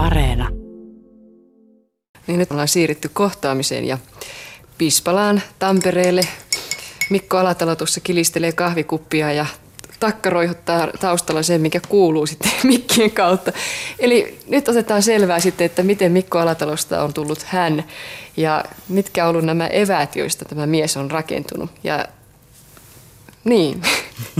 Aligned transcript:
Areena. 0.00 0.48
Niin 2.26 2.38
nyt 2.38 2.50
ollaan 2.50 2.68
siirrytty 2.68 3.10
kohtaamiseen 3.12 3.84
ja 3.84 3.98
Pispalaan 4.78 5.42
Tampereelle. 5.58 6.22
Mikko 7.10 7.38
Alatalo 7.38 7.76
tuossa 7.76 8.00
kilistelee 8.00 8.52
kahvikuppia 8.52 9.32
ja 9.32 9.46
takka 10.00 10.30
roihottaa 10.30 10.88
taustalla 11.00 11.42
sen, 11.42 11.60
mikä 11.60 11.80
kuuluu 11.88 12.26
sitten 12.26 12.52
mikkien 12.72 13.10
kautta. 13.10 13.52
Eli 13.98 14.38
nyt 14.46 14.68
otetaan 14.68 15.02
selvää 15.02 15.40
sitten, 15.40 15.64
että 15.64 15.82
miten 15.82 16.12
Mikko 16.12 16.38
Alatalosta 16.38 17.02
on 17.02 17.14
tullut 17.14 17.42
hän 17.42 17.84
ja 18.36 18.64
mitkä 18.88 19.24
on 19.24 19.30
ollut 19.30 19.44
nämä 19.44 19.66
eväät, 19.66 20.16
joista 20.16 20.44
tämä 20.44 20.66
mies 20.66 20.96
on 20.96 21.10
rakentunut. 21.10 21.70
Ja 21.84 22.06
niin, 23.44 23.82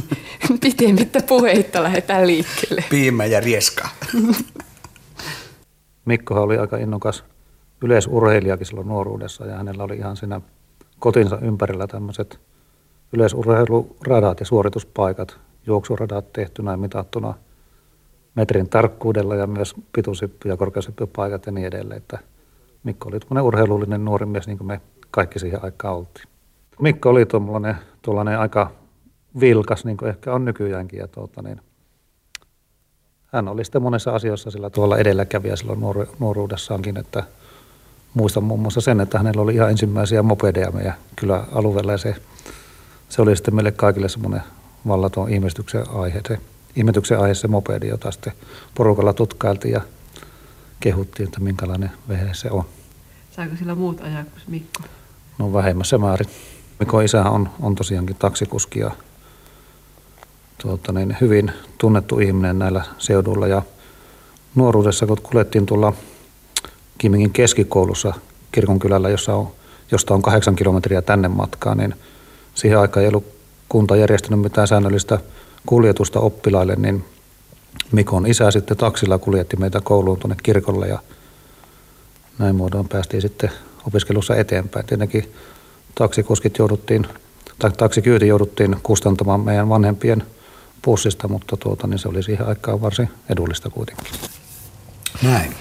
pitemmittä 0.63 1.21
puheitta 1.23 1.83
lähdetään 1.83 2.27
liikkeelle. 2.27 2.85
Piimä 2.91 3.27
ja 3.27 3.41
rieska. 3.41 3.89
Mikko 6.05 6.43
oli 6.43 6.59
aika 6.59 6.77
innokas 6.77 7.25
yleisurheilijakin 7.83 8.67
silloin 8.67 8.89
nuoruudessa 8.89 9.47
ja 9.47 9.57
hänellä 9.57 9.85
oli 9.85 9.97
ihan 9.97 10.17
siinä 10.17 10.41
kotinsa 10.99 11.39
ympärillä 11.43 11.87
tämmöiset 11.87 12.41
yleisurheiluradat 13.13 14.41
ja 14.41 14.47
suorituspaikat, 14.47 15.41
juoksuradat 15.67 16.33
tehtynä 16.33 16.71
ja 16.71 16.77
mitattuna 16.77 17.35
metrin 18.35 18.69
tarkkuudella 18.69 19.35
ja 19.35 19.47
myös 19.47 19.75
pituushyppy- 19.93 20.49
ja 20.49 20.57
korkeushyppypaikat 20.57 21.47
ja 21.47 21.53
niin 21.53 21.67
edelleen. 21.67 21.99
Että 21.99 22.19
Mikko 22.85 23.09
oli 23.09 23.21
tuollainen 23.21 23.45
urheilullinen 23.45 24.05
nuori 24.05 24.27
mies, 24.27 24.47
niin 24.47 24.59
kuin 24.59 24.69
me 24.69 24.81
kaikki 25.11 25.39
siihen 25.39 25.65
aikaan 25.65 25.97
oltiin. 25.97 26.27
Mikko 26.81 27.11
oli 27.11 27.27
tuollainen, 27.27 27.77
tuollainen 28.03 28.39
aika 28.39 28.71
vilkas, 29.41 29.85
niin 29.85 29.97
kuin 29.97 30.09
ehkä 30.09 30.33
on 30.33 30.45
nykyäänkin. 30.45 30.99
Ja 30.99 31.09
tuota, 31.09 31.43
niin, 31.43 31.61
hän 33.33 33.49
oli 33.49 33.65
sitten 33.65 33.83
monessa 33.83 34.11
asiassa 34.11 34.51
sillä 34.51 34.71
tuolla 34.71 34.99
edelläkävijä 34.99 35.57
silloin 35.57 35.81
nuoruudessaankin, 36.19 36.97
että 36.97 37.25
muistan 38.15 38.45
muun 38.45 38.61
muassa 38.61 38.81
sen, 38.81 39.01
että 39.01 39.19
hänellä 39.19 39.43
oli 39.43 39.55
ihan 39.55 39.71
ensimmäisiä 39.71 40.23
mopedeja 40.23 40.71
meidän 40.71 40.95
kyläalueella 41.17 41.93
ja 41.93 41.99
se, 41.99 42.17
se 43.09 43.23
oli 43.23 43.37
sitten 43.37 43.55
meille 43.55 43.73
kaikille 43.73 44.09
semmoinen 44.09 44.43
vallaton 44.89 45.31
ihmetyksen 45.31 45.91
aihe, 45.91 46.21
se, 46.29 46.39
ihmetyksen 46.77 47.21
aihe 47.21 47.35
se 47.35 47.49
mopedi, 47.49 47.89
jota 47.89 48.11
sitten 48.11 48.33
porukalla 48.75 49.13
tutkailtiin 49.13 49.73
ja 49.73 49.81
kehuttiin, 50.81 51.29
että 51.29 51.41
minkälainen 51.41 51.91
vehe 52.09 52.29
se 52.33 52.51
on. 52.51 52.65
Saako 53.37 53.57
sillä 53.57 53.75
muut 53.75 54.01
ajaa 54.01 54.25
kuin 54.25 54.43
Mikko? 54.49 54.83
No 55.39 55.53
vähemmässä 55.53 55.99
määrin. 55.99 56.29
Mikko 56.79 57.01
isä 57.01 57.25
on, 57.25 57.49
on 57.61 57.75
tosiaankin 57.75 58.17
taksikuski 58.17 58.79
ja 58.79 58.91
tuota, 60.63 60.93
niin, 60.93 61.17
hyvin 61.21 61.53
tunnettu 61.79 62.19
ihminen 62.19 62.59
näillä 62.59 62.85
seuduilla 62.99 63.47
ja 63.47 63.63
nuoruudessa, 64.55 65.07
kun 65.07 65.19
kuljettiin 65.23 65.67
tuolla 65.67 65.93
Kimingin 66.99 67.31
keskikoulussa 67.31 68.15
kirkonkylällä, 68.53 69.09
jossa 69.09 69.35
on, 69.35 69.49
josta 69.91 70.15
on 70.15 70.23
kahdeksan 70.23 70.57
kilometriä 70.57 71.03
tänne 71.03 71.29
matkaa, 71.29 71.75
niin 71.75 71.95
siihen 72.55 72.79
aikaan 72.79 73.03
ei 73.03 73.09
ollut 73.09 73.25
kunta 73.69 73.97
järjestänyt 73.97 74.41
mitään 74.41 74.69
säännöllistä 74.69 75.19
kuljetusta 75.67 76.21
oppilaille, 76.21 76.77
niin 76.77 77.05
Mikon 77.93 78.27
isä 78.27 78.51
sitten 78.51 78.77
taksilla 78.77 79.19
kuljetti 79.19 79.57
meitä 79.57 79.81
kouluun 79.81 80.19
tuonne 80.19 80.37
kirkolle 80.43 80.89
ja 80.89 80.99
näin 82.39 82.57
muodoin 82.57 82.89
päästiin 82.89 83.23
sitten 83.23 83.51
opiskelussa 83.87 84.37
eteenpäin. 84.37 84.87
Tietenkin 84.87 85.33
taksikuskit 85.95 86.59
jouduttiin, 86.59 87.07
tai 87.59 87.71
taksikyyti 87.71 88.29
jouduttiin 88.29 88.77
kustantamaan 88.83 89.41
meidän 89.41 89.69
vanhempien 89.69 90.23
pussista, 90.83 91.29
mutta 91.29 91.57
tuota, 91.57 91.87
niin 91.87 91.99
se 91.99 92.09
oli 92.09 92.23
siihen 92.23 92.47
aikaan 92.47 92.81
varsin 92.81 93.11
edullista 93.29 93.71
kuitenkin. 93.71 94.13
Näin. 95.23 95.55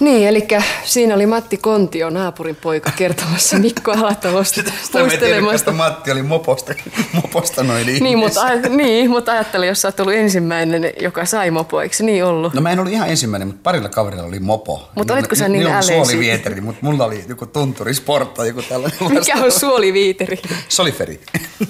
Niin, 0.00 0.28
eli 0.28 0.48
siinä 0.84 1.14
oli 1.14 1.26
Matti 1.26 1.56
Kontio, 1.56 2.10
naapurin 2.10 2.56
poika, 2.56 2.90
kertomassa 2.96 3.58
Mikko 3.58 3.92
Alatalosta 3.92 4.62
muistelemasta. 4.98 5.72
Matti 5.72 6.10
oli 6.10 6.22
moposta, 6.22 6.74
moposta 7.12 7.62
noin 7.62 7.86
niin, 7.86 8.18
mutta, 8.18 8.40
niin, 8.68 9.10
mutta 9.10 9.32
ajattelin, 9.32 9.68
jos 9.68 9.82
sä 9.82 9.88
oot 9.88 10.00
ollut 10.00 10.14
ensimmäinen, 10.14 10.92
joka 11.00 11.24
sai 11.24 11.50
mopo, 11.50 11.80
eikö 11.80 11.96
se 11.96 12.04
niin 12.04 12.24
ollut? 12.24 12.54
No 12.54 12.60
mä 12.60 12.70
en 12.70 12.80
ollut 12.80 12.92
ihan 12.92 13.08
ensimmäinen, 13.08 13.48
mutta 13.48 13.60
parilla 13.62 13.88
kaverilla 13.88 14.24
oli 14.24 14.40
mopo. 14.40 14.90
Mutta 14.94 15.14
olitko 15.14 15.34
sä 15.34 15.48
niin 15.48 15.66
äleisi? 15.66 15.88
suolivieteri, 15.88 16.60
mutta 16.60 16.80
mulla 16.82 17.04
oli 17.04 17.24
joku 17.28 17.46
tunturi 17.46 17.94
sportta, 17.94 18.46
joku 18.46 18.62
tällainen. 18.62 18.98
Mikä 19.12 19.34
on 19.44 19.52
suoliviiteri? 19.52 20.38
Soliferi. 20.68 21.20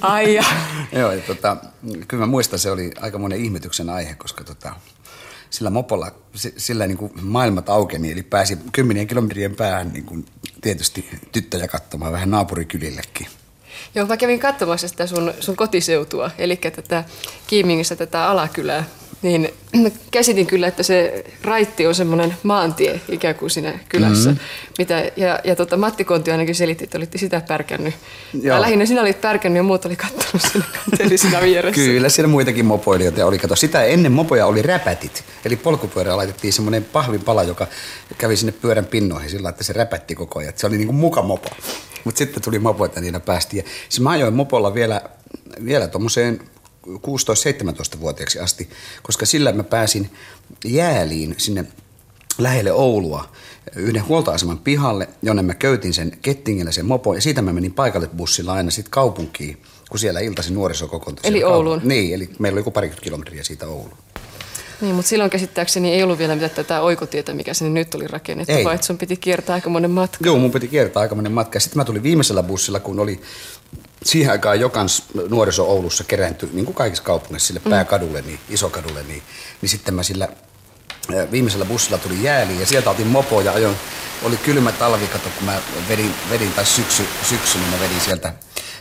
Ai 0.01 0.35
ja. 0.35 0.45
Joo, 0.99 1.13
ja 1.13 1.21
tota, 1.21 1.57
kyllä 2.09 2.23
mä 2.23 2.27
muistan, 2.27 2.59
se 2.59 2.71
oli 2.71 2.91
aika 3.01 3.19
monen 3.19 3.45
ihmetyksen 3.45 3.91
aihe, 3.91 4.15
koska 4.15 4.45
tota, 4.45 4.73
sillä 5.51 5.71
mopolla 5.71 6.15
sillä 6.57 6.87
niin 6.87 6.99
kuin 6.99 7.13
maailmat 7.23 7.69
aukeni, 7.69 8.13
eli 8.13 8.23
pääsi 8.23 8.59
kymmenien 8.73 9.07
kilometrien 9.07 9.57
päähän 9.57 9.93
niin 9.93 10.05
kuin 10.05 10.27
tietysti 10.61 11.11
tyttöjä 11.33 11.69
katsomaan 11.69 12.13
vähän 12.13 12.31
naapurikylillekin. 12.31 13.27
Joo, 13.95 14.07
mä 14.07 14.17
kävin 14.17 14.41
katsomassa 14.41 14.89
sitä 14.89 15.07
sun, 15.07 15.35
sun 15.41 15.57
kotiseutua, 15.57 16.31
eli 16.39 16.57
tätä 16.57 17.05
Kiimingissä 17.47 17.97
tätä 17.97 18.29
alakylää 18.29 18.85
niin 19.23 19.55
käsitin 20.11 20.47
kyllä, 20.47 20.67
että 20.67 20.83
se 20.83 21.25
raitti 21.43 21.87
on 21.87 21.95
semmoinen 21.95 22.35
maantie 22.43 23.01
ikään 23.09 23.35
kuin 23.35 23.51
siinä 23.51 23.79
kylässä. 23.89 24.31
Mm-hmm. 24.31 24.45
Mitä, 24.79 25.11
ja 25.17 25.41
ja 25.45 25.57
tota, 25.57 25.77
Matti 25.77 26.05
Konti 26.05 26.31
ainakin 26.31 26.55
selitti, 26.55 26.85
että 26.85 26.99
olitte 26.99 27.19
sitä 27.19 27.43
pärkännyt. 27.49 27.95
Ja 28.43 28.61
lähinnä 28.61 28.87
sinä 28.87 29.01
olit 29.01 29.21
pärkännyt 29.21 29.57
ja 29.57 29.63
muut 29.63 29.85
oli 29.85 29.97
katseli 29.97 31.19
siinä 31.19 31.41
vieressä. 31.41 31.83
kyllä, 31.85 32.09
siellä 32.09 32.29
muitakin 32.29 32.67
mopoilijoita 32.67 33.27
oli. 33.27 33.39
Kato, 33.39 33.57
sitä 33.57 33.85
ennen 33.85 34.13
mopoja 34.13 34.47
oli 34.47 34.63
räpätit. 34.63 35.25
Eli 35.45 35.57
polkupyörä 35.57 36.17
laitettiin 36.17 36.53
semmoinen 36.53 36.85
pahvipala, 36.85 37.43
joka 37.43 37.67
kävi 38.19 38.37
sinne 38.37 38.53
pyörän 38.53 38.85
pinnoihin 38.85 39.31
sillä 39.31 39.49
että 39.49 39.65
se 39.65 39.73
räpätti 39.73 40.15
koko 40.15 40.39
ajan. 40.39 40.53
Se 40.57 40.67
oli 40.67 40.77
niin 40.77 40.89
kuin 40.89 40.97
muka 40.97 41.23
mopo. 41.23 41.49
Mutta 42.05 42.19
sitten 42.19 42.43
tuli 42.43 42.59
mopo, 42.59 42.85
että 42.85 43.01
niillä 43.01 43.21
päästiin. 43.21 43.65
Ja 43.65 43.71
siis 43.89 44.01
mä 44.01 44.11
ajoin 44.11 44.35
mopolla 44.35 44.75
vielä, 44.75 45.01
vielä 45.65 45.89
tuommoiseen 45.89 46.41
16-17-vuotiaaksi 46.87 48.39
asti, 48.39 48.71
koska 49.03 49.27
sillä 49.27 49.53
mä 49.53 49.65
pääsin 49.65 50.11
jääliin 50.65 51.35
sinne 51.39 51.65
lähelle 52.39 52.73
Oulua 52.73 53.29
yhden 53.77 54.09
huoltoaseman 54.09 54.59
pihalle, 54.59 55.09
jonne 55.23 55.43
mä 55.43 55.55
köytin 55.55 55.95
sen 55.95 56.19
kettingillä 56.23 56.73
sen 56.73 56.87
mopo 56.87 57.15
ja 57.15 57.21
siitä 57.21 57.43
mä 57.43 57.53
menin 57.53 57.73
paikalle 57.73 58.07
bussilla 58.17 58.53
aina 58.53 58.71
sitten 58.71 58.91
kaupunkiin, 58.91 59.63
kun 59.91 59.99
siellä 59.99 60.21
iltaisin 60.21 60.55
nuoriso 60.55 60.89
kokoontui. 60.89 61.29
Eli 61.29 61.45
Ouluun? 61.45 61.81
Niin, 61.85 62.15
eli 62.15 62.31
meillä 62.39 62.55
oli 62.55 62.61
joku 62.61 62.71
parikymmentä 62.71 63.05
kilometriä 63.05 63.43
siitä 63.45 63.67
Ouluun. 63.67 63.99
Niin, 64.81 64.95
mutta 64.95 65.09
silloin 65.09 65.31
käsittääkseni 65.31 65.93
ei 65.93 66.03
ollut 66.03 66.19
vielä 66.19 66.35
mitään 66.35 66.51
tätä 66.51 66.81
oikotietä, 66.81 67.35
mikä 67.35 67.55
sinne 67.55 67.81
nyt 67.81 67.95
oli 67.95 68.07
rakennettu, 68.07 68.53
ei. 68.53 68.65
vaan 68.65 68.75
että 68.75 68.87
sun 68.87 68.99
piti 68.99 69.17
kiertää 69.17 69.55
aika 69.55 69.71
monen 69.71 69.91
matka. 69.91 70.25
Joo, 70.25 70.39
mun 70.39 70.51
piti 70.51 70.69
kiertää 70.69 71.01
aika 71.01 71.15
monen 71.15 71.33
matka. 71.33 71.61
Sitten 71.61 71.77
mä 71.79 71.85
tulin 71.85 72.03
viimeisellä 72.03 72.43
bussilla, 72.43 72.81
kun 72.81 73.01
oli 73.01 73.21
siihen 74.05 74.33
aikaan 74.33 74.61
jokans 74.61 75.05
nuoriso 75.29 75.65
Oulussa 75.65 76.05
kerääntyi, 76.05 76.51
niin 76.53 76.65
kuin 76.65 76.75
kaikissa 76.75 77.05
kaupungeissa, 77.05 77.47
sille 77.47 77.61
mm. 77.65 77.71
pääkadulle, 77.71 78.23
niin, 78.23 78.39
isokadulle, 78.49 79.03
niin, 79.03 79.23
niin 79.63 79.71
sitten 79.71 79.95
mä 79.95 80.03
sillä 80.03 80.29
viimeisellä 81.31 81.65
bussilla 81.65 81.99
tuli 81.99 82.23
jääli 82.23 82.61
ja 82.61 82.67
sieltä 82.67 82.91
otin 82.91 83.07
mopo 83.07 83.41
ja 83.41 83.53
ajoin, 83.53 83.77
oli 84.23 84.37
kylmä 84.37 84.73
talvi, 84.73 85.07
kato, 85.07 85.29
kun 85.39 85.47
mä 85.47 85.61
vedin, 85.89 86.15
vedin 86.31 86.53
tai 86.53 86.67
syksy, 86.67 87.07
syksy, 87.29 87.59
niin 87.59 87.71
mä 87.71 87.81
vedin 87.81 88.01
sieltä, 88.01 88.33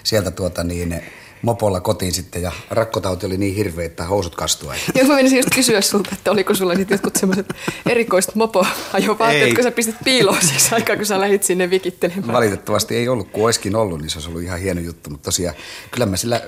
sieltä 0.04 0.32
tuota 0.32 0.64
niin, 0.64 1.04
mopolla 1.42 1.80
kotiin 1.80 2.14
sitten 2.14 2.42
ja 2.42 2.52
rakkotauti 2.70 3.26
oli 3.26 3.38
niin 3.38 3.56
hirveä, 3.56 3.86
että 3.86 4.04
housut 4.04 4.36
kastua. 4.36 4.76
Joo, 4.96 5.08
mä 5.08 5.16
menisin 5.16 5.38
just 5.38 5.50
kysyä 5.56 5.82
sulta, 5.82 6.10
että 6.14 6.32
oliko 6.32 6.54
sulla 6.54 6.76
sitten 6.76 6.96
jotkut 6.96 7.16
semmoiset 7.16 7.46
erikoiset 7.86 8.36
mopoajovaatteet, 8.36 9.54
kun 9.54 9.64
sä 9.64 9.72
pistit 9.72 9.96
piiloon 10.04 10.42
siis 10.42 10.74
aikaa, 10.74 10.96
kun 10.96 11.06
sä 11.06 11.20
lähdit 11.20 11.44
sinne 11.44 11.70
vikittelemään. 11.70 12.34
Valitettavasti 12.34 12.96
ei 12.96 13.08
ollut, 13.08 13.32
kun 13.32 13.44
olisikin 13.44 13.76
ollut, 13.76 14.02
niin 14.02 14.10
se 14.10 14.18
olisi 14.18 14.30
ollut 14.30 14.44
ihan 14.44 14.60
hieno 14.60 14.82
juttu, 14.82 15.10
mutta 15.10 15.26
tosiaan 15.26 15.56
kyllä 15.92 16.06
mä 16.06 16.18
sillä 16.18 16.42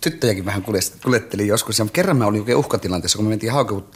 tyttöjäkin 0.00 0.44
vähän 0.44 0.64
kuljettelin 1.02 1.46
joskus. 1.46 1.78
Ja 1.78 1.86
kerran 1.92 2.16
mä 2.16 2.26
olin 2.26 2.40
oikein 2.40 2.58
uhkatilanteessa, 2.58 3.18
kun 3.18 3.24
me 3.24 3.28
mentiin 3.28 3.52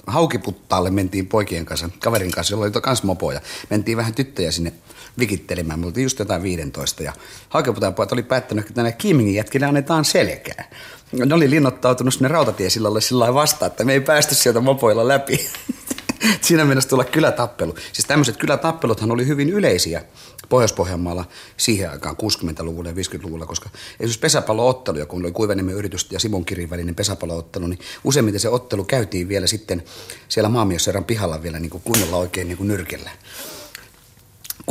haukiputtaalle, 0.07 0.91
mentiin 0.91 1.27
poikien 1.27 1.67
kanssa, 1.67 1.89
kaverin 2.01 2.31
kanssa, 2.31 2.55
jolla 2.55 2.65
oli 2.65 2.73
kans 2.73 3.03
mopoja. 3.03 3.41
Mentiin 3.71 3.97
vähän 3.97 4.15
tyttöjä 4.15 4.51
sinne 4.51 4.73
vikittelemään. 5.19 5.81
Me 5.81 5.87
oltiin 5.87 6.03
just 6.03 6.19
jotain 6.19 6.43
15 6.43 7.03
ja 7.03 7.13
haukiputaan 7.49 7.95
pojat 7.95 8.13
oli 8.13 8.23
päättänyt, 8.23 8.65
että 8.65 8.75
tänne 8.75 8.93
Kiimingin 8.93 9.35
jätkille 9.35 9.67
annetaan 9.67 10.05
selkää. 10.05 10.71
Ne 11.13 11.35
oli 11.35 11.51
linnoittautunut 11.51 12.15
sinne 12.15 12.29
rautatiesillalle 12.29 13.01
sillä 13.01 13.35
vastaan, 13.35 13.71
että 13.71 13.85
me 13.85 13.93
ei 13.93 14.01
päästy 14.01 14.35
sieltä 14.35 14.61
mopoilla 14.61 15.09
läpi. 15.09 15.41
Siinä 16.41 16.65
mennessä 16.65 16.91
tulla 16.91 17.05
kylätappelu. 17.05 17.75
Siis 17.93 18.07
tämmöiset 18.07 18.37
kylätappeluthan 18.37 19.11
oli 19.11 19.27
hyvin 19.27 19.51
yleisiä 19.51 20.05
Pohjois-Pohjanmaalla 20.49 21.25
siihen 21.57 21.91
aikaan 21.91 22.17
60-luvulla 22.23 22.89
ja 22.89 22.95
50-luvulla, 22.95 23.47
koska 23.47 23.71
esimerkiksi 23.93 24.19
pesäpalloottelu, 24.19 25.07
kun 25.07 25.21
oli 25.21 25.33
Kuivaniemen 25.33 25.75
yritys 25.75 26.07
ja 26.11 26.21
Simon 26.21 26.45
Kirin 26.45 26.71
välinen 26.71 26.95
pesäpalloottelu, 26.95 27.67
niin 27.67 27.79
useimmiten 28.05 28.41
se 28.41 28.49
ottelu 28.49 28.85
käytiin 28.85 29.29
vielä 29.29 29.47
sitten 29.47 29.83
siellä 30.29 30.49
Maamiosserran 30.49 31.05
pihalla 31.05 31.43
vielä 31.43 31.59
niin 31.59 31.71
kuin 31.71 31.83
kunnolla 31.83 32.17
oikein 32.17 32.49
niin 32.49 32.59
kuin 32.59 32.69
nyrkellä 32.69 33.11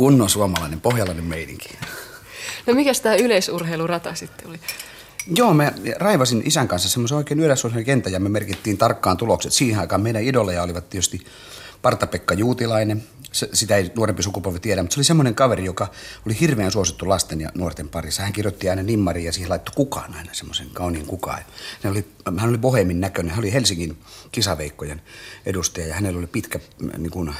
kunnon 0.00 0.30
suomalainen, 0.30 0.80
pohjalainen 0.80 1.24
meininki. 1.24 1.68
No 2.66 2.74
mikä 2.74 2.92
tämä 3.02 3.14
yleisurheilurata 3.14 4.14
sitten 4.14 4.48
oli? 4.48 4.60
Joo, 5.34 5.54
me 5.54 5.74
raivasin 5.96 6.42
isän 6.44 6.68
kanssa 6.68 6.88
semmoisen 6.88 7.16
oikein 7.16 7.40
yleisurheilukentän 7.40 8.12
ja 8.12 8.20
me 8.20 8.28
merkittiin 8.28 8.78
tarkkaan 8.78 9.16
tulokset. 9.16 9.52
Siihen 9.52 9.80
aikaan 9.80 10.00
meidän 10.00 10.22
idoleja 10.22 10.62
olivat 10.62 10.90
tietysti 10.90 11.26
Parta-Pekka 11.82 12.34
Juutilainen, 12.34 13.02
se, 13.32 13.48
sitä 13.52 13.76
ei 13.76 13.92
nuorempi 13.96 14.22
sukupolvi 14.22 14.60
tiedä, 14.60 14.82
mutta 14.82 14.94
se 14.94 14.98
oli 14.98 15.04
semmoinen 15.04 15.34
kaveri, 15.34 15.64
joka 15.64 15.88
oli 16.26 16.40
hirveän 16.40 16.72
suosittu 16.72 17.08
lasten 17.08 17.40
ja 17.40 17.50
nuorten 17.54 17.88
parissa. 17.88 18.22
Hän 18.22 18.32
kirjoitti 18.32 18.70
aina 18.70 18.82
nimmari 18.82 19.24
ja 19.24 19.32
siihen 19.32 19.50
laittoi 19.50 19.74
kukaan 19.74 20.14
aina 20.14 20.34
semmoisen 20.34 20.70
kauniin 20.72 21.06
kukaan. 21.06 21.42
Hän 21.82 21.92
oli, 21.92 22.06
hän 22.38 22.48
oli 22.48 22.58
bohemin 22.58 23.00
näköinen, 23.00 23.30
hän 23.30 23.38
oli 23.38 23.52
Helsingin 23.52 23.98
kisaveikkojen 24.32 25.02
edustaja 25.46 25.86
ja 25.86 25.94
hänellä 25.94 26.18
oli 26.18 26.26
pitkä 26.26 26.60
niin 26.98 27.10
kuin, 27.10 27.34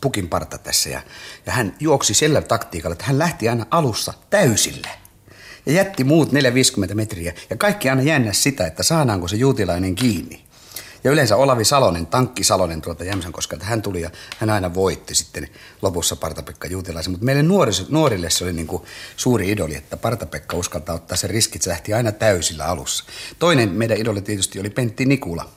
pukin 0.00 0.28
parta 0.28 0.58
tässä. 0.58 0.90
Ja, 0.90 1.02
ja 1.46 1.52
hän 1.52 1.76
juoksi 1.80 2.14
sillä 2.14 2.42
taktiikalla, 2.42 2.92
että 2.92 3.04
hän 3.04 3.18
lähti 3.18 3.48
aina 3.48 3.66
alussa 3.70 4.14
täysille 4.30 4.88
ja 5.66 5.72
jätti 5.72 6.04
muut 6.04 6.32
450 6.32 6.94
metriä. 6.94 7.34
Ja 7.50 7.56
kaikki 7.56 7.90
aina 7.90 8.02
jännäs 8.02 8.42
sitä, 8.42 8.66
että 8.66 8.82
saadaanko 8.82 9.28
se 9.28 9.36
juutilainen 9.36 9.94
kiinni. 9.94 10.49
Ja 11.04 11.10
yleensä 11.10 11.36
Olavi 11.36 11.64
Salonen, 11.64 12.06
tankki 12.06 12.44
Salonen 12.44 12.80
tuolta 12.80 13.04
Jämsänkoskelta, 13.04 13.64
hän 13.64 13.82
tuli 13.82 14.00
ja 14.00 14.10
hän 14.38 14.50
aina 14.50 14.74
voitti 14.74 15.14
sitten 15.14 15.48
lopussa 15.82 16.16
Partapekka 16.16 16.68
Juutilaisen. 16.68 17.10
Mutta 17.10 17.24
meille 17.24 17.42
nuoris, 17.42 17.88
nuorille 17.88 18.30
se 18.30 18.44
oli 18.44 18.52
niin 18.52 18.66
kuin 18.66 18.82
suuri 19.16 19.50
idoli, 19.50 19.74
että 19.74 19.96
Partapekka 19.96 20.56
uskaltaa 20.56 20.94
ottaa 20.94 21.16
sen 21.16 21.30
riskit, 21.30 21.62
se 21.62 21.70
lähti 21.70 21.94
aina 21.94 22.12
täysillä 22.12 22.64
alussa. 22.64 23.04
Toinen 23.38 23.68
meidän 23.68 23.98
idoli 23.98 24.22
tietysti 24.22 24.60
oli 24.60 24.70
Pentti 24.70 25.04
Nikula, 25.06 25.48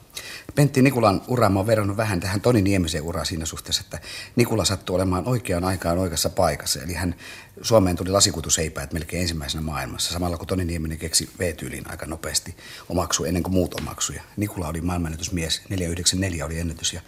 Pentti 0.56 0.82
Nikulan 0.82 1.22
ura 1.28 1.52
oon 1.56 1.68
verrannut 1.68 1.98
vähän 1.98 2.20
tähän 2.20 2.42
Toni 2.42 2.62
Niemisen 2.62 3.02
uraan 3.02 3.26
siinä 3.26 3.46
suhteessa, 3.46 3.82
että 3.86 4.00
Nikula 4.36 4.66
sattui 4.66 4.96
olemaan 4.96 5.28
oikeaan 5.28 5.64
aikaan 5.64 5.98
oikeassa 5.98 6.30
paikassa. 6.30 6.82
Eli 6.82 6.94
hän 6.94 7.16
Suomeen 7.62 7.96
tuli 7.96 8.10
lasikutuseipäät 8.10 8.94
melkein 8.94 9.22
ensimmäisenä 9.22 9.62
maailmassa, 9.62 10.14
samalla 10.14 10.38
kun 10.38 10.48
Toni 10.48 10.66
Nieminen 10.66 10.98
keksi 10.98 11.30
V-tyyliin 11.40 11.92
aika 11.92 12.06
nopeasti 12.06 12.56
omaksu 12.90 13.24
ennen 13.24 13.44
kuin 13.44 13.54
muut 13.54 13.74
omaksuja. 13.74 14.24
Nikula 14.38 14.68
oli 14.68 14.82
maailmanennätysmies, 14.82 15.62
494 15.70 16.46
oli 16.46 16.60
ennätys 16.60 16.94
ja 16.94 17.02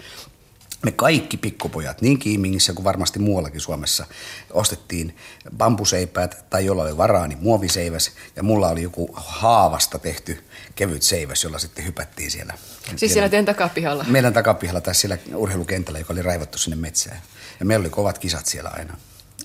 me 0.86 0.92
kaikki 0.92 1.38
pikkupojat, 1.38 2.02
niin 2.02 2.20
Kiimingissä 2.20 2.74
kuin 2.74 2.84
varmasti 2.84 3.20
muuallakin 3.20 3.62
Suomessa, 3.62 4.06
ostettiin 4.52 5.16
bambuseipäät 5.58 6.50
tai 6.50 6.66
jolla 6.66 6.84
oli 6.84 6.98
varaa, 6.98 7.28
niin 7.28 7.40
muoviseiväs. 7.42 8.12
Ja 8.36 8.44
mulla 8.44 8.70
oli 8.70 8.82
joku 8.82 9.10
haavasta 9.14 10.00
tehty 10.00 10.44
kevyt 10.76 11.02
seiväs, 11.02 11.44
jolla 11.44 11.60
sitten 11.60 11.86
hypättiin 11.86 12.32
siellä. 12.32 12.54
Siis 12.54 13.00
siellä, 13.00 13.14
siellä 13.14 13.30
teidän 13.30 13.46
takapihalla? 13.46 14.06
Meidän 14.08 14.34
takapihalla 14.34 14.82
tai 14.82 14.96
siellä 14.96 15.18
urheilukentällä, 15.36 16.00
joka 16.00 16.14
oli 16.14 16.22
raivattu 16.22 16.58
sinne 16.58 16.76
metsään. 16.76 17.22
Ja 17.60 17.66
meillä 17.66 17.84
oli 17.84 17.90
kovat 17.90 18.18
kisat 18.18 18.46
siellä 18.46 18.70
aina. 18.70 18.98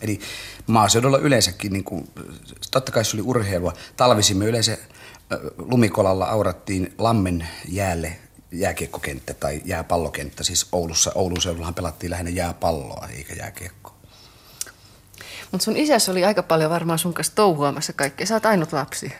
Eli 0.02 0.20
maaseudulla 0.66 1.18
yleensäkin, 1.18 1.72
niin 1.72 1.84
kuin, 1.84 2.08
totta 2.70 2.92
kai 2.92 3.04
se 3.04 3.16
oli 3.16 3.22
urheilua. 3.22 3.72
Talvisimme 3.96 4.44
yleensä 4.44 4.78
lumikolalla 5.58 6.24
aurattiin 6.24 6.94
lammen 6.98 7.48
jäälle 7.68 8.18
jääkiekkokenttä 8.52 9.34
tai 9.34 9.62
jääpallokenttä. 9.64 10.44
Siis 10.44 10.66
Oulussa, 10.72 11.12
Oulun 11.14 11.42
seudullahan 11.42 11.74
pelattiin 11.74 12.10
lähinnä 12.10 12.30
jääpalloa 12.30 13.08
eikä 13.16 13.34
jääkiekkoa. 13.34 13.94
Mutta 15.52 15.64
sun 15.64 15.76
isässä 15.76 16.12
oli 16.12 16.24
aika 16.24 16.42
paljon 16.42 16.70
varmaan 16.70 16.98
sun 16.98 17.14
kanssa 17.14 17.34
touhuamassa 17.34 17.92
kaikkea. 17.92 18.26
Sä 18.26 18.34
oot 18.34 18.46
ainut 18.46 18.72
lapsi. 18.72 19.12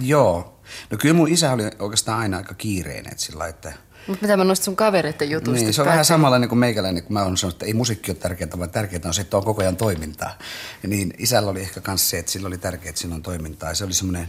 Joo. 0.00 0.60
No 0.90 0.98
kyllä 0.98 1.14
mun 1.14 1.28
isä 1.28 1.52
oli 1.52 1.62
oikeastaan 1.78 2.20
aina 2.20 2.36
aika 2.36 2.54
kiireinen, 2.54 3.12
että 3.12 3.24
sillä 3.24 3.46
että 3.46 3.72
mutta 4.06 4.22
mitä 4.22 4.36
mä 4.36 4.44
nostin 4.44 4.64
sun 4.64 4.76
kavereiden 4.76 5.30
jutusta? 5.30 5.60
Niin, 5.60 5.74
se 5.74 5.82
on 5.82 5.88
vähän 5.88 6.04
samanlainen 6.04 6.48
kuin 6.48 6.58
meikäläinen, 6.58 7.02
kun 7.02 7.12
mä 7.12 7.22
oon 7.22 7.36
sanonut, 7.36 7.54
että 7.54 7.66
ei 7.66 7.74
musiikki 7.74 8.10
ole 8.10 8.18
tärkeää, 8.18 8.50
vaan 8.58 8.70
tärkeää 8.70 9.02
on 9.04 9.14
se, 9.14 9.20
että 9.20 9.36
on 9.36 9.44
koko 9.44 9.62
ajan 9.62 9.76
toimintaa. 9.76 10.38
Niin 10.86 11.14
isällä 11.18 11.50
oli 11.50 11.60
ehkä 11.60 11.80
myös 11.86 12.10
se, 12.10 12.18
että 12.18 12.32
sillä 12.32 12.46
oli 12.46 12.58
tärkeää, 12.58 12.88
että 12.88 13.00
sillä 13.00 13.14
on 13.14 13.22
toimintaa. 13.22 13.68
Ja 13.68 13.74
se 13.74 13.84
oli 13.84 13.92
semmoinen, 13.92 14.28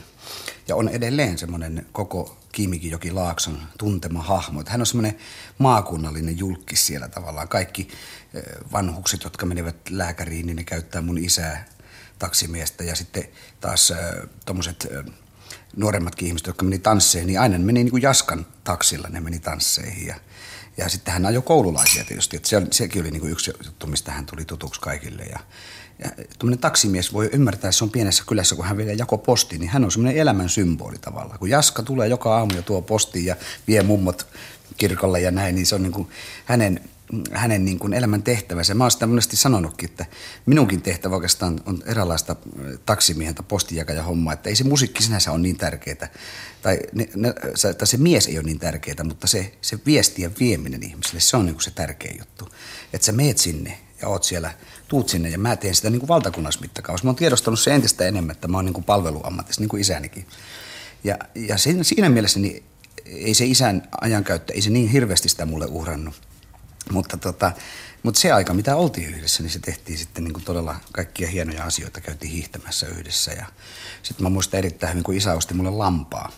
ja 0.68 0.76
on 0.76 0.90
edelleen 0.90 1.38
semmoinen 1.38 1.86
koko 1.92 2.38
Kiimikijoki 2.52 3.12
Laakson 3.12 3.60
tuntema 3.78 4.22
hahmo. 4.22 4.60
Että 4.60 4.72
hän 4.72 4.82
on 4.82 4.86
semmoinen 4.86 5.18
maakunnallinen 5.58 6.40
julkis 6.40 6.88
siellä 6.88 7.08
tavallaan. 7.08 7.48
Kaikki 7.48 7.88
vanhukset, 8.72 9.24
jotka 9.24 9.46
menevät 9.46 9.76
lääkäriin, 9.90 10.46
niin 10.46 10.56
ne 10.56 10.64
käyttää 10.64 11.02
mun 11.02 11.18
isää 11.18 11.66
taksimiestä 12.20 12.84
ja 12.84 12.96
sitten 12.96 13.24
taas 13.60 13.92
äh, 13.92 13.98
tuommoiset 14.46 14.88
äh, 14.98 15.14
nuoremmatkin 15.76 16.28
ihmiset, 16.28 16.48
jotka 16.48 16.66
meni 16.66 16.80
tansseihin, 16.80 17.28
niin 17.28 17.40
aina 17.40 17.58
ne 17.58 17.64
meni 17.64 17.84
niin 17.84 17.92
kuin 17.92 18.04
Jaskan 18.04 18.46
taksilla, 18.64 19.08
ne 19.10 19.20
meni 19.20 19.40
tansseihin. 19.40 20.08
Ja, 20.08 20.16
ja 20.78 20.90
sitten 20.90 21.14
hän 21.14 21.26
ajoi 21.26 21.42
koululaisia 21.42 22.04
tietysti, 22.06 22.38
että 22.38 22.50
se, 22.50 22.62
sekin 22.72 23.02
oli 23.02 23.12
niin 23.12 23.22
kuin 23.22 23.32
yksi 23.32 23.52
juttu, 23.66 23.88
mistä 23.88 24.12
hän 24.12 24.26
tuli 24.26 24.46
tutuksi 24.46 24.82
kaikille. 24.82 25.24
Ja, 25.24 25.40
ja 26.00 26.12
tuommoinen 26.40 26.60
taksimies 26.60 27.14
voi 27.14 27.30
ymmärtää, 27.34 27.70
että 27.70 27.78
se 27.78 27.84
on 27.84 27.90
pienessä 27.90 28.24
kylässä, 28.28 28.56
kun 28.56 28.66
hän 28.66 28.78
vielä 28.78 28.92
jako 28.92 29.18
posti, 29.18 29.58
niin 29.58 29.70
hän 29.70 29.86
on 29.86 29.92
semmoinen 29.92 30.22
elämän 30.22 30.50
symboli 30.50 30.98
tavallaan. 30.98 31.40
Kun 31.40 31.50
Jaska 31.50 31.84
tulee 31.84 32.08
joka 32.08 32.38
aamu 32.38 32.56
ja 32.56 32.62
tuo 32.62 32.82
postiin 32.82 33.26
ja 33.26 33.36
vie 33.68 33.84
mummot 33.84 34.28
kirkolle 34.78 35.22
ja 35.22 35.32
näin, 35.32 35.56
niin 35.56 35.66
se 35.66 35.76
on 35.76 35.84
niin 35.84 35.92
kuin 35.92 36.08
hänen 36.46 36.90
hänen 37.32 37.66
niin 37.66 37.80
kuin 37.80 37.94
elämän 37.94 38.24
tehtävänsä. 38.24 38.74
Mä 38.74 38.84
oon 38.84 38.92
sitä 38.92 39.08
monesti 39.08 39.36
sanonutkin, 39.36 39.90
että 39.90 40.06
minunkin 40.46 40.82
tehtävä 40.82 41.16
oikeastaan 41.16 41.60
on 41.66 41.84
eräänlaista 41.86 42.36
äh, 42.60 42.80
taksimiehen 42.86 43.36
tai 43.36 43.46
postijakaja 43.48 44.04
homma, 44.04 44.34
että 44.34 44.50
ei 44.50 44.56
se 44.56 44.64
musiikki 44.64 45.04
sinänsä 45.04 45.32
ole 45.32 45.40
niin 45.40 45.58
tärkeää, 45.58 46.08
tai, 46.62 46.80
ne, 46.94 47.10
ne, 47.16 47.34
se, 47.56 47.74
tai 47.74 47.88
se 47.88 47.98
mies 47.98 48.28
ei 48.28 48.38
ole 48.38 48.46
niin 48.46 48.60
tärkeää, 48.60 49.04
mutta 49.04 49.28
se, 49.28 49.54
se 49.62 49.80
viestien 49.86 50.36
vieminen 50.40 50.84
ihmisille, 50.84 51.20
se 51.20 51.38
on 51.38 51.46
niin 51.46 51.56
kuin 51.56 51.64
se 51.64 51.72
tärkeä 51.72 52.14
juttu. 52.20 52.50
Että 52.94 53.06
sä 53.06 53.12
meet 53.12 53.38
sinne 53.38 53.78
ja 54.02 54.08
oot 54.08 54.24
siellä, 54.24 54.54
tuut 54.88 55.10
sinne 55.10 55.30
ja 55.30 55.38
mä 55.38 55.56
teen 55.56 55.76
sitä 55.76 55.90
niin 55.90 56.00
kuin 56.00 56.08
valtakunnassa 56.08 56.62
mittakaavassa. 56.62 57.06
Mä 57.06 57.10
oon 57.10 57.16
tiedostanut 57.16 57.60
se 57.60 57.76
entistä 57.76 58.08
enemmän, 58.08 58.36
että 58.36 58.48
mä 58.48 58.58
oon 58.58 58.66
niin 58.66 58.74
kuin 58.74 58.84
palveluammatissa, 58.84 59.62
niin 59.62 59.70
kuin 59.70 59.82
isänikin. 59.82 60.26
Ja, 61.04 61.18
ja 61.36 61.58
siinä, 61.58 61.84
siinä 61.84 62.10
mielessä 62.10 62.40
niin 62.40 62.64
ei 63.06 63.34
se 63.34 63.46
isän 63.46 63.88
ajankäyttö, 64.02 64.54
ei 64.54 64.62
se 64.62 64.70
niin 64.70 64.90
hirveästi 64.90 65.30
sitä 65.30 65.46
mulle 65.46 65.66
uhrannut 65.66 66.16
mutta, 66.92 67.18
tota, 67.18 67.52
mutta 68.04 68.20
se 68.20 68.32
aika, 68.32 68.54
mitä 68.54 68.76
oltiin 68.76 69.16
yhdessä, 69.16 69.44
niin 69.44 69.52
se 69.52 69.60
tehtiin 69.60 69.98
sitten 69.98 70.24
niin 70.24 70.34
kuin 70.34 70.44
todella 70.44 70.76
kaikkia 70.92 71.28
hienoja 71.28 71.64
asioita. 71.64 72.02
Käytiin 72.02 72.32
hiihtämässä 72.32 72.88
yhdessä 72.88 73.32
ja 73.32 73.46
sitten 74.04 74.24
mä 74.24 74.30
muistan 74.30 74.58
erittäin 74.58 74.92
hyvin, 74.94 75.04
kun 75.04 75.16
isä 75.16 75.34
osti 75.34 75.54
mulle 75.54 75.72
lampaa. 75.72 76.32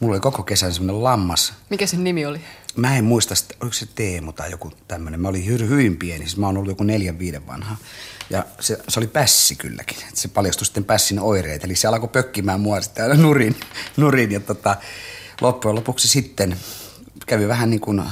Mulla 0.00 0.14
oli 0.14 0.20
koko 0.20 0.42
kesän 0.42 0.74
semmoinen 0.74 1.04
lammas. 1.04 1.52
Mikä 1.70 1.86
sen 1.86 2.04
nimi 2.04 2.26
oli? 2.26 2.40
Mä 2.76 2.96
en 2.96 3.04
muista, 3.04 3.34
oliko 3.60 3.74
se 3.74 3.86
Teemu 3.94 4.32
tai 4.32 4.50
joku 4.50 4.72
tämmöinen. 4.88 5.20
Mä 5.20 5.28
olin 5.28 5.46
hyvin 5.46 5.96
pieni, 5.96 6.24
siis 6.24 6.36
mä 6.36 6.46
oon 6.46 6.56
ollut 6.56 6.70
joku 6.70 6.84
neljän 6.84 7.18
viiden 7.18 7.46
vanha. 7.46 7.76
Ja 8.30 8.44
se, 8.60 8.78
se 8.88 9.00
oli 9.00 9.06
pässi 9.06 9.56
kylläkin. 9.56 9.98
Et 10.08 10.16
se 10.16 10.28
paljastui 10.28 10.66
sitten 10.66 10.84
pässin 10.84 11.20
oireet. 11.20 11.64
Eli 11.64 11.76
se 11.76 11.88
alkoi 11.88 12.08
pökkimään 12.08 12.60
mua 12.60 12.80
sitten 12.80 13.04
aina 13.04 13.22
nurin. 13.22 13.56
nurin 13.96 14.32
ja 14.32 14.40
tota, 14.40 14.76
loppujen 15.40 15.74
lopuksi 15.74 16.08
sitten 16.08 16.56
kävi 17.26 17.48
vähän 17.48 17.70
niin 17.70 17.80
kuin 17.80 18.02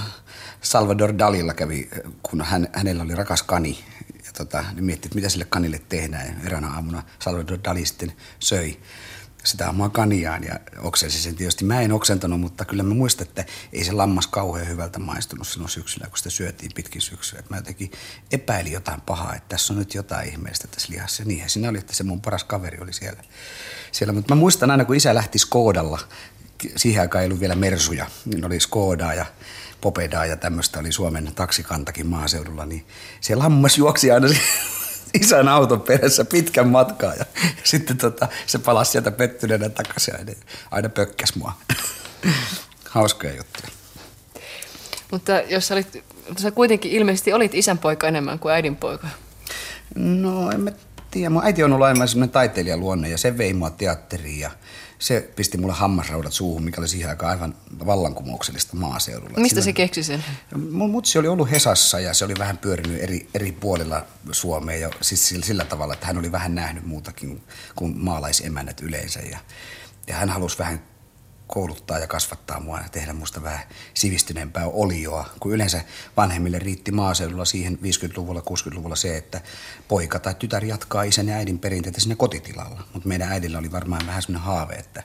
Salvador 0.63 1.19
Dalilla 1.19 1.55
kävi, 1.55 1.89
kun 2.23 2.43
hän, 2.43 2.69
hänellä 2.73 3.03
oli 3.03 3.15
rakas 3.15 3.43
kani. 3.43 3.85
Ja 4.25 4.33
tota, 4.33 4.65
ne 4.75 4.83
mietti, 4.83 5.07
että 5.07 5.15
mitä 5.15 5.29
sille 5.29 5.45
kanille 5.45 5.83
tehdään. 5.89 6.27
Ja 6.27 6.47
eräänä 6.47 6.69
aamuna 6.69 7.03
Salvador 7.19 7.59
Dali 7.65 7.87
sitten 7.87 8.13
söi 8.39 8.81
sitä 9.45 9.71
omaa 9.71 9.89
kaniaan 9.89 10.45
ja 10.45 10.61
oksensi 10.79 11.23
sen 11.23 11.35
tietysti. 11.35 11.65
Mä 11.65 11.81
en 11.81 11.93
oksentanut, 11.93 12.41
mutta 12.41 12.65
kyllä 12.65 12.83
mä 12.83 12.95
muistan, 12.95 13.27
että 13.27 13.45
ei 13.73 13.85
se 13.85 13.93
lammas 13.93 14.27
kauhean 14.27 14.69
hyvältä 14.69 14.99
maistunut 14.99 15.49
silloin 15.49 15.71
syksyllä, 15.71 16.07
kun 16.07 16.19
sitä 16.19 16.31
syötiin 16.31 16.71
pitkin 16.75 17.03
syksyä. 17.03 17.39
Että 17.39 17.55
mä 17.55 17.59
jotenkin 17.59 17.93
epäilin 18.33 18.73
jotain 18.73 19.01
pahaa, 19.01 19.35
että 19.35 19.49
tässä 19.49 19.73
on 19.73 19.79
nyt 19.79 19.95
jotain 19.95 20.29
ihmeellistä 20.29 20.69
tässä 20.69 20.93
lihassa. 20.93 21.23
Ja 21.23 21.27
niinhän 21.27 21.51
siinä 21.51 21.69
oli, 21.69 21.79
että 21.79 21.95
se 21.95 22.05
mun 22.05 22.21
paras 22.21 22.45
kaveri 22.45 22.79
oli 22.81 22.93
siellä. 22.93 23.23
siellä. 23.93 24.13
Mutta 24.13 24.35
mä 24.35 24.41
muistan 24.41 24.71
aina, 24.71 24.85
kun 24.85 24.97
isä 24.97 25.15
lähti 25.15 25.39
Skoodalla, 25.39 25.99
siihen 26.77 27.01
aikaan 27.01 27.23
ei 27.23 27.27
ollut 27.27 27.41
vielä 27.41 27.55
Mersuja, 27.55 28.07
niin 28.25 28.45
oli 28.45 28.61
Skodaa 28.61 29.15
ja 29.15 29.27
Popedaa 29.83 30.27
ja 30.27 30.37
tämmöistä 30.37 30.79
oli 30.79 30.93
Suomen 30.93 31.33
taksikantakin 31.35 32.07
maaseudulla, 32.07 32.67
niin 32.67 32.87
se 33.21 33.35
lammas 33.35 33.79
juoksi 33.79 34.11
aina 34.11 34.29
isän 35.21 35.49
auton 35.49 35.81
perässä 35.81 36.25
pitkän 36.25 36.69
matkaa 36.69 37.15
ja, 37.15 37.25
sitten 37.65 37.99
tota, 37.99 38.29
se 38.47 38.59
palasi 38.59 38.93
sieltä 38.93 39.11
pettyneenä 39.11 39.69
takaisin 39.69 40.15
ja 40.15 40.35
aina 40.71 40.89
pökkäs 40.89 41.37
mua. 41.37 41.53
Hauskoja 42.91 43.37
juttuja. 43.37 43.69
Mutta 45.11 45.33
jos 45.33 45.69
sä, 45.69 45.75
olit, 45.75 46.05
sä 46.39 46.51
kuitenkin 46.51 46.93
ilmeisesti 46.93 47.33
olit 47.33 47.55
isänpoika 47.55 48.09
enemmän 48.09 48.39
kuin 48.39 48.55
äidinpoika. 48.55 49.09
No 49.95 50.51
en 50.51 50.61
mä 50.61 50.71
tiedä. 51.11 51.31
Mun 51.31 51.45
äiti 51.45 51.65
on 51.65 51.73
ollut 51.73 51.87
aina 51.87 52.07
semmoinen 52.07 52.33
taiteilijaluonne 52.33 53.09
ja 53.09 53.19
se 53.19 53.39
vei 53.39 53.55
mua 53.55 53.71
teatteriin 53.71 54.41
ja 54.41 54.51
se 55.03 55.31
pisti 55.37 55.59
mulle 55.59 55.75
hammasraudat 55.75 56.33
suuhun, 56.33 56.65
mikä 56.65 56.81
oli 56.81 56.89
siihen 56.89 57.11
aikaan 57.11 57.31
aivan 57.31 57.55
vallankumouksellista 57.87 58.77
maaseudulla. 58.77 59.39
Mistä 59.39 59.55
Siinä, 59.55 59.65
se 59.65 59.73
keksi 59.73 60.03
sen? 60.03 60.25
Mun 60.71 60.91
mutsi 60.91 61.19
oli 61.19 61.29
ollut 61.29 61.51
Hesassa 61.51 62.01
ja 62.01 62.15
se 62.15 62.25
oli 62.25 62.35
vähän 62.39 62.59
pyörinyt 62.59 63.03
eri, 63.03 63.29
eri 63.35 63.53
puolilla 63.53 64.07
Suomea 64.33 64.77
ja 64.77 64.91
siis 65.01 65.29
sillä, 65.29 65.47
sillä 65.47 65.65
tavalla, 65.65 65.95
että 65.95 66.07
hän 66.07 66.19
oli 66.19 66.33
vähän 66.33 66.55
nähnyt 66.55 66.87
muutakin 66.87 67.43
kuin 67.75 67.99
maalaisemännät 67.99 68.81
yleensä 68.81 69.21
ja, 69.21 69.39
ja 70.07 70.15
hän 70.15 70.29
halusi 70.29 70.59
vähän 70.59 70.83
kouluttaa 71.53 71.99
ja 71.99 72.07
kasvattaa 72.07 72.61
mua 72.61 72.79
ja 72.79 72.89
tehdä 72.89 73.13
musta 73.13 73.43
vähän 73.43 73.61
sivistyneempää 73.95 74.67
olioa, 74.67 75.29
kun 75.41 75.53
yleensä 75.53 75.85
vanhemmille 76.17 76.59
riitti 76.59 76.93
maaseudulla 76.93 77.45
siihen 77.45 77.79
50-luvulla, 77.83 78.41
60-luvulla 78.41 78.97
se, 78.97 79.17
että 79.17 79.41
poika 79.89 80.19
tai 80.19 80.35
tytär 80.35 80.65
jatkaa 80.65 81.03
isän 81.03 81.29
ja 81.29 81.37
äidin 81.37 81.59
perinteitä 81.59 82.01
sinne 82.01 82.17
kotitilalla. 82.17 82.85
Mutta 82.93 83.09
meidän 83.09 83.33
äidillä 83.33 83.59
oli 83.59 83.73
varmaan 83.73 84.07
vähän 84.07 84.23
sellainen 84.23 84.47
haave, 84.47 84.75
että 84.75 85.03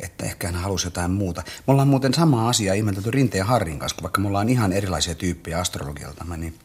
että 0.00 0.24
ehkä 0.24 0.46
hän 0.46 0.62
halusi 0.62 0.86
jotain 0.86 1.10
muuta. 1.10 1.42
Me 1.46 1.70
ollaan 1.72 1.88
muuten 1.88 2.14
sama 2.14 2.48
asia 2.48 2.74
ihmetelty 2.74 3.10
Rinteen 3.10 3.38
ja 3.38 3.44
Harrin 3.44 3.78
kanssa, 3.78 4.02
vaikka 4.02 4.20
me 4.20 4.28
ollaan 4.28 4.48
ihan 4.48 4.72
erilaisia 4.72 5.14
tyyppejä 5.14 5.58
astrologialta, 5.58 6.24
niin 6.36 6.58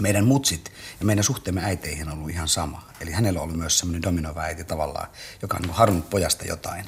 meidän 0.00 0.26
mutsit 0.26 0.72
ja 1.00 1.06
meidän 1.06 1.24
suhteemme 1.24 1.64
äiteihin 1.64 2.08
on 2.08 2.14
ollut 2.14 2.30
ihan 2.30 2.48
sama. 2.48 2.88
Eli 3.00 3.10
hänellä 3.10 3.40
on 3.40 3.44
ollut 3.44 3.58
myös 3.58 3.78
semmoinen 3.78 4.02
dominoiva 4.02 4.40
äiti 4.40 4.64
tavallaan, 4.64 5.08
joka 5.42 5.56
on 5.56 5.70
halunnut 5.70 6.10
pojasta 6.10 6.44
jotain. 6.44 6.84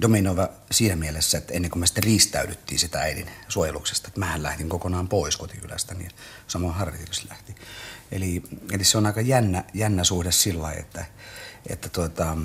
Dominoiva 0.00 0.48
siinä 0.70 0.96
mielessä, 0.96 1.38
että 1.38 1.54
ennen 1.54 1.70
kuin 1.70 1.80
me 1.80 1.86
sitten 1.86 2.04
riistäydyttiin 2.04 2.78
sitä 2.78 2.98
äidin 2.98 3.30
suojeluksesta, 3.48 4.08
että 4.08 4.20
mähän 4.20 4.42
lähtin 4.42 4.68
kokonaan 4.68 5.08
pois 5.08 5.36
kotikylästä, 5.36 5.94
niin 5.94 6.10
samoin 6.46 6.74
Harri 6.74 6.98
lähti. 7.28 7.54
Eli, 8.12 8.42
eli 8.70 8.84
se 8.84 8.98
on 8.98 9.06
aika 9.06 9.20
jännä, 9.20 9.64
jännä 9.74 10.04
suhde 10.04 10.32
sillä 10.32 10.72
että, 10.72 11.04
että 11.66 11.88
tuota, 11.88 12.36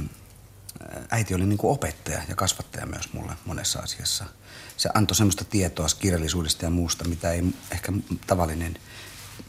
äiti 1.10 1.36
oli 1.36 1.46
niin 1.46 1.58
kuin 1.58 1.72
opettaja 1.72 2.22
ja 2.30 2.36
kasvattaja 2.36 2.86
myös 2.86 3.14
mulle 3.14 3.34
monessa 3.46 3.80
asiassa. 3.80 4.26
Se 4.78 4.90
antoi 4.94 5.16
semmoista 5.16 5.46
tietoa 5.46 5.88
kirjallisuudesta 6.00 6.66
ja 6.66 6.72
muusta, 6.72 7.08
mitä 7.08 7.32
ei 7.32 7.44
ehkä 7.72 7.92
tavallinen 8.28 8.78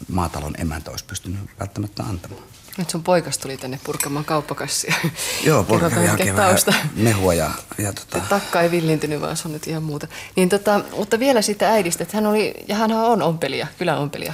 maatalon 0.08 0.54
emäntä 0.58 0.90
olisi 0.90 1.04
pystynyt 1.04 1.40
välttämättä 1.60 2.02
antamaan. 2.02 2.42
Nyt 2.78 2.90
sun 2.90 3.02
poikas 3.02 3.38
tuli 3.38 3.56
tänne 3.56 3.80
purkamaan 3.84 4.24
kauppakassia. 4.24 4.94
Joo, 5.46 5.64
poika 5.64 5.90
kävi 5.90 6.06
hakemaan 6.06 6.56
mehua 6.94 7.34
ja, 7.34 7.50
ja 7.78 7.92
tota... 8.10 8.20
Takka 8.28 8.60
ei 8.60 8.70
villintynyt, 8.70 9.20
vaan 9.20 9.36
se 9.36 9.48
on 9.48 9.52
nyt 9.52 9.66
ihan 9.66 9.82
muuta. 9.82 10.08
Niin 10.36 10.48
tota, 10.48 10.80
mutta 10.96 11.18
vielä 11.18 11.42
siitä 11.42 11.70
äidistä, 11.70 12.02
että 12.02 12.16
hän 12.16 12.26
oli, 12.26 12.54
ja 12.68 12.74
hän 12.74 12.92
on 12.92 13.22
ompelija, 13.22 13.66
kylän 13.78 13.98
ompelija. 13.98 14.32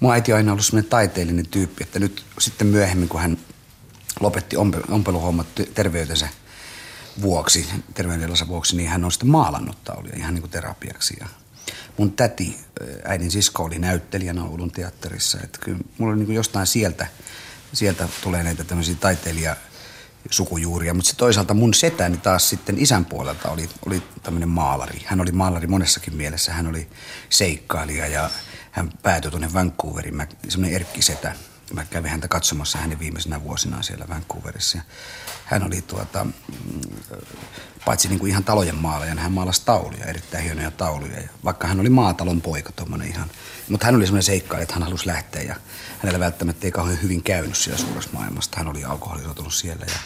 Mun 0.00 0.12
äiti 0.12 0.32
on 0.32 0.36
aina 0.36 0.52
ollut 0.52 0.64
semmoinen 0.64 0.90
taiteellinen 0.90 1.46
tyyppi, 1.46 1.84
että 1.84 1.98
nyt 1.98 2.24
sitten 2.38 2.66
myöhemmin, 2.66 3.08
kun 3.08 3.20
hän 3.20 3.38
lopetti 4.20 4.56
ompeluhommat 4.88 5.46
terveytensä 5.74 6.28
vuoksi, 7.22 7.68
terveydentilassa 7.94 8.48
vuoksi, 8.48 8.76
niin 8.76 8.88
hän 8.88 9.04
on 9.04 9.12
sitten 9.12 9.30
maalannut 9.30 9.84
taulia 9.84 10.16
ihan 10.16 10.34
niin 10.34 10.42
kuin 10.42 10.50
terapiaksi. 10.50 11.16
Ja 11.20 11.26
mun 11.98 12.12
täti, 12.12 12.56
äidin 13.04 13.30
sisko, 13.30 13.64
oli 13.64 13.78
näyttelijänä 13.78 14.44
Oulun 14.44 14.70
teatterissa. 14.70 15.38
Että 15.44 15.58
kyllä 15.62 15.78
mulla 15.98 16.16
niin 16.16 16.26
kuin 16.26 16.36
jostain 16.36 16.66
sieltä, 16.66 17.06
sieltä 17.74 18.08
tulee 18.22 18.42
näitä 18.42 18.64
tämmöisiä 18.64 18.94
taiteilija 18.94 19.56
sukujuuria, 20.30 20.94
mutta 20.94 21.10
se 21.10 21.16
toisaalta 21.16 21.54
mun 21.54 21.74
setäni 21.74 22.16
taas 22.16 22.50
sitten 22.50 22.78
isän 22.78 23.04
puolelta 23.04 23.50
oli, 23.50 23.68
oli 23.86 24.02
tämmöinen 24.22 24.48
maalari. 24.48 25.02
Hän 25.04 25.20
oli 25.20 25.32
maalari 25.32 25.66
monessakin 25.66 26.14
mielessä. 26.14 26.52
Hän 26.52 26.66
oli 26.66 26.88
seikkailija 27.28 28.06
ja 28.06 28.30
hän 28.70 28.90
päätyi 29.02 29.30
tuonne 29.30 29.52
Vancouveriin, 29.52 30.26
semmoinen 30.48 30.76
Erkki 30.76 31.02
Setä. 31.02 31.32
Mä 31.72 31.84
kävin 31.84 32.10
häntä 32.10 32.28
katsomassa 32.28 32.78
hänen 32.78 32.98
viimeisenä 32.98 33.42
vuosina 33.42 33.82
siellä 33.82 34.08
Vancouverissa. 34.08 34.78
Hän 35.44 35.62
oli 35.66 35.82
tuota, 35.82 36.24
mm, 36.24 36.32
paitsi 37.84 38.08
niin 38.08 38.18
kuin 38.18 38.30
ihan 38.30 38.44
talojen 38.44 38.76
maalaja, 38.76 39.14
hän 39.14 39.32
maalasi 39.32 39.62
tauluja, 39.64 40.04
erittäin 40.04 40.44
hienoja 40.44 40.70
tauluja. 40.70 41.20
Ja 41.20 41.28
vaikka 41.44 41.66
hän 41.66 41.80
oli 41.80 41.90
maatalon 41.90 42.40
poika 42.40 42.72
tuommoinen 42.72 43.08
ihan, 43.08 43.30
mutta 43.68 43.86
hän 43.86 43.94
oli 43.94 44.06
semmoinen 44.06 44.22
seikka, 44.22 44.58
että 44.58 44.74
hän 44.74 44.82
halusi 44.82 45.06
lähteä 45.06 45.42
ja 45.42 45.56
hänellä 45.98 46.20
välttämättä 46.20 46.66
ei 46.66 46.72
kauhean 46.72 47.02
hyvin 47.02 47.22
käynyt 47.22 47.56
siellä 47.56 47.78
suuressa 47.78 48.10
maailmassa. 48.12 48.50
Hän 48.56 48.68
oli 48.68 48.84
alkoholisoitunut 48.84 49.54
siellä 49.54 49.86
ja 49.88 49.98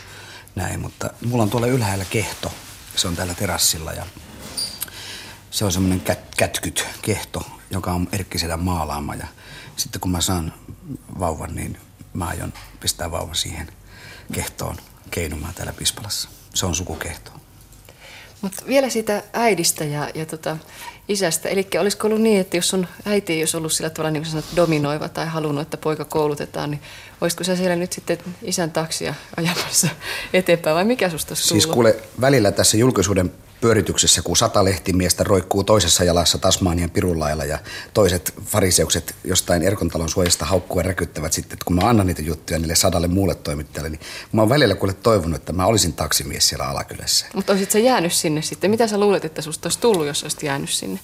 näin, 0.55 0.81
mutta 0.81 1.11
mulla 1.25 1.43
on 1.43 1.51
tuolla 1.51 1.67
ylhäällä 1.67 2.05
kehto. 2.05 2.53
Se 2.97 3.09
on 3.09 3.17
täällä 3.17 3.35
terassilla 3.35 3.93
ja 3.93 4.07
se 5.51 5.65
on 5.65 5.73
semmoinen 5.73 6.01
kät, 6.01 6.35
kätkyt 6.37 6.87
kehto, 7.03 7.47
joka 7.71 7.93
on 7.93 8.09
Erkki 8.13 8.39
Sedän 8.39 8.61
maalaama. 8.61 9.15
Ja 9.15 9.27
sitten 9.77 10.01
kun 10.01 10.11
mä 10.11 10.21
saan 10.21 10.55
vauvan, 11.19 11.55
niin 11.55 11.79
mä 12.15 12.25
aion 12.27 12.53
pistää 12.81 13.11
vauvan 13.11 13.35
siihen 13.35 13.73
kehtoon 14.33 14.77
keinumaan 15.11 15.55
täällä 15.55 15.73
Pispalassa. 15.73 16.29
Se 16.55 16.67
on 16.67 16.75
sukukehto. 16.75 17.31
Mutta 18.41 18.67
vielä 18.67 18.89
siitä 18.89 19.23
äidistä 19.33 19.85
ja, 19.85 20.11
ja 20.15 20.27
tota, 20.27 20.57
isästä. 21.09 21.49
Eli 21.49 21.67
olisiko 21.81 22.07
ollut 22.07 22.21
niin, 22.21 22.41
että 22.41 22.57
jos 22.57 22.69
sun 22.69 22.87
äiti 23.05 23.33
ei 23.33 23.43
olisi 23.43 23.57
ollut 23.57 23.73
sillä 23.73 23.91
tavalla 23.91 24.11
niin 24.11 24.27
sanot, 24.27 24.45
dominoiva 24.57 25.09
tai 25.09 25.27
halunnut, 25.27 25.63
että 25.63 25.77
poika 25.77 26.05
koulutetaan, 26.05 26.71
niin 26.71 26.81
olisiko 27.21 27.45
sä 27.45 27.57
siellä 27.57 27.77
nyt 27.77 27.93
sitten 27.93 28.19
isän 28.43 28.71
taksia 28.71 29.15
ajamassa 29.37 29.89
eteenpäin 30.33 30.77
vai 30.77 30.85
mikä 30.85 31.11
susta 31.11 31.35
Siis 31.35 31.67
kuule, 31.67 31.97
välillä 32.21 32.53
tässä 32.53 32.77
julkisuuden 32.77 33.33
pyörityksessä, 33.61 34.23
kun 34.23 34.37
sata 34.37 34.65
lehtimiestä 34.65 35.25
roikkuu 35.25 35.65
toisessa 35.65 36.05
jalassa 36.05 36.39
Tasmanian 36.39 36.91
pirullailla 36.91 37.45
ja 37.45 37.59
toiset 37.95 38.35
fariseukset 38.45 39.15
jostain 39.25 39.63
Erkontalon 39.63 40.09
suojasta 40.09 40.45
haukkua 40.45 40.83
räkyttävät 40.83 41.33
sitten, 41.33 41.55
että 41.55 41.65
kun 41.65 41.77
mä 41.77 41.89
annan 41.89 42.07
niitä 42.07 42.23
juttuja 42.23 42.59
niille 42.59 42.75
sadalle 42.75 43.09
muulle 43.09 43.35
toimittajalle, 43.35 43.91
niin 43.91 44.01
mä 44.33 44.43
oon 44.43 44.49
välillä 44.49 44.75
kuule 44.75 44.93
toivonut, 44.93 45.37
että 45.37 45.53
mä 45.53 45.67
olisin 45.67 45.93
taksimies 45.93 46.49
siellä 46.49 46.69
alakylässä. 46.69 47.27
Mutta 47.35 47.53
olisit 47.53 47.71
sä 47.71 47.79
jäänyt 47.79 48.13
sinne 48.13 48.43
sitten? 48.43 48.71
Mitä 48.71 48.87
sä 48.87 49.01
luulet, 49.01 49.25
että 49.25 49.43
susta 49.43 49.67
olisi 49.67 49.79
tullut, 49.79 50.07
jos 50.07 50.23
olisit 50.23 50.43
jäänyt 50.43 50.71
sinne? 50.71 51.01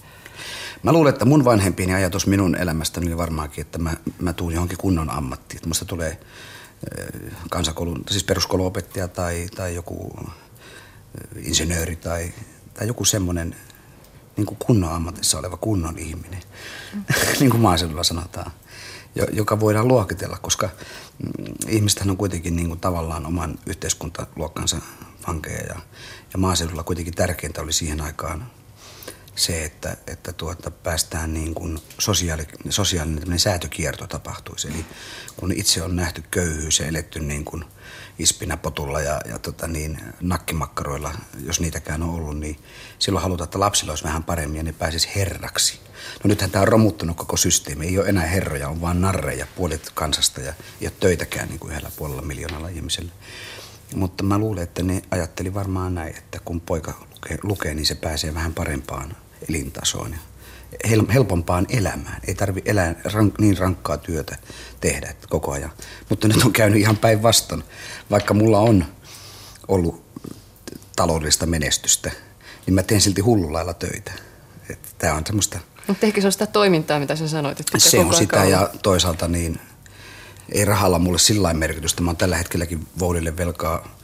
Mä 0.82 0.92
luulen, 0.92 1.12
että 1.12 1.24
mun 1.24 1.44
vanhempieni 1.44 1.94
ajatus 1.94 2.26
minun 2.26 2.56
elämästäni 2.56 3.06
oli 3.06 3.16
varmaankin, 3.16 3.62
että 3.62 3.78
mä, 3.78 3.94
mä 4.18 4.32
tuun 4.32 4.52
johonkin 4.52 4.78
kunnon 4.78 5.10
ammattiin. 5.10 5.56
Että 5.56 5.68
musta 5.68 5.84
tulee 5.84 6.20
kansakoulun, 7.50 8.04
siis 8.10 8.24
peruskouluopettaja 8.24 9.08
tai, 9.08 9.46
tai 9.56 9.74
joku 9.74 10.12
insinööri 11.36 11.96
tai, 11.96 12.32
tai 12.74 12.86
joku 12.86 13.04
semmoinen 13.04 13.56
niin 14.36 14.46
kunnon 14.46 14.92
ammatissa 14.92 15.38
oleva 15.38 15.56
kunnon 15.56 15.98
ihminen, 15.98 16.42
mm. 16.94 17.04
niin 17.40 17.50
kuin 17.50 17.60
maaseudulla 17.60 18.04
sanotaan, 18.04 18.52
joka 19.32 19.60
voidaan 19.60 19.88
luokitella, 19.88 20.38
koska 20.42 20.68
mm, 21.18 21.54
ihmistähän 21.68 22.10
on 22.10 22.16
kuitenkin 22.16 22.56
niin 22.56 22.68
kuin 22.68 22.80
tavallaan 22.80 23.26
oman 23.26 23.58
yhteiskuntaluokkansa 23.66 24.76
vankeja 25.28 25.62
ja, 25.62 25.76
ja 26.32 26.38
maaseudulla 26.38 26.82
kuitenkin 26.82 27.14
tärkeintä 27.14 27.62
oli 27.62 27.72
siihen 27.72 28.00
aikaan 28.00 28.50
se, 29.36 29.64
että, 29.64 29.96
että 30.06 30.32
tuota, 30.32 30.70
päästään 30.70 31.34
niin 31.34 31.54
kuin 31.54 31.78
sosiaali, 31.98 32.46
sosiaalinen 32.68 33.38
säätökierto 33.38 34.06
tapahtuisi. 34.06 34.68
Eli 34.68 34.84
kun 35.36 35.52
itse 35.52 35.82
on 35.82 35.96
nähty 35.96 36.22
köyhyys 36.30 36.78
ja 36.78 36.86
eletty 36.86 37.20
niin 37.20 37.44
kuin 37.44 37.64
ispinäpotulla 38.18 39.00
ja, 39.00 39.20
ja 39.28 39.38
tota 39.38 39.68
niin, 39.68 40.00
nakkimakkaroilla, 40.20 41.12
jos 41.44 41.60
niitäkään 41.60 42.02
on 42.02 42.10
ollut, 42.10 42.38
niin 42.38 42.58
silloin 42.98 43.22
halutaan, 43.22 43.44
että 43.44 43.60
lapsilla 43.60 43.92
olisi 43.92 44.04
vähän 44.04 44.24
paremmin 44.24 44.56
ja 44.56 44.62
ne 44.62 44.72
pääsisi 44.72 45.08
herraksi. 45.14 45.80
No 46.24 46.28
nythän 46.28 46.50
tämä 46.50 46.62
on 46.62 46.68
romuttunut 46.68 47.16
koko 47.16 47.36
systeemi. 47.36 47.86
Ei 47.86 47.98
ole 47.98 48.08
enää 48.08 48.26
herroja, 48.26 48.68
on 48.68 48.80
vaan 48.80 49.00
narreja 49.00 49.46
puolet 49.56 49.90
kansasta 49.94 50.40
ja 50.40 50.54
ei 50.80 50.86
ole 50.86 50.92
töitäkään 51.00 51.48
niin 51.48 51.58
kuin 51.58 51.70
yhdellä 51.70 51.90
puolella 51.96 52.22
miljoonalla 52.22 52.68
ihmisellä. 52.68 53.12
Mutta 53.94 54.24
mä 54.24 54.38
luulen, 54.38 54.62
että 54.62 54.82
ne 54.82 55.02
ajatteli 55.10 55.54
varmaan 55.54 55.94
näin, 55.94 56.16
että 56.16 56.40
kun 56.44 56.60
poika 56.60 57.06
lukee, 57.14 57.38
lukee 57.42 57.74
niin 57.74 57.86
se 57.86 57.94
pääsee 57.94 58.34
vähän 58.34 58.54
parempaan 58.54 59.16
elintasoon 59.48 60.12
ja 60.12 60.18
helpompaan 61.14 61.66
elämään. 61.68 62.20
Ei 62.26 62.34
tarvi 62.34 62.62
elää 62.64 62.94
rank, 63.04 63.38
niin 63.38 63.58
rankkaa 63.58 63.96
työtä 63.96 64.36
tehdä 64.80 65.14
koko 65.28 65.52
ajan. 65.52 65.72
Mutta 66.08 66.28
nyt 66.28 66.44
on 66.44 66.52
käynyt 66.52 66.80
ihan 66.80 66.96
päinvastoin. 66.96 67.64
Vaikka 68.10 68.34
mulla 68.34 68.58
on 68.58 68.84
ollut 69.68 70.04
taloudellista 70.96 71.46
menestystä, 71.46 72.10
niin 72.66 72.74
mä 72.74 72.82
teen 72.82 73.00
silti 73.00 73.20
hullulailla 73.20 73.74
töitä. 73.74 74.12
Tämä 74.98 75.14
on 75.14 75.26
semmoista... 75.26 75.58
Mutta 75.86 76.06
ehkä 76.06 76.20
se 76.20 76.26
on 76.26 76.32
sitä 76.32 76.46
toimintaa, 76.46 77.00
mitä 77.00 77.16
sä 77.16 77.28
sanoit. 77.28 77.60
Että 77.60 77.78
se 77.78 78.00
on 78.00 78.14
sitä 78.14 78.40
on. 78.40 78.50
ja 78.50 78.70
toisaalta 78.82 79.28
niin 79.28 79.60
ei 80.52 80.64
rahalla 80.64 80.98
mulle 80.98 81.18
sillä 81.18 81.54
merkitystä. 81.54 82.02
Mä 82.02 82.10
oon 82.10 82.16
tällä 82.16 82.36
hetkelläkin 82.36 82.86
Voudille 82.98 83.36
velkaa 83.36 83.98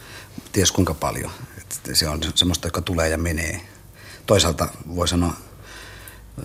ties 0.53 0.73
kuinka 0.73 0.95
paljon. 0.95 1.31
Että 1.59 1.95
se 1.95 2.09
on 2.09 2.21
semmoista, 2.35 2.67
joka 2.67 2.81
tulee 2.81 3.09
ja 3.09 3.19
menee. 3.19 3.61
Toisaalta 4.27 4.69
voi 4.95 5.09
sanoa, 5.09 5.35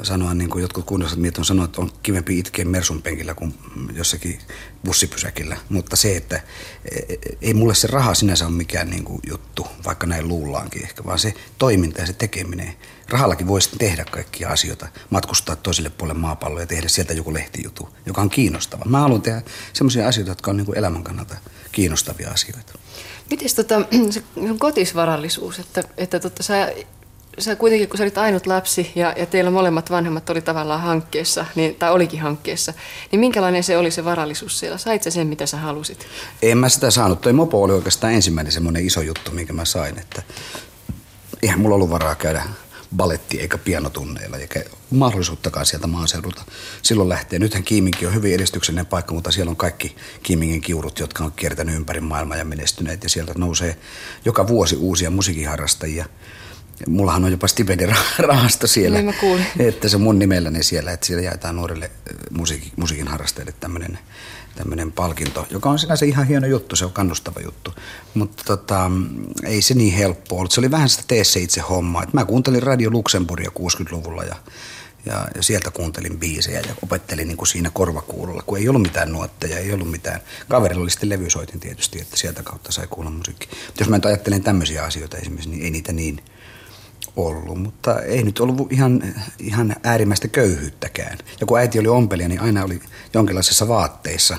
sanoa 0.04 0.34
niin 0.34 0.50
kuin 0.50 0.62
jotkut 0.62 0.86
kunnalliset 0.86 1.38
on 1.38 1.46
sanonut, 1.46 1.70
että 1.70 1.82
on 1.82 1.92
kivempi 2.04 2.40
itkeä 2.40 2.66
Mersun 2.66 3.02
penkillä 3.02 3.34
kuin 3.34 3.54
jossakin 3.94 4.40
bussipysäkillä. 4.86 5.58
Mutta 5.70 5.96
se, 5.96 6.18
että 6.18 6.42
e, 6.92 7.16
ei 7.42 7.54
mulle 7.54 7.76
se 7.76 7.88
raha 7.88 8.14
sinänsä 8.14 8.46
ole 8.46 8.54
mikään 8.54 8.90
niin 8.90 9.04
kuin 9.04 9.20
juttu, 9.30 9.68
vaikka 9.86 10.08
näin 10.08 10.28
luullaankin 10.28 10.84
ehkä, 10.84 11.06
vaan 11.06 11.20
se 11.20 11.34
toiminta 11.58 12.02
ja 12.02 12.08
se 12.08 12.14
tekeminen. 12.14 12.76
Rahallakin 13.10 13.48
voisi 13.48 13.70
tehdä 13.78 14.06
kaikkia 14.12 14.50
asioita, 14.50 14.88
matkustaa 15.10 15.56
toiselle 15.56 15.90
puolelle 15.90 16.22
maapalloa 16.22 16.62
ja 16.62 16.68
tehdä 16.68 16.88
sieltä 16.88 17.14
joku 17.14 17.34
lehtijutu, 17.34 17.90
joka 18.06 18.22
on 18.22 18.30
kiinnostava. 18.30 18.86
Mä 18.86 19.00
haluan 19.00 19.22
tehdä 19.22 19.42
sellaisia 19.74 20.08
asioita, 20.08 20.32
jotka 20.32 20.52
on 20.52 20.58
niin 20.58 20.66
kuin 20.66 20.78
elämän 20.78 21.04
kannalta 21.04 21.36
kiinnostavia 21.72 22.32
asioita. 22.32 22.74
Miten 23.30 23.56
tota, 23.56 23.82
se 24.10 24.24
kotisvarallisuus, 24.60 25.60
että, 25.60 25.84
että 25.98 26.20
tota, 26.20 26.44
sä 26.44 26.74
sä 27.40 27.56
kuitenkin, 27.56 27.90
kun 27.90 27.98
sä 27.98 28.04
olit 28.04 28.18
ainut 28.18 28.48
lapsi 28.48 28.92
ja, 28.96 29.14
ja 29.18 29.26
teillä 29.26 29.52
molemmat 29.52 29.92
vanhemmat 29.92 30.30
oli 30.30 30.42
tavallaan 30.42 30.82
hankkeessa, 30.82 31.46
niin, 31.56 31.76
tai 31.76 31.92
olikin 31.92 32.22
hankkeessa, 32.22 32.74
niin 33.12 33.20
minkälainen 33.20 33.64
se 33.64 33.78
oli 33.78 33.92
se 33.92 34.06
varallisuus 34.06 34.60
siellä? 34.60 34.78
Sait 34.78 35.04
sä 35.04 35.12
sen, 35.12 35.28
mitä 35.28 35.46
sä 35.46 35.58
halusit? 35.58 36.08
En 36.42 36.58
mä 36.58 36.70
sitä 36.70 36.92
saanut. 36.92 37.22
Toi 37.22 37.34
mopo 37.34 37.64
oli 37.64 37.74
oikeastaan 37.74 38.14
ensimmäinen 38.14 38.52
semmoinen 38.52 38.86
iso 38.86 39.02
juttu, 39.02 39.32
minkä 39.32 39.54
mä 39.54 39.66
sain, 39.66 40.00
että 40.00 40.24
eihän 41.42 41.60
mulla 41.60 41.76
ollut 41.76 41.90
varaa 41.90 42.16
käydä 42.16 42.44
baletti 42.96 43.40
eikä 43.40 43.58
pianotunneilla, 43.58 44.38
eikä 44.38 44.64
mahdollisuuttakaan 44.92 45.66
sieltä 45.66 45.88
maaseudulta 45.88 46.46
silloin 46.82 47.10
lähtee. 47.10 47.40
Nythän 47.40 47.64
Kiiminki 47.64 48.08
on 48.08 48.14
hyvin 48.14 48.34
edistyksellinen 48.34 48.86
paikka, 48.86 49.14
mutta 49.14 49.32
siellä 49.32 49.50
on 49.50 49.56
kaikki 49.56 49.96
Kiimingin 50.24 50.62
kiurut, 50.62 51.00
jotka 51.00 51.24
on 51.24 51.32
kiertänyt 51.32 51.76
ympäri 51.76 52.02
maailmaa 52.02 52.38
ja 52.38 52.46
menestyneet. 52.46 53.04
Ja 53.04 53.10
sieltä 53.10 53.34
nousee 53.38 53.78
joka 54.26 54.48
vuosi 54.48 54.76
uusia 54.76 55.10
musiikiharrastajia 55.10 56.06
mullahan 56.88 57.26
on 57.26 57.32
jopa 57.32 57.48
stipendirahasto 57.48 58.68
siellä. 58.68 58.98
Niin 58.98 59.06
mä 59.06 59.14
kuulin. 59.20 59.46
Että 59.60 59.90
se 59.90 59.98
mun 59.98 60.20
nimelläni 60.20 60.64
siellä, 60.64 60.92
että 60.92 61.06
siellä 61.06 61.24
jaetaan 61.24 61.56
nuorille 61.56 61.92
musiikin, 62.32 62.72
musiikin 62.76 63.08
harrastajille 63.08 63.54
tämmöinen 63.60 64.00
tämmöinen 64.56 64.92
palkinto, 64.92 65.48
joka 65.50 65.70
on 65.70 65.80
sinänsä 65.80 66.06
ihan 66.06 66.28
hieno 66.28 66.48
juttu, 66.48 66.76
se 66.76 66.86
on 66.86 66.94
kannustava 66.94 67.40
juttu. 67.40 67.74
Mutta 68.14 68.44
tota, 68.46 68.92
ei 69.44 69.62
se 69.62 69.74
niin 69.74 69.94
helppo 69.94 70.38
ollut. 70.38 70.52
Se 70.52 70.60
oli 70.60 70.72
vähän 70.72 70.90
sitä 70.90 71.04
tee 71.08 71.24
se 71.24 71.40
itse 71.40 71.62
hommaa. 71.62 72.04
Et 72.04 72.14
mä 72.14 72.26
kuuntelin 72.26 72.64
Radio 72.64 72.90
Luxemburgia 72.92 73.52
60-luvulla 73.60 74.24
ja, 74.24 74.36
ja, 75.06 75.28
ja 75.36 75.44
sieltä 75.44 75.72
kuuntelin 75.72 76.20
biisejä 76.20 76.60
ja 76.60 76.76
opettelin 76.84 77.28
niin 77.28 77.38
kuin 77.38 77.48
siinä 77.48 77.72
korvakuulolla, 77.74 78.44
kun 78.46 78.58
ei 78.58 78.70
ollut 78.70 78.82
mitään 78.82 79.12
nuotteja, 79.12 79.58
ei 79.58 79.74
ollut 79.74 79.92
mitään. 79.92 80.22
Kaverilla 80.50 80.84
oli 80.84 80.92
sitten 80.92 81.10
levysoitin 81.10 81.60
tietysti, 81.60 82.02
että 82.02 82.18
sieltä 82.18 82.44
kautta 82.44 82.72
sai 82.72 82.88
kuulla 82.88 83.10
musiikki. 83.10 83.48
Mutta 83.66 83.82
jos 83.82 83.90
mä 83.90 83.98
nyt 83.98 84.06
ajattelen 84.06 84.44
tämmöisiä 84.44 84.84
asioita 84.84 85.18
esimerkiksi, 85.18 85.50
niin 85.50 85.64
ei 85.64 85.72
niitä 85.72 85.94
niin 85.94 86.22
ollut, 87.16 87.62
mutta 87.62 88.00
ei 88.00 88.24
nyt 88.24 88.40
ollut 88.40 88.72
ihan, 88.72 89.04
ihan 89.40 89.76
äärimmäistä 89.84 90.28
köyhyyttäkään. 90.28 91.18
Ja 91.40 91.46
kun 91.46 91.60
äiti 91.60 91.80
oli 91.80 91.88
ompelija, 91.88 92.30
niin 92.30 92.42
aina 92.42 92.64
oli 92.64 92.80
jonkinlaisissa 93.14 93.68
vaatteissa. 93.68 94.38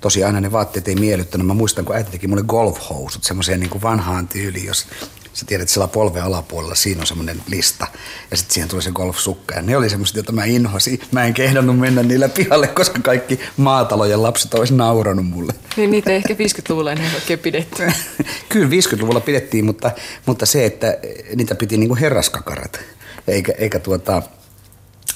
Tosi 0.00 0.24
aina 0.24 0.40
ne 0.40 0.52
vaatteet 0.52 0.88
ei 0.88 0.94
miellyttänyt. 0.94 1.46
Mä 1.46 1.54
muistan, 1.54 1.84
kun 1.84 1.96
äiti 1.96 2.10
teki 2.10 2.26
mulle 2.26 2.42
golfhousut, 2.42 3.24
semmoiseen 3.24 3.60
niin 3.60 3.82
vanhaan 3.82 4.28
tyyliin, 4.28 4.66
jos 4.66 4.86
sä 5.32 5.46
tiedät, 5.46 5.62
että 5.62 5.72
siellä 5.72 5.88
polven 5.88 6.22
alapuolella 6.22 6.74
siinä 6.74 7.00
on 7.00 7.06
semmoinen 7.06 7.42
lista. 7.46 7.86
Ja 8.30 8.36
sitten 8.36 8.54
siihen 8.54 8.68
tuli 8.68 8.82
se 8.82 8.90
golfsukka. 8.90 9.54
Ja 9.54 9.62
ne 9.62 9.76
oli 9.76 9.90
semmoiset, 9.90 10.16
joita 10.16 10.32
mä 10.32 10.44
inhosin. 10.44 11.00
Mä 11.10 11.24
en 11.24 11.34
kehdannut 11.34 11.78
mennä 11.78 12.02
niillä 12.02 12.28
pihalle, 12.28 12.66
koska 12.66 12.98
kaikki 13.02 13.40
maatalojen 13.56 14.22
lapset 14.22 14.54
olisi 14.54 14.74
nauranut 14.74 15.26
mulle. 15.26 15.52
Niin 15.76 15.90
niitä 15.90 16.10
ei 16.10 16.16
ehkä 16.16 16.34
50-luvulla 16.34 16.92
enää 16.92 17.10
oikein 17.14 17.38
pidetty. 17.38 17.82
Kyllä 18.48 18.68
50-luvulla 18.68 19.20
pidettiin, 19.20 19.64
mutta, 19.64 19.90
mutta 20.26 20.46
se, 20.46 20.64
että 20.64 20.98
niitä 21.36 21.54
piti 21.54 21.76
niin 21.76 21.88
kuin 21.88 22.00
herraskakarat. 22.00 22.80
Eikä, 23.28 23.52
eikä 23.58 23.78
tuota, 23.78 24.22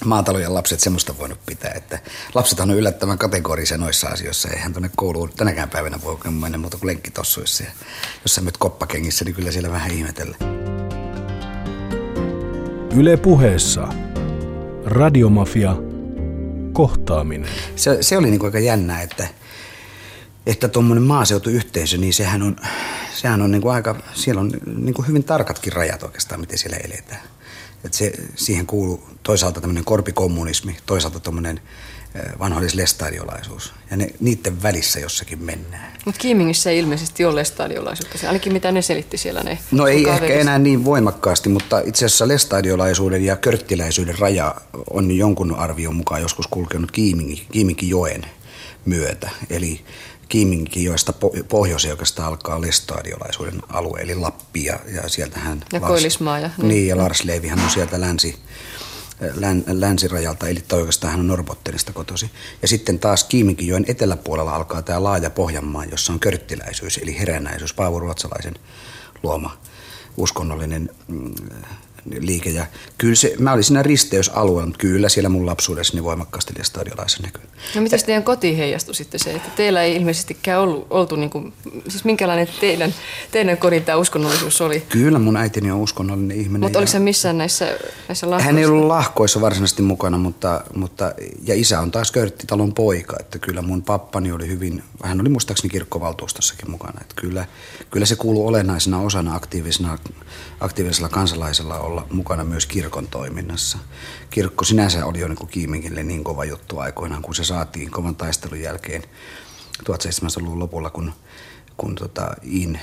maatalojen 0.05 0.55
lapset 0.55 0.81
semmoista 0.81 1.19
voinut 1.19 1.47
pitää, 1.47 1.73
että 1.75 1.99
lapsethan 2.35 2.71
on 2.71 2.77
yllättävän 2.77 3.19
kategorisia 3.19 3.79
noissa 3.79 4.09
asioissa. 4.09 4.49
Eihän 4.49 4.73
tuonne 4.73 4.91
kouluun 4.97 5.33
tänäkään 5.37 5.71
päivänä 5.71 5.99
voi 6.05 6.19
mennä 6.31 6.59
muuta 6.59 6.77
kuin 6.77 6.87
lenkkitossuissa. 6.87 7.65
Ja 7.65 7.71
jos 8.23 8.35
sä 8.35 8.41
nyt 8.41 8.57
koppakengissä, 8.57 9.25
niin 9.25 9.35
kyllä 9.35 9.53
siellä 9.53 9.71
vähän 9.71 9.91
ihmetellä. 9.91 10.37
Yle 12.97 13.17
puheessa. 13.17 13.89
Radiomafia. 14.85 15.77
Kohtaaminen. 16.73 17.51
Se, 17.77 18.03
se 18.03 18.17
oli 18.17 18.31
niin 18.31 18.45
aika 18.45 18.59
jännää, 18.59 19.03
että 19.03 19.29
että 20.47 20.69
tuommoinen 20.69 21.03
maaseutuyhteisö, 21.03 21.99
niin 21.99 22.15
sehän 22.15 22.43
on, 22.43 22.57
sehän 23.15 23.43
on 23.43 23.51
niin 23.51 23.63
kuin 23.63 23.75
aika, 23.75 23.97
siellä 24.15 24.41
on 24.41 24.53
niin 24.77 24.95
kuin 24.95 25.09
hyvin 25.09 25.25
tarkatkin 25.25 25.73
rajat 25.73 26.03
oikeastaan, 26.03 26.41
miten 26.41 26.59
siellä 26.59 26.77
eletään. 26.77 27.21
Että 27.87 27.99
se, 27.99 28.13
siihen 28.35 28.67
kuuluu 28.67 29.09
toisaalta 29.23 29.61
tämmöinen 29.61 29.85
korpikommunismi, 29.85 30.77
toisaalta 30.87 31.21
tämmöinen 31.21 31.61
vanhoillislestadiolaisuus. 32.39 33.73
Ja 33.91 33.97
ne, 33.97 34.09
niiden 34.21 34.63
välissä 34.63 35.01
jossakin 35.01 35.43
mennään. 35.43 35.93
Mutta 36.05 36.21
Kiimingissä 36.21 36.71
ei 36.71 36.79
ilmeisesti 36.79 37.25
ole 37.25 37.35
lestadiolaisuutta. 37.35 38.19
Se, 38.19 38.27
ainakin 38.27 38.53
mitä 38.53 38.73
ne 38.73 38.83
selitti 38.83 39.19
siellä 39.19 39.43
ne 39.43 39.59
No 39.71 39.87
ei 39.87 40.09
ehkä 40.09 40.27
enää 40.27 40.59
niin 40.59 40.85
voimakkaasti, 40.85 41.49
mutta 41.49 41.81
itse 41.81 42.07
asiassa 42.07 42.29
lestadiolaisuuden 42.29 43.25
ja 43.25 43.37
körttiläisyyden 43.37 44.19
raja 44.19 44.55
on 44.91 45.11
jonkun 45.11 45.55
arvion 45.55 45.97
mukaan 45.97 46.23
joskus 46.23 46.47
kulkenut 46.47 46.91
Kiimingin 46.91 47.77
joen 47.83 48.27
myötä. 48.85 49.31
Eli 49.51 49.85
joista 50.77 51.13
pohjoisen 51.49 51.91
oikeastaan 51.91 52.29
alkaa 52.29 52.61
lestadiolaisuuden 52.61 53.63
alue, 53.69 54.01
eli 54.01 54.15
Lappi 54.15 54.65
ja, 54.65 54.79
ja 54.95 55.09
sieltähän... 55.09 55.65
Ja 55.73 55.81
Lars, 55.81 55.91
Koillismaa. 55.91 56.39
Ja, 56.39 56.51
niin. 56.59 56.69
niin, 56.69 56.89
ja 56.89 56.97
Lars 56.97 57.25
Leivihän 57.25 57.61
on 57.61 57.71
sieltä 57.71 58.01
länsi, 58.01 58.37
län, 59.35 59.65
länsirajalta, 59.67 60.49
eli 60.49 60.65
oikeastaan 60.73 61.11
hän 61.11 61.21
on 61.21 61.27
Norbottenista 61.27 61.93
kotosi. 61.93 62.31
Ja 62.63 62.69
sitten 62.69 62.99
taas 62.99 63.25
Kiiminkijoen 63.25 63.85
eteläpuolella 63.89 64.55
alkaa 64.55 64.83
tämä 64.83 65.03
laaja 65.03 65.31
Pohjanmaa, 65.31 65.85
jossa 65.85 66.13
on 66.13 66.21
körttiläisyys, 66.21 66.99
eli 66.99 67.19
heränäisyys, 67.19 67.75
Paavo 67.75 67.99
Ruotsalaisen 67.99 68.55
luoma 69.23 69.59
uskonnollinen 70.17 70.91
mm, 71.09 71.35
liike. 72.21 72.51
Ja 72.51 72.67
kyllä 72.99 73.15
se, 73.15 73.35
mä 73.39 73.53
olin 73.53 73.65
siinä 73.65 73.83
risteysalueella, 73.83 74.67
mutta 74.67 74.79
kyllä 74.79 75.09
siellä 75.09 75.29
mun 75.29 75.47
lapsuudessani 75.47 76.05
voimakkaasti 76.05 76.55
stadiolaisen 76.63 77.23
näkyy. 77.23 77.43
No 77.75 77.81
miten 77.81 78.05
teidän 78.07 78.23
kotiin 78.23 78.57
heijastui 78.57 78.95
sitten 78.95 79.21
se, 79.21 79.33
että 79.33 79.51
teillä 79.57 79.83
ei 79.83 79.97
ilmeisestikään 79.97 80.61
ollut, 80.61 80.87
oltu, 80.91 81.17
niin 81.17 81.31
kuin, 81.31 81.53
siis 81.89 82.05
minkälainen 82.05 82.49
teidän, 82.61 82.95
teidän 83.31 83.57
kodin 83.57 83.85
tämä 83.85 83.99
uskonnollisuus 83.99 84.61
oli? 84.61 84.81
Kyllä 84.89 85.19
mun 85.19 85.37
äitini 85.37 85.71
on 85.71 85.81
uskonnollinen 85.81 86.37
ihminen. 86.41 86.61
Mutta 86.61 86.79
oliko 86.79 86.93
se 86.93 86.99
missään 86.99 87.39
näissä, 87.39 87.79
näissä 88.09 88.31
lahkoissa? 88.31 88.47
Hän 88.47 88.59
ei 88.59 88.67
ollut 88.67 88.87
lahkoissa 88.87 89.41
varsinaisesti 89.41 89.83
mukana, 89.83 90.19
mutta, 90.19 90.65
mutta 90.75 91.13
ja 91.47 91.55
isä 91.55 91.81
on 91.81 91.91
taas 91.91 92.13
Körttitalon 92.13 92.75
poika, 92.75 93.17
että 93.21 93.39
kyllä 93.39 93.63
mun 93.63 93.83
pappani 93.83 94.33
oli 94.33 94.49
hyvin, 94.49 94.83
hän 95.03 95.21
oli 95.21 95.29
muistaakseni 95.29 95.71
kirkkovaltuustossakin 95.71 96.71
mukana, 96.71 97.01
että 97.01 97.15
kyllä, 97.17 97.47
kyllä 97.91 98.07
se 98.07 98.17
kuuluu 98.17 98.47
olennaisena 98.47 99.01
osana 99.01 99.35
aktiivisena, 99.35 99.99
aktiivisella 100.61 101.09
kansalaisella 101.09 101.79
olla 101.79 101.96
olla 101.97 102.07
mukana 102.11 102.45
myös 102.45 102.67
kirkon 102.67 103.09
toiminnassa. 103.09 103.79
Kirkko 104.31 104.65
sinänsä 104.65 105.07
oli 105.07 105.21
jo 105.21 105.29
niin 105.29 105.49
Kiiminkille 105.49 106.03
niin 106.03 106.25
kova 106.25 106.45
juttu 106.45 106.79
aikoinaan, 106.79 107.23
kun 107.23 107.35
se 107.35 107.45
saatiin 107.45 107.91
kovan 107.91 108.17
taistelun 108.17 108.61
jälkeen 108.61 109.03
1700-luvun 109.83 110.59
lopulla, 110.59 110.91
kun 110.91 111.13
kun 111.77 111.95
tota, 111.95 112.35
Iin 112.53 112.81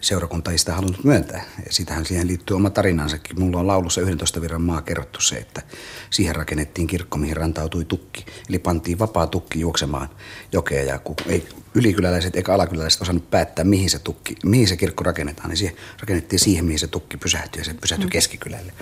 seurakunta 0.00 0.50
ei 0.50 0.58
sitä 0.58 0.74
halunnut 0.74 1.04
myöntää. 1.04 1.44
Ja 1.66 1.72
sitähän 1.72 2.06
siihen 2.06 2.26
liittyy 2.26 2.56
oma 2.56 2.70
tarinansakin. 2.70 3.40
Mulla 3.40 3.60
on 3.60 3.66
laulussa 3.66 4.00
11 4.00 4.40
virran 4.40 4.62
maa 4.62 4.82
kerrottu 4.82 5.20
se, 5.20 5.36
että 5.36 5.62
siihen 6.10 6.36
rakennettiin 6.36 6.86
kirkko, 6.86 7.18
mihin 7.18 7.36
rantautui 7.36 7.84
tukki. 7.84 8.26
Eli 8.48 8.58
pantiin 8.58 8.98
vapaa 8.98 9.26
tukki 9.26 9.60
juoksemaan 9.60 10.08
jokea 10.52 10.82
ja 10.82 10.98
kun 10.98 11.16
ei 11.26 11.48
ylikyläläiset 11.74 12.36
eikä 12.36 12.54
alakyläläiset 12.54 13.02
osannut 13.02 13.30
päättää, 13.30 13.64
mihin 13.64 13.90
se, 13.90 13.98
tukki, 13.98 14.36
mihin 14.44 14.68
se 14.68 14.76
kirkko 14.76 15.04
rakennetaan, 15.04 15.48
niin 15.48 15.56
siihen 15.56 15.76
rakennettiin 16.00 16.40
siihen, 16.40 16.64
mihin 16.64 16.78
se 16.78 16.86
tukki 16.86 17.16
pysähtyi 17.16 17.60
ja 17.60 17.64
se 17.64 17.74
pysähtyi 17.74 18.06
mm. 18.06 18.10
keskikylälle. 18.10 18.72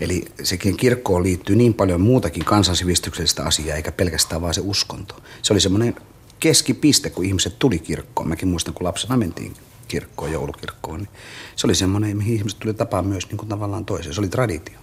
Eli 0.00 0.24
sekin 0.42 0.76
kirkkoon 0.76 1.22
liittyy 1.22 1.56
niin 1.56 1.74
paljon 1.74 2.00
muutakin 2.00 2.44
kansansivistyksellistä 2.44 3.44
asiaa, 3.44 3.76
eikä 3.76 3.92
pelkästään 3.92 4.42
vaan 4.42 4.54
se 4.54 4.60
uskonto. 4.60 5.22
Se 5.42 5.52
oli 5.52 5.60
semmoinen 5.60 5.94
keskipiste, 6.42 7.10
kun 7.10 7.24
ihmiset 7.24 7.58
tuli 7.58 7.78
kirkkoon. 7.78 8.28
Mäkin 8.28 8.48
muistan, 8.48 8.74
kun 8.74 8.86
lapsena 8.86 9.16
mentiin 9.16 9.54
kirkkoon, 9.88 10.32
joulukirkkoon, 10.32 10.98
niin 10.98 11.08
se 11.56 11.66
oli 11.66 11.74
semmoinen, 11.74 12.16
mihin 12.16 12.34
ihmiset 12.34 12.58
tuli 12.58 12.74
tapaan 12.74 13.06
myös 13.06 13.28
niin 13.28 13.36
kuin 13.36 13.48
tavallaan 13.48 13.84
toiseen. 13.84 14.14
Se 14.14 14.20
oli 14.20 14.28
traditio. 14.28 14.78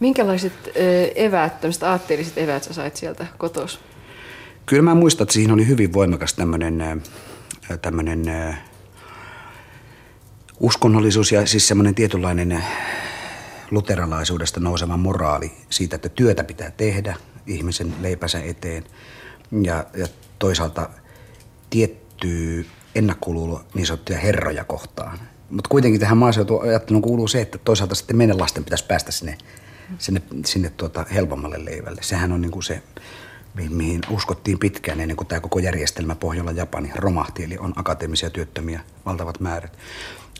Minkälaiset 0.00 0.52
eväät, 1.14 1.60
tämmöiset 1.60 1.82
aatteelliset 1.82 2.38
eväät 2.38 2.64
sä 2.64 2.74
sait 2.74 2.96
sieltä 2.96 3.26
kotos? 3.38 3.80
Kyllä 4.66 4.82
mä 4.82 4.94
muistan, 4.94 5.24
että 5.24 5.32
siinä 5.32 5.54
oli 5.54 5.66
hyvin 5.66 5.92
voimakas 5.92 6.34
tämmöinen, 6.34 7.02
tämmöinen 7.82 8.24
uskonnollisuus 10.60 11.32
ja 11.32 11.46
siis 11.46 11.68
semmoinen 11.68 11.94
tietynlainen 11.94 12.64
luteralaisuudesta 13.70 14.60
nouseva 14.60 14.96
moraali 14.96 15.52
siitä, 15.70 15.96
että 15.96 16.08
työtä 16.08 16.44
pitää 16.44 16.70
tehdä 16.70 17.16
ihmisen 17.46 17.94
leipänsä 18.00 18.40
eteen 18.40 18.84
ja, 19.62 19.86
ja 19.96 20.06
toisaalta 20.38 20.90
tiettyä 21.70 22.64
ennakkoluulo 22.94 23.64
niin 23.74 23.86
sanottuja 23.86 24.18
herroja 24.18 24.64
kohtaan. 24.64 25.18
Mutta 25.50 25.68
kuitenkin 25.68 26.00
tähän 26.00 26.18
maaseutuajatteluun 26.18 27.02
kuuluu 27.02 27.28
se, 27.28 27.40
että 27.40 27.58
toisaalta 27.58 27.94
sitten 27.94 28.16
meidän 28.16 28.38
lasten 28.38 28.64
pitäisi 28.64 28.86
päästä 28.86 29.12
sinne, 29.12 29.38
sinne, 29.98 30.22
sinne 30.44 30.70
tuota 30.70 31.04
helpommalle 31.14 31.64
leivälle. 31.64 32.02
Sehän 32.02 32.32
on 32.32 32.40
niin 32.40 32.50
kuin 32.50 32.62
se, 32.62 32.82
mihin 33.70 34.00
uskottiin 34.10 34.58
pitkään 34.58 35.00
ennen 35.00 35.16
kuin 35.16 35.26
tämä 35.26 35.40
koko 35.40 35.58
järjestelmä 35.58 36.14
Pohjola 36.14 36.52
Japani 36.52 36.92
romahti, 36.94 37.44
eli 37.44 37.58
on 37.58 37.72
akateemisia 37.76 38.30
työttömiä 38.30 38.80
valtavat 39.06 39.40
määrät. 39.40 39.78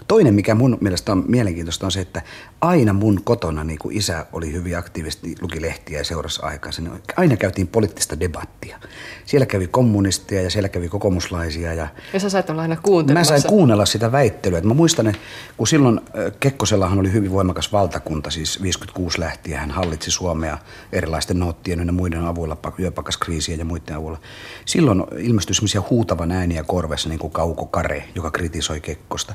Toinen, 0.09 0.35
mikä 0.35 0.55
mun 0.55 0.79
mielestä 0.81 1.13
on 1.13 1.25
mielenkiintoista, 1.29 1.87
on 1.87 1.93
se, 1.93 2.01
että 2.01 2.23
aina 2.61 2.93
mun 2.93 3.21
kotona 3.25 3.65
niin 3.65 3.79
kuin 3.79 3.97
isä 3.97 4.27
oli 4.33 4.53
hyvin 4.53 4.79
aktiivisesti, 4.79 5.35
luki 5.41 5.63
lehtiä 5.63 5.99
ja 5.99 6.05
seurasi 6.05 6.41
aikaisin. 6.43 6.85
Niin 6.85 7.03
aina 7.17 7.37
käytiin 7.37 7.69
poliittista 7.69 8.21
debattia. 8.21 8.79
Siellä 9.25 9.47
kävi 9.47 9.67
kommunistia 9.67 10.43
ja 10.43 10.51
siellä 10.51 10.69
kävi 10.69 10.89
kokoomuslaisia. 10.89 11.75
Ja, 11.75 11.89
ja 12.13 12.21
sä 12.21 12.31
sait 12.31 12.51
olla 12.51 12.63
aina 12.63 12.77
kuuntelemassa. 12.77 13.35
Mä 13.35 13.41
sain 13.41 13.49
kuunnella 13.49 13.87
sitä 13.87 14.13
väittelyä. 14.13 14.61
Mä 14.61 14.75
muistan, 14.75 15.07
että 15.07 15.23
kun 15.57 15.67
silloin 15.67 16.01
Kekkosellahan 16.41 16.99
oli 16.99 17.13
hyvin 17.13 17.33
voimakas 17.33 17.73
valtakunta, 17.73 18.31
siis 18.31 18.63
56 18.63 19.21
lähtien 19.21 19.59
hän 19.59 19.71
hallitsi 19.71 20.11
Suomea 20.11 20.59
erilaisten 20.93 21.39
noottien 21.39 21.87
ja 21.87 21.93
muiden 21.93 22.25
avulla, 22.25 22.57
yöpakaskriisien 22.79 23.59
ja 23.59 23.65
muiden 23.65 23.97
avulla. 23.97 24.19
Silloin 24.65 25.05
ilmestyi 25.19 25.55
semmoisia 25.55 25.83
huutavan 25.91 26.33
ääniä 26.33 26.65
korvessa, 26.65 27.09
niin 27.09 27.19
kuin 27.19 27.33
Kauko 27.33 27.67
Kare, 27.67 28.05
joka 28.15 28.31
kritisoi 28.31 28.81
Kekkosta. 28.81 29.35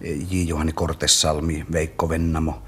J. 0.00 0.42
Juhani 0.48 0.72
Kortessalmi, 0.72 1.66
Veikko 1.72 2.08
Vennamo, 2.08 2.62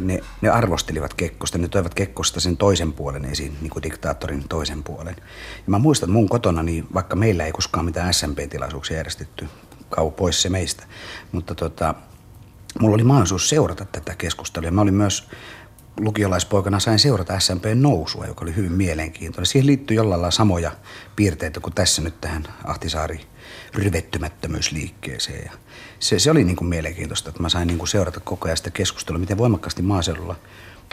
ne, 0.00 0.20
ne 0.40 0.48
arvostelivat 0.48 1.14
Kekkosta, 1.14 1.58
ne 1.58 1.68
toivat 1.68 1.94
Kekkosta 1.94 2.40
sen 2.40 2.56
toisen 2.56 2.92
puolen 2.92 3.24
esiin, 3.24 3.56
niin 3.60 3.70
kuin 3.70 3.82
diktaattorin 3.82 4.48
toisen 4.48 4.82
puolen. 4.82 5.16
Ja 5.56 5.64
mä 5.66 5.78
muistan, 5.78 6.08
että 6.08 6.18
mun 6.18 6.28
kotona, 6.28 6.62
niin 6.62 6.86
vaikka 6.94 7.16
meillä 7.16 7.46
ei 7.46 7.52
koskaan 7.52 7.84
mitään 7.84 8.14
SMP-tilaisuuksia 8.14 8.96
järjestetty, 8.96 9.48
kau 9.90 10.10
pois 10.10 10.42
se 10.42 10.48
meistä, 10.48 10.84
mutta 11.32 11.54
tota, 11.54 11.94
mulla 12.80 12.94
oli 12.94 13.04
mahdollisuus 13.04 13.48
seurata 13.48 13.84
tätä 13.84 14.14
keskustelua. 14.14 14.70
Mä 14.70 14.80
olin 14.80 14.94
myös 14.94 15.28
lukiolaispoikana 16.00 16.80
sain 16.80 16.98
seurata 16.98 17.40
SMPn 17.40 17.82
nousua, 17.82 18.26
joka 18.26 18.44
oli 18.44 18.56
hyvin 18.56 18.72
mielenkiintoinen. 18.72 19.46
Siihen 19.46 19.66
liittyy 19.66 19.96
jollain 19.96 20.20
lailla 20.20 20.30
samoja 20.30 20.72
piirteitä 21.16 21.60
kuin 21.60 21.74
tässä 21.74 22.02
nyt 22.02 22.20
tähän 22.20 22.44
Ahtisaari 22.64 23.20
ryvettymättömyysliikkeeseen. 23.74 25.44
Ja 25.44 25.52
se, 26.00 26.18
se 26.18 26.30
oli 26.30 26.44
niin 26.44 26.56
kuin 26.56 26.68
mielenkiintoista, 26.68 27.28
että 27.28 27.42
mä 27.42 27.48
sain 27.48 27.66
niin 27.66 27.78
kuin 27.78 27.88
seurata 27.88 28.20
koko 28.20 28.48
ajan 28.48 28.56
sitä 28.56 28.70
keskustelua, 28.70 29.18
miten 29.18 29.38
voimakkaasti 29.38 29.82
maaseudulla 29.82 30.36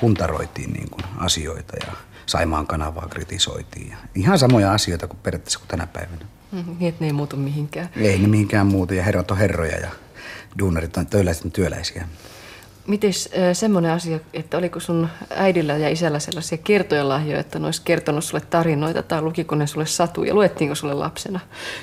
puntaroitiin 0.02 0.74
niin 0.74 0.90
kuin 0.90 1.04
asioita 1.18 1.74
ja 1.88 1.94
Saimaan 2.26 2.68
kanavaa 2.68 3.08
kritisoitiin. 3.10 3.90
Ja 3.90 3.98
ihan 4.16 4.40
samoja 4.40 4.74
asioita 4.74 5.08
kuin 5.08 5.20
periaatteessa 5.24 5.60
kuin 5.60 5.68
tänä 5.68 5.88
päivänä. 5.88 6.26
Mm, 6.52 6.76
niin, 6.80 6.90
että 6.90 7.04
ne 7.04 7.08
ei 7.08 7.14
muutu 7.14 7.38
mihinkään. 7.38 7.90
Ei 7.96 8.20
ne 8.20 8.28
mihinkään 8.28 8.68
muutu 8.68 8.94
ja 8.94 9.04
herrat 9.04 9.32
on 9.32 9.38
herroja 9.38 9.78
ja 9.78 9.90
duunarit 10.60 10.98
on 10.98 11.08
töiläiset 11.08 11.46
on 11.46 11.52
työläisiä. 11.52 12.08
Mites 12.88 13.30
äh, 13.38 13.54
semmoinen 13.54 13.92
asia, 13.92 14.20
että 14.34 14.58
oliko 14.58 14.80
sun 14.80 15.10
äidillä 15.30 15.78
ja 15.78 15.90
isällä 15.90 16.20
sellaisia 16.20 16.58
kertojalahjoja, 16.58 17.40
että 17.40 17.60
ne 17.60 17.66
olisi 17.66 17.82
kertonut 17.86 18.24
sulle 18.24 18.44
tarinoita 18.50 19.04
tai 19.04 19.22
lukiko 19.22 19.56
ne 19.56 19.68
sulle 19.68 19.86
satuja? 19.86 20.34
Luettiinko 20.34 20.76
sulle 20.76 20.94
lapsena? 20.94 21.40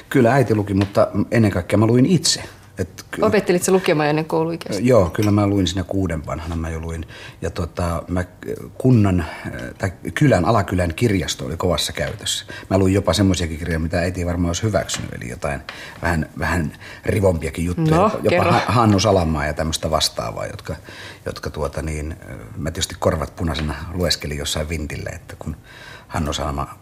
Kyllä 0.08 0.32
äiti 0.32 0.54
luki, 0.54 0.74
mutta 0.74 1.08
ennen 1.30 1.50
kaikkea 1.50 1.78
mä 1.78 1.86
luin 1.86 2.06
itse. 2.06 2.42
Et 2.78 3.04
ky- 3.10 3.22
Opettelit 3.22 3.62
sä 3.62 3.72
lukemaan 3.72 4.08
ennen 4.08 4.24
kouluikäistä? 4.24 4.82
Joo, 4.82 5.10
kyllä 5.10 5.30
mä 5.30 5.46
luin 5.46 5.66
siinä 5.66 5.84
kuuden 5.84 6.26
vanhana 6.26 6.56
mä 6.56 6.70
jo 6.70 6.80
luin. 6.80 7.06
Ja 7.42 7.50
tota, 7.50 8.02
mä 8.08 8.24
kunnan, 8.74 9.24
tai 9.78 9.92
kylän, 10.14 10.44
alakylän 10.44 10.94
kirjasto 10.94 11.46
oli 11.46 11.56
kovassa 11.56 11.92
käytössä. 11.92 12.44
Mä 12.70 12.78
luin 12.78 12.94
jopa 12.94 13.12
semmoisiakin 13.12 13.58
kirjoja, 13.58 13.78
mitä 13.78 13.98
äiti 13.98 14.26
varmaan 14.26 14.48
olisi 14.48 14.62
hyväksynyt, 14.62 15.12
eli 15.12 15.28
jotain 15.28 15.60
vähän, 16.02 16.30
vähän 16.38 16.72
rivompiakin 17.06 17.64
juttuja. 17.64 17.96
No, 17.96 18.02
jopa 18.02 18.28
kerro. 18.28 18.52
Hannu 18.66 19.00
Salamaa 19.00 19.46
ja 19.46 19.52
tämmöistä 19.54 19.90
vastaavaa, 19.90 20.46
jotka, 20.46 20.76
jotka 21.26 21.50
tuota 21.50 21.82
niin, 21.82 22.16
mä 22.56 22.70
tietysti 22.70 22.96
korvat 22.98 23.36
punaisena 23.36 23.74
lueskelin 23.94 24.38
jossain 24.38 24.68
vintille, 24.68 25.10
että 25.10 25.36
kun 25.38 25.56
Hannu 26.08 26.32
Salama 26.32 26.78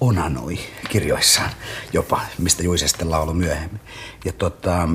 onanoi 0.00 0.58
kirjoissaan 0.88 1.50
jopa, 1.92 2.20
mistä 2.38 2.62
Juise 2.62 2.88
sitten 2.88 3.10
laulu 3.10 3.34
myöhemmin. 3.34 3.80
Ja 4.24 4.32
tota, 4.32 4.88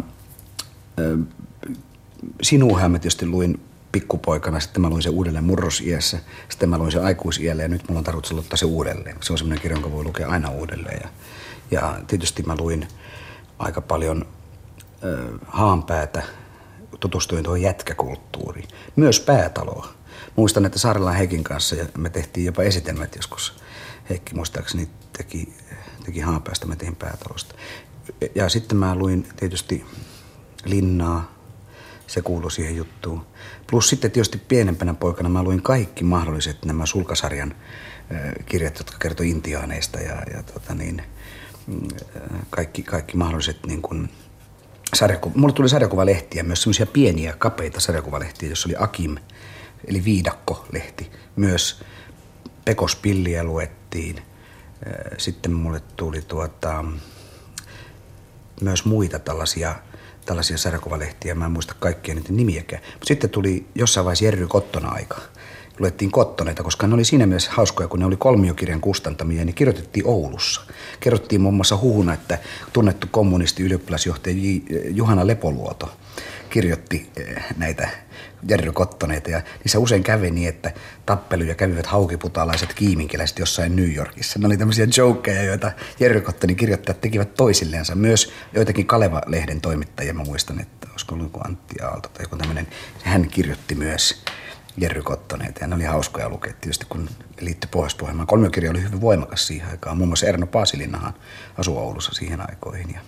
Sinuuhan 2.41 2.91
mä 2.91 2.99
tietysti 2.99 3.25
luin 3.25 3.59
pikkupoikana, 3.91 4.59
sitten 4.59 4.81
mä 4.81 4.89
luin 4.89 5.01
sen 5.01 5.11
uudelleen 5.11 5.43
murrosiässä, 5.43 6.19
sitten 6.49 6.69
mä 6.69 6.77
luin 6.77 6.91
sen 6.91 7.03
aikuisiällä 7.03 7.61
ja 7.61 7.67
nyt 7.67 7.87
mulla 7.87 7.99
on 7.99 8.03
tarkoitus 8.03 8.31
luottaa 8.31 8.57
se 8.57 8.65
uudelleen. 8.65 9.15
Se 9.21 9.33
on 9.33 9.37
semmoinen 9.37 9.61
kirja, 9.61 9.75
jonka 9.75 9.91
voi 9.91 10.03
lukea 10.03 10.29
aina 10.29 10.49
uudelleen. 10.49 10.99
Ja, 11.03 11.09
ja 11.71 12.01
tietysti 12.07 12.43
mä 12.43 12.55
luin 12.59 12.87
aika 13.59 13.81
paljon 13.81 14.25
äh, 15.03 15.39
haanpäätä, 15.47 16.23
tutustuin 16.99 17.43
tuohon 17.43 17.61
jätkäkulttuuriin. 17.61 18.67
Myös 18.95 19.19
päätaloa. 19.19 19.87
Muistan, 20.35 20.65
että 20.65 20.79
Saarellan 20.79 21.15
Heikin 21.15 21.43
kanssa 21.43 21.75
ja 21.75 21.85
me 21.97 22.09
tehtiin 22.09 22.45
jopa 22.45 22.63
esitelmät 22.63 23.15
joskus. 23.15 23.53
Heikki 24.09 24.35
muistaakseni 24.35 24.89
teki, 25.17 25.53
teki 26.05 26.19
haanpäästä, 26.19 26.65
me 26.65 26.75
tein 26.75 26.95
päätalosta. 26.95 27.55
Ja 28.35 28.49
sitten 28.49 28.77
mä 28.77 28.95
luin 28.95 29.27
tietysti 29.35 29.85
linnaa, 30.65 31.39
se 32.07 32.21
kuului 32.21 32.51
siihen 32.51 32.75
juttuun. 32.75 33.25
Plus 33.67 33.89
sitten 33.89 34.11
tietysti 34.11 34.37
pienempänä 34.37 34.93
poikana 34.93 35.29
mä 35.29 35.43
luin 35.43 35.61
kaikki 35.61 36.03
mahdolliset 36.03 36.65
nämä 36.65 36.85
sulkasarjan 36.85 37.55
kirjat, 38.45 38.77
jotka 38.77 38.97
kertoi 38.97 39.29
intiaaneista 39.29 39.99
ja, 39.99 40.23
ja 40.33 40.43
tota 40.43 40.75
niin, 40.75 41.03
mm, 41.67 41.87
kaikki, 42.49 42.83
kaikki 42.83 43.17
mahdolliset 43.17 43.65
niin 43.65 43.81
kuin, 43.81 44.09
sarjaku- 44.95 45.31
Mulle 45.35 45.53
tuli 45.53 45.69
sarjakuvalehtiä, 45.69 46.43
myös 46.43 46.61
semmoisia 46.61 46.85
pieniä, 46.85 47.33
kapeita 47.37 47.79
sarjakuvalehtiä, 47.79 48.49
jossa 48.49 48.69
oli 48.69 48.75
Akim, 48.79 49.17
eli 49.87 50.05
viidakko-lehti. 50.05 51.11
Myös 51.35 51.83
Pekospilliä 52.65 53.43
luettiin. 53.43 54.21
Sitten 55.17 55.53
mulle 55.53 55.81
tuli 55.95 56.21
tuota, 56.21 56.85
myös 58.61 58.85
muita 58.85 59.19
tällaisia– 59.19 59.75
tällaisia 60.29 60.57
sarjakuvalehtiä, 60.57 61.35
mä 61.35 61.45
en 61.45 61.51
muista 61.51 61.75
kaikkia 61.79 62.15
niiden 62.15 62.37
nimiäkään. 62.37 62.81
Mutta 62.93 63.05
sitten 63.05 63.29
tuli 63.29 63.65
jossain 63.75 64.05
vaiheessa 64.05 64.25
Jerry 64.25 64.47
Kotton 64.47 64.93
aika. 64.93 65.21
Luettiin 65.79 66.11
Kottoneita, 66.11 66.63
koska 66.63 66.87
ne 66.87 66.93
oli 66.93 67.05
siinä 67.05 67.25
mielessä 67.25 67.51
hauskoja, 67.53 67.87
kun 67.87 67.99
ne 67.99 68.05
oli 68.05 68.15
kolmiokirjan 68.15 68.81
kustantamia, 68.81 69.45
niin 69.45 69.55
kirjoitettiin 69.55 70.07
Oulussa. 70.07 70.61
Kerrottiin 70.99 71.41
muun 71.41 71.53
muassa 71.55 71.77
huhuna, 71.77 72.13
että 72.13 72.37
tunnettu 72.73 73.07
kommunisti 73.11 73.63
ylioppilasjohtaja 73.63 74.35
Juhana 74.89 75.27
Lepoluoto 75.27 75.91
kirjoitti 76.49 77.09
eh, 77.17 77.43
näitä 77.57 77.89
Jerry 78.47 78.71
Kottoneita 78.71 79.29
ja 79.29 79.41
niissä 79.63 79.79
usein 79.79 80.03
kävi 80.03 80.31
niin, 80.31 80.49
että 80.49 80.71
tappeluja 81.05 81.55
kävivät 81.55 81.85
haukiputalaiset 81.85 82.73
kiiminkiläiset 82.73 83.39
jossain 83.39 83.75
New 83.75 83.95
Yorkissa. 83.95 84.39
Ne 84.39 84.45
oli 84.45 84.57
tämmöisiä 84.57 84.87
jokeja, 84.97 85.43
joita 85.43 85.71
Jerry 85.99 86.21
Kottonin 86.21 86.55
kirjoittajat 86.55 87.01
tekivät 87.01 87.33
toisilleensa. 87.33 87.95
Myös 87.95 88.33
joitakin 88.53 88.87
Kaleva-lehden 88.87 89.61
toimittajia, 89.61 90.13
mä 90.13 90.23
muistan, 90.23 90.59
että 90.59 90.87
olisiko 90.91 91.15
ollut 91.15 91.27
joku 91.27 91.39
Antti 91.43 91.81
Aalto 91.81 92.09
tai 92.09 92.23
joku 92.25 92.35
tämmöinen. 92.35 92.67
Hän 93.03 93.27
kirjoitti 93.27 93.75
myös 93.75 94.23
Jerry 94.81 95.01
Kottoneita 95.01 95.59
ja 95.61 95.67
ne 95.67 95.75
oli 95.75 95.83
hauskoja 95.83 96.29
lukea 96.29 96.53
tietysti, 96.61 96.85
kun 96.89 97.09
liittyi 97.39 97.69
Pohjois-Pohjanmaan. 97.71 98.27
Kolmiokirja 98.27 98.71
oli 98.71 98.83
hyvin 98.83 99.01
voimakas 99.01 99.47
siihen 99.47 99.69
aikaan. 99.69 99.97
Muun 99.97 100.09
muassa 100.09 100.25
Erno 100.25 100.47
Paasilinnahan 100.47 101.13
asui 101.57 101.77
Oulussa 101.77 102.11
siihen 102.13 102.49
aikoihin. 102.49 102.93
Ja 102.93 102.99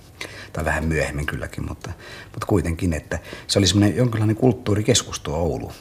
tai 0.53 0.65
vähän 0.65 0.85
myöhemmin 0.85 1.25
kylläkin, 1.25 1.67
mutta, 1.67 1.89
mutta 2.23 2.45
kuitenkin, 2.47 2.93
että 2.93 3.19
se 3.47 3.59
oli 3.59 3.67
semmoinen 3.67 3.97
jonkinlainen 3.97 4.35
kulttuurikeskus 4.35 5.19
tuo 5.19 5.37
Oulu 5.37 5.71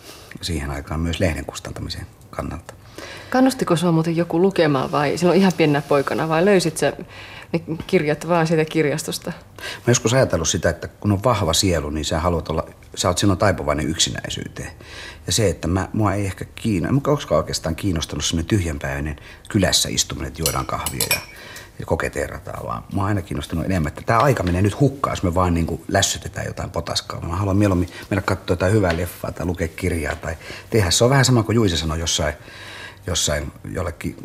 siihen 0.41 0.71
aikaan 0.71 1.01
myös 1.01 1.21
lehden 1.21 1.47
kustantamisen 1.47 2.07
kannalta. 2.31 2.75
Kannustiko 3.31 3.77
sinua 3.77 3.93
muuten 3.93 4.17
joku 4.17 4.43
lukemaan 4.43 4.93
vai 4.93 5.19
silloin 5.19 5.39
ihan 5.39 5.53
pienenä 5.57 5.83
poikana 5.83 6.29
vai 6.29 6.45
löysit 6.45 6.77
sä 6.77 6.93
ne 7.53 7.61
kirjat 7.87 8.29
vaan 8.29 8.47
siitä 8.47 8.65
kirjastosta? 8.65 9.33
Mä 9.61 9.91
joskus 9.91 10.15
ajatellut 10.15 10.49
sitä, 10.49 10.71
että 10.71 10.89
kun 10.89 11.13
on 11.13 11.25
vahva 11.25 11.53
sielu, 11.53 11.91
niin 11.91 12.05
sä 12.05 12.21
haluat 12.21 12.49
olla, 12.49 12.67
sä 12.95 13.09
oot 13.09 13.19
silloin 13.19 13.39
taipuvainen 13.39 13.89
yksinäisyyteen. 13.89 14.71
Ja 15.27 15.33
se, 15.33 15.49
että 15.49 15.69
mä, 15.69 15.89
mua 15.93 16.15
ei 16.15 16.27
ehkä 16.27 16.45
kiinnosta, 16.45 16.95
mä 16.95 17.01
koskaan 17.01 17.39
oikeastaan 17.39 17.77
kiinnostanut 17.77 18.25
semmoinen 18.25 18.49
tyhjänpäinen 18.49 19.17
kylässä 19.49 19.89
istuminen, 19.89 20.29
että 20.29 20.43
juodaan 20.43 20.67
kahvia 20.67 21.07
ja 21.11 21.21
ja 21.81 21.87
koketeerataan, 21.87 22.67
vaan 22.67 22.85
mä 22.93 23.01
oon 23.01 23.09
aina 23.09 23.23
kiinnostunut 23.23 23.65
enemmän, 23.65 23.89
että 23.89 24.03
tämä 24.07 24.19
aika 24.19 24.43
menee 24.43 24.63
nyt 24.63 24.81
hukkaan, 24.81 25.13
jos 25.13 25.23
me 25.23 25.35
vaan 25.35 25.55
niin 25.55 25.67
kuin 25.67 25.85
lässytetään 25.89 26.47
jotain 26.47 26.71
potaskaa. 26.71 27.21
Mä 27.21 27.37
haluan 27.37 27.57
mieluummin 27.57 27.89
mennä 28.11 28.23
katsoa 28.23 28.53
jotain 28.53 28.73
hyvää 28.73 28.97
leffaa 28.97 29.33
tai 29.33 29.47
lukea 29.47 29.69
kirjaa 29.69 30.17
tai 30.17 30.37
tehdä. 30.71 30.91
Se 30.91 31.05
on 31.05 31.11
vähän 31.11 31.25
sama 31.25 31.43
kuin 31.43 31.57
Juise 31.57 31.77
sanoi 31.77 32.01
jossain, 32.01 32.35
jossain 33.11 33.53
jollekin 33.73 34.17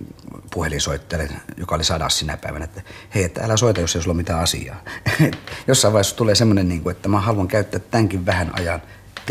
puhelinsoittajille, 0.54 1.34
joka 1.58 1.76
oli 1.76 1.84
sadas 1.84 2.20
sinä 2.20 2.38
päivänä, 2.38 2.66
että 2.66 2.82
hei, 3.16 3.24
että 3.24 3.42
älä 3.44 3.58
soita, 3.58 3.82
jos 3.82 3.96
ei 3.96 4.02
sulla 4.02 4.14
ole 4.14 4.18
mitään 4.18 4.40
asiaa. 4.40 4.84
jossain 5.68 5.94
vaiheessa 5.94 6.16
tulee 6.16 6.36
semmoinen, 6.36 6.70
niin 6.70 6.92
että 6.92 7.10
mä 7.10 7.20
haluan 7.20 7.48
käyttää 7.48 7.80
tämänkin 7.80 8.26
vähän 8.26 8.52
ajan 8.54 8.82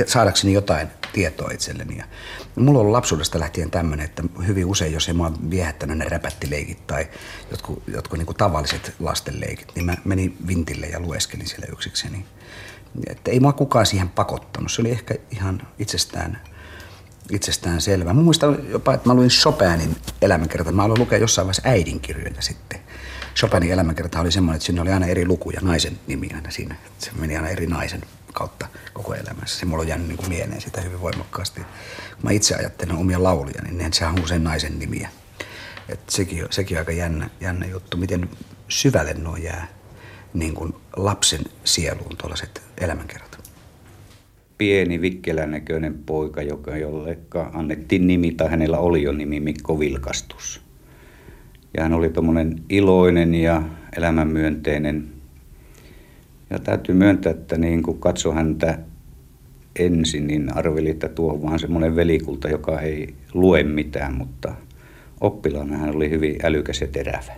saadakseni 0.06 0.52
jotain 0.52 0.88
tietoa 1.12 1.50
itselleni. 1.50 1.98
Ja 1.98 2.04
mulla 2.56 2.78
on 2.78 2.80
ollut 2.80 2.92
lapsuudesta 2.92 3.40
lähtien 3.40 3.70
tämmöinen, 3.70 4.04
että 4.04 4.22
hyvin 4.46 4.66
usein, 4.66 4.92
jos 4.92 5.08
ei 5.08 5.14
mua 5.14 5.32
viehättänyt 5.50 5.98
ne 5.98 6.04
räpättileikit 6.04 6.86
tai 6.86 7.08
jotkut, 7.50 7.82
jotkut 7.86 8.18
niin 8.18 8.36
tavalliset 8.36 8.94
lastenleikit, 8.98 9.72
niin 9.74 9.86
mä 9.86 9.96
menin 10.04 10.36
vintille 10.46 10.86
ja 10.86 11.00
lueskelin 11.00 11.46
siellä 11.46 11.66
yksikseni. 11.72 12.24
Että 13.06 13.30
ei 13.30 13.40
mua 13.40 13.52
kukaan 13.52 13.86
siihen 13.86 14.08
pakottanut. 14.08 14.72
Se 14.72 14.82
oli 14.82 14.90
ehkä 14.90 15.14
ihan 15.30 15.62
itsestään, 15.78 16.40
itsestään 17.30 17.80
selvä. 17.80 18.14
Mä 18.14 18.22
muistan 18.22 18.58
jopa, 18.68 18.94
että 18.94 19.08
mä 19.08 19.14
luin 19.14 19.28
Chopinin 19.28 19.96
elämänkerta. 20.22 20.72
Mä 20.72 20.84
aloin 20.84 21.00
lukea 21.00 21.18
jossain 21.18 21.46
vaiheessa 21.46 21.68
äidinkirjoja 21.68 22.42
sitten. 22.42 22.80
Chopinin 23.36 23.72
elämänkerta 23.72 24.20
oli 24.20 24.32
semmoinen, 24.32 24.56
että 24.56 24.66
siinä 24.66 24.82
oli 24.82 24.92
aina 24.92 25.06
eri 25.06 25.26
lukuja 25.26 25.60
naisen 25.62 25.98
nimi 26.06 26.30
aina 26.34 26.50
siinä. 26.50 26.76
Se 26.98 27.10
meni 27.18 27.36
aina 27.36 27.48
eri 27.48 27.66
naisen 27.66 28.02
kautta 28.32 28.68
koko 28.92 29.14
elämässä. 29.14 29.58
Se 29.58 29.66
mulla 29.66 29.82
on 29.82 29.88
jäänyt 29.88 30.08
niin 30.08 30.16
kuin 30.16 30.28
mieleen 30.28 30.60
sitä 30.60 30.80
hyvin 30.80 31.00
voimakkaasti. 31.00 31.60
Kun 31.60 32.22
mä 32.22 32.30
itse 32.30 32.54
ajattelen 32.54 32.96
omia 32.96 33.22
lauluja, 33.22 33.62
niin 33.62 33.92
sehän 33.92 34.14
on 34.14 34.24
usein 34.24 34.44
naisen 34.44 34.78
nimiä. 34.78 35.08
Et 35.88 36.00
sekin, 36.10 36.46
sekin 36.50 36.76
on 36.76 36.78
aika 36.78 36.92
jännä, 36.92 37.30
jännä 37.40 37.66
juttu, 37.66 37.96
miten 37.96 38.30
syvälle 38.68 39.14
nuo 39.14 39.36
jää 39.36 39.68
niin 40.34 40.54
kuin 40.54 40.74
lapsen 40.96 41.44
sieluun 41.64 42.16
tuollaiset 42.16 42.62
elämänkerrat. 42.78 43.23
Pieni 44.58 45.00
vikkelän 45.00 45.50
näköinen 45.50 45.98
poika, 46.06 46.42
joka 46.42 46.76
jolle 46.76 47.18
annettiin 47.52 48.06
nimi, 48.06 48.32
tai 48.32 48.50
hänellä 48.50 48.78
oli 48.78 49.02
jo 49.02 49.12
nimi 49.12 49.40
Mikko 49.40 49.80
Vilkastus. 49.80 50.60
Ja 51.76 51.82
hän 51.82 51.92
oli 51.92 52.08
tuommoinen 52.08 52.56
iloinen 52.68 53.34
ja 53.34 53.62
elämänmyönteinen 53.96 55.04
ja 56.50 56.58
täytyy 56.58 56.94
myöntää, 56.94 57.30
että 57.30 57.58
niin 57.58 57.82
kun 57.82 57.98
katsoi 57.98 58.34
häntä 58.34 58.78
ensin, 59.78 60.26
niin 60.26 60.56
arveli, 60.56 60.90
että 60.90 61.08
tuo 61.08 61.32
on 61.32 61.42
vaan 61.42 61.58
semmoinen 61.58 61.96
velikulta, 61.96 62.48
joka 62.48 62.80
ei 62.80 63.14
lue 63.34 63.62
mitään, 63.62 64.14
mutta 64.14 64.54
oppilaana 65.20 65.76
hän 65.76 65.96
oli 65.96 66.10
hyvin 66.10 66.36
älykäs 66.42 66.80
ja 66.80 66.86
terävä. 66.86 67.32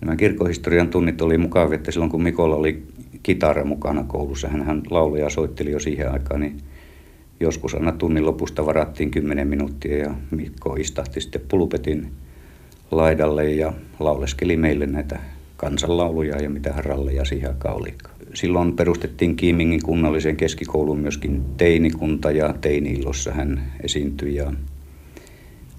Nämä 0.00 0.16
kirkkohistorian 0.16 0.88
tunnit 0.88 1.22
oli 1.22 1.38
mukavia, 1.38 1.76
että 1.76 1.90
silloin 1.90 2.10
kun 2.10 2.22
Mikolla 2.22 2.56
oli 2.56 2.82
kitara 3.22 3.64
mukana 3.64 4.04
koulussa, 4.04 4.48
hän, 4.48 4.82
lauloi 4.90 5.20
ja 5.20 5.30
soitteli 5.30 5.70
jo 5.70 5.80
siihen 5.80 6.12
aikaan, 6.12 6.40
niin 6.40 6.60
joskus 7.40 7.74
aina 7.74 7.92
tunnin 7.92 8.26
lopusta 8.26 8.66
varattiin 8.66 9.10
10 9.10 9.48
minuuttia 9.48 9.96
ja 9.98 10.14
Mikko 10.30 10.74
istahti 10.74 11.20
sitten 11.20 11.42
pulpetin 11.48 12.12
laidalle 12.90 13.50
ja 13.50 13.72
lauleskeli 14.00 14.56
meille 14.56 14.86
näitä 14.86 15.20
kansanlauluja 15.56 16.42
ja 16.42 16.50
mitä 16.50 16.74
ralleja 16.76 17.24
siihen 17.24 17.50
aikaan 17.50 17.76
olikaan. 17.76 18.14
Silloin 18.34 18.76
perustettiin 18.76 19.36
Kiimingin 19.36 19.82
kunnallisen 19.82 20.36
keskikouluun 20.36 20.98
myöskin 20.98 21.44
teinikunta 21.56 22.30
ja 22.30 22.54
teiniillossa 22.60 23.32
hän 23.32 23.72
esiintyi 23.82 24.34
ja 24.34 24.52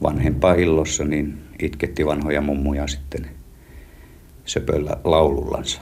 vanhempaa 0.04 0.54
illossa 0.54 1.04
niin 1.04 1.38
itketti 1.60 2.06
vanhoja 2.06 2.42
mummuja 2.42 2.88
sitten 2.88 3.28
söpöllä 4.46 4.98
laulullansa. 5.04 5.82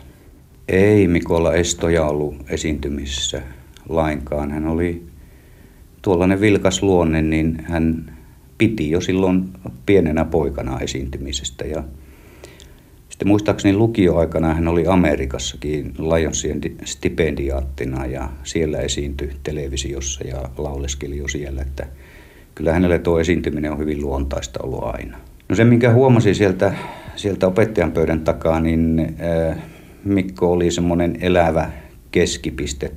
Ei 0.70 1.08
Mikolla 1.08 1.54
Estoja 1.54 2.06
ollut 2.06 2.36
esiintymissä 2.50 3.42
lainkaan. 3.90 4.52
Hän 4.52 4.68
oli 4.68 5.04
tuollainen 6.02 6.42
vilkas 6.42 6.84
luonne, 6.84 7.22
niin 7.22 7.64
hän 7.64 8.14
piti 8.58 8.92
jo 8.92 9.02
silloin 9.02 9.50
pienenä 9.86 10.26
poikana 10.26 10.80
esiintymisestä. 10.80 11.66
Ja 11.66 11.84
sitten 13.10 13.28
muistaakseni 13.28 13.78
lukioaikana 13.78 14.54
hän 14.54 14.68
oli 14.68 14.88
Amerikassakin 14.88 15.94
Lionsien 15.98 16.62
stipendiaattina 16.86 18.06
ja 18.06 18.30
siellä 18.44 18.80
esiintyi 18.80 19.32
televisiossa 19.44 20.28
ja 20.28 20.50
lauleskeli 20.58 21.18
jo 21.18 21.28
siellä, 21.28 21.62
että 21.62 21.88
kyllä 22.56 22.74
hänelle 22.74 23.00
tuo 23.00 23.20
esiintyminen 23.20 23.72
on 23.72 23.80
hyvin 23.80 24.02
luontaista 24.02 24.60
ollut 24.64 24.84
aina. 24.84 25.18
No 25.50 25.56
se, 25.56 25.64
minkä 25.64 25.94
huomasin 25.94 26.36
sieltä, 26.36 26.74
sieltä 27.16 27.48
opettajan 27.48 27.92
pöydän 27.92 28.20
takaa, 28.20 28.60
niin 28.60 29.16
äh, 29.50 29.58
Mikko 30.04 30.52
oli 30.52 30.72
semmoinen 30.72 31.18
elävä 31.22 31.72
keskipiste. 32.12 32.92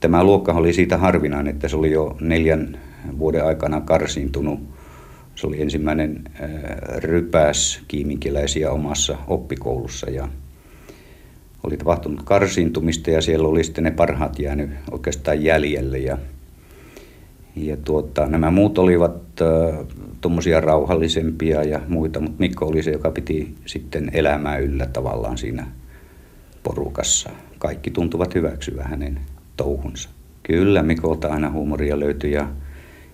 Tämä 0.00 0.24
luokka 0.24 0.52
oli 0.52 0.72
siitä 0.72 0.98
harvinainen, 0.98 1.54
että 1.54 1.68
se 1.68 1.76
oli 1.76 1.92
jo 1.92 2.16
neljän 2.20 2.78
vuoden 3.18 3.44
aikana 3.44 3.80
karsiintunut. 3.80 4.60
Se 5.34 5.46
oli 5.46 5.62
ensimmäinen 5.62 6.22
äh, 6.26 6.50
rypäs 6.96 7.82
kiiminkiläisiä 7.88 8.70
omassa 8.70 9.18
oppikoulussa 9.26 10.10
ja 10.10 10.28
oli 11.64 11.76
tapahtunut 11.76 12.22
karsiintumista 12.24 13.10
ja 13.10 13.20
siellä 13.20 13.48
oli 13.48 13.64
sitten 13.64 13.84
ne 13.84 13.90
parhaat 13.90 14.38
jäänyt 14.38 14.70
oikeastaan 14.90 15.44
jäljelle 15.44 15.98
ja 15.98 16.18
ja 17.56 17.76
tuota, 17.76 18.26
nämä 18.26 18.50
muut 18.50 18.78
olivat 18.78 19.22
äh, 19.40 19.86
tuommoisia 20.20 20.60
rauhallisempia 20.60 21.62
ja 21.62 21.80
muita, 21.88 22.20
mutta 22.20 22.38
Mikko 22.38 22.66
oli 22.66 22.82
se, 22.82 22.90
joka 22.90 23.10
piti 23.10 23.54
sitten 23.66 24.10
elämää 24.12 24.58
yllä 24.58 24.86
tavallaan 24.86 25.38
siinä 25.38 25.66
porukassa. 26.62 27.30
Kaikki 27.58 27.90
tuntuvat 27.90 28.34
hyväksyvän 28.34 28.86
hänen 28.90 29.20
touhunsa. 29.56 30.08
Kyllä 30.42 30.82
Mikolta 30.82 31.28
aina 31.28 31.50
huumoria 31.50 32.00
löytyi 32.00 32.32
ja, 32.32 32.48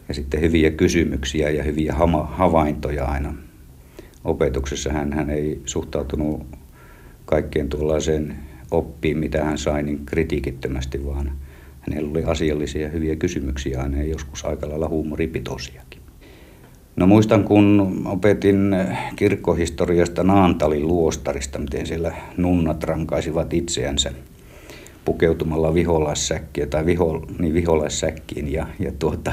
ja 0.09 0.15
sitten 0.15 0.41
hyviä 0.41 0.71
kysymyksiä 0.71 1.51
ja 1.51 1.63
hyviä 1.63 1.95
hama, 1.95 2.25
havaintoja 2.25 3.05
aina. 3.05 3.35
Opetuksessa 4.25 4.93
hän, 4.93 5.13
hän 5.13 5.31
ei 5.31 5.63
suhtautunut 5.65 6.47
kaikkeen 7.25 7.69
tuollaiseen 7.69 8.37
oppiin, 8.71 9.19
mitä 9.19 9.45
hän 9.45 9.59
sai, 9.59 9.83
niin 9.83 10.07
kritiikittömästi, 10.07 11.07
vaan 11.07 11.33
hänellä 11.81 12.11
oli 12.11 12.25
asiallisia 12.25 12.89
hyviä 12.89 13.17
kysymyksiä 13.17 13.83
aina 13.83 13.97
ja 13.97 14.05
joskus 14.05 14.45
aika 14.45 14.69
lailla 14.69 14.89
huumoripitoisiakin. 14.89 15.88
No 16.99 17.07
muistan, 17.07 17.45
kun 17.45 17.93
opetin 18.05 18.77
kirkkohistoriasta 19.17 20.23
Naantalin 20.23 20.89
luostarista, 20.89 21.59
miten 21.59 21.87
siellä 21.87 22.13
nunnat 22.37 22.85
rankaisivat 22.85 23.55
itseänsä 23.55 24.13
pukeutumalla 25.05 25.75
viholaissäkkiä 25.75 26.67
tai 26.67 26.87
viho, 26.87 27.27
niin 27.39 27.55
viholaissäkkiin 27.55 28.53
ja, 28.53 28.67
ja 28.79 28.93
tuota, 28.99 29.33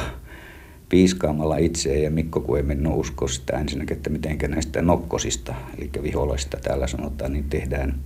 piiskaamalla 0.89 1.57
itseä. 1.57 1.97
Ja 1.97 2.11
Mikko 2.11 2.39
kun 2.39 2.57
ei 2.57 2.63
mennyt 2.63 2.91
usko 2.95 3.27
sitä 3.27 3.57
ensinnäkin, 3.59 3.97
että 3.97 4.09
miten 4.09 4.37
näistä 4.47 4.81
nokkosista, 4.81 5.55
eli 5.77 5.89
viholaisista 6.03 6.57
täällä 6.57 6.87
sanotaan, 6.87 7.33
niin 7.33 7.49
tehdään 7.49 7.99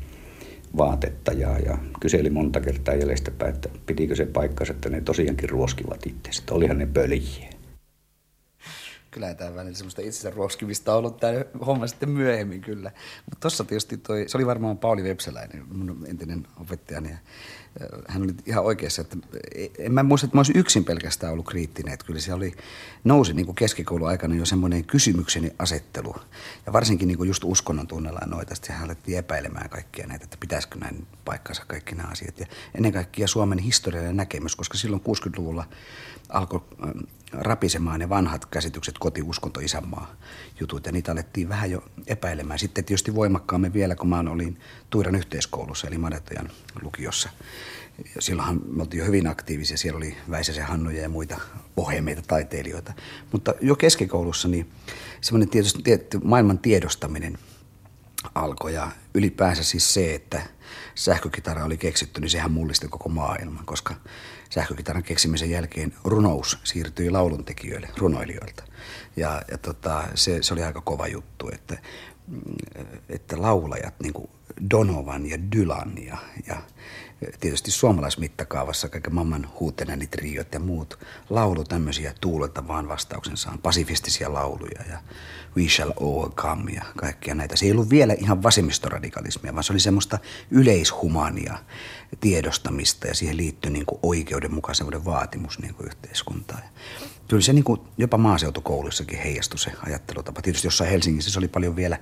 vaatetta. 0.77 1.31
Ja, 1.31 1.59
ja 1.65 1.77
kyseli 1.99 2.29
monta 2.29 2.61
kertaa 2.61 2.95
jäljestäpäin, 2.95 3.55
että 3.55 3.69
pitikö 3.85 4.15
se 4.15 4.25
paikkansa, 4.25 4.73
että 4.73 4.89
ne 4.89 5.01
tosiaankin 5.01 5.49
ruoskivat 5.49 6.07
itse. 6.07 6.41
Olihan 6.51 6.77
ne 6.77 6.85
pöljiä 6.85 7.48
kyllä 9.11 9.33
tämä 9.33 9.55
välillä 9.55 9.75
semmoista 9.75 10.01
itsensä 10.01 10.29
ruoskimista 10.29 10.95
ollut 10.95 11.17
tämä 11.17 11.33
homma 11.65 11.87
sitten 11.87 12.09
myöhemmin 12.09 12.61
kyllä. 12.61 12.91
Mutta 13.25 13.37
tuossa 13.39 13.63
tietysti 13.63 13.97
toi, 13.97 14.25
se 14.27 14.37
oli 14.37 14.45
varmaan 14.45 14.77
Pauli 14.77 15.03
Vepsäläinen, 15.03 15.65
mun 15.71 16.05
entinen 16.07 16.47
opettajani. 16.59 17.09
Ja 17.09 17.17
hän 18.07 18.23
oli 18.23 18.33
ihan 18.45 18.63
oikeassa, 18.63 19.01
että 19.01 19.17
en 19.77 19.93
mä 19.93 20.03
muista, 20.03 20.25
että 20.25 20.37
mä 20.37 20.39
olisin 20.39 20.57
yksin 20.57 20.85
pelkästään 20.85 21.33
ollut 21.33 21.47
kriittinen. 21.49 21.93
Että 21.93 22.05
kyllä 22.05 22.19
se 22.19 22.33
oli, 22.33 22.53
nousi 23.03 23.33
niin 23.33 23.55
keskikoulun 23.55 24.07
aikana 24.07 24.35
jo 24.35 24.45
semmoinen 24.45 24.85
kysymykseni 24.85 25.51
asettelu. 25.59 26.15
Ja 26.65 26.73
varsinkin 26.73 27.07
niin 27.07 27.17
kuin 27.17 27.27
just 27.27 27.43
uskonnon 27.43 27.87
tunnella 27.87 28.19
noita, 28.25 28.55
sitten 28.55 28.75
hän 28.75 28.85
alettiin 28.85 29.17
epäilemään 29.17 29.69
kaikkia 29.69 30.07
näitä, 30.07 30.23
että 30.23 30.37
pitäisikö 30.39 30.77
näin 30.79 31.07
paikkansa 31.25 31.63
kaikki 31.67 31.95
nämä 31.95 32.09
asiat. 32.11 32.39
Ja 32.39 32.45
ennen 32.75 32.93
kaikkea 32.93 33.27
Suomen 33.27 33.59
historiallinen 33.59 34.17
näkemys, 34.17 34.55
koska 34.55 34.77
silloin 34.77 35.01
60-luvulla 35.01 35.65
alkoi 36.29 36.61
rapisemaan 37.31 37.99
ne 37.99 38.09
vanhat 38.09 38.45
käsitykset 38.45 38.97
kotiuskonto, 38.99 39.59
isänmaa 39.59 40.15
jutut 40.59 40.85
ja 40.85 40.91
niitä 40.91 41.11
alettiin 41.11 41.49
vähän 41.49 41.71
jo 41.71 41.83
epäilemään. 42.07 42.59
Sitten 42.59 42.85
tietysti 42.85 43.15
voimakkaammin 43.15 43.73
vielä, 43.73 43.95
kun 43.95 44.09
mä 44.09 44.19
olin 44.19 44.59
Tuiran 44.89 45.15
yhteiskoulussa 45.15 45.87
eli 45.87 45.97
Madetajan 45.97 46.49
lukiossa. 46.81 47.29
Silloinhan 48.19 48.61
me 48.65 48.81
oltiin 48.81 48.99
jo 48.99 49.05
hyvin 49.05 49.27
aktiivisia. 49.27 49.77
Siellä 49.77 49.97
oli 49.97 50.17
Väisäsen 50.29 50.65
Hannoja 50.65 51.01
ja 51.01 51.09
muita 51.09 51.39
bohemeita 51.75 52.21
taiteilijoita. 52.27 52.93
Mutta 53.31 53.53
jo 53.61 53.75
keskikoulussa 53.75 54.47
niin 54.47 54.71
semmoinen 55.21 55.49
tietysti, 55.49 55.83
tietty 55.83 56.19
maailman 56.23 56.59
tiedostaminen 56.59 57.37
alkoi. 58.35 58.73
Ja 58.73 58.91
ylipäänsä 59.13 59.63
siis 59.63 59.93
se, 59.93 60.15
että 60.15 60.41
sähkökitara 60.95 61.65
oli 61.65 61.77
keksitty, 61.77 62.21
niin 62.21 62.29
sehän 62.29 62.51
mullisti 62.51 62.87
koko 62.87 63.09
maailman, 63.09 63.65
koska 63.65 63.95
sähkökitaran 64.49 65.03
keksimisen 65.03 65.49
jälkeen 65.49 65.93
runous 66.03 66.59
siirtyi 66.63 67.09
lauluntekijöille, 67.09 67.89
runoilijoilta. 67.97 68.63
Ja, 69.15 69.41
ja 69.51 69.57
tota, 69.57 70.03
se, 70.15 70.43
se 70.43 70.53
oli 70.53 70.63
aika 70.63 70.81
kova 70.81 71.07
juttu, 71.07 71.49
että, 71.53 71.77
että 73.09 73.41
laulajat, 73.41 73.93
niin 74.03 74.13
kuin 74.13 74.29
Donovan 74.71 75.29
ja 75.29 75.38
Dylan 75.51 75.93
ja, 76.05 76.17
ja 76.47 76.62
tietysti 77.39 77.71
suomalaismittakaavassa 77.71 78.89
kaiken 78.89 79.15
mamman 79.15 79.49
huutenänit, 79.60 80.15
riot 80.15 80.53
ja 80.53 80.60
muut 80.60 80.99
laulu 81.29 81.63
tämmöisiä 81.63 82.13
tuulelta 82.21 82.67
vaan 82.67 82.88
vastauksensaan, 82.88 83.60
pasifistisia 83.60 84.34
lauluja 84.34 84.82
ja 84.89 84.99
We 85.58 85.69
Shall 85.69 85.91
Overcome 85.95 86.71
ja 86.71 86.84
kaikkia 86.97 87.36
näitä. 87.36 87.55
Se 87.55 87.65
ei 87.65 87.71
ollut 87.71 87.89
vielä 87.89 88.13
ihan 88.13 88.43
vasemmistoradikalismia, 88.43 89.53
vaan 89.53 89.63
se 89.63 89.73
oli 89.73 89.79
semmoista 89.79 90.19
yleishumania 90.51 91.58
tiedostamista 92.19 93.08
ja 93.08 93.15
siihen 93.15 93.38
liittyi 93.38 93.71
niin 93.71 93.86
oikeudenmukaisuuden 94.03 95.05
vaatimus 95.05 95.60
niin 95.60 95.73
kuin 95.73 95.88
yhteiskuntaan. 95.88 96.63
Kyllä 97.27 97.41
se 97.41 97.53
niin 97.53 97.63
kuin 97.63 97.82
jopa 97.97 98.17
maaseutukoulussakin 98.17 99.19
heijastui 99.19 99.60
se 99.60 99.71
ajattelutapa. 99.86 100.41
Tietysti 100.41 100.67
jossain 100.67 100.89
Helsingissä 100.89 101.32
se 101.32 101.39
oli 101.39 101.47
paljon 101.47 101.75
vielä 101.75 101.97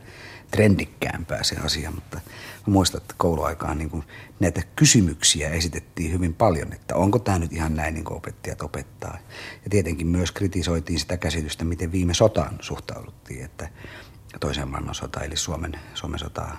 trendikkäämpää 0.52 1.44
se 1.44 1.56
asia, 1.56 1.92
mutta 1.92 2.22
muistan, 2.68 3.02
että 3.02 3.16
kouluaikaan 3.18 3.78
niin 3.78 3.90
kuin 3.90 4.04
näitä 4.40 4.62
kysymyksiä 4.76 5.50
esitettiin 5.50 6.12
hyvin 6.12 6.34
paljon, 6.34 6.74
että 6.74 6.96
onko 6.96 7.20
tämä 7.20 7.40
nyt 7.40 7.54
ihan 7.54 7.76
näin 7.76 7.94
niin 7.94 8.04
kuin 8.04 8.18
opettajat 8.18 8.62
opettaa. 8.62 9.18
Ja 9.64 9.70
tietenkin 9.70 10.08
myös 10.08 10.32
kritisoitiin 10.32 11.00
sitä 11.00 11.18
käsitystä, 11.18 11.66
miten 11.66 11.92
viime 11.92 12.14
sotaan 12.14 12.58
suhtauduttiin, 12.60 13.46
että 13.46 13.70
toisen 14.40 14.68
maailmansota 14.68 15.24
eli 15.24 15.38
Suomen, 15.38 15.80
Suomen 15.94 16.20
sotaa 16.20 16.58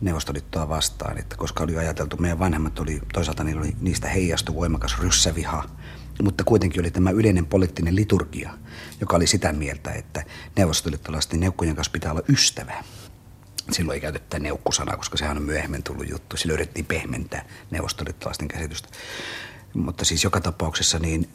Neuvostoliittoa 0.00 0.68
vastaan, 0.68 1.18
että 1.18 1.36
koska 1.36 1.64
oli 1.64 1.78
ajateltu, 1.78 2.16
meidän 2.16 2.38
vanhemmat 2.38 2.78
oli, 2.78 3.00
toisaalta 3.12 3.44
niillä 3.44 3.60
oli, 3.60 3.76
niistä 3.80 4.08
heijastui 4.08 4.54
voimakas 4.54 4.98
ryssäviha, 4.98 5.64
mutta 6.22 6.44
kuitenkin 6.44 6.80
oli 6.80 6.90
tämä 6.90 7.10
yleinen 7.10 7.46
poliittinen 7.46 7.96
liturgia, 7.96 8.50
joka 9.00 9.16
oli 9.16 9.26
sitä 9.26 9.52
mieltä, 9.52 9.92
että 9.92 10.24
neuvostoliittolaisten 10.56 11.40
neukkujen 11.40 11.76
kanssa 11.76 11.92
pitää 11.92 12.10
olla 12.10 12.22
ystävä. 12.28 12.84
Silloin 13.72 13.94
ei 13.94 14.00
käytetä 14.00 14.38
neukkusanaa, 14.38 14.96
koska 14.96 15.16
sehän 15.16 15.36
on 15.36 15.42
myöhemmin 15.42 15.82
tullut 15.82 16.10
juttu. 16.10 16.36
Sillä 16.36 16.52
yritettiin 16.52 16.86
pehmentää 16.86 17.44
neuvostoliittolaisten 17.70 18.48
käsitystä. 18.48 18.88
Mutta 19.74 20.04
siis 20.04 20.24
joka 20.24 20.40
tapauksessa 20.40 20.98
niin 20.98 21.28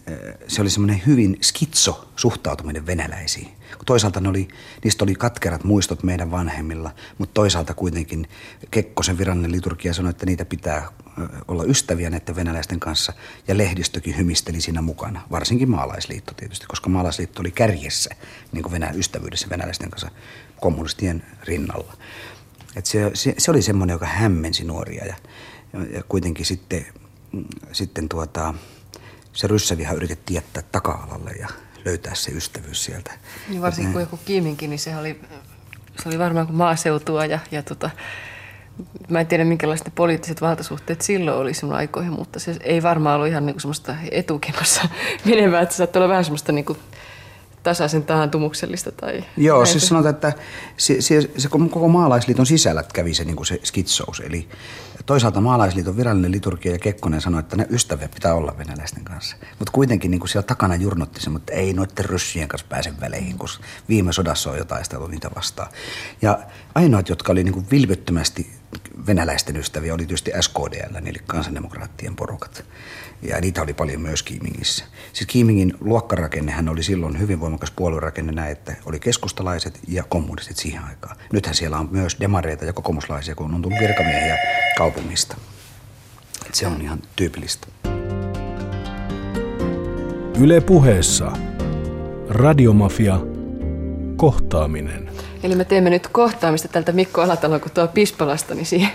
se 0.47 0.61
oli 0.61 0.69
semmoinen 0.69 1.01
hyvin 1.05 1.37
skitso 1.41 2.07
suhtautuminen 2.15 2.85
venäläisiin. 2.85 3.47
Toisaalta 3.85 4.19
ne 4.19 4.29
oli, 4.29 4.47
niistä 4.83 5.03
oli 5.03 5.15
katkerat 5.15 5.63
muistot 5.63 6.03
meidän 6.03 6.31
vanhemmilla, 6.31 6.91
mutta 7.17 7.33
toisaalta 7.33 7.73
kuitenkin 7.73 8.27
Kekkosen 8.71 9.17
virallinen 9.17 9.51
liturgia 9.51 9.93
sanoi, 9.93 10.09
että 10.09 10.25
niitä 10.25 10.45
pitää 10.45 10.87
olla 11.47 11.63
ystäviä 11.63 12.09
näiden 12.09 12.35
venäläisten 12.35 12.79
kanssa. 12.79 13.13
Ja 13.47 13.57
lehdistökin 13.57 14.17
hymisteli 14.17 14.61
siinä 14.61 14.81
mukana, 14.81 15.21
varsinkin 15.31 15.69
maalaisliitto 15.69 16.33
tietysti, 16.33 16.65
koska 16.67 16.89
maalaisliitto 16.89 17.41
oli 17.41 17.51
kärjessä 17.51 18.09
niin 18.51 18.63
kuin 18.63 18.71
venä, 18.71 18.91
ystävyydessä 18.95 19.49
venäläisten 19.49 19.89
kanssa 19.89 20.11
kommunistien 20.65 21.23
rinnalla. 21.43 21.93
Et 22.75 22.85
se, 22.85 23.11
se, 23.13 23.35
se 23.37 23.51
oli 23.51 23.61
semmoinen, 23.61 23.93
joka 23.93 24.05
hämmensi 24.05 24.63
nuoria 24.63 25.05
ja, 25.05 25.15
ja, 25.93 26.03
kuitenkin 26.09 26.45
sitten, 26.45 26.85
sitten 27.71 28.09
tuota, 28.09 28.53
se 29.33 29.47
ryssäviha 29.47 29.93
yritettiin 29.93 30.35
jättää 30.35 30.63
taka-alalle 30.71 31.31
ja 31.31 31.47
löytää 31.85 32.15
se 32.15 32.31
ystävyys 32.31 32.85
sieltä. 32.85 33.11
Niin 33.49 33.61
varsinkin 33.61 33.93
kun 33.93 34.01
joku 34.01 34.19
Kiiminkin, 34.25 34.69
niin 34.69 34.79
se 34.79 34.97
oli, 34.97 35.21
se 36.03 36.09
oli 36.09 36.19
varmaan 36.19 36.45
kuin 36.45 36.57
maaseutua 36.57 37.25
ja, 37.25 37.39
ja 37.51 37.63
tota, 37.63 37.89
mä 39.09 39.19
en 39.19 39.27
tiedä 39.27 39.45
minkälaiset 39.45 39.87
ne 39.87 39.93
poliittiset 39.95 40.41
valtasuhteet 40.41 41.01
silloin 41.01 41.37
oli 41.37 41.53
sinun 41.53 41.75
aikoihin, 41.75 42.13
mutta 42.13 42.39
se 42.39 42.57
ei 42.63 42.83
varmaan 42.83 43.15
ollut 43.15 43.29
ihan 43.29 43.45
niin 43.45 43.53
kuin 43.53 43.61
semmoista 43.61 43.95
etukenossa 44.11 44.89
menevää, 45.25 45.61
että 45.61 45.73
se 45.73 45.77
saattoi 45.77 45.99
olla 45.99 46.09
vähän 46.09 46.25
semmoista 46.25 46.51
niin 46.51 46.65
kuin 46.65 46.79
tasaisen 47.65 48.03
taantumuksellista. 48.03 48.91
Tai 48.91 49.23
Joo, 49.37 49.57
näin. 49.57 49.67
siis 49.67 49.87
sanotaan, 49.87 50.15
että 50.15 50.33
se, 50.77 51.01
se, 51.01 51.29
se 51.37 51.49
koko 51.49 51.87
maalaisliiton 51.87 52.45
sisällä 52.45 52.83
kävi 52.93 53.13
se, 53.13 53.23
niin 53.23 53.35
kuin 53.35 53.47
se 53.47 53.59
skitsous. 53.63 54.19
Eli 54.19 54.49
toisaalta 55.05 55.41
maalaisliiton 55.41 55.97
virallinen 55.97 56.31
liturgia 56.31 56.71
ja 56.71 56.79
Kekkonen 56.79 57.21
sanoi, 57.21 57.39
että 57.39 57.57
ne 57.57 57.67
ystäviä 57.69 58.09
pitää 58.09 58.33
olla 58.33 58.55
venäläisten 58.57 59.03
kanssa. 59.03 59.35
Mutta 59.59 59.71
kuitenkin 59.71 60.11
niin 60.11 60.19
kuin 60.19 60.29
siellä 60.29 60.47
takana 60.47 60.75
jurnotti 60.75 61.21
se, 61.21 61.29
mutta 61.29 61.53
ei 61.53 61.73
noiden 61.73 62.05
ryssien 62.05 62.47
kanssa 62.47 62.67
pääse 62.69 62.93
väleihin, 63.01 63.37
koska 63.37 63.63
viime 63.89 64.13
sodassa 64.13 64.51
on 64.51 64.57
jo 64.57 64.65
taisteltu 64.65 65.07
niitä 65.07 65.29
vastaan. 65.35 65.71
Ja 66.21 66.39
ainoat, 66.75 67.09
jotka 67.09 67.31
oli 67.31 67.43
niin 67.43 67.53
kuin 67.53 67.67
vilvyttömästi 67.71 68.49
venäläisten 69.07 69.57
ystäviä, 69.57 69.93
oli 69.93 70.05
tietysti 70.05 70.31
SKDL, 70.41 70.95
eli 71.05 71.19
kansandemokraattien 71.27 72.15
porukat. 72.15 72.65
Ja 73.21 73.41
niitä 73.41 73.61
oli 73.61 73.73
paljon 73.73 74.01
myös 74.01 74.23
Kiimingissä. 74.23 74.85
Siis 75.13 75.27
Kiimingin 75.27 75.73
luokkarakennehän 75.79 76.69
oli 76.69 76.83
silloin 76.83 77.19
hyvin 77.19 77.39
voimakas 77.39 77.71
puoluerakenne 77.71 78.31
näin, 78.31 78.51
että 78.51 78.75
oli 78.85 78.99
keskustalaiset 78.99 79.79
ja 79.87 80.03
kommunistit 80.03 80.57
siihen 80.57 80.83
aikaan. 80.83 81.15
Nythän 81.33 81.55
siellä 81.55 81.77
on 81.77 81.87
myös 81.91 82.17
demareita 82.19 82.65
ja 82.65 82.73
kokoomuslaisia, 82.73 83.35
kun 83.35 83.53
on 83.53 83.61
tullut 83.61 83.79
virkamiehiä 83.79 84.37
kaupungista. 84.77 85.37
Et 86.47 86.55
se 86.55 86.67
on 86.67 86.81
ihan 86.81 86.99
tyypillistä. 87.15 87.67
Yle 90.39 90.61
puheessa. 90.61 91.31
Radiomafia. 92.29 93.19
Kohtaaminen. 94.17 95.04
Eli 95.45 95.55
me 95.55 95.65
teemme 95.65 95.89
nyt 95.89 96.07
kohtaamista 96.07 96.67
tältä 96.67 96.91
Mikko 96.91 97.21
Alatalon, 97.21 97.61
kun 97.61 97.71
tuo 97.71 97.87
Pispalasta, 97.87 98.55
niin 98.55 98.65
siihen, 98.65 98.89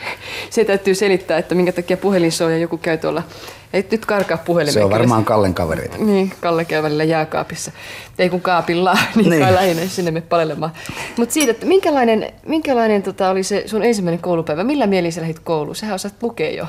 se 0.51 0.65
täytyy 0.65 0.95
selittää, 0.95 1.39
että 1.39 1.55
minkä 1.55 1.73
takia 1.73 1.97
puhelin 1.97 2.33
soi 2.33 2.53
ja 2.53 2.59
joku 2.59 2.77
käy 2.79 2.99
tuolla. 2.99 3.23
Ei 3.73 3.87
nyt 3.91 4.07
karkaa 4.07 4.39
puhelimeen. 4.39 4.73
Se 4.73 4.85
on 4.85 4.91
varmaan 4.91 5.25
Kallen 5.25 5.55
kavereita. 5.55 5.99
Niin, 5.99 6.33
Kalle 6.41 6.65
käy 6.65 6.83
välillä 6.83 7.05
jääkaapissa. 7.05 7.73
Ei 8.19 8.31
kun 8.31 8.41
kaapilla, 8.41 8.99
niin, 9.17 9.31
Niin. 9.31 9.43
kai 9.43 9.55
lähinnä 9.55 9.87
sinne 9.87 10.11
me 10.11 10.21
palelemaan. 10.21 10.73
Mutta 11.17 11.33
siitä, 11.33 11.51
että 11.51 11.67
minkälainen, 11.67 12.33
minkälainen 12.47 13.03
tota, 13.03 13.31
oli 13.31 13.43
se 13.43 13.63
sun 13.67 13.83
ensimmäinen 13.83 14.21
koulupäivä? 14.21 14.65
Millä 14.65 14.87
mielin 14.87 15.13
sä 15.13 15.21
lähdit 15.21 15.39
kouluun? 15.39 15.77
Sähän 15.77 15.95
osaat 15.95 16.15
lukea 16.23 16.51
jo. 16.51 16.67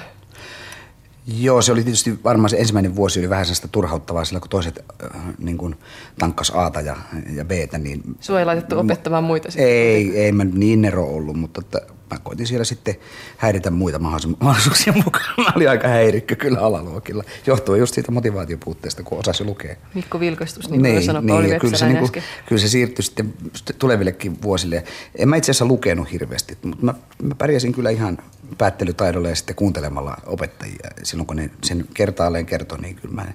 Joo, 1.39 1.61
se 1.61 1.71
oli 1.71 1.83
tietysti 1.83 2.19
varmaan 2.23 2.49
se 2.49 2.57
ensimmäinen 2.57 2.95
vuosi 2.95 3.19
oli 3.19 3.29
vähän 3.29 3.45
sellaista 3.45 3.67
turhauttavaa, 3.67 4.25
sillä 4.25 4.39
kun 4.39 4.49
toiset 4.49 4.79
äh, 5.03 5.21
niin 5.37 5.57
kuin 5.57 5.75
tankkas 6.19 6.49
Aata 6.55 6.81
ja, 6.81 6.95
ja 7.33 7.45
Btä, 7.45 7.77
niin... 7.77 8.01
Sua 8.19 8.39
ei 8.39 8.45
laitettu 8.45 8.79
opettamaan 8.79 9.23
muita 9.23 9.51
sitten. 9.51 9.67
Ei, 9.67 10.19
ei 10.19 10.31
mä 10.31 10.43
niin 10.43 10.81
nero 10.81 11.05
ollut, 11.05 11.35
mutta 11.35 11.61
että 11.61 11.81
mä 12.11 12.19
koitin 12.23 12.47
siellä 12.47 12.63
sitten 12.63 12.95
häiritä 13.37 13.71
muita 13.71 13.97
mahdollis- 13.97 14.37
mahdollisuuksien 14.39 14.95
mukaan. 15.05 15.33
Mä 15.37 15.53
olin 15.55 15.69
aika 15.69 15.87
häirikkö 15.87 16.35
kyllä 16.35 16.59
alaluokilla. 16.59 17.23
Johtuen 17.47 17.79
just 17.79 17.93
siitä 17.93 18.11
motivaatiopuutteesta, 18.11 19.03
kun 19.03 19.19
osasi 19.19 19.43
lukea. 19.43 19.75
Mikko 19.93 20.19
Vilkastus, 20.19 20.69
niin, 20.69 20.81
niin 20.81 20.95
kuin 20.95 21.05
sanoi 21.05 21.23
Pauli 21.27 21.49
ja 21.49 21.59
kyllä 21.59 21.77
se, 21.77 21.87
niinku, 21.87 22.05
äsken. 22.05 22.23
kyllä 22.45 22.61
se 22.61 22.67
siirtyi 22.67 23.03
sitten 23.03 23.33
sitten 23.55 23.75
tulevillekin 23.75 24.41
vuosille. 24.41 24.83
En 25.15 25.29
mä 25.29 25.35
itse 25.35 25.51
asiassa 25.51 25.65
lukenut 25.65 26.11
hirveästi, 26.11 26.57
mutta 26.63 26.85
mä, 26.85 26.93
mä 27.21 27.35
pärjäsin 27.35 27.73
kyllä 27.73 27.89
ihan 27.89 28.17
päättelytaidolla 28.57 29.29
ja 29.29 29.35
sitten 29.35 29.55
kuuntelemalla 29.55 30.17
opettajia. 30.25 30.89
Silloin 31.03 31.27
kun 31.27 31.35
ne 31.35 31.49
sen 31.63 31.85
kertaalleen 31.93 32.45
kertoi, 32.45 32.81
niin 32.81 32.95
kyllä 32.95 33.15
mä... 33.15 33.25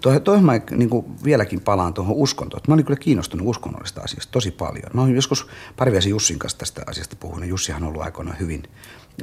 Tuohon, 0.00 0.22
tuohon 0.22 0.44
mä 0.44 0.60
niin 0.70 0.90
kuin 0.90 1.24
vieläkin 1.24 1.60
palaan 1.60 1.94
tuohon 1.94 2.16
uskontoon. 2.16 2.62
Mä 2.68 2.74
olin 2.74 2.84
kyllä 2.84 3.00
kiinnostunut 3.00 3.48
uskonnollisesta 3.48 4.00
asiasta 4.00 4.32
tosi 4.32 4.50
paljon. 4.50 4.90
Mä 4.94 5.02
olin 5.02 5.14
joskus 5.14 5.46
Parviaisen 5.76 6.10
Jussin 6.10 6.38
kanssa 6.38 6.58
tästä 6.58 6.82
asiasta 6.86 7.16
puhunut. 7.16 7.48
Jussihan 7.48 7.82
on 7.82 7.88
ollut 7.88 8.02
aikoinaan 8.02 8.38
hyvin 8.38 8.62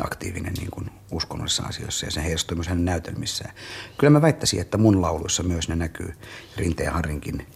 aktiivinen 0.04 0.54
niin 0.54 0.72
kuin 0.72 0.90
uskonnollisissa 1.12 1.64
asioissa 1.64 2.06
ja 2.06 2.12
se 2.12 2.24
heijastui 2.24 2.56
myös 2.56 2.68
hänen 2.68 2.86
näytelmissään. 2.86 3.54
Kyllä 3.98 4.12
mä 4.12 4.22
väittäisin, 4.22 4.62
että 4.62 4.78
mun 4.78 5.02
lauluissa 5.02 5.44
myös 5.44 5.70
ne 5.70 5.76
näkyy 5.76 6.14
Rinteen 6.58 6.94
Harrinkin 6.94 7.48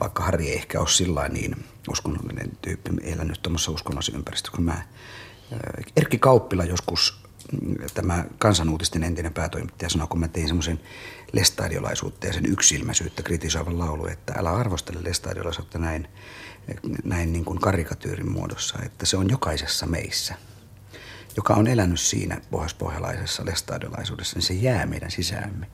vaikka 0.00 0.22
Harri 0.22 0.48
ei 0.48 0.56
ehkä 0.56 0.80
ole 0.80 0.88
sillä 0.88 1.28
niin 1.28 1.64
uskonnollinen 1.90 2.50
tyyppi, 2.62 2.90
elänyt 3.02 3.42
tuommoisessa 3.42 3.72
uskonnollisessa 3.72 4.18
ympäristössä 4.18 4.56
kuin 4.56 4.64
mä. 4.64 4.82
Erkki 5.96 6.18
Kauppila 6.18 6.64
joskus, 6.64 7.20
mm, 7.62 7.74
tämä 7.94 8.24
kansanuutisten 8.38 9.02
entinen 9.02 9.32
päätoimittaja, 9.32 9.90
sanoi, 9.90 10.08
kun 10.08 10.20
mä 10.20 10.28
tein 10.28 10.46
semmoisen 10.46 10.80
lestadiolaisuutta 11.32 12.26
ja 12.26 12.32
sen 12.32 12.46
yksilmäisyyttä 12.46 13.22
kritisoivan 13.22 13.78
laulu, 13.78 14.06
että 14.06 14.34
älä 14.36 14.50
arvostele 14.50 15.04
lestadiolaisuutta 15.04 15.78
näin, 15.78 16.08
näin 17.04 17.32
niin 17.32 17.44
kuin 17.44 17.60
karikatyyrin 17.60 18.32
muodossa, 18.32 18.78
että 18.86 19.06
se 19.06 19.16
on 19.16 19.30
jokaisessa 19.30 19.86
meissä 19.86 20.34
joka 21.36 21.54
on 21.54 21.66
elänyt 21.66 22.00
siinä 22.00 22.40
pohjoispohjalaisessa 22.50 23.44
lestadiolaisuudessa, 23.44 24.36
niin 24.36 24.46
se 24.46 24.54
jää 24.54 24.86
meidän 24.86 25.10
sisäämme. 25.10 25.66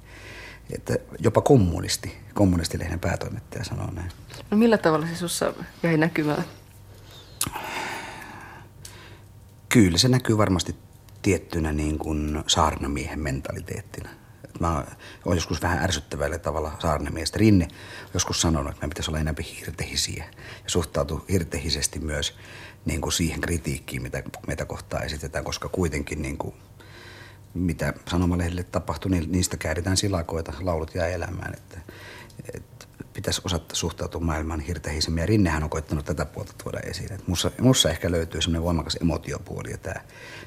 Että 0.71 0.97
jopa 1.19 1.41
kommunisti, 1.41 2.19
kommunistilehden 2.35 3.01
päätoimittaja 3.01 3.65
sanoo 3.65 3.91
näin. 3.91 4.13
No 4.51 4.57
millä 4.57 4.79
tavalla 4.79 5.07
se 5.07 5.17
sussa 5.17 5.55
jäi 5.83 5.97
näkymään? 5.97 6.45
Kyllä 9.73 9.99
se 9.99 10.09
näkyy 10.09 10.39
varmasti 10.39 10.75
tiettynä 11.23 11.73
niin 11.73 11.99
kuin 11.99 12.45
saarnamiehen 12.47 13.21
mentaliteettina. 13.21 14.09
Et 14.45 14.61
Mä 14.61 14.85
oon 15.25 15.37
joskus 15.37 15.63
vähän 15.63 15.79
ärsyttävällä 15.79 16.39
tavalla 16.39 16.73
saarnamiestä. 16.79 17.39
Rinne 17.39 17.69
joskus 18.15 18.41
sanonut, 18.41 18.71
että 18.71 18.81
meidän 18.81 18.91
pitäisi 18.91 19.11
olla 19.11 19.21
enemmän 19.21 19.45
hirtehisiä 19.45 20.25
ja 20.65 20.71
suhtautua 20.71 21.25
hirtehisesti 21.29 21.99
myös 21.99 22.37
niin 22.85 23.01
kuin 23.01 23.13
siihen 23.13 23.41
kritiikkiin, 23.41 24.03
mitä 24.03 24.23
meitä 24.47 24.65
kohtaan 24.65 25.05
esitetään, 25.05 25.45
koska 25.45 25.69
kuitenkin 25.69 26.23
niin 26.23 26.39
kuin, 26.39 26.55
mitä 27.55 27.95
sanomalehdille 28.11 28.63
tapahtuu, 28.63 29.11
niin 29.11 29.33
niistä 29.33 29.57
kääritään 29.57 29.97
silakoita, 29.97 30.53
laulut 30.61 30.95
jää 30.95 31.09
elämään. 31.09 31.55
Että, 31.55 31.81
että 32.55 32.72
pitäisi 33.13 33.43
osata 33.45 33.75
suhtautua 33.75 34.21
maailmaan 34.21 34.61
hirtehisemmin. 34.61 35.21
Ja 35.23 35.27
Rinnehän 35.27 35.63
on 35.63 35.71
koittanut 35.71 36.05
tätä 36.05 36.25
puolta 36.25 36.53
tuoda 36.63 36.81
esiin. 36.81 37.13
Että 37.13 37.25
mussa, 37.27 37.51
mussa 37.61 37.91
ehkä 37.91 38.11
löytyy 38.11 38.43
semmoinen 38.43 38.63
voimakas 38.63 38.99
emotiopuoli 39.01 39.71
ja 39.71 39.79
tämä 39.79 40.01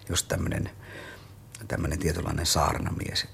just 0.09 0.27
tämmöinen 0.27 0.69
tämmöinen 1.67 1.99
tietynlainen 1.99 2.45
saarnamies, 2.45 3.27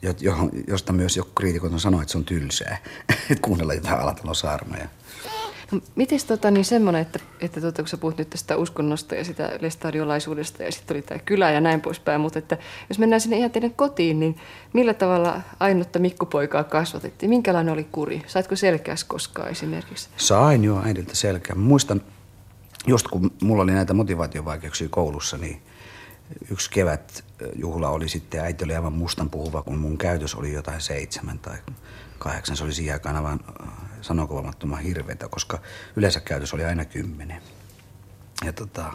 josta 0.68 0.94
myös 0.94 1.18
joku 1.18 1.32
kriitikot 1.36 1.74
on 1.74 1.80
sanonut, 1.80 2.02
että 2.02 2.12
se 2.12 2.18
on 2.18 2.26
tylsää, 2.26 2.78
että 3.30 3.42
kuunnella 3.42 3.74
jotain 3.74 4.00
alatalon 4.00 4.36
saarnoja. 4.36 4.88
Mites 5.96 6.26
tota, 6.26 6.52
niin 6.52 6.66
semmoinen, 6.66 7.02
että, 7.02 7.20
että 7.40 7.62
tota, 7.62 7.82
kun 7.82 7.90
sä 7.90 7.98
puhut 7.98 8.18
nyt 8.18 8.30
tästä 8.30 8.58
uskonnosta 8.58 9.16
ja 9.16 9.26
sitä 9.26 9.50
lestadiolaisuudesta 9.62 10.64
ja 10.64 10.72
sitten 10.72 10.96
oli 10.96 11.02
tämä 11.02 11.20
kylä 11.20 11.52
ja 11.52 11.62
näin 11.62 11.82
poispäin, 11.82 12.22
mutta 12.22 12.40
että 12.40 12.58
jos 12.90 13.00
mennään 13.00 13.22
sinne 13.22 13.38
ihan 13.38 13.52
teidän 13.52 13.74
kotiin, 13.74 14.20
niin 14.20 14.36
millä 14.74 14.94
tavalla 14.94 15.42
ainutta 15.60 16.00
Mikkupoikaa 16.00 16.64
kasvatettiin? 16.64 17.30
Minkälainen 17.30 17.74
oli 17.74 17.88
kuri? 17.92 18.24
Saitko 18.28 18.56
selkääs 18.56 19.04
koskaan 19.04 19.50
esimerkiksi? 19.50 20.10
Sain 20.18 20.64
jo 20.64 20.82
äidiltä 20.86 21.16
selkeä. 21.16 21.56
Mä 21.56 21.62
muistan, 21.62 22.02
just 22.88 23.08
kun 23.08 23.32
mulla 23.42 23.64
oli 23.64 23.72
näitä 23.72 23.94
motivaatiovaikeuksia 23.94 24.90
koulussa, 24.90 25.38
niin 25.38 25.62
yksi 26.52 26.72
kevät 26.72 27.24
juhla 27.56 27.90
oli 27.90 28.10
sitten, 28.10 28.42
äiti 28.42 28.64
oli 28.64 28.76
aivan 28.76 28.94
mustan 28.94 29.30
puhuva, 29.30 29.62
kun 29.62 29.78
mun 29.78 29.98
käytös 29.98 30.36
oli 30.36 30.54
jotain 30.54 30.82
seitsemän 30.82 31.40
tai 31.40 31.58
kahdeksan. 32.20 32.58
Se 32.58 32.64
oli 32.64 32.74
siihen 32.74 32.94
aikaan 32.94 33.16
aivan 33.16 33.40
sanokovamattoman 34.02 34.80
hirveätä, 34.80 35.28
koska 35.28 35.62
yleensä 35.96 36.20
käytös 36.20 36.54
oli 36.54 36.66
aina 36.66 36.86
kymmenen. 36.86 37.42
Ja 38.46 38.54
tota, 38.54 38.94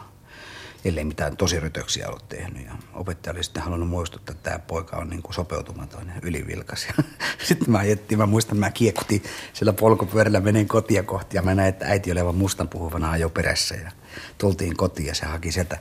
ellei 0.85 1.03
mitään 1.03 1.37
tosi 1.37 1.59
rötöksiä 1.59 2.07
ollut 2.07 2.29
tehnyt. 2.29 2.65
Ja 2.65 2.71
opettaja 2.93 3.33
oli 3.33 3.43
sitten 3.43 3.63
halunnut 3.63 3.89
muistuttaa, 3.89 4.33
että 4.33 4.49
tämä 4.49 4.59
poika 4.59 4.97
on 4.97 5.09
niin 5.09 5.21
kuin 5.21 5.33
sopeutumaton 5.33 6.07
ja 6.07 6.13
ylivilkas. 6.21 6.87
Ja 6.87 7.03
sitten 7.47 7.71
mä 7.71 7.77
ajettiin, 7.77 8.17
mä 8.17 8.25
muistan, 8.25 8.57
mä 8.57 8.71
kiekutin 8.71 9.23
sillä 9.53 9.73
polkupyörällä 9.73 10.39
menen 10.39 10.67
kotia 10.67 11.03
kohti 11.03 11.37
ja 11.37 11.41
mä 11.41 11.55
näin, 11.55 11.69
että 11.69 11.85
äiti 11.85 12.11
oli 12.11 12.19
aivan 12.19 12.35
mustan 12.35 12.67
puhuvana 12.67 13.11
ajo 13.11 13.29
perässä. 13.29 13.75
Ja 13.75 13.91
tultiin 14.37 14.77
kotiin 14.77 15.07
ja 15.07 15.15
se 15.15 15.25
haki 15.25 15.51
sieltä 15.51 15.77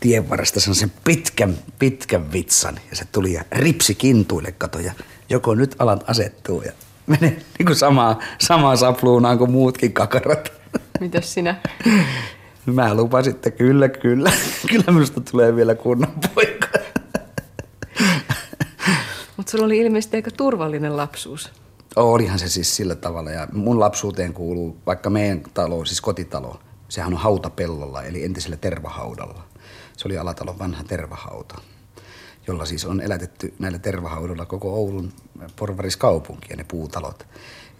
tien 0.00 0.30
varresta 0.30 0.60
sen 0.60 0.92
pitkän, 1.04 1.58
pitkän 1.78 2.32
vitsan. 2.32 2.80
Ja 2.90 2.96
se 2.96 3.04
tuli 3.04 3.32
ja 3.32 3.44
ripsi 3.52 3.94
kintuille 3.94 4.52
kato 4.52 4.78
ja 4.78 4.92
joko 5.28 5.54
nyt 5.54 5.76
alat 5.78 6.04
asettuu 6.06 6.62
ja 6.62 6.72
menee 7.08 7.42
niin 7.58 7.66
kuin 7.66 7.76
samaa, 7.76 8.18
samaa 8.38 8.76
sapluunaan 8.76 9.38
kuin 9.38 9.50
muutkin 9.50 9.92
kakarat. 9.92 10.52
Mitäs 11.00 11.34
sinä? 11.34 11.60
Mä 12.66 12.94
lupasin, 12.94 13.34
että 13.34 13.50
kyllä, 13.50 13.88
kyllä. 13.88 14.32
Kyllä 14.70 14.92
minusta 14.92 15.20
tulee 15.20 15.56
vielä 15.56 15.74
kunnon 15.74 16.12
poika. 16.34 16.68
Mutta 19.36 19.50
sulla 19.50 19.64
oli 19.64 19.78
ilmeisesti 19.78 20.16
aika 20.16 20.30
turvallinen 20.30 20.96
lapsuus. 20.96 21.52
Olihan 21.96 22.38
se 22.38 22.48
siis 22.48 22.76
sillä 22.76 22.94
tavalla. 22.94 23.30
Ja 23.30 23.48
mun 23.52 23.80
lapsuuteen 23.80 24.32
kuuluu, 24.32 24.76
vaikka 24.86 25.10
meidän 25.10 25.40
talo, 25.54 25.84
siis 25.84 26.00
kotitalo, 26.00 26.60
sehän 26.88 27.12
on 27.12 27.20
hautapellolla, 27.20 28.02
eli 28.02 28.24
entisellä 28.24 28.56
tervahaudalla. 28.56 29.42
Se 29.96 30.08
oli 30.08 30.18
Alatalon 30.18 30.58
vanha 30.58 30.84
tervahauta, 30.84 31.58
jolla 32.46 32.64
siis 32.64 32.84
on 32.84 33.00
elätetty 33.00 33.54
näillä 33.58 33.78
tervahaudoilla 33.78 34.46
koko 34.46 34.74
Oulun 34.74 35.12
porvariskaupunki 35.56 36.46
ja 36.50 36.56
ne 36.56 36.64
puutalot 36.64 37.26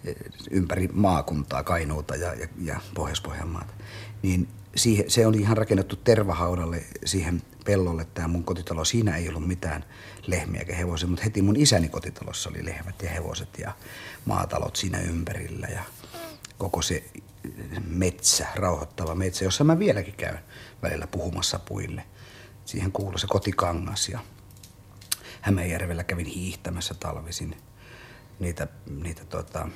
eh, 0.05 0.15
ympäri 0.51 0.89
maakuntaa, 0.93 1.63
Kainuuta 1.63 2.15
ja, 2.15 2.33
ja, 2.33 2.47
ja 2.61 2.79
Pohjois-Pohjanmaata. 2.93 3.73
Niin 4.21 4.47
siihen, 4.75 5.09
se 5.09 5.27
oli 5.27 5.37
ihan 5.37 5.57
rakennettu 5.57 5.95
tervahaudalle 5.95 6.83
siihen 7.05 7.41
pellolle 7.65 8.05
tämä 8.13 8.27
mun 8.27 8.43
kotitalo. 8.43 8.85
Siinä 8.85 9.17
ei 9.17 9.29
ollut 9.29 9.47
mitään 9.47 9.85
lehmiä 10.27 10.59
eikä 10.59 10.75
hevosia, 10.75 11.07
mutta 11.07 11.23
heti 11.23 11.41
mun 11.41 11.55
isäni 11.55 11.89
kotitalossa 11.89 12.49
oli 12.49 12.65
lehmät 12.65 13.01
ja 13.01 13.09
hevoset 13.09 13.59
ja 13.59 13.71
maatalot 14.25 14.75
siinä 14.75 14.99
ympärillä 14.99 15.67
ja 15.67 15.83
koko 16.57 16.81
se 16.81 17.03
metsä, 17.87 18.47
rauhoittava 18.55 19.15
metsä, 19.15 19.43
jossa 19.43 19.63
mä 19.63 19.79
vieläkin 19.79 20.13
käyn 20.13 20.39
välillä 20.81 21.07
puhumassa 21.07 21.59
puille. 21.59 22.03
Siihen 22.65 22.91
kuuluu 22.91 23.17
se 23.17 23.27
kotikangas 23.27 24.09
ja 24.09 24.19
Hämeenjärvellä 25.41 26.03
kävin 26.03 26.25
hiihtämässä 26.25 26.93
talvisin 26.93 27.55
niitä, 28.39 28.67
niitä 28.89 29.25
tota, 29.25 29.67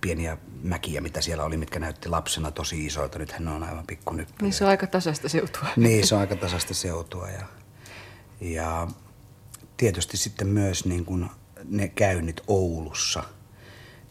pieniä 0.00 0.38
mäkiä, 0.62 1.00
mitä 1.00 1.20
siellä 1.20 1.44
oli, 1.44 1.56
mitkä 1.56 1.78
näytti 1.78 2.08
lapsena 2.08 2.50
tosi 2.50 2.86
isoilta. 2.86 3.18
Nythän 3.18 3.44
ne 3.44 3.50
on 3.50 3.62
aivan 3.62 3.86
pikkunyppyjä. 3.86 4.38
Niin 4.42 4.52
se 4.52 4.64
on 4.64 4.70
aika 4.70 4.86
tasasta 4.86 5.28
seutua. 5.28 5.68
Niin, 5.76 6.06
se 6.06 6.14
on 6.14 6.20
aika 6.20 6.36
tasasta 6.36 6.74
seutua. 6.74 7.28
Ja, 7.30 7.46
ja 8.40 8.88
tietysti 9.76 10.16
sitten 10.16 10.46
myös 10.46 10.84
niin 10.84 11.04
kuin 11.04 11.30
ne 11.64 11.88
käynnit 11.88 12.40
Oulussa. 12.46 13.24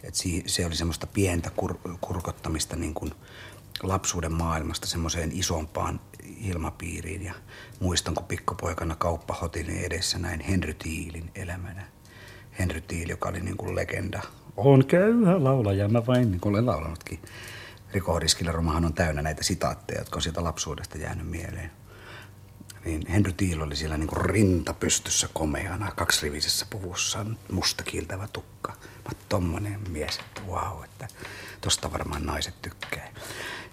Et 0.04 0.16
se 0.46 0.66
oli 0.66 0.76
semmoista 0.76 1.08
pientä 1.08 1.52
kur- 1.62 1.98
kurkottamista 2.02 2.76
niin 2.76 2.94
kuin 2.94 3.12
lapsuuden 3.84 4.34
maailmasta 4.34 4.88
semmoiseen 4.88 5.32
isompaan 5.34 6.00
ilmapiiriin. 6.42 7.24
Ja 7.24 7.34
muistan, 7.80 8.14
kun 8.14 8.26
pikkupoikana 8.26 8.96
kauppahotelin 8.96 9.80
edessä 9.80 10.20
näin 10.20 10.40
Henry 10.40 10.74
Tiilin 10.74 11.32
elämänä. 11.36 11.84
Henry 12.60 12.82
Tiil, 12.82 13.10
joka 13.10 13.30
oli 13.30 13.40
niin 13.40 13.58
kuin 13.58 13.76
legenda 13.76 14.22
on 14.58 14.86
käyhä 14.86 15.44
laulaja, 15.44 15.88
mä 15.88 16.06
vain 16.06 16.32
niin 16.32 16.42
olen 16.46 16.66
laulanutkin. 16.66 17.20
Riko 17.94 18.20
romahan 18.52 18.86
on 18.86 18.94
täynnä 18.94 19.22
näitä 19.22 19.44
sitaatteja, 19.44 20.02
jotka 20.02 20.18
on 20.18 20.22
sieltä 20.22 20.44
lapsuudesta 20.44 20.98
jäänyt 20.98 21.28
mieleen. 21.28 21.72
Niin 22.86 23.08
Henry 23.08 23.34
Tiil 23.34 23.62
oli 23.62 23.76
siellä 23.76 23.98
niin 23.98 24.08
kuin 24.08 24.26
rinta 24.26 24.74
pystyssä 24.74 25.30
komeana, 25.34 25.92
kaksirivisessä 25.92 26.66
puvussa, 26.70 27.26
musta 27.52 27.84
kiiltävä 27.84 28.28
tukka. 28.34 28.74
Mä 29.06 29.12
tommonen 29.30 29.80
mies, 29.90 30.18
että 30.18 30.42
wow, 30.48 30.84
että 30.84 31.08
tosta 31.62 31.92
varmaan 31.92 32.26
naiset 32.26 32.62
tykkää. 32.62 33.10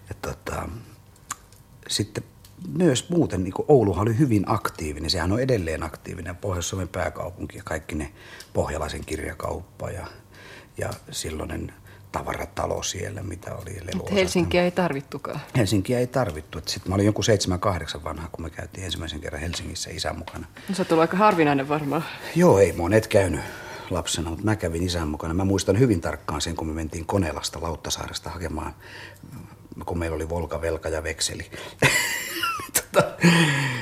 Ja 0.09 0.14
tota, 0.22 0.68
sitten 1.88 2.24
myös 2.68 3.11
muuten, 3.11 3.44
niin 3.44 3.55
kuin 3.55 3.66
Ouluhan 3.68 4.02
oli 4.02 4.18
hyvin 4.18 4.44
aktiivinen, 4.46 5.11
sehän 5.11 5.32
on 5.32 5.40
edelleen 5.40 5.82
aktiivinen, 5.82 6.36
Pohjois-Suomen 6.36 6.88
pääkaupunki 6.88 7.57
ja 7.57 7.62
kaikki 7.64 7.94
ne 7.94 8.12
pohjalaisen 8.52 9.05
kirjakauppa 9.05 9.90
ja 9.90 10.07
ja 10.78 10.90
silloinen 11.11 11.72
tavaratalo 12.12 12.82
siellä, 12.82 13.22
mitä 13.22 13.55
oli 13.55 13.80
Mutta 13.94 14.14
Helsinkiä 14.14 14.64
ei 14.64 14.70
tarvittukaan. 14.70 15.40
Helsinkiä 15.57 15.98
ei 15.98 16.07
tarvittu. 16.07 16.61
Sitten 16.66 16.90
mä 16.90 16.94
olin 16.94 17.07
joku 17.07 17.22
7-8 17.98 18.05
vanha, 18.05 18.28
kun 18.32 18.44
me 18.44 18.50
käytiin 18.50 18.84
ensimmäisen 18.84 19.20
kerran 19.20 19.40
Helsingissä 19.40 19.90
isän 19.90 20.18
mukana. 20.18 20.46
No, 20.68 20.74
sä 20.74 20.86
aika 21.00 21.16
harvinainen 21.16 21.68
varmaan. 21.68 22.05
Joo, 22.36 22.59
ei 22.59 22.72
monet 22.72 23.07
käynyt 23.07 23.40
lapsena, 23.90 24.30
mutta 24.30 24.44
mä 24.44 24.57
kävin 24.57 24.82
isän 24.82 25.09
mukana. 25.09 25.34
Mä 25.34 25.44
muistan 25.44 25.78
hyvin 25.78 26.00
tarkkaan 26.00 26.40
sen, 26.40 26.57
kun 26.57 26.66
me 26.66 26.72
mentiin 26.72 27.07
Konelasta 27.07 27.62
Lauttasaaresta 27.62 28.30
hakemaan, 28.30 28.74
kun 29.87 29.99
meillä 29.99 30.14
oli 30.14 30.29
Volka, 30.29 30.89
ja 30.89 31.03
vekseli. 31.03 31.51
tota, 32.81 33.09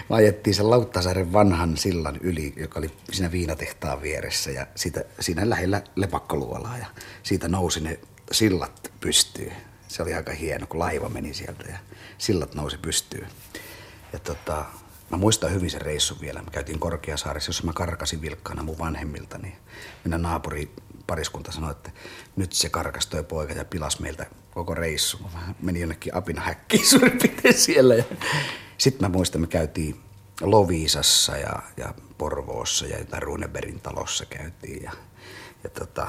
me 0.08 0.16
ajettiin 0.16 0.54
sen 0.54 0.70
Lauttasaaren 0.70 1.32
vanhan 1.32 1.76
sillan 1.76 2.16
yli, 2.16 2.52
joka 2.56 2.78
oli 2.78 2.90
siinä 3.12 3.32
viinatehtaan 3.32 4.02
vieressä 4.02 4.50
ja 4.50 4.66
siitä, 4.74 5.04
siinä 5.20 5.50
lähellä 5.50 5.82
lepakkoluolaa 5.96 6.78
ja 6.78 6.86
siitä 7.22 7.48
nousi 7.48 7.80
ne 7.80 8.00
sillat 8.32 8.92
pystyyn. 9.00 9.52
Se 9.88 10.02
oli 10.02 10.14
aika 10.14 10.32
hieno, 10.32 10.66
kun 10.66 10.80
laiva 10.80 11.08
meni 11.08 11.34
sieltä 11.34 11.64
ja 11.68 11.78
sillat 12.18 12.54
nousi 12.54 12.78
pystyyn. 12.78 13.28
Ja 14.12 14.18
tota, 14.18 14.64
mä 15.10 15.18
muistan 15.18 15.52
hyvin 15.52 15.70
sen 15.70 15.80
reissun 15.80 16.20
vielä. 16.20 16.42
Me 16.42 16.50
käytiin 16.50 16.78
Korkeasaaressa, 16.78 17.48
jossa 17.48 17.64
mä 17.64 17.72
karkasin 17.72 18.20
vilkkana 18.20 18.62
mun 18.62 18.78
vanhemmilta, 18.78 19.38
niin 19.38 19.54
minä 20.04 20.18
naapuri 20.18 20.72
pariskunta 21.06 21.52
sanoi, 21.52 21.70
että 21.70 21.90
nyt 22.36 22.52
se 22.52 22.68
karkastoi 22.68 23.24
poika 23.24 23.52
ja 23.52 23.64
pilas 23.64 24.00
meiltä 24.00 24.26
koko 24.54 24.74
reissu. 24.74 25.18
Mä 25.34 25.54
menin 25.62 25.80
jonnekin 25.80 26.14
apina 26.14 26.42
häkkiin 26.42 26.88
suurin 26.90 27.18
piirtein 27.18 27.54
siellä. 27.54 27.94
Ja 27.94 28.04
sitten 28.78 29.10
mä 29.10 29.16
muistan, 29.16 29.40
me 29.40 29.46
käytiin 29.46 30.00
Loviisassa 30.40 31.36
ja, 31.36 31.62
ja 31.76 31.94
Porvoossa 32.18 32.86
ja 32.86 32.98
jotain 32.98 33.22
Runeberin 33.22 33.80
talossa 33.80 34.26
käytiin 34.26 34.82
ja, 34.82 34.92
ja 35.64 35.70
tota, 35.70 36.08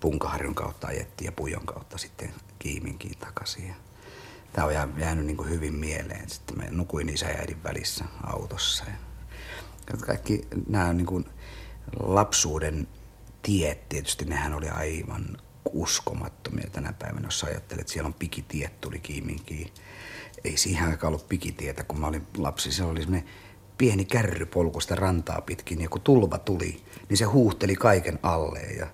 Punkaharjun 0.00 0.54
kautta 0.54 0.86
ajettiin 0.86 1.26
ja 1.26 1.32
Pujon 1.32 1.66
kautta 1.66 1.98
sitten 1.98 2.34
Kiiminkiin 2.58 3.18
takaisin. 3.18 3.74
Tämä 4.52 4.66
on 4.66 4.72
jäänyt 4.98 5.26
niin 5.26 5.36
kuin 5.36 5.50
hyvin 5.50 5.74
mieleen. 5.74 6.30
Sitten 6.30 6.58
me 6.58 6.66
nukuin 6.70 7.08
isä 7.08 7.26
ja 7.26 7.38
äidin 7.38 7.62
välissä 7.62 8.04
autossa. 8.24 8.84
Ja 8.86 9.96
kaikki 10.06 10.48
nämä 10.68 10.86
on 10.86 10.96
niin 10.96 11.06
kuin 11.06 11.24
lapsuuden 12.00 12.88
tiet, 13.42 13.88
tietysti 13.88 14.24
nehän 14.24 14.54
oli 14.54 14.68
aivan 14.68 15.36
uskomattomia 15.72 16.70
tänä 16.72 16.92
päivänä, 16.92 17.26
jos 17.26 17.44
ajattelet, 17.44 17.80
että 17.80 17.92
siellä 17.92 18.06
on 18.06 18.14
pikitiet 18.14 18.80
tuli 18.80 18.98
Kiiminkiin 18.98 19.72
ei 20.46 20.56
siihen 20.56 20.88
aikaan 20.88 21.08
ollut 21.08 21.28
pikitietä, 21.28 21.84
kun 21.84 22.00
mä 22.00 22.06
olin 22.06 22.26
lapsi. 22.38 22.72
Se 22.72 22.84
oli 22.84 23.00
semmoinen 23.00 23.28
pieni 23.78 24.04
kärrypolku 24.04 24.80
sitä 24.80 24.94
rantaa 24.94 25.40
pitkin, 25.40 25.80
ja 25.80 25.88
kun 25.88 26.00
tulva 26.00 26.38
tuli, 26.38 26.80
niin 27.08 27.16
se 27.16 27.24
huuhteli 27.24 27.76
kaiken 27.76 28.18
alle. 28.22 28.60
Ja, 28.60 28.86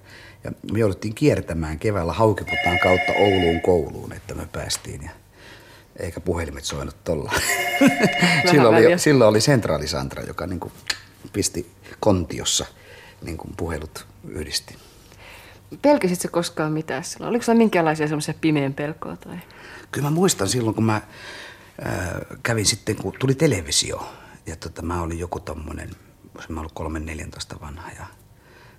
ja 0.45 0.53
me 0.73 0.79
jouduttiin 0.79 1.15
kiertämään 1.15 1.79
keväällä 1.79 2.13
Haukiputaan 2.13 2.79
kautta 2.83 3.13
Ouluun 3.13 3.61
kouluun, 3.61 4.13
että 4.13 4.35
me 4.35 4.47
päästiin. 4.53 5.03
Ja, 5.03 5.11
eikä 5.97 6.21
puhelimet 6.21 6.65
soinut 6.65 7.05
tuolla. 7.05 7.33
silloin, 8.51 8.77
oli, 8.77 8.99
silloin 8.99 9.29
oli 9.29 9.39
Centrali 9.39 9.89
Sandra, 9.89 10.23
joka 10.23 10.47
niin 10.47 10.61
kuin 10.61 10.73
pisti 11.33 11.71
kontiossa 12.01 12.67
niin 13.23 13.37
kuin 13.37 13.57
puhelut 13.57 14.07
yhdisti. 14.29 14.77
Pelkäsitkö 15.83 16.29
koskaan 16.29 16.73
mitään 16.73 17.05
silloin? 17.05 17.31
Oliko 17.31 17.45
sinulla 17.45 17.59
minkäänlaisia 17.59 18.09
semmoisia 18.09 18.35
pimeän 18.41 18.75
pelkoa? 18.75 19.17
Tai? 19.17 19.39
Kyllä 19.93 20.07
mä 20.07 20.15
muistan 20.15 20.49
silloin, 20.49 20.75
kun 20.75 20.85
mä 20.85 20.95
äh, 20.97 21.03
kävin 22.43 22.67
sitten, 22.67 22.97
kun 22.97 23.13
tuli 23.19 23.35
televisio. 23.35 24.13
Ja 24.47 24.57
tota, 24.57 24.83
mä 24.83 25.03
olin 25.03 25.19
joku 25.19 25.41
tommonen, 25.41 25.91
mä 26.49 26.61
ollut 26.61 26.81
3-14 27.57 27.61
vanha 27.61 27.91
ja, 27.91 28.07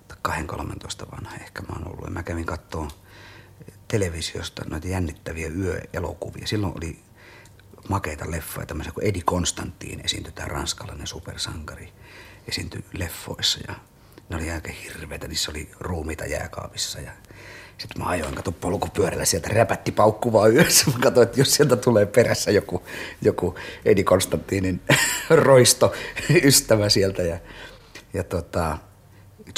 tai 0.08 0.42
2-13 0.42 1.10
vanha 1.10 1.36
ehkä 1.36 1.62
mä 1.62 1.68
oon 1.72 1.88
ollut. 1.88 2.04
Ja 2.04 2.10
mä 2.10 2.22
kävin 2.22 2.44
katsoa 2.44 2.88
televisiosta 3.88 4.64
noita 4.68 4.88
jännittäviä 4.88 5.48
yöelokuvia. 5.48 6.46
Silloin 6.46 6.72
oli 6.76 6.98
makeita 7.88 8.30
leffoja, 8.30 8.66
tämmöisiä 8.66 8.92
kuin 8.92 9.06
Edi 9.06 9.22
Konstantin 9.22 10.00
esiintyi, 10.04 10.32
tämä 10.32 10.48
ranskalainen 10.48 11.06
supersankari, 11.06 11.92
esiintyi 12.48 12.84
leffoissa 12.92 13.60
ja 13.68 13.74
ne 14.28 14.36
oli 14.36 14.50
aika 14.50 14.72
hirveitä, 14.72 15.28
niissä 15.28 15.50
oli 15.50 15.70
ruumiita 15.80 16.24
jääkaapissa 16.24 17.00
ja 17.00 17.10
sitten 17.78 18.02
mä 18.02 18.08
ajoin, 18.08 18.34
kato 18.34 18.52
polkupyörällä 18.52 19.24
sieltä 19.24 19.48
räpätti 19.48 19.92
paukkuvaa 19.92 20.48
yössä. 20.48 20.90
Mä 20.90 20.98
katsoin, 20.98 21.26
että 21.26 21.40
jos 21.40 21.54
sieltä 21.54 21.76
tulee 21.76 22.06
perässä 22.06 22.50
joku, 22.50 22.82
joku 23.22 23.54
Edi 23.84 24.04
Konstantinin 24.04 24.80
roisto 25.30 25.92
ystävä 26.42 26.88
sieltä. 26.88 27.22
Ja, 27.22 27.38
ja 28.14 28.24
tota, 28.24 28.78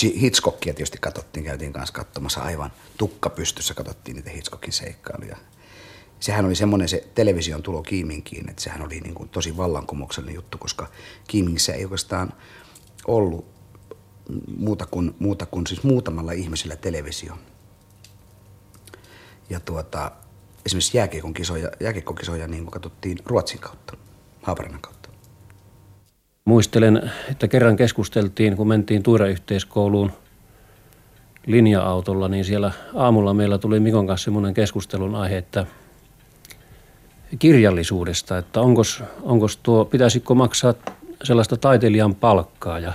Hitchcockia 0.03 0.75
tietysti 0.75 0.99
katsottiin, 1.01 1.45
käytiin 1.45 1.73
kanssa 1.73 1.95
katsomassa 1.95 2.41
aivan 2.41 2.73
tukka 2.97 3.31
pystyssä, 3.31 3.75
katsottiin 3.75 4.17
niitä 4.17 4.31
Hitchcockin 4.31 4.73
seikkailuja. 4.73 5.37
Sehän 6.21 6.45
oli 6.45 6.55
semmoinen 6.55 6.89
se 6.89 7.09
television 7.15 7.63
tulo 7.63 7.83
Kiiminkiin, 7.83 8.51
että 8.51 8.63
sehän 8.63 8.83
oli 8.83 9.01
niin 9.01 9.15
kuin 9.15 9.29
tosi 9.29 9.57
vallankumouksellinen 9.57 10.35
juttu, 10.35 10.59
koska 10.59 10.89
Kiimingissä 11.29 11.73
ei 11.75 11.85
oikeastaan 11.85 12.33
ollut 13.07 13.56
muuta 14.57 14.87
kuin, 14.91 15.15
muuta 15.19 15.47
kuin 15.47 15.67
siis 15.67 15.83
muutamalla 15.83 16.33
ihmisellä 16.33 16.77
televisio. 16.77 17.33
Ja 19.51 19.61
tuota, 19.61 20.11
esimerkiksi 20.67 20.97
jääkiekon 20.97 21.35
kisoja, 21.35 21.71
jääkiekkokisoja 21.81 22.49
niin 22.49 22.67
katsottiin 22.67 23.19
Ruotsin 23.27 23.61
kautta, 23.61 23.97
Haaparannan 24.43 24.81
kautta. 24.81 25.09
Muistelen, 26.45 27.11
että 27.31 27.49
kerran 27.49 27.77
keskusteltiin, 27.77 28.57
kun 28.57 28.69
mentiin 28.69 29.03
Tuira-yhteiskouluun 29.03 30.13
linja-autolla, 31.47 32.29
niin 32.29 32.45
siellä 32.45 32.73
aamulla 32.95 33.35
meillä 33.35 33.59
tuli 33.59 33.81
Mikon 33.81 34.07
kanssa 34.07 34.25
semmoinen 34.25 34.55
keskustelun 34.55 35.15
aihe, 35.15 35.37
että 35.37 35.67
kirjallisuudesta, 37.39 38.39
että 38.39 38.61
onkos, 38.61 39.03
onkos 39.23 39.57
tuo, 39.57 39.85
pitäisikö 39.85 40.35
maksaa 40.35 40.75
sellaista 41.23 41.57
taiteilijan 41.57 42.15
palkkaa 42.15 42.79
ja 42.79 42.93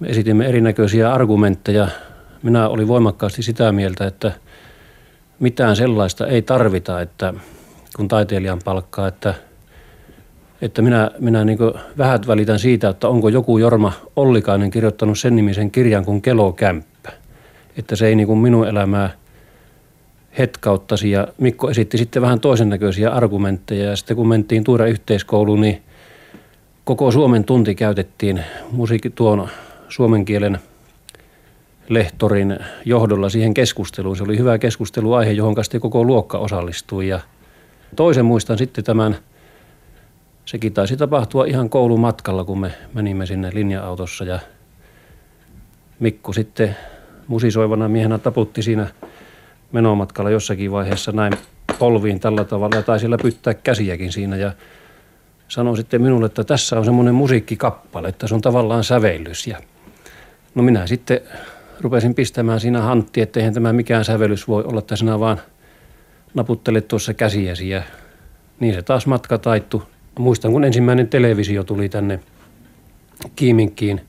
me 0.00 0.08
esitimme 0.08 0.46
erinäköisiä 0.46 1.12
argumentteja. 1.12 1.88
Minä 2.42 2.68
olin 2.68 2.88
voimakkaasti 2.88 3.42
sitä 3.42 3.72
mieltä, 3.72 4.06
että– 4.06 4.32
mitään 5.38 5.76
sellaista 5.76 6.26
ei 6.26 6.42
tarvita, 6.42 7.00
että 7.00 7.34
kun 7.96 8.08
taiteilijan 8.08 8.58
palkkaa, 8.64 9.08
että 9.08 9.34
että 10.62 10.82
minä, 10.82 11.10
minä 11.18 11.44
niin 11.44 11.58
vähät 11.98 12.26
välitän 12.26 12.58
siitä, 12.58 12.88
että 12.88 13.08
onko 13.08 13.28
joku 13.28 13.58
Jorma 13.58 13.92
Ollikainen 14.16 14.70
kirjoittanut 14.70 15.18
sen 15.18 15.36
nimisen 15.36 15.70
kirjan 15.70 16.04
kuin 16.04 16.22
Kelokämppä. 16.22 17.12
Että 17.76 17.96
se 17.96 18.06
ei 18.06 18.14
niin 18.14 18.38
minun 18.38 18.68
elämää 18.68 19.10
hetkauttasi 20.38 21.10
ja 21.10 21.28
Mikko 21.38 21.70
esitti 21.70 21.98
sitten 21.98 22.22
vähän 22.22 22.40
toisen 22.40 22.68
näköisiä 22.68 23.10
argumentteja 23.10 23.84
ja 23.84 23.96
sitten 23.96 24.16
kun 24.16 24.28
mentiin 24.28 24.64
Tuura 24.64 24.86
yhteiskouluun, 24.86 25.60
niin 25.60 25.82
koko 26.84 27.10
Suomen 27.10 27.44
tunti 27.44 27.74
käytettiin 27.74 28.44
musiikki 28.70 29.10
tuon 29.10 29.48
suomen 29.88 30.24
kielen 30.24 30.58
lehtorin 31.88 32.58
johdolla 32.84 33.28
siihen 33.28 33.54
keskusteluun. 33.54 34.16
Se 34.16 34.22
oli 34.22 34.38
hyvä 34.38 34.58
keskusteluaihe, 34.58 35.32
johon 35.32 35.64
sitten 35.64 35.80
koko 35.80 36.04
luokka 36.04 36.38
osallistui. 36.38 37.08
Ja 37.08 37.20
toisen 37.96 38.24
muistan 38.24 38.58
sitten 38.58 38.84
tämän– 38.84 39.16
sekin 40.48 40.72
taisi 40.72 40.96
tapahtua 40.96 41.44
ihan 41.44 41.70
koulumatkalla, 41.70 42.44
kun 42.44 42.60
me 42.60 42.72
menimme 42.94 43.26
sinne 43.26 43.50
linja-autossa. 43.54 44.24
Ja 44.24 44.38
Mikku 46.00 46.32
sitten 46.32 46.76
musisoivana 47.26 47.88
miehenä 47.88 48.18
taputti 48.18 48.62
siinä 48.62 48.86
menomatkalla 49.72 50.30
jossakin 50.30 50.72
vaiheessa 50.72 51.12
näin 51.12 51.32
polviin 51.78 52.20
tällä 52.20 52.44
tavalla 52.44 52.76
ja 52.76 52.82
taisi 52.82 53.10
läpyttää 53.10 53.54
käsiäkin 53.54 54.12
siinä. 54.12 54.36
Ja 54.36 54.52
sanoi 55.48 55.76
sitten 55.76 56.02
minulle, 56.02 56.26
että 56.26 56.44
tässä 56.44 56.78
on 56.78 56.84
semmoinen 56.84 57.14
musiikkikappale, 57.14 58.08
että 58.08 58.26
se 58.26 58.34
on 58.34 58.40
tavallaan 58.40 58.84
sävellys 58.84 59.46
ja 59.46 59.58
no 60.54 60.62
minä 60.62 60.86
sitten 60.86 61.20
rupesin 61.80 62.14
pistämään 62.14 62.60
siinä 62.60 62.80
hantti, 62.80 63.20
että 63.20 63.40
eihän 63.40 63.54
tämä 63.54 63.72
mikään 63.72 64.04
sävellys 64.04 64.48
voi 64.48 64.64
olla, 64.64 64.78
että 64.78 64.96
sinä 64.96 65.20
vaan 65.20 65.40
naputtelet 66.34 66.88
tuossa 66.88 67.14
käsiäsi 67.14 67.68
ja 67.68 67.82
niin 68.60 68.74
se 68.74 68.82
taas 68.82 69.06
matka 69.06 69.38
taittu 69.38 69.82
muistan, 70.18 70.52
kun 70.52 70.64
ensimmäinen 70.64 71.08
televisio 71.08 71.64
tuli 71.64 71.88
tänne 71.88 72.20
Kiiminkkiin. 73.36 74.00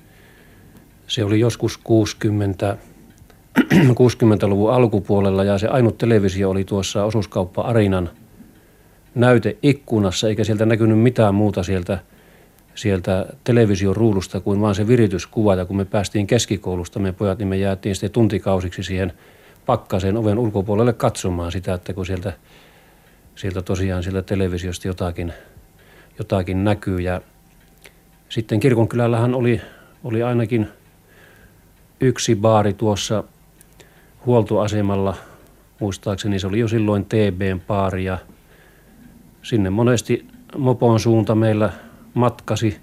Se 1.07 1.23
oli 1.23 1.39
joskus 1.39 1.77
60, 1.77 2.77
60-luvun 3.73 4.73
alkupuolella 4.77 5.43
ja 5.43 5.57
se 5.57 5.67
ainut 5.67 5.97
televisio 5.97 6.49
oli 6.49 6.63
tuossa 6.63 7.03
osuuskauppa 7.03 7.61
Arinan 7.61 8.09
näyteikkunassa, 9.15 10.27
eikä 10.29 10.43
sieltä 10.43 10.65
näkynyt 10.65 10.99
mitään 10.99 11.35
muuta 11.35 11.63
sieltä, 11.63 11.99
sieltä 12.81 13.25
television 13.43 13.95
ruudusta 13.95 14.39
kuin 14.39 14.61
vaan 14.61 14.75
se 14.75 14.87
virityskuva. 14.87 15.55
Ja 15.55 15.65
kun 15.65 15.77
me 15.77 15.85
päästiin 15.85 16.27
keskikoulusta, 16.27 16.99
me 16.99 17.11
pojat, 17.11 17.39
niin 17.39 17.47
me 17.47 17.57
jäätiin 17.57 17.95
sitten 17.95 18.11
tuntikausiksi 18.11 18.83
siihen 18.83 19.13
pakkaseen 19.65 20.17
oven 20.17 20.39
ulkopuolelle 20.39 20.93
katsomaan 20.93 21.51
sitä, 21.51 21.73
että 21.73 21.93
kun 21.93 22.05
sieltä, 22.05 22.33
sieltä 23.35 23.61
tosiaan 23.61 24.03
sieltä 24.03 24.21
televisiosta 24.21 24.87
jotakin– 24.87 25.33
jotakin 26.19 26.63
näkyy. 26.63 26.99
Ja 26.99 27.21
sitten 28.29 28.59
kirkonkylällähän 28.59 29.35
oli, 29.35 29.61
oli 30.03 30.23
ainakin 30.23 30.67
yksi 31.99 32.35
baari 32.35 32.73
tuossa 32.73 33.23
huoltoasemalla. 34.25 35.15
Muistaakseni 35.79 36.39
se 36.39 36.47
oli 36.47 36.59
jo 36.59 36.67
silloin 36.67 37.05
TBn 37.05 37.61
baari 37.67 38.05
ja 38.05 38.17
sinne 39.41 39.69
monesti 39.69 40.27
Mopon 40.57 40.99
suunta 40.99 41.35
meillä 41.35 41.69
matkasi. 42.13 42.77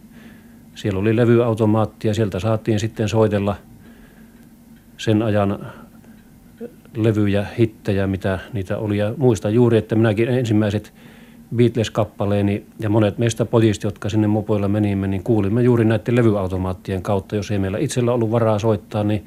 Siellä 0.75 1.01
oli 1.01 1.17
levyautomaatti 1.17 2.09
ja 2.09 2.15
sieltä 2.15 2.41
saatiin 2.41 2.81
sitten 2.81 3.09
soitella 3.09 3.57
sen 4.97 5.23
ajan 5.23 5.67
levyjä, 6.97 7.47
hittejä, 7.59 8.07
mitä 8.07 8.39
niitä 8.53 8.79
oli. 8.79 8.99
Ja 8.99 9.15
muista 9.17 9.51
juuri, 9.51 9.79
että 9.79 9.95
minäkin 9.95 10.29
ensimmäiset– 10.29 10.93
Beatles-kappaleeni 11.57 12.67
ja 12.79 12.89
monet 12.89 13.19
meistä 13.19 13.45
pojista, 13.45 13.87
jotka 13.87 14.09
sinne 14.09 14.27
mopoilla 14.27 14.69
menimme, 14.69 15.07
niin 15.07 15.23
kuulimme 15.23 15.63
juuri 15.63 15.85
näiden 15.85 16.17
levyautomaattien 16.17 17.03
kautta. 17.03 17.37
Jos 17.37 17.51
ei 17.51 17.59
meillä 17.59 17.79
itsellä 17.79 18.13
ollut 18.13 18.31
varaa 18.31 18.59
soittaa, 18.59 19.05
niin 19.05 19.27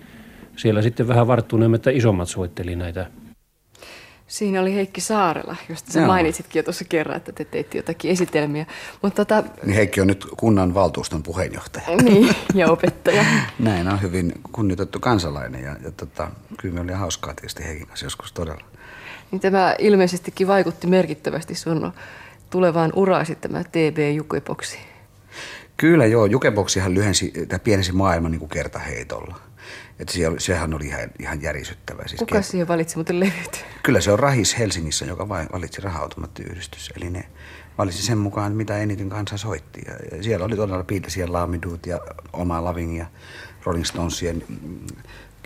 siellä 0.56 0.82
sitten 0.82 1.08
vähän 1.08 1.28
varttuneemme, 1.28 1.76
että 1.76 1.92
isommat 1.92 2.28
soitteli 2.28 2.76
näitä. 2.76 3.06
Siinä 4.30 4.62
oli 4.62 4.76
Heikki 4.76 5.02
Saarela, 5.02 5.56
josta 5.70 5.92
sä 5.92 6.00
Joo. 6.00 6.08
mainitsitkin 6.08 6.60
jo 6.60 6.64
tuossa 6.64 6.86
kerran, 6.86 7.18
että 7.18 7.32
te 7.32 7.46
teitte 7.46 7.78
jotakin 7.78 8.12
esitelmiä. 8.12 8.66
Mutta 9.02 9.26
tota... 9.26 9.50
niin 9.64 9.76
Heikki 9.76 10.02
on 10.02 10.08
nyt 10.08 10.28
kunnan 10.38 10.74
valtuuston 10.74 11.24
puheenjohtaja. 11.24 11.98
niin, 12.04 12.36
ja 12.54 12.72
opettaja. 12.72 13.26
Näin 13.60 13.88
on 13.88 14.02
hyvin 14.02 14.34
kunnioitettu 14.52 15.00
kansalainen 15.00 15.64
ja, 15.64 15.76
ja 15.84 15.92
tota, 15.92 16.32
kyllä 16.58 16.74
me 16.76 16.82
oli 16.82 16.92
hauskaa 16.92 17.34
tietysti 17.34 17.64
Heikin 17.64 17.88
kanssa 17.88 18.06
joskus 18.06 18.32
todella 18.32 18.64
niin 19.32 19.40
tämä 19.40 19.76
ilmeisestikin 19.80 20.48
vaikutti 20.48 20.88
merkittävästi 20.88 21.56
sun 21.56 21.94
tulevaan 22.50 22.92
uraasi 22.96 23.36
tämä 23.36 23.64
TB 23.64 24.16
Jukeboksi. 24.16 24.78
Kyllä 25.78 26.06
joo, 26.06 26.26
Jukeboksihan 26.26 26.94
lyhensi, 26.94 27.34
tai 27.48 27.60
pienesi 27.60 27.92
maailman 27.92 28.32
niin 28.32 28.40
kuin 28.40 28.50
kertaheitolla. 28.50 29.40
Että 30.00 30.14
siellä, 30.14 30.40
sehän 30.40 30.74
oli 30.74 30.86
ihan, 30.86 31.10
ihan 31.20 31.42
järisyttävä. 31.42 32.04
Siis 32.08 32.20
Kuka 32.20 32.42
siihen 32.42 32.68
valitsi 32.68 32.96
muuten 32.96 33.20
levyt? 33.20 33.66
Kyllä 33.84 34.02
se 34.02 34.12
on 34.12 34.20
Rahis 34.20 34.58
Helsingissä, 34.58 35.06
joka 35.06 35.30
valitsi 35.30 35.82
raha-automaattiyhdistys. 35.82 36.92
Eli 36.98 37.10
ne 37.10 37.24
valitsi 37.78 38.04
sen 38.04 38.18
mukaan, 38.18 38.56
mitä 38.56 38.78
eniten 38.78 39.10
kansa 39.10 39.38
soitti. 39.38 39.82
Ja 40.12 40.24
siellä 40.24 40.46
oli 40.46 40.56
todella 40.56 40.84
Beatlesia, 40.84 41.34
Laamidut 41.34 41.86
ja 41.86 42.00
Oma 42.34 42.64
Laving 42.64 42.98
ja 42.98 43.06
Rolling 43.64 43.86
Stonesien 43.86 44.44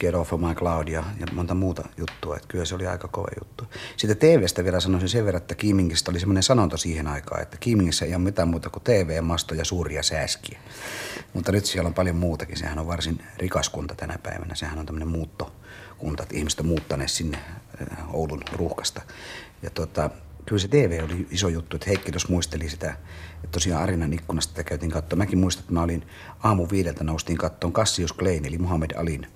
Get 0.04 0.16
Off 0.16 0.34
of 0.34 0.42
My 0.42 0.56
Cloud 0.56 0.88
ja, 0.88 1.04
ja 1.20 1.28
monta 1.32 1.54
muuta 1.54 1.84
juttua. 1.98 2.36
Että 2.36 2.48
kyllä 2.48 2.66
se 2.66 2.76
oli 2.76 2.88
aika 2.88 3.08
kova 3.08 3.28
juttu. 3.40 3.64
Sitten 3.98 4.18
TVstä 4.18 4.64
vielä 4.64 4.80
sanoisin 4.80 5.10
sen 5.10 5.26
verran, 5.26 5.42
että 5.42 5.56
Kiimingistä 5.56 6.12
oli 6.12 6.20
semmoinen 6.20 6.44
sanonta 6.44 6.78
siihen 6.78 7.08
aikaan, 7.08 7.42
että 7.42 7.58
Kiimingissä 7.60 8.06
ei 8.06 8.16
ole 8.16 8.24
mitään 8.24 8.48
muuta 8.48 8.70
kuin 8.70 8.84
TV-masto 8.84 9.56
ja 9.56 9.66
suuria 9.66 10.04
sääskiä. 10.04 10.60
Mutta 11.34 11.52
nyt 11.52 11.66
siellä 11.66 11.88
on 11.88 11.94
paljon 11.94 12.16
muutakin. 12.16 12.58
Sehän 12.58 12.80
on 12.80 12.88
varsin 12.88 13.24
rikas 13.38 13.70
kunta 13.70 13.96
tänä 13.96 14.18
päivänä. 14.24 14.56
Sehän 14.56 14.80
on 14.80 14.86
tämmöinen 14.86 15.08
muuttokunta, 15.08 16.24
että 16.24 16.38
ihmiset 16.38 16.60
on 16.60 16.66
muuttaneet 16.66 17.12
sinne 17.12 17.38
äh, 17.38 18.16
Oulun 18.16 18.42
ruuhkasta. 18.54 19.02
Ja 19.62 19.70
tota, 19.70 20.10
kyllä 20.46 20.60
se 20.60 20.68
TV 20.68 21.02
oli 21.04 21.28
iso 21.32 21.50
juttu, 21.50 21.76
että 21.76 21.90
Heikki 21.90 22.12
tuossa 22.12 22.30
muisteli 22.30 22.70
sitä, 22.70 22.90
että 23.36 23.52
tosiaan 23.52 23.84
Arinan 23.84 24.14
ikkunasta 24.14 24.54
tätä 24.54 24.70
käytiin 24.70 24.92
katsoa. 24.92 25.18
Mäkin 25.18 25.40
muistan, 25.40 25.62
että 25.62 25.74
mä 25.74 25.84
olin 25.84 26.08
aamu 26.40 26.68
viideltä 26.72 27.04
noustiin 27.04 27.38
kattoon 27.38 27.74
Cassius 27.74 28.14
Klein, 28.14 28.46
eli 28.46 28.58
Muhammad 28.58 28.92
Alin 28.96 29.28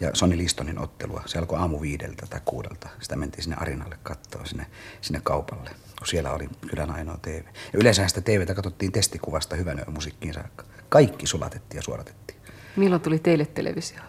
ja 0.00 0.10
Sony 0.14 0.36
Listonin 0.36 0.78
ottelua. 0.78 1.22
Se 1.26 1.38
alkoi 1.38 1.58
aamu 1.58 1.80
viideltä 1.80 2.26
tai 2.30 2.40
kuudelta. 2.44 2.88
Sitä 3.00 3.16
mentiin 3.16 3.42
sinne 3.42 3.56
Arinalle 3.60 3.98
katsoa 4.02 4.44
sinne, 4.44 4.66
sinne 5.00 5.20
kaupalle, 5.24 5.70
kun 5.98 6.06
siellä 6.06 6.32
oli 6.32 6.48
kylän 6.70 6.90
ainoa 6.90 7.18
TV. 7.22 7.42
Ja 7.46 7.78
yleensä 7.78 8.08
sitä 8.08 8.20
TVtä 8.20 8.54
katsottiin 8.54 8.92
testikuvasta 8.92 9.56
hyvän 9.56 9.84
musiikkiin 9.90 10.34
saakka. 10.34 10.64
Kaikki 10.88 11.26
sulatettiin 11.26 11.78
ja 11.78 11.82
suoratettiin. 11.82 12.40
Milloin 12.76 13.02
tuli 13.02 13.18
teille 13.18 13.46
televisio? 13.46 14.00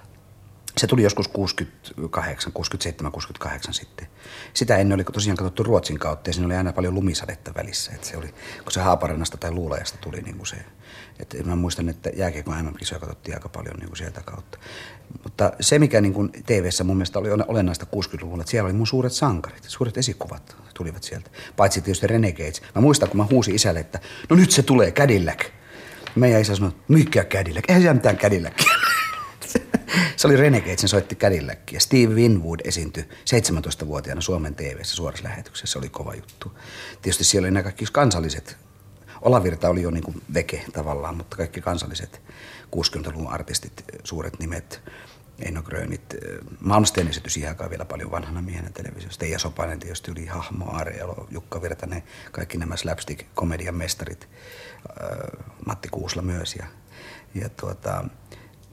Se 0.78 0.88
tuli 0.88 1.04
joskus 1.04 1.28
68, 1.28 2.52
67, 2.54 3.12
68 3.12 3.74
sitten. 3.74 4.08
Sitä 4.54 4.78
ennen 4.78 4.96
oli 4.96 5.04
tosiaan 5.04 5.38
katsottu 5.38 5.64
Ruotsin 5.64 6.00
kautta 6.00 6.30
ja 6.30 6.34
siinä 6.34 6.46
oli 6.46 6.56
aina 6.56 6.74
paljon 6.74 6.94
lumisadetta 6.94 7.54
välissä. 7.56 7.92
Että 7.92 8.08
se 8.08 8.18
oli, 8.18 8.34
kun 8.64 8.72
se 8.72 8.82
Haaparannasta 8.82 9.38
tai 9.38 9.52
Luulajasta 9.52 9.98
tuli 10.02 10.22
niin 10.22 10.38
kuin 10.38 10.48
se. 10.48 10.66
Että 11.20 11.44
mä 11.44 11.56
muistan, 11.56 11.90
että 11.90 12.10
jääkiekon 12.16 12.66
MM-kisoja 12.66 13.00
katsottiin 13.00 13.36
aika 13.36 13.50
paljon 13.50 13.76
niin 13.76 13.88
kuin 13.88 13.98
sieltä 13.98 14.22
kautta. 14.26 14.58
Mutta 15.24 15.52
se, 15.60 15.80
mikä 15.80 16.02
niin 16.02 16.14
kuin 16.14 16.32
TV-ssä 16.46 16.84
mun 16.84 16.98
mielestä 16.98 17.20
oli 17.20 17.30
olennaista 17.32 17.86
60-luvulla, 17.96 18.42
että 18.42 18.52
siellä 18.52 18.68
oli 18.68 18.74
mun 18.74 18.88
suuret 18.88 19.14
sankarit, 19.14 19.64
suuret 19.68 19.98
esikuvat 19.98 20.56
tulivat 20.74 21.04
sieltä. 21.04 21.30
Paitsi 21.56 21.82
tietysti 21.82 22.08
Renegades. 22.08 22.62
Mä 22.76 22.82
muistan, 22.82 23.10
kun 23.10 23.18
mä 23.18 23.28
huusin 23.32 23.56
isälle, 23.56 23.80
että 23.80 24.00
no 24.30 24.36
nyt 24.36 24.52
se 24.52 24.64
tulee 24.64 24.92
Cadillac. 24.92 25.46
Meidän 26.16 26.42
isä 26.42 26.56
sanoi, 26.56 26.72
mikä 26.88 27.24
Cadillac? 27.24 27.64
Eihän 27.68 27.82
siellä 27.82 27.94
mitään 27.94 28.18
Cadillacia. 28.18 28.74
se 30.18 30.28
oli 30.28 30.38
Renegade, 30.38 30.78
sen 30.78 30.90
soitti 30.90 31.16
Cadillacia. 31.16 31.80
Steve 31.80 32.14
Winwood 32.14 32.60
esiintyi 32.64 33.04
17-vuotiaana 33.04 34.22
Suomen 34.22 34.56
TV-ssä 34.56 34.96
suorassa 34.96 35.24
lähetyksessä. 35.24 35.72
Se 35.72 35.80
oli 35.80 35.90
kova 35.90 36.16
juttu. 36.16 36.58
Tietysti 37.02 37.24
siellä 37.24 37.46
oli 37.46 37.52
nämä 37.52 37.64
kaikki 37.64 37.86
kansalliset. 37.92 38.58
Olavirta 39.24 39.70
oli 39.70 39.82
jo 39.82 39.92
niin 39.92 40.04
kuin 40.04 40.22
veke 40.34 40.66
tavallaan, 40.74 41.18
mutta 41.18 41.38
kaikki 41.38 41.62
kansalliset 41.62 42.22
60-luvun 42.76 43.28
artistit, 43.28 43.84
suuret 44.04 44.40
nimet, 44.40 44.82
Eino 45.40 45.64
Grönit. 45.64 46.16
Malmsteen 46.60 47.08
esityy 47.08 47.30
siihen 47.30 47.56
vielä 47.70 47.86
paljon 47.86 48.12
vanhana 48.12 48.42
miehenä 48.42 48.70
televisiossa. 48.70 49.20
Teija 49.20 49.40
Sopanen 49.40 49.80
tietysti 49.80 50.12
oli 50.12 50.26
hahmo, 50.26 50.66
Aarejalo, 50.72 51.28
Jukka 51.32 51.62
Virtanen, 51.62 52.04
kaikki 52.32 52.58
nämä 52.58 52.76
slapstick-komedian 52.76 53.76
mestarit, 53.76 54.30
Matti 55.66 55.90
Kuusla 55.90 56.22
myös. 56.22 56.56
Ja, 56.56 56.66
ja 57.36 57.50
tuota, 57.50 58.06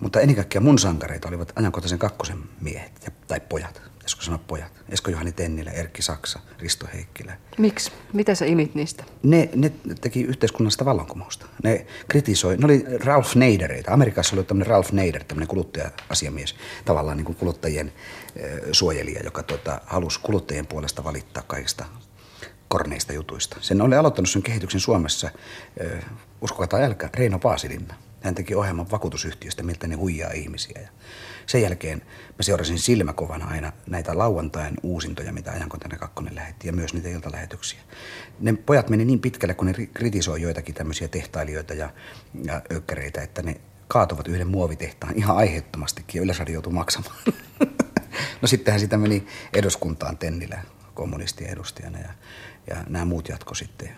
mutta 0.01 0.21
ennen 0.21 0.37
kaikkea 0.37 0.61
mun 0.61 0.79
sankareita 0.79 1.29
olivat 1.29 1.53
ajankohtaisen 1.57 1.99
kakkosen 1.99 2.39
miehet 2.61 2.93
ja, 3.05 3.11
tai 3.27 3.41
pojat. 3.41 3.90
Esko 4.05 4.23
sanoa 4.23 4.41
pojat. 4.47 4.73
Esko 4.89 5.11
Juhani 5.11 5.33
Tennilä, 5.33 5.71
Erkki 5.71 6.03
Saksa, 6.03 6.41
Risto 6.59 6.87
Heikkilä. 6.95 7.37
Miksi? 7.59 7.93
Mitä 8.13 8.35
sä 8.35 8.45
imit 8.45 8.75
niistä? 8.75 9.05
Ne, 9.23 9.49
ne 9.55 9.73
teki 10.01 10.23
yhteiskunnallista 10.23 10.85
vallankumousta. 10.85 11.47
Ne 11.65 11.87
kritisoi, 12.09 12.57
ne 12.57 12.65
oli 12.65 12.85
Ralph 13.05 13.37
Neidereitä. 13.37 13.93
Amerikassa 13.93 14.37
oli 14.37 14.45
tämmöinen 14.45 14.71
Ralph 14.71 14.93
Neider, 14.93 15.25
tämmöinen 15.25 15.49
kuluttaja-asiamies, 15.49 16.55
tavallaan 16.85 17.17
niin 17.17 17.25
kuin 17.25 17.37
kuluttajien 17.37 17.93
suojelija, 18.73 19.21
joka 19.25 19.43
tuota, 19.43 19.81
halusi 19.87 20.21
kuluttajien 20.21 20.67
puolesta 20.67 21.05
valittaa 21.05 21.43
kaikista 21.43 21.85
korneista 22.69 23.13
jutuista. 23.13 23.57
Sen 23.61 23.83
oli 23.83 23.97
aloittanut 23.97 24.31
sen 24.31 24.43
kehityksen 24.43 24.81
Suomessa, 24.81 25.31
äh, 25.85 26.05
uskokaa 26.41 26.67
tai 26.67 26.85
älkää, 26.85 27.11
Reino 27.15 27.39
Paasilinna. 27.39 27.95
Hän 28.21 28.35
teki 28.35 28.55
ohjelman 28.55 28.91
vakuutusyhtiöstä, 28.91 29.63
miltä 29.63 29.87
ne 29.87 29.95
huijaa 29.95 30.31
ihmisiä. 30.31 30.81
Ja 30.81 30.89
sen 31.51 31.63
jälkeen 31.63 32.03
mä 32.39 32.43
seurasin 32.43 32.79
silmäkovana 32.79 33.47
aina 33.47 33.73
näitä 33.87 34.19
lauantain 34.19 34.75
uusintoja, 34.83 35.33
mitä 35.33 35.53
ajankohtainen 35.53 35.99
kakkonen 35.99 36.35
lähetti, 36.35 36.67
ja 36.67 36.73
myös 36.73 36.95
niitä 36.95 37.09
iltalähetyksiä. 37.09 37.81
Ne 38.41 38.53
pojat 38.53 38.89
meni 38.89 39.05
niin 39.05 39.21
pitkälle, 39.21 39.55
kun 39.55 39.67
ne 39.67 39.73
kritisoi 39.95 40.43
joitakin 40.43 40.75
tämmöisiä 40.75 41.09
tehtailijoita 41.09 41.75
ja, 41.75 41.91
ja 42.45 42.63
ökkäreitä, 42.73 43.23
että 43.23 43.43
ne 43.43 43.61
kaatovat 43.89 44.29
yhden 44.29 44.49
muovitehtaan 44.49 45.17
ihan 45.17 45.37
aiheettomastikin, 45.37 46.19
ja 46.19 46.23
Yleisradio 46.23 46.53
joutui 46.53 46.73
maksamaan. 46.73 47.17
no 48.43 48.49
sittenhän 48.49 48.81
sitä 48.81 48.97
meni 48.97 49.27
eduskuntaan 49.53 50.19
Tennilä 50.19 50.63
kommunistien 50.95 51.51
edustajana, 51.51 51.99
ja, 51.99 52.13
ja 52.67 52.77
nämä 52.89 53.05
muut 53.05 53.29
jatko 53.29 53.55
sitten. 53.55 53.91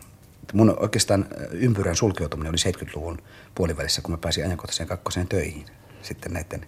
Mun 0.53 0.77
oikeastaan 0.79 1.27
ympyrän 1.51 1.97
sulkeutuminen 1.97 2.51
oli 2.51 2.73
70-luvun 2.73 3.23
puolivälissä, 3.55 4.03
kun 4.03 4.11
mä 4.11 4.19
pääsin 4.19 4.45
ajankohtaiseen 4.45 4.89
kakkoseen 4.89 5.29
töihin. 5.29 5.67
Sitten 6.03 6.33
näiden, 6.33 6.67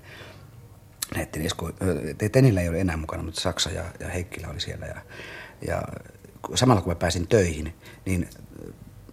näiden 1.14 1.46
isku, 1.46 1.70
Tenillä 2.32 2.60
ei 2.60 2.68
ole 2.68 2.80
enää 2.80 2.96
mukana, 2.96 3.22
mutta 3.22 3.40
Saksa 3.40 3.70
ja, 3.70 3.84
ja 4.00 4.08
Heikkilä 4.08 4.48
oli 4.48 4.60
siellä. 4.60 4.86
Ja, 4.86 5.00
ja 5.66 5.82
samalla 6.54 6.82
kun 6.82 6.90
mä 6.90 6.96
pääsin 6.96 7.28
töihin, 7.28 7.74
niin, 8.04 8.28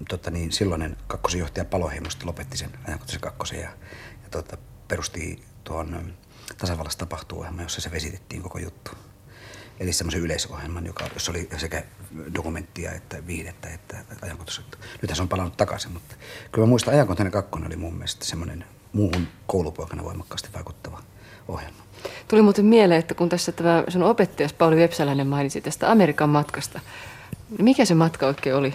tota, 0.10 0.32
niin 0.32 0.52
silloinen 0.52 0.98
kakkosenjohtaja 1.08 1.66
Paloheimosta 1.66 2.26
lopetti 2.26 2.58
sen 2.58 2.70
ajankohtaisen 2.88 3.22
kakkosen 3.22 3.60
ja, 3.60 3.70
ja 4.24 4.30
tota, 4.32 4.58
perusti 4.88 5.44
tuon 5.64 6.14
tasavallassa 6.58 7.00
tapahtuu 7.00 7.46
jossa 7.62 7.82
se 7.82 7.92
vesitettiin 7.92 8.42
koko 8.42 8.60
juttu 8.60 8.92
eli 9.82 9.94
semmoisen 9.94 10.22
yleisohjelman, 10.22 10.86
joka, 10.86 11.06
jossa 11.14 11.32
oli 11.32 11.50
sekä 11.58 11.84
dokumenttia 12.36 12.92
että 12.92 13.28
viihdettä 13.28 13.70
että 13.70 13.98
ajankohtaisuutta. 14.22 14.78
Nythän 15.02 15.16
se 15.16 15.22
on 15.22 15.30
palannut 15.30 15.58
takaisin, 15.58 15.92
mutta 15.92 16.16
kyllä 16.52 16.66
mä 16.66 16.70
muistan, 16.70 16.94
ajankohtainen 16.94 17.32
kakkonen 17.32 17.68
oli 17.68 17.76
mun 17.76 17.94
mielestä 17.94 18.26
semmoinen 18.26 18.66
muuhun 18.94 19.28
koulupoikana 19.48 20.04
voimakkaasti 20.04 20.50
vaikuttava 20.54 21.04
ohjelma. 21.48 21.82
Tuli 22.28 22.42
muuten 22.42 22.66
mieleen, 22.66 23.00
että 23.00 23.14
kun 23.14 23.30
tässä 23.30 23.52
tämä 23.52 23.84
sun 23.88 24.04
opettajas 24.04 24.54
Pauli 24.54 24.76
Vepsäläinen 24.76 25.28
mainitsi 25.28 25.62
tästä 25.62 25.92
Amerikan 25.92 26.30
matkasta, 26.30 26.80
niin 27.50 27.64
mikä 27.64 27.86
se 27.86 27.96
matka 27.96 28.28
oikein 28.28 28.56
oli? 28.56 28.74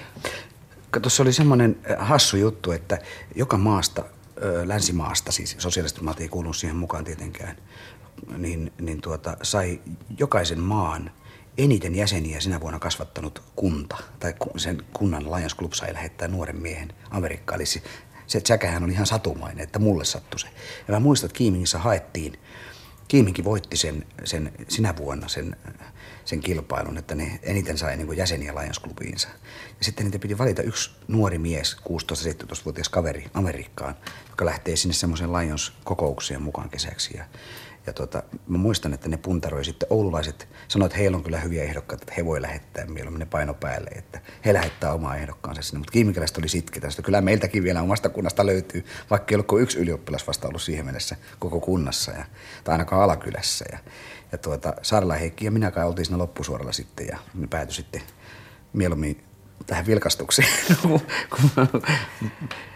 Tuossa 1.02 1.22
oli 1.22 1.32
semmoinen 1.32 1.76
hassu 1.98 2.36
juttu, 2.36 2.72
että 2.72 2.98
joka 3.34 3.56
maasta, 3.56 4.04
länsimaasta, 4.64 5.32
siis 5.32 5.56
sosiaalisesti 5.58 6.02
maat 6.02 6.20
ei 6.20 6.28
kuulu 6.28 6.52
siihen 6.52 6.76
mukaan 6.76 7.04
tietenkään, 7.04 7.56
niin, 8.36 8.72
niin 8.80 9.00
tuota, 9.00 9.36
sai 9.42 9.80
jokaisen 10.18 10.60
maan 10.60 11.10
eniten 11.58 11.94
jäseniä 11.94 12.40
sinä 12.40 12.60
vuonna 12.60 12.78
kasvattanut 12.78 13.42
kunta, 13.56 13.96
tai 14.20 14.34
sen 14.56 14.84
kunnan 14.92 15.24
Lions 15.24 15.56
Club 15.56 15.72
sai 15.72 15.94
lähettää 15.94 16.28
nuoren 16.28 16.56
miehen 16.56 16.92
Amerikkaan. 17.10 17.60
Eli 17.60 17.82
se, 18.26 18.40
tsäkähän 18.40 18.84
oli 18.84 18.92
ihan 18.92 19.06
satumainen, 19.06 19.64
että 19.64 19.78
mulle 19.78 20.04
sattui 20.04 20.40
se. 20.40 20.46
Ja 20.88 20.94
mä 20.94 21.00
muistan, 21.00 21.28
että 21.28 21.38
Kiimingissä 21.38 21.78
haettiin, 21.78 22.38
Kiiminki 23.08 23.44
voitti 23.44 23.76
sen, 23.76 24.06
sen 24.24 24.52
sinä 24.68 24.96
vuonna 24.96 25.28
sen, 25.28 25.56
sen 26.24 26.40
kilpailun, 26.40 26.98
että 26.98 27.14
ne 27.14 27.40
eniten 27.42 27.78
sai 27.78 27.96
niin 27.96 28.16
jäseniä 28.16 28.54
Lions 28.54 28.80
Clubiinsa. 28.80 29.28
Ja 29.78 29.84
sitten 29.84 30.06
niitä 30.06 30.18
piti 30.18 30.38
valita 30.38 30.62
yksi 30.62 30.90
nuori 31.08 31.38
mies, 31.38 31.76
16-17-vuotias 31.76 32.88
kaveri 32.88 33.30
Amerikkaan, 33.34 33.94
joka 34.30 34.44
lähtee 34.44 34.76
sinne 34.76 34.94
semmoisen 34.94 35.32
Lions-kokoukseen 35.32 36.42
mukaan 36.42 36.70
kesäksi. 36.70 37.16
Ja 37.16 37.24
ja 37.86 37.92
tota, 37.92 38.22
mä 38.48 38.58
muistan, 38.58 38.92
että 38.92 39.08
ne 39.08 39.16
puntaroi 39.16 39.64
sitten 39.64 39.86
oululaiset, 39.90 40.48
sanoivat, 40.68 40.92
että 40.92 40.98
heillä 40.98 41.16
on 41.16 41.22
kyllä 41.22 41.40
hyviä 41.40 41.62
ehdokkaita, 41.62 42.02
että 42.02 42.14
he 42.16 42.24
voi 42.24 42.42
lähettää 42.42 42.86
mieluummin 42.86 43.18
ne 43.18 43.26
paino 43.26 43.54
päälle, 43.54 43.90
että 43.90 44.20
he 44.44 44.54
lähettää 44.54 44.92
omaa 44.92 45.16
ehdokkaansa 45.16 45.62
sinne. 45.62 45.78
Mutta 45.78 45.92
kiimikäläiset 45.92 46.38
oli 46.38 46.48
sitketä, 46.48 46.88
että 46.88 47.02
kyllä 47.02 47.20
meiltäkin 47.20 47.62
vielä 47.62 47.82
omasta 47.82 48.08
kunnasta 48.08 48.46
löytyy, 48.46 48.84
vaikka 49.10 49.32
ei 49.32 49.34
ollut 49.34 49.46
kuin 49.46 49.62
yksi 49.62 49.78
ylioppilas 49.78 50.26
vasta 50.26 50.48
ollut 50.48 50.62
siihen 50.62 50.84
mennessä 50.84 51.16
koko 51.38 51.60
kunnassa, 51.60 52.12
ja, 52.12 52.24
tai 52.64 52.72
ainakaan 52.72 53.02
alakylässä. 53.02 53.64
Ja, 53.72 53.78
ja 54.32 54.38
tuota, 54.38 54.74
Sarla 54.82 55.14
Heikki 55.14 55.44
ja 55.44 55.50
minä 55.50 55.70
kai 55.70 55.86
oltiin 55.86 56.06
siinä 56.06 56.18
loppusuoralla 56.18 56.72
sitten, 56.72 57.06
ja 57.06 57.18
ne 57.34 57.46
päätyi 57.46 57.74
sitten 57.74 58.02
mieluummin 58.72 59.24
tähän 59.66 59.86
vilkastukseen 59.86 60.48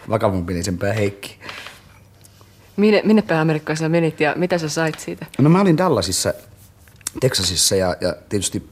vakavampinisempää 0.08 0.92
Heikki. 0.92 1.38
Minne, 2.77 3.03
minnepä 3.05 3.41
Amerikkaan 3.41 3.77
sä 3.77 3.89
menit 3.89 4.21
ja 4.21 4.35
mitä 4.37 4.59
sä 4.59 4.68
sait 4.68 4.99
siitä? 4.99 5.27
No 5.39 5.51
mä 5.51 5.61
olin 5.61 5.79
Dallasissa, 5.79 6.35
Texasissa 7.21 7.77
ja, 7.77 7.97
ja 8.01 8.16
tietysti 8.29 8.68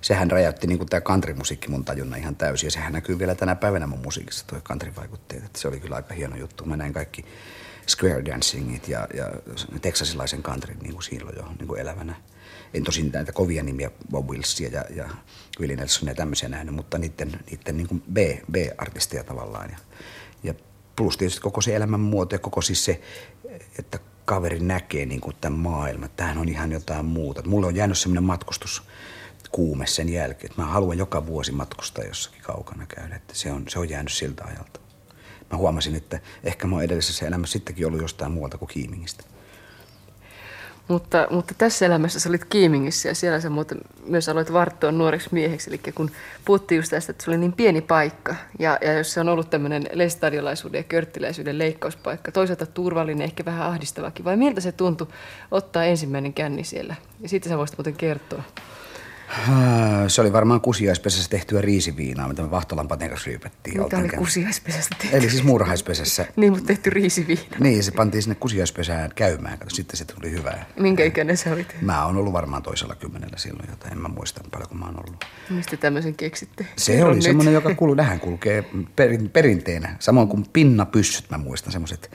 sehän 0.00 0.30
räjäytti 0.30 0.66
niin 0.66 0.86
tämä 0.86 1.00
country-musiikki 1.00 1.68
mun 1.68 1.84
tajunnan 1.84 2.18
ihan 2.18 2.36
täysin. 2.36 2.66
Ja 2.66 2.70
sehän 2.70 2.92
näkyy 2.92 3.18
vielä 3.18 3.34
tänä 3.34 3.54
päivänä 3.54 3.86
mun 3.86 4.02
musiikissa, 4.04 4.46
tuo 4.46 4.60
country-vaikutteet. 4.60 5.44
Että 5.44 5.58
se 5.60 5.68
oli 5.68 5.80
kyllä 5.80 5.96
aika 5.96 6.14
hieno 6.14 6.36
juttu. 6.36 6.64
Mä 6.64 6.76
näin 6.76 6.92
kaikki 6.92 7.24
square 7.88 8.24
dancingit 8.24 8.88
ja, 8.88 9.08
ja 9.14 9.30
texasilaisen 9.82 10.42
country 10.42 10.74
niin 10.82 10.92
kuin 10.92 11.02
silloin 11.02 11.36
jo 11.36 11.44
niin 11.58 11.68
kuin 11.68 11.80
elävänä. 11.80 12.14
En 12.74 12.84
tosin 12.84 13.10
näitä 13.12 13.32
kovia 13.32 13.62
nimiä, 13.62 13.90
Bob 14.10 14.30
Wilsia 14.30 14.68
ja, 14.68 14.84
ja 14.96 15.08
Willie 15.60 15.76
Nelsonia 15.76 16.10
ja 16.10 16.16
tämmöisiä 16.16 16.48
nähnyt, 16.48 16.74
mutta 16.74 16.98
niiden, 16.98 17.40
niiden 17.50 17.76
niin 17.76 17.88
kuin 17.88 18.02
B, 18.12 18.16
B-artisteja 18.52 19.24
tavallaan. 19.24 19.70
Ja, 19.70 19.76
ja 20.42 20.54
plus 20.96 21.16
tietysti 21.16 21.40
koko 21.40 21.60
se 21.60 21.76
elämänmuoto 21.76 22.34
ja 22.34 22.38
koko 22.38 22.62
siis 22.62 22.84
se 22.84 23.00
että 23.78 23.98
kaveri 24.24 24.60
näkee 24.60 25.06
niin 25.06 25.20
kuin 25.20 25.36
tämän 25.40 25.58
maailman, 25.58 26.10
tämähän 26.16 26.38
on 26.38 26.48
ihan 26.48 26.72
jotain 26.72 27.04
muuta. 27.04 27.42
Mulle 27.46 27.66
on 27.66 27.76
jäänyt 27.76 27.98
semmoinen 27.98 28.24
matkustus 28.24 28.82
kuume 29.52 29.86
sen 29.86 30.08
jälkeen, 30.08 30.50
että 30.50 30.62
mä 30.62 30.68
haluan 30.68 30.98
joka 30.98 31.26
vuosi 31.26 31.52
matkustaa 31.52 32.04
jossakin 32.04 32.42
kaukana 32.42 32.86
käydä, 32.86 33.16
että 33.16 33.34
se 33.34 33.52
on, 33.52 33.64
se 33.68 33.78
on 33.78 33.88
jäänyt 33.88 34.12
siltä 34.12 34.44
ajalta. 34.44 34.80
Mä 35.52 35.58
huomasin, 35.58 35.94
että 35.94 36.20
ehkä 36.44 36.66
mä 36.66 36.76
oon 36.76 36.84
edellisessä 36.84 37.26
elämässä 37.26 37.52
sittenkin 37.52 37.86
ollut 37.86 38.00
jostain 38.00 38.32
muualta 38.32 38.58
kuin 38.58 38.68
Kiimingistä. 38.68 39.24
Mutta, 40.88 41.26
mutta 41.30 41.54
tässä 41.58 41.86
elämässä 41.86 42.20
sä 42.20 42.28
olit 42.28 42.44
Kiimingissä 42.44 43.08
ja 43.08 43.14
siellä 43.14 43.40
sä 43.40 43.50
muuten 43.50 43.78
myös 44.06 44.28
aloit 44.28 44.52
varttua 44.52 44.92
nuoreksi 44.92 45.28
mieheksi. 45.32 45.70
Eli 45.70 45.92
kun 45.94 46.10
puhuttiin 46.44 46.76
just 46.76 46.90
tästä, 46.90 47.10
että 47.10 47.24
se 47.24 47.30
oli 47.30 47.38
niin 47.38 47.52
pieni 47.52 47.80
paikka 47.80 48.34
ja, 48.58 48.78
ja 48.80 48.92
jos 48.92 49.12
se 49.12 49.20
on 49.20 49.28
ollut 49.28 49.50
tämmöinen 49.50 49.86
lestadiolaisuuden 49.92 50.78
ja 50.78 50.82
körttiläisyyden 50.82 51.58
leikkauspaikka, 51.58 52.32
toisaalta 52.32 52.66
turvallinen, 52.66 53.24
ehkä 53.24 53.44
vähän 53.44 53.66
ahdistavakin, 53.66 54.24
vai 54.24 54.36
miltä 54.36 54.60
se 54.60 54.72
tuntui 54.72 55.06
ottaa 55.50 55.84
ensimmäinen 55.84 56.32
känni 56.32 56.64
siellä? 56.64 56.94
Ja 57.20 57.28
siitä 57.28 57.48
sä 57.48 57.58
voisit 57.58 57.78
muuten 57.78 57.94
kertoa. 57.94 58.42
Se 60.08 60.20
oli 60.20 60.32
varmaan 60.32 60.60
kusiaispesässä 60.60 61.30
tehtyä 61.30 61.60
riisiviinaa, 61.60 62.28
mitä 62.28 62.42
me 62.42 62.50
Vahtolan 62.50 62.88
paten 62.88 63.08
kanssa 63.08 63.26
ryypättiin. 63.26 63.82
Mitä 63.82 63.98
oli 63.98 64.08
kusiaispesässä 64.08 64.90
tehty? 64.98 65.16
Eli 65.16 65.30
siis 65.30 65.42
muurahaispesässä. 65.42 66.26
niin, 66.36 66.52
mutta 66.52 66.66
tehty 66.66 66.90
riisiviina. 66.90 67.56
Niin, 67.58 67.84
se 67.84 67.90
pantiin 67.90 68.22
sinne 68.22 68.34
kusiaispesään 68.34 69.10
käymään, 69.14 69.58
kato, 69.58 69.74
sitten 69.74 69.96
se 69.96 70.04
tuli 70.04 70.30
hyvää. 70.30 70.66
Minkä 70.80 71.04
ikäinen 71.04 71.36
sä 71.36 71.52
olit? 71.52 71.76
Mä 71.80 72.06
oon 72.06 72.16
ollut 72.16 72.32
varmaan 72.32 72.62
toisella 72.62 72.94
kymmenellä 72.94 73.36
silloin, 73.36 73.70
jota 73.70 73.88
en 73.88 73.98
mä 73.98 74.08
muista 74.08 74.40
paljon 74.50 74.68
kun 74.68 74.78
mä 74.78 74.86
oon 74.86 75.00
ollut. 75.06 75.24
Mistä 75.50 75.76
tämmöisen 75.76 76.14
keksitte? 76.14 76.66
Se 76.76 76.92
Kerron 76.92 77.12
oli 77.12 77.22
semmoinen, 77.22 77.54
joka 77.54 77.74
kuuluu, 77.74 77.96
tähän 78.02 78.20
kulkee 78.20 78.64
perinteenä. 79.32 79.96
Samoin 79.98 80.28
kuin 80.28 80.46
pinnapyssyt, 80.52 81.30
mä 81.30 81.38
muistan 81.38 81.72
semmoiset 81.72 82.10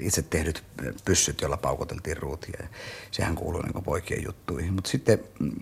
itse 0.00 0.22
tehdyt 0.22 0.64
pyssyt, 1.04 1.40
joilla 1.40 1.56
paukoteltiin 1.56 2.16
ruutia. 2.16 2.58
Ja 2.62 2.68
sehän 3.10 3.34
kuuluu 3.34 3.62
niin 3.62 3.84
poikien 3.84 4.24
juttuihin. 4.24 4.72
Mutta 4.72 4.90
sitten 4.90 5.18
mm, 5.40 5.52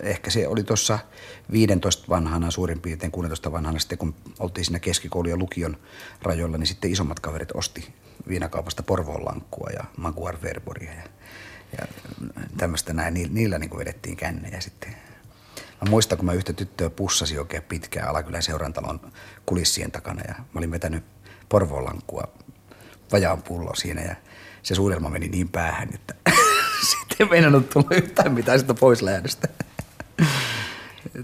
ehkä 0.00 0.30
se 0.30 0.48
oli 0.48 0.64
tuossa 0.64 0.98
15 1.52 2.04
vanhana, 2.08 2.50
suurin 2.50 2.80
piirtein 2.80 3.12
16 3.12 3.52
vanhana, 3.52 3.78
sitten 3.78 3.98
kun 3.98 4.14
oltiin 4.38 4.64
siinä 4.64 4.78
keskikoulu- 4.78 5.28
ja 5.28 5.36
lukion 5.36 5.76
rajoilla, 6.22 6.58
niin 6.58 6.66
sitten 6.66 6.92
isommat 6.92 7.20
kaverit 7.20 7.52
osti 7.54 7.94
viinakaupasta 8.28 8.82
Porvoon 8.82 9.24
lankkua 9.24 9.70
ja 9.70 9.84
Maguar 9.96 10.42
Verboria 10.42 10.92
ja, 10.92 11.02
ja 11.78 11.86
tämmöistä 12.56 12.92
näin. 12.92 13.14
Niillä 13.30 13.58
niin 13.58 13.78
vedettiin 13.78 14.16
kännejä 14.16 14.60
sitten. 14.60 14.96
Mä 15.84 15.90
muistan, 15.90 16.18
kun 16.18 16.26
mä 16.26 16.32
yhtä 16.32 16.52
tyttöä 16.52 16.90
pussasi 16.90 17.38
oikein 17.38 17.62
pitkään 17.62 18.08
Alakylän 18.08 18.42
seurantalon 18.42 19.12
kulissien 19.46 19.90
takana 19.90 20.22
ja 20.28 20.34
mä 20.34 20.58
olin 20.58 20.70
vetänyt 20.70 21.04
Porvoon 21.48 21.84
lankkua 21.84 22.28
vajaan 23.12 23.42
pullo 23.42 23.74
siinä 23.74 24.02
ja 24.02 24.16
se 24.62 24.74
suudelma 24.74 25.10
meni 25.10 25.28
niin 25.28 25.48
päähän, 25.48 25.88
että 25.94 26.14
sitten 26.90 27.16
ei 27.20 27.30
meinannut 27.30 27.70
tulla 27.70 27.96
yhtään 27.96 28.32
mitään 28.32 28.58
sitä 28.58 28.74
pois 28.74 29.02
lähdöstä. 29.02 29.48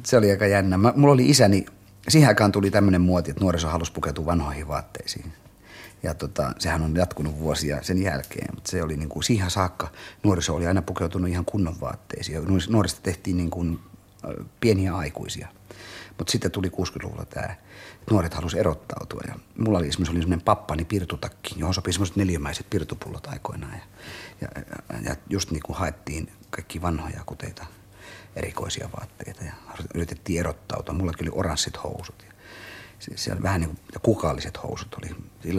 se 0.07 0.17
oli 0.17 0.31
aika 0.31 0.47
jännä. 0.47 0.77
Mä, 0.77 0.93
mulla 0.97 1.15
oli 1.15 1.31
isäni, 1.31 1.67
siihen 2.09 2.29
aikaan 2.29 2.53
tuli 2.53 2.71
tämmöinen 2.71 3.01
muoti, 3.01 3.31
että 3.31 3.43
nuoriso 3.43 3.69
halusi 3.69 3.93
pukeutua 3.93 4.27
vanhoihin 4.27 4.69
vaatteisiin. 4.69 5.33
Ja 6.03 6.15
tota, 6.15 6.53
sehän 6.59 6.83
on 6.83 6.97
jatkunut 6.97 7.39
vuosia 7.39 7.83
sen 7.83 8.03
jälkeen, 8.03 8.55
mutta 8.55 8.71
se 8.71 8.83
oli 8.83 8.97
niin 8.97 9.09
kuin 9.09 9.23
siihen 9.23 9.51
saakka 9.51 9.89
nuoriso 10.23 10.55
oli 10.55 10.67
aina 10.67 10.83
pukeutunut 10.83 11.31
ihan 11.31 11.45
kunnon 11.45 11.81
vaatteisiin. 11.81 12.43
Nuorista 12.69 13.01
tehtiin 13.03 13.37
niin 13.37 13.51
kuin 13.51 13.81
pieniä 14.61 14.97
aikuisia. 14.97 15.49
Mutta 16.19 16.33
sitten 16.33 16.51
tuli 16.51 16.69
60-luvulla 16.69 17.25
tämä 17.25 17.55
nuoret 18.11 18.35
halusivat 18.35 18.61
erottautua. 18.61 19.21
Ja 19.29 19.35
mulla 19.59 19.79
oli 19.79 19.89
esimerkiksi 19.89 20.13
oli 20.13 20.21
semmoinen 20.21 20.45
pappani 20.45 20.85
pirtutakki, 20.85 21.55
johon 21.57 21.75
sopii 21.75 21.93
semmoiset 21.93 22.17
neljämäiset 22.17 22.71
pirtupullot 22.71 23.27
aikoinaan. 23.27 23.73
Ja, 23.73 23.81
ja, 24.41 25.01
ja 25.05 25.17
just 25.31 25.51
niin 25.51 25.63
kuin 25.63 25.77
haettiin 25.77 26.33
kaikki 26.51 26.83
vanhoja 26.83 27.21
kuteita 27.27 27.67
erikoisia 28.37 28.89
vaatteita 28.97 29.45
ja 29.45 29.53
yritettiin 29.95 30.41
erottautua. 30.41 30.95
Mulla 30.95 31.13
oli 31.23 31.31
oranssit 31.33 31.83
housut 31.85 32.25
ja 32.29 32.35
siellä 33.15 33.43
vähän 33.43 33.61
niin 33.61 33.71
kuin, 33.71 34.03
kukalliset 34.03 34.63
housut 34.63 34.95
oli. 34.95 35.11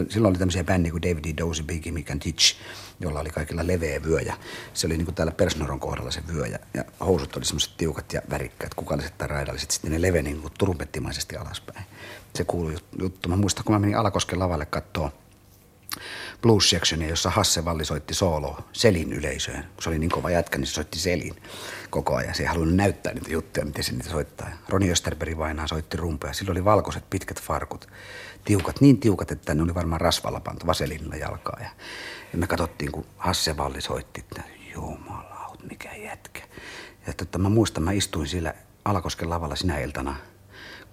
Silloin 0.08 0.32
oli 0.32 0.38
tämmöisiä 0.38 0.64
bändiä 0.64 0.90
kuin 0.90 1.02
David 1.02 1.24
E. 1.24 1.34
Dozy, 1.36 1.62
Biggie 1.62 1.92
Mick 1.92 2.10
and 2.10 2.20
Titch, 2.20 2.56
jolla 3.00 3.20
oli 3.20 3.30
kaikilla 3.30 3.66
leveä 3.66 4.02
vyö 4.02 4.20
ja 4.20 4.36
se 4.74 4.86
oli 4.86 4.96
niin 4.96 5.04
kuin 5.04 5.14
täällä 5.14 5.32
Persnoron 5.32 5.80
kohdalla 5.80 6.10
se 6.10 6.22
vyö 6.32 6.46
ja, 6.46 6.58
ja 6.74 6.84
housut 7.00 7.36
oli 7.36 7.44
semmoiset 7.44 7.76
tiukat 7.76 8.12
ja 8.12 8.22
värikkäät, 8.30 8.74
kukalliset 8.74 9.18
tai 9.18 9.28
raidalliset. 9.28 9.70
Sitten 9.70 9.92
ne 9.92 10.02
leveni 10.02 10.30
niin 10.30 10.42
kuin 10.42 10.52
trumpettimaisesti 10.58 11.36
alaspäin. 11.36 11.86
Se 12.36 12.44
kuului 12.44 12.74
juttu. 13.00 13.28
Mä 13.28 13.36
muistan, 13.36 13.64
kun 13.64 13.74
mä 13.74 13.78
menin 13.78 13.96
Alakosken 13.96 14.38
lavalle 14.38 14.66
katsoa 14.66 15.12
blues 16.42 16.70
sectionia, 16.70 17.08
jossa 17.08 17.30
Hasse 17.30 17.64
Valli 17.64 17.84
soitti 17.84 18.14
soolo 18.14 18.58
Selin 18.72 19.12
yleisöön. 19.12 19.64
Kun 19.74 19.82
se 19.82 19.88
oli 19.88 19.98
niin 19.98 20.10
kova 20.10 20.30
jätkä, 20.30 20.58
niin 20.58 20.66
se 20.66 20.72
soitti 20.72 20.98
Selin 20.98 21.36
koko 21.90 22.16
ajan. 22.16 22.34
Se 22.34 22.42
ei 22.42 22.46
halunnut 22.46 22.76
näyttää 22.76 23.12
niitä 23.14 23.30
juttuja, 23.30 23.66
miten 23.66 23.84
se 23.84 23.92
niitä 23.92 24.10
soittaa. 24.10 24.48
Roni 24.68 24.90
Österberg 24.90 25.38
vainaa 25.38 25.66
soitti 25.66 25.96
rumpeja. 25.96 26.32
Sillä 26.32 26.50
oli 26.50 26.64
valkoiset 26.64 27.10
pitkät 27.10 27.42
farkut, 27.42 27.88
tiukat, 28.44 28.80
niin 28.80 29.00
tiukat, 29.00 29.30
että 29.30 29.54
ne 29.54 29.62
oli 29.62 29.74
varmaan 29.74 30.00
rasvalla 30.00 30.40
pantu 30.40 30.66
vaselinilla 30.66 31.16
jalkaa. 31.16 31.56
Ja, 31.60 31.70
ja 32.32 32.38
me 32.38 32.46
katsottiin, 32.46 32.92
kun 32.92 33.06
Hasse 33.16 33.56
Valli 33.56 33.80
soitti, 33.80 34.20
että 34.20 34.42
jumalaut, 34.74 35.64
mikä 35.70 35.94
jätkä. 35.94 36.42
Ja 37.06 37.12
tota, 37.12 37.38
mä 37.38 37.48
muistan, 37.48 37.82
mä 37.82 37.92
istuin 37.92 38.28
siellä 38.28 38.54
Alakosken 38.84 39.30
lavalla 39.30 39.56
sinä 39.56 39.78
iltana, 39.78 40.16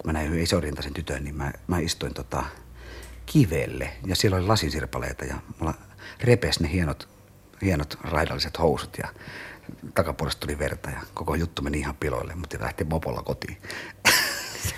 mä 0.03 0.13
näin 0.13 0.27
yhden 0.27 0.43
isorientaisen 0.43 0.93
tytön, 0.93 1.23
niin 1.23 1.35
mä, 1.35 1.53
mä 1.67 1.79
istuin 1.79 2.13
tota, 2.13 2.43
kivelle 3.25 3.89
ja 4.05 4.15
siellä 4.15 4.37
oli 4.37 4.47
lasinsirpaleita 4.47 5.25
ja 5.25 5.35
mulla 5.59 5.73
repes 6.21 6.59
ne 6.59 6.71
hienot, 6.71 7.09
hienot 7.61 7.97
raidalliset 8.01 8.59
housut 8.59 8.97
ja 8.97 9.07
takapuolesta 9.95 10.39
tuli 10.39 10.59
verta 10.59 10.89
ja 10.89 11.01
koko 11.13 11.35
juttu 11.35 11.61
meni 11.61 11.79
ihan 11.79 11.95
piloille, 11.95 12.35
mutta 12.35 12.57
lähti 12.59 12.83
mopolla 12.83 13.23
kotiin. 13.23 13.57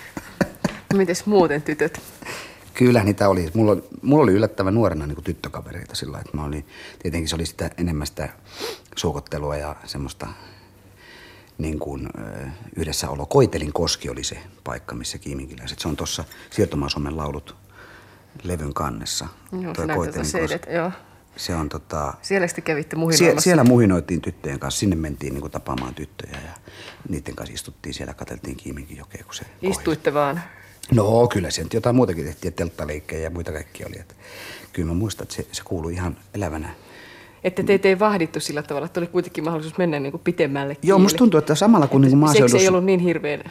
Mites 0.94 1.26
muuten 1.26 1.62
tytöt? 1.62 2.00
Kyllä 2.74 3.04
niitä 3.04 3.28
oli. 3.28 3.50
Mulla, 3.54 3.72
oli, 3.72 3.84
mulla 4.02 4.22
oli 4.22 4.32
yllättävän 4.32 4.74
nuorena 4.74 5.06
niin 5.06 5.14
kuin 5.14 5.24
tyttökavereita 5.24 5.94
sillä 5.94 6.18
että 6.18 6.36
mä 6.36 6.44
olin, 6.44 6.66
tietenkin 7.02 7.28
se 7.28 7.34
oli 7.34 7.46
sitä 7.46 7.70
enemmän 7.78 8.06
sitä 8.06 8.28
suokottelua 8.96 9.56
ja 9.56 9.76
semmoista 9.84 10.26
niin 11.58 11.78
kuin, 11.78 12.08
yhdessäolo. 12.76 13.26
Koitelin 13.26 13.72
koski 13.72 14.10
oli 14.10 14.24
se 14.24 14.38
paikka, 14.64 14.94
missä 14.94 15.18
kiiminkiläiset. 15.18 15.78
Se 15.78 15.88
on 15.88 15.96
tuossa 15.96 16.24
Siirtomaasomen 16.50 17.16
laulut 17.16 17.56
levyn 18.42 18.74
kannessa. 18.74 19.26
Joo, 19.60 19.74
se 19.74 19.86
näyttää 19.86 20.24
seidet, 20.24 20.66
joo. 20.74 20.92
Se 21.36 21.54
on 21.54 21.68
tota... 21.68 22.14
Siellä 22.22 22.46
sitten 22.46 22.64
kävitte 22.64 22.96
muhinoimassa? 22.96 23.40
Sie, 23.40 23.40
siellä 23.40 23.64
muhinoitiin 23.64 24.20
tyttöjen 24.20 24.58
kanssa. 24.58 24.80
Sinne 24.80 24.96
mentiin 24.96 25.34
niin 25.34 25.40
kuin, 25.40 25.50
tapaamaan 25.50 25.94
tyttöjä 25.94 26.38
ja 26.46 26.52
niiden 27.08 27.36
kanssa 27.36 27.54
istuttiin 27.54 27.94
siellä, 27.94 28.14
katseltiin 28.14 28.56
Kiiminkin 28.56 28.96
jokea, 28.96 29.24
kun 29.24 29.34
se 29.34 29.44
Istuitte 29.62 30.10
kohdi. 30.10 30.14
vaan? 30.14 30.42
No 30.94 31.28
kyllä, 31.28 31.50
se 31.50 31.66
jotain 31.72 31.96
muutakin 31.96 32.24
tehtiin, 32.24 32.54
telttaleikkejä 32.54 33.22
ja 33.22 33.30
muita 33.30 33.52
kaikki 33.52 33.84
oli. 33.84 33.98
Että, 33.98 34.14
kyllä 34.72 34.88
mä 34.88 34.94
muistan, 34.94 35.22
että 35.24 35.34
se, 35.34 35.46
se 35.52 35.62
kuului 35.64 35.92
ihan 35.92 36.16
elävänä 36.34 36.74
että 37.44 37.62
teitä 37.62 37.88
ei 37.88 37.98
vahdittu 37.98 38.40
sillä 38.40 38.62
tavalla, 38.62 38.86
että 38.86 39.00
oli 39.00 39.06
kuitenkin 39.06 39.44
mahdollisuus 39.44 39.78
mennä 39.78 40.00
niin 40.00 40.10
kuin 40.10 40.20
pitemmälle. 40.24 40.76
Joo, 40.82 40.98
musta 40.98 41.18
tuntuu, 41.18 41.38
että 41.38 41.54
samalla 41.54 41.86
kun 41.86 42.00
niin 42.00 42.18
maaseudussa... 42.18 42.58
ei 42.58 42.68
ollut 42.68 42.84
niin 42.84 43.00
hirveän... 43.00 43.44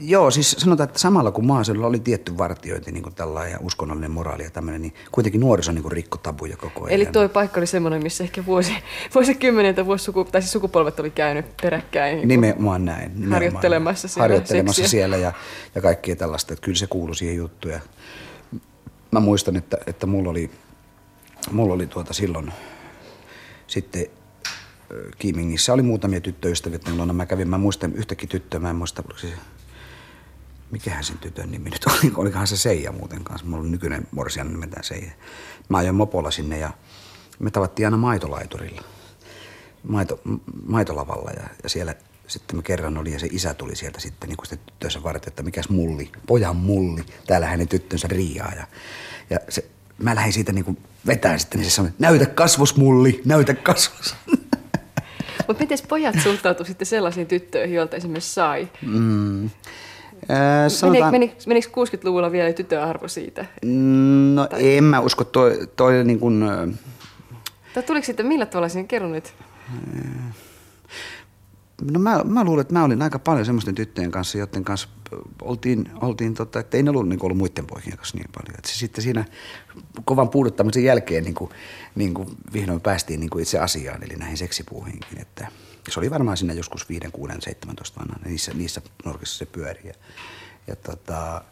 Joo, 0.00 0.30
siis 0.30 0.50
sanotaan, 0.50 0.88
että 0.88 0.98
samalla 0.98 1.30
kun 1.30 1.46
maaseudulla 1.46 1.86
oli 1.86 1.98
tietty 1.98 2.38
vartiointi 2.38 2.92
niin 2.92 3.02
kuin 3.02 3.14
tällainen 3.14 3.52
ja 3.52 3.58
uskonnollinen 3.62 4.10
moraali 4.10 4.42
ja 4.42 4.50
tämmöinen, 4.50 4.82
niin 4.82 4.94
kuitenkin 5.12 5.40
nuoriso 5.40 5.72
niin 5.72 5.92
rikko 5.92 6.18
tabuja 6.18 6.56
koko 6.56 6.84
ajan. 6.84 6.92
Eli 6.92 7.06
toi 7.06 7.28
paikka 7.28 7.60
oli 7.60 7.66
semmoinen, 7.66 8.02
missä 8.02 8.24
ehkä 8.24 8.46
vuosi, 8.46 8.72
vuosi 9.14 10.04
suku, 10.04 10.24
tai 10.24 10.42
siis 10.42 10.52
sukupolvet 10.52 11.00
oli 11.00 11.10
käynyt 11.10 11.46
peräkkäin. 11.62 12.16
Niin 12.16 12.28
nimenomaan 12.28 12.84
näin. 12.84 13.08
Nimenomaan 13.08 13.32
harjoittelemassa 13.32 14.08
siellä 14.08 14.22
Harjoittelemassa 14.22 14.82
seksiä. 14.82 14.90
siellä 14.90 15.16
ja, 15.16 15.32
ja 15.74 15.82
kaikkea 15.82 16.16
tällaista, 16.16 16.52
että 16.52 16.64
kyllä 16.64 16.78
se 16.78 16.86
kuului 16.86 17.16
siihen 17.16 17.36
juttuun. 17.36 17.74
mä 19.10 19.20
muistan, 19.20 19.56
että, 19.56 19.78
että 19.86 20.06
mulla 20.06 20.30
oli, 20.30 20.50
mulla 21.50 21.74
oli 21.74 21.86
tuota 21.86 22.14
silloin 22.14 22.52
sitten 23.68 24.06
Kiimingissä 25.18 25.72
oli 25.72 25.82
muutamia 25.82 26.20
tyttöystäviä, 26.20 26.78
luona 26.96 27.12
mä 27.12 27.26
kävin, 27.26 27.48
mä 27.48 27.58
muistan 27.58 27.94
yhtäkin 27.94 28.28
tyttöä, 28.28 28.60
mä 28.60 28.70
en 28.70 28.76
muista, 28.76 29.02
se, 29.16 29.32
mikähän 30.70 31.04
sen 31.04 31.18
tytön 31.18 31.50
nimi 31.50 31.70
nyt 31.70 31.84
oli, 31.86 32.12
olikohan 32.22 32.46
se 32.46 32.56
Seija 32.56 32.92
muuten 32.92 33.24
kanssa, 33.24 33.46
mulla 33.46 33.62
oli 33.62 33.70
nykyinen 33.70 34.06
morsian 34.10 34.52
nimeltään 34.52 34.84
Seija. 34.84 35.12
Mä 35.68 35.78
ajoin 35.78 35.94
mopolla 35.94 36.30
sinne 36.30 36.58
ja 36.58 36.70
me 37.38 37.50
tavattiin 37.50 37.86
aina 37.86 37.96
maitolaiturilla, 37.96 38.82
maito, 39.82 40.20
maitolavalla 40.66 41.30
ja, 41.30 41.48
ja 41.62 41.68
siellä 41.68 41.94
sitten 42.26 42.58
me 42.58 42.62
kerran 42.62 42.98
oli 42.98 43.12
ja 43.12 43.18
se 43.18 43.28
isä 43.30 43.54
tuli 43.54 43.76
sieltä 43.76 44.00
sitten 44.00 44.28
niin 44.28 44.38
sitten 44.42 44.66
tyttönsä 44.66 45.02
varten, 45.02 45.28
että 45.28 45.42
mikäs 45.42 45.68
mulli, 45.68 46.10
pojan 46.26 46.56
mulli, 46.56 47.04
täällä 47.26 47.46
hänen 47.46 47.68
tyttönsä 47.68 48.08
riiaa 48.08 48.52
ja, 48.56 48.66
ja 49.30 49.38
se, 49.48 49.70
mä 49.98 50.14
lähdin 50.14 50.32
siitä 50.32 50.52
niin 50.52 50.64
kuin 50.64 50.78
vetää 51.06 51.38
sitten, 51.38 51.60
niin 51.60 51.70
se 51.70 51.74
sanoi, 51.74 51.90
näytä 51.98 52.26
kasvos 52.26 52.76
mulli, 52.76 53.20
näytä 53.24 53.54
kasvos. 53.54 54.14
Mutta 55.46 55.62
miten 55.62 55.78
pojat 55.88 56.14
suhtautuivat 56.22 56.66
sitten 56.66 56.86
sellaisiin 56.86 57.26
tyttöihin, 57.26 57.76
joilta 57.76 57.96
esimerkiksi 57.96 58.34
sai? 58.34 58.68
Mm. 58.86 59.44
Äh, 59.44 59.50
sanotaan... 60.68 61.12
Menikö, 61.12 61.34
menikö 61.46 61.68
60-luvulla 61.68 62.32
vielä 62.32 62.52
tytöarvo 62.52 63.08
siitä? 63.08 63.44
No 64.34 64.46
tai... 64.46 64.76
en 64.76 64.84
mä 64.84 65.00
usko, 65.00 65.24
toi, 65.24 65.68
toi 65.76 66.04
niin 66.04 66.18
kuin... 66.18 66.44
Tai 67.74 67.82
tuliko 67.82 68.06
sitten 68.06 68.26
millä 68.26 68.46
tavalla 68.46 68.68
siihen 68.68 68.88
kerron 68.88 69.12
nyt? 69.12 69.34
Äh, 69.96 70.34
No 71.82 72.00
mä, 72.00 72.24
mä 72.24 72.44
luulen, 72.44 72.60
että 72.60 72.74
mä 72.74 72.84
olin 72.84 73.02
aika 73.02 73.18
paljon 73.18 73.46
semmoisten 73.46 73.74
tyttöjen 73.74 74.10
kanssa, 74.10 74.38
joiden 74.38 74.64
kanssa 74.64 74.88
oltiin, 75.42 75.90
oltiin 76.00 76.34
tota, 76.34 76.60
että 76.60 76.76
ei 76.76 76.82
ne 76.82 76.90
ollut, 76.90 77.08
niin 77.08 77.22
ollut 77.22 77.38
muiden 77.38 77.66
poikien 77.66 77.96
kanssa 77.96 78.16
niin 78.16 78.30
paljon. 78.34 78.58
Että 78.58 78.70
se 78.70 78.78
sitten 78.78 79.04
siinä 79.04 79.24
kovan 80.04 80.28
puuduttamisen 80.28 80.84
jälkeen 80.84 81.24
niin 81.24 81.34
kuin, 81.34 81.50
niin 81.94 82.14
kuin 82.14 82.28
vihdoin 82.52 82.80
päästiin 82.80 83.20
niin 83.20 83.30
kuin 83.30 83.42
itse 83.42 83.58
asiaan, 83.58 84.02
eli 84.02 84.16
näihin 84.16 84.36
seksipuuhinkin. 84.36 85.20
Että 85.20 85.48
se 85.88 86.00
oli 86.00 86.10
varmaan 86.10 86.36
siinä 86.36 86.52
joskus 86.52 86.88
5, 86.88 87.08
6, 87.12 87.34
17 87.40 88.00
vanhana, 88.00 88.28
niissä, 88.28 88.52
niissä 88.54 88.80
nurkissa 89.04 89.38
se 89.38 89.46
pyöri. 89.46 89.80
Ja, 89.84 89.94
ja 90.66 90.76
tota, 90.76 91.44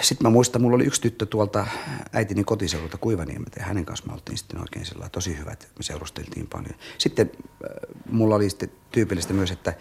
sitten 0.00 0.26
mä 0.26 0.30
muistan, 0.30 0.62
mulla 0.62 0.74
oli 0.74 0.84
yksi 0.84 1.00
tyttö 1.00 1.26
tuolta 1.26 1.66
äitini 2.12 2.44
kotiseudulta 2.44 2.98
Kuivaniemeltä 2.98 3.60
ja 3.60 3.66
hänen 3.66 3.84
kanssa 3.84 4.06
me 4.06 4.12
oltiin 4.12 4.38
sitten 4.38 4.60
oikein 4.60 4.86
sillä 4.86 5.08
tosi 5.08 5.38
hyvät, 5.38 5.68
me 5.78 5.82
seurusteltiin 5.82 6.46
paljon. 6.46 6.74
Sitten 6.98 7.30
äh, 7.36 7.70
mulla 8.10 8.34
oli 8.34 8.50
sitten 8.50 8.72
tyypillistä 8.90 9.32
myös, 9.32 9.50
että 9.50 9.74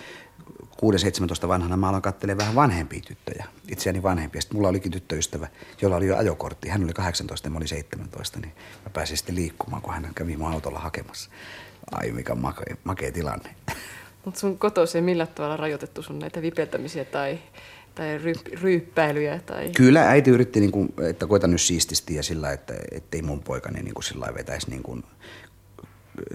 6-17 1.43 1.47
vanhana 1.47 1.78
mä 1.78 1.89
aloin 1.89 2.01
katselemaan 2.01 2.38
vähän 2.39 2.55
vanhempia 2.55 3.01
tyttöjä, 3.07 3.45
itseäni 3.72 4.03
vanhempia. 4.03 4.41
Sitten 4.41 4.57
mulla 4.57 4.70
olikin 4.70 4.91
tyttöystävä, 4.91 5.47
jolla 5.82 5.95
oli 5.95 6.07
jo 6.07 6.18
ajokortti. 6.18 6.70
Hän 6.70 6.84
oli 6.84 6.93
18 6.93 7.47
ja 7.47 7.51
mä 7.51 7.57
olin 7.57 7.68
17, 7.68 8.39
niin 8.39 8.53
mä 8.84 8.89
pääsin 8.93 9.18
sitten 9.18 9.36
liikkumaan, 9.36 9.82
kun 9.82 9.93
hän 9.93 10.11
kävi 10.16 10.38
mun 10.38 10.51
autolla 10.51 10.80
hakemassa. 10.80 11.30
Ai 11.91 12.11
mikä 12.11 12.36
makea, 12.36 12.76
makea 12.84 13.11
tilanne. 13.11 13.55
Mutta 14.26 14.39
sun 14.39 14.59
kotosi 14.59 14.97
ei 14.97 15.28
tavalla 15.36 15.57
rajoitettu 15.57 16.01
sun 16.01 16.20
näitä 16.20 16.41
vipeltämisiä 16.41 17.05
tai 17.05 17.39
tai 17.96 18.18
ry- 18.18 18.62
ryyppäilyjä? 18.62 19.39
Tai... 19.46 19.70
Kyllä 19.70 20.10
äiti 20.10 20.32
yritti, 20.32 20.60
niin 20.60 20.72
kuin, 20.72 20.93
että 21.10 21.28
koita 21.28 21.48
nyt 21.48 21.62
siististi 21.62 22.16
ja 22.16 22.24
sillä, 22.24 22.52
että 22.52 22.74
ei 23.14 23.22
mun 23.22 23.43
poikani 23.43 23.84
niin 23.84 23.93
kuin 23.93 24.04
sillä 24.04 24.28
vetäisi 24.36 24.70
niin 24.70 24.84
kuin, 24.84 25.04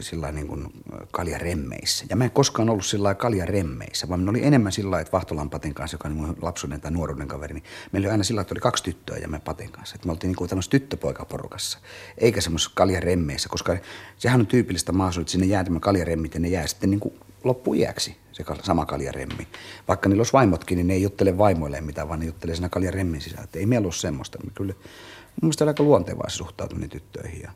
sillä 0.01 0.33
niin 0.33 0.47
kuin 0.47 0.67
kaljaremmeissä. 1.13 2.05
Ja 2.11 2.17
mä 2.17 2.25
en 2.25 2.31
koskaan 2.31 2.71
ollut 2.71 2.87
sillä 2.87 3.15
kaljaremmeissä, 3.15 4.09
vaan 4.09 4.29
oli 4.29 4.45
enemmän 4.45 4.73
sillä 4.73 5.01
että 5.01 5.13
Vahtolan 5.13 5.51
Paten 5.51 5.75
kanssa, 5.75 5.95
joka 5.95 6.09
on 6.09 6.17
mun 6.17 6.37
lapsuuden 6.43 6.81
tai 6.81 6.91
nuoruuden 6.91 7.29
kaveri, 7.29 7.55
niin 7.55 7.65
meillä 7.93 8.07
oli 8.07 8.13
aina 8.13 8.25
sillä 8.25 8.41
että 8.41 8.55
oli 8.55 8.61
kaksi 8.61 8.85
tyttöä 8.85 9.17
ja 9.17 9.29
me 9.29 9.41
Paten 9.41 9.73
kanssa. 9.73 9.95
Että 9.95 10.07
me 10.07 10.13
oltiin 10.13 10.29
niin 10.29 10.37
kuin 10.37 10.51
tämmöisessä 10.51 10.71
tyttöpoikaporukassa, 10.71 11.79
eikä 12.19 12.41
semmoisessa 12.41 12.73
kaljaremmeissä, 12.75 13.49
koska 13.49 13.77
sehän 14.17 14.41
on 14.41 14.47
tyypillistä 14.47 14.93
maasua, 14.93 15.21
että 15.21 15.31
sinne 15.31 15.47
jää 15.47 15.65
tämä 15.65 15.81
kaljaremmit 15.81 16.35
ja 16.35 16.41
ne 16.41 16.49
jää 16.49 16.67
sitten 16.67 16.91
niin 16.91 17.01
kuin 17.01 17.15
loppuiäksi 17.45 18.16
se 18.32 18.45
sama 18.62 18.86
kaljaremmi. 18.86 19.49
Vaikka 19.88 20.09
niillä 20.09 20.20
olisi 20.20 20.32
vaimotkin, 20.32 20.76
niin 20.76 20.86
ne 20.86 20.95
ei 20.95 21.03
juttele 21.03 21.38
vaimoilleen 21.38 21.84
mitään, 21.84 22.09
vaan 22.09 22.20
ne 22.20 22.26
juttelee 22.26 22.55
siinä 22.55 22.68
kaljaremmin 22.68 23.20
sisällä. 23.20 23.49
Ei 23.55 23.66
meillä 23.66 23.86
ole 23.86 23.93
semmoista. 23.93 24.38
Me 24.45 24.51
kyllä, 24.55 24.72
mun 24.72 24.82
mielestä 25.43 25.64
aika 25.64 25.82
luontevaa 25.82 26.28
se 26.28 26.36
suhtautuminen 26.36 26.91
tyttöihin. 26.91 27.43
Ja, 27.43 27.53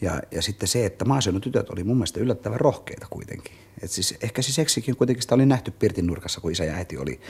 ja, 0.00 0.20
ja, 0.30 0.42
sitten 0.42 0.68
se, 0.68 0.86
että 0.86 1.04
maaseudun 1.04 1.40
tytöt 1.40 1.70
oli 1.70 1.84
mun 1.84 1.96
mielestä 1.96 2.20
yllättävän 2.20 2.60
rohkeita 2.60 3.06
kuitenkin. 3.10 3.54
Et 3.82 3.90
siis, 3.90 4.14
ehkä 4.20 4.42
se 4.42 4.52
seksikin 4.52 4.96
kuitenkin 4.96 5.22
sitä 5.22 5.34
oli 5.34 5.46
nähty 5.46 5.70
Pirtin 5.70 6.06
nurkassa, 6.06 6.40
kun 6.40 6.52
isä 6.52 6.64
ja 6.64 6.74
äiti 6.74 6.98
oli 6.98 7.20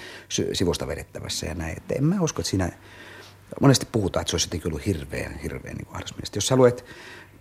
sivusta 0.52 0.86
vedettävässä 0.86 1.46
ja 1.46 1.54
näin. 1.54 1.76
Että 1.76 1.94
en 1.94 2.04
mä 2.04 2.20
usko, 2.20 2.40
että 2.40 2.50
siinä 2.50 2.70
monesti 3.60 3.86
puhutaan, 3.92 4.20
että 4.20 4.30
se 4.30 4.34
olisi 4.34 4.46
jotenkin 4.46 4.68
ollut 4.68 4.86
hirveän, 4.86 5.38
hirveän 5.38 5.76
niin 5.76 5.88
Jos 6.34 6.46
sä 6.46 6.56
luet 6.56 6.84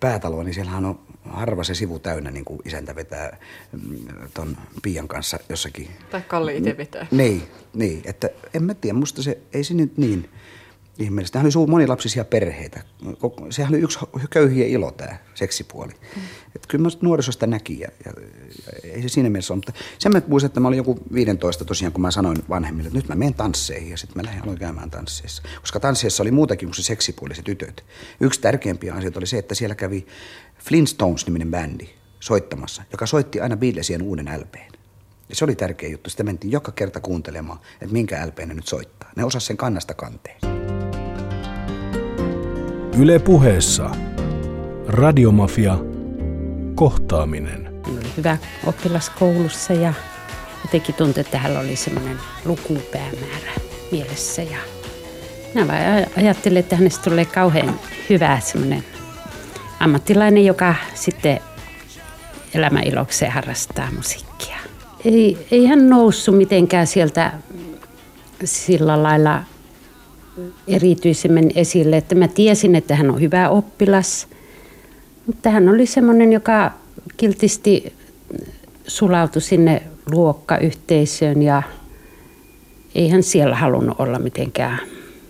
päätaloa, 0.03 0.43
niin 0.43 0.53
siellähän 0.53 0.85
on 0.85 0.99
harva 1.29 1.63
se 1.63 1.75
sivu 1.75 1.99
täynnä, 1.99 2.31
niin 2.31 2.45
kuin 2.45 2.59
isäntä 2.65 2.95
vetää 2.95 3.37
mm, 3.71 4.05
ton 4.33 4.57
Pian 4.81 5.07
kanssa 5.07 5.39
jossakin. 5.49 5.89
Tai 6.11 6.21
Kalli 6.21 6.57
itse 6.57 6.77
vetää. 6.77 7.07
Niin, 7.11 7.43
niin, 7.73 8.01
että 8.05 8.29
en 8.53 8.63
mä 8.63 8.73
tiedä, 8.73 8.97
musta 8.97 9.23
se, 9.23 9.37
ei 9.53 9.63
se 9.63 9.73
nyt 9.73 9.97
niin, 9.97 10.29
ihmeellistä. 10.99 11.39
Hän 11.39 11.51
oli 11.55 11.67
monilapsisia 11.67 12.25
perheitä. 12.25 12.83
Sehän 13.49 13.73
oli 13.73 13.81
yksi 13.81 13.99
köyhien 14.29 14.69
ilo 14.69 14.91
tämä 14.91 15.17
seksipuoli. 15.35 15.93
Mm. 15.93 16.21
Että 16.55 16.67
kyllä 16.67 16.83
mä 16.83 16.89
nuorisosta 17.01 17.47
näki 17.47 17.79
ja, 17.79 17.87
ja, 18.05 18.13
ja, 18.83 18.91
ei 18.93 19.01
se 19.01 19.09
siinä 19.09 19.29
mielessä 19.29 19.53
ole. 19.53 19.57
Mutta 19.57 19.73
sen 19.99 20.11
mä 20.11 20.21
muistan, 20.27 20.47
että 20.47 20.59
mä 20.59 20.67
olin 20.67 20.77
joku 20.77 20.99
15 21.13 21.65
tosiaan, 21.65 21.93
kun 21.93 22.01
mä 22.01 22.11
sanoin 22.11 22.37
vanhemmille, 22.49 22.87
että 22.87 22.97
nyt 22.97 23.07
mä 23.07 23.15
menen 23.15 23.33
tansseihin 23.33 23.91
ja 23.91 23.97
sitten 23.97 24.17
mä 24.17 24.25
lähdin 24.25 24.43
aloin 24.43 24.57
käymään 24.57 24.91
tansseissa. 24.91 25.43
Koska 25.61 25.79
tansseissa 25.79 26.23
oli 26.23 26.31
muutakin 26.31 26.67
kuin 26.67 26.75
se 26.75 26.83
seksipuoli, 26.83 27.35
se 27.35 27.41
tytöt. 27.41 27.83
Yksi 28.19 28.41
tärkeimpiä 28.41 28.93
asioita 28.93 29.19
oli 29.19 29.27
se, 29.27 29.37
että 29.37 29.55
siellä 29.55 29.75
kävi 29.75 30.07
Flintstones-niminen 30.59 31.51
bändi 31.51 31.89
soittamassa, 32.19 32.83
joka 32.91 33.05
soitti 33.05 33.39
aina 33.39 33.57
Beatlesien 33.57 34.01
uuden 34.01 34.29
LPn. 34.39 34.73
Ja 35.29 35.35
se 35.35 35.45
oli 35.45 35.55
tärkeä 35.55 35.89
juttu. 35.89 36.09
Sitä 36.09 36.23
mentiin 36.23 36.51
joka 36.51 36.71
kerta 36.71 36.99
kuuntelemaan, 36.99 37.59
että 37.81 37.93
minkä 37.93 38.27
LP 38.27 38.39
ne 38.39 38.53
nyt 38.53 38.67
soittaa. 38.67 39.11
Ne 39.15 39.23
osasivat 39.23 39.47
sen 39.47 39.57
kannasta 39.57 39.93
kanteen. 39.93 40.62
Yle 42.97 43.19
puheessa. 43.19 43.89
Radiomafia. 44.87 45.77
Kohtaaminen. 46.75 47.63
Hän 47.85 47.97
oli 47.97 48.07
hyvä 48.17 48.37
oppilas 48.65 49.09
koulussa 49.09 49.73
ja 49.73 49.93
jotenkin 50.65 50.95
tuntui, 50.95 51.21
että 51.21 51.37
hänellä 51.37 51.59
oli 51.59 51.75
semmoinen 51.75 52.17
lukupäämäärä 52.45 53.51
mielessä. 53.91 54.41
Ja 54.41 54.57
minä 55.53 56.05
ajattelin, 56.17 56.57
että 56.57 56.75
hänestä 56.75 57.03
tulee 57.09 57.25
kauhean 57.25 57.79
hyvä 58.09 58.39
semmoinen 58.39 58.83
ammattilainen, 59.79 60.45
joka 60.45 60.75
sitten 60.93 61.39
elämän 62.53 62.83
ilokseen 62.83 63.31
harrastaa 63.31 63.91
musiikkia. 63.95 64.57
Ei, 65.05 65.47
ei 65.51 65.65
hän 65.65 65.89
noussut 65.89 66.37
mitenkään 66.37 66.87
sieltä 66.87 67.33
sillä 68.43 69.03
lailla 69.03 69.43
erityisemmin 70.67 71.51
esille, 71.55 71.97
että 71.97 72.15
mä 72.15 72.27
tiesin, 72.27 72.75
että 72.75 72.95
hän 72.95 73.11
on 73.11 73.21
hyvä 73.21 73.49
oppilas, 73.49 74.27
mutta 75.27 75.49
hän 75.49 75.69
oli 75.69 75.85
semmoinen, 75.85 76.33
joka 76.33 76.71
kiltisti 77.17 77.93
sulautui 78.87 79.41
sinne 79.41 79.83
luokkayhteisöön 80.11 81.41
ja 81.41 81.63
ei 82.95 83.09
hän 83.09 83.23
siellä 83.23 83.55
halunnut 83.55 83.99
olla 83.99 84.19
mitenkään 84.19 84.79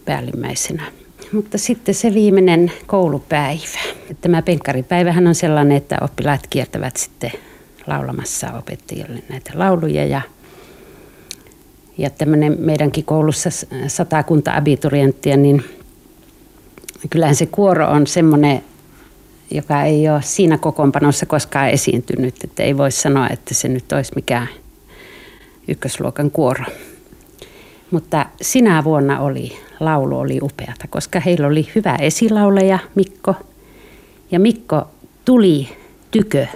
päällimmäisenä. 0.05 0.83
Mutta 1.31 1.57
sitten 1.57 1.95
se 1.95 2.13
viimeinen 2.13 2.71
koulupäivä. 2.85 3.79
Tämä 4.21 4.41
penkkaripäivähän 4.41 5.27
on 5.27 5.35
sellainen, 5.35 5.77
että 5.77 5.97
oppilaat 6.01 6.47
kiertävät 6.49 6.97
sitten 6.97 7.31
laulamassa 7.87 8.51
opettajille 8.51 9.23
näitä 9.29 9.51
lauluja 9.55 10.05
ja 10.05 10.21
ja 11.97 12.09
tämmöinen 12.09 12.55
meidänkin 12.59 13.05
koulussa 13.05 13.49
satakunta 13.87 14.55
abiturienttia, 14.55 15.37
niin 15.37 15.63
kyllähän 17.09 17.35
se 17.35 17.45
kuoro 17.45 17.87
on 17.87 18.07
semmoinen, 18.07 18.63
joka 19.51 19.83
ei 19.83 20.09
ole 20.09 20.21
siinä 20.21 20.57
kokoonpanossa 20.57 21.25
koskaan 21.25 21.69
esiintynyt, 21.69 22.43
että 22.43 22.63
ei 22.63 22.77
voi 22.77 22.91
sanoa, 22.91 23.29
että 23.29 23.53
se 23.53 23.67
nyt 23.67 23.91
olisi 23.91 24.11
mikään 24.15 24.47
ykkösluokan 25.67 26.31
kuoro. 26.31 26.65
Mutta 27.91 28.25
sinä 28.41 28.83
vuonna 28.83 29.19
oli, 29.19 29.57
laulu 29.79 30.19
oli 30.19 30.39
upeata, 30.41 30.87
koska 30.89 31.19
heillä 31.19 31.47
oli 31.47 31.69
hyvä 31.75 31.95
esilauleja 31.95 32.79
Mikko. 32.95 33.35
Ja 34.31 34.39
Mikko 34.39 34.87
tuli 35.25 35.69
tykö. 36.11 36.47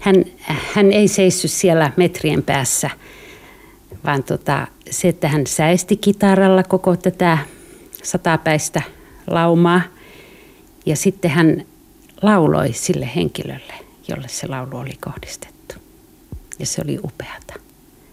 Hän, 0.00 0.24
hän 0.46 0.92
ei 0.92 1.08
seissyt 1.08 1.50
siellä 1.50 1.92
metrien 1.96 2.42
päässä, 2.42 2.90
vaan 4.04 4.22
tota, 4.22 4.66
se, 4.90 5.08
että 5.08 5.28
hän 5.28 5.46
säisti 5.46 5.96
kitaralla 5.96 6.62
koko 6.62 6.96
tätä 6.96 7.38
satapäistä 8.02 8.82
laumaa. 9.26 9.82
Ja 10.86 10.96
sitten 10.96 11.30
hän 11.30 11.64
lauloi 12.22 12.72
sille 12.72 13.10
henkilölle, 13.16 13.74
jolle 14.08 14.28
se 14.28 14.46
laulu 14.46 14.76
oli 14.76 14.98
kohdistettu. 15.00 15.74
Ja 16.58 16.66
se 16.66 16.82
oli 16.84 16.98
upeata. 17.04 17.54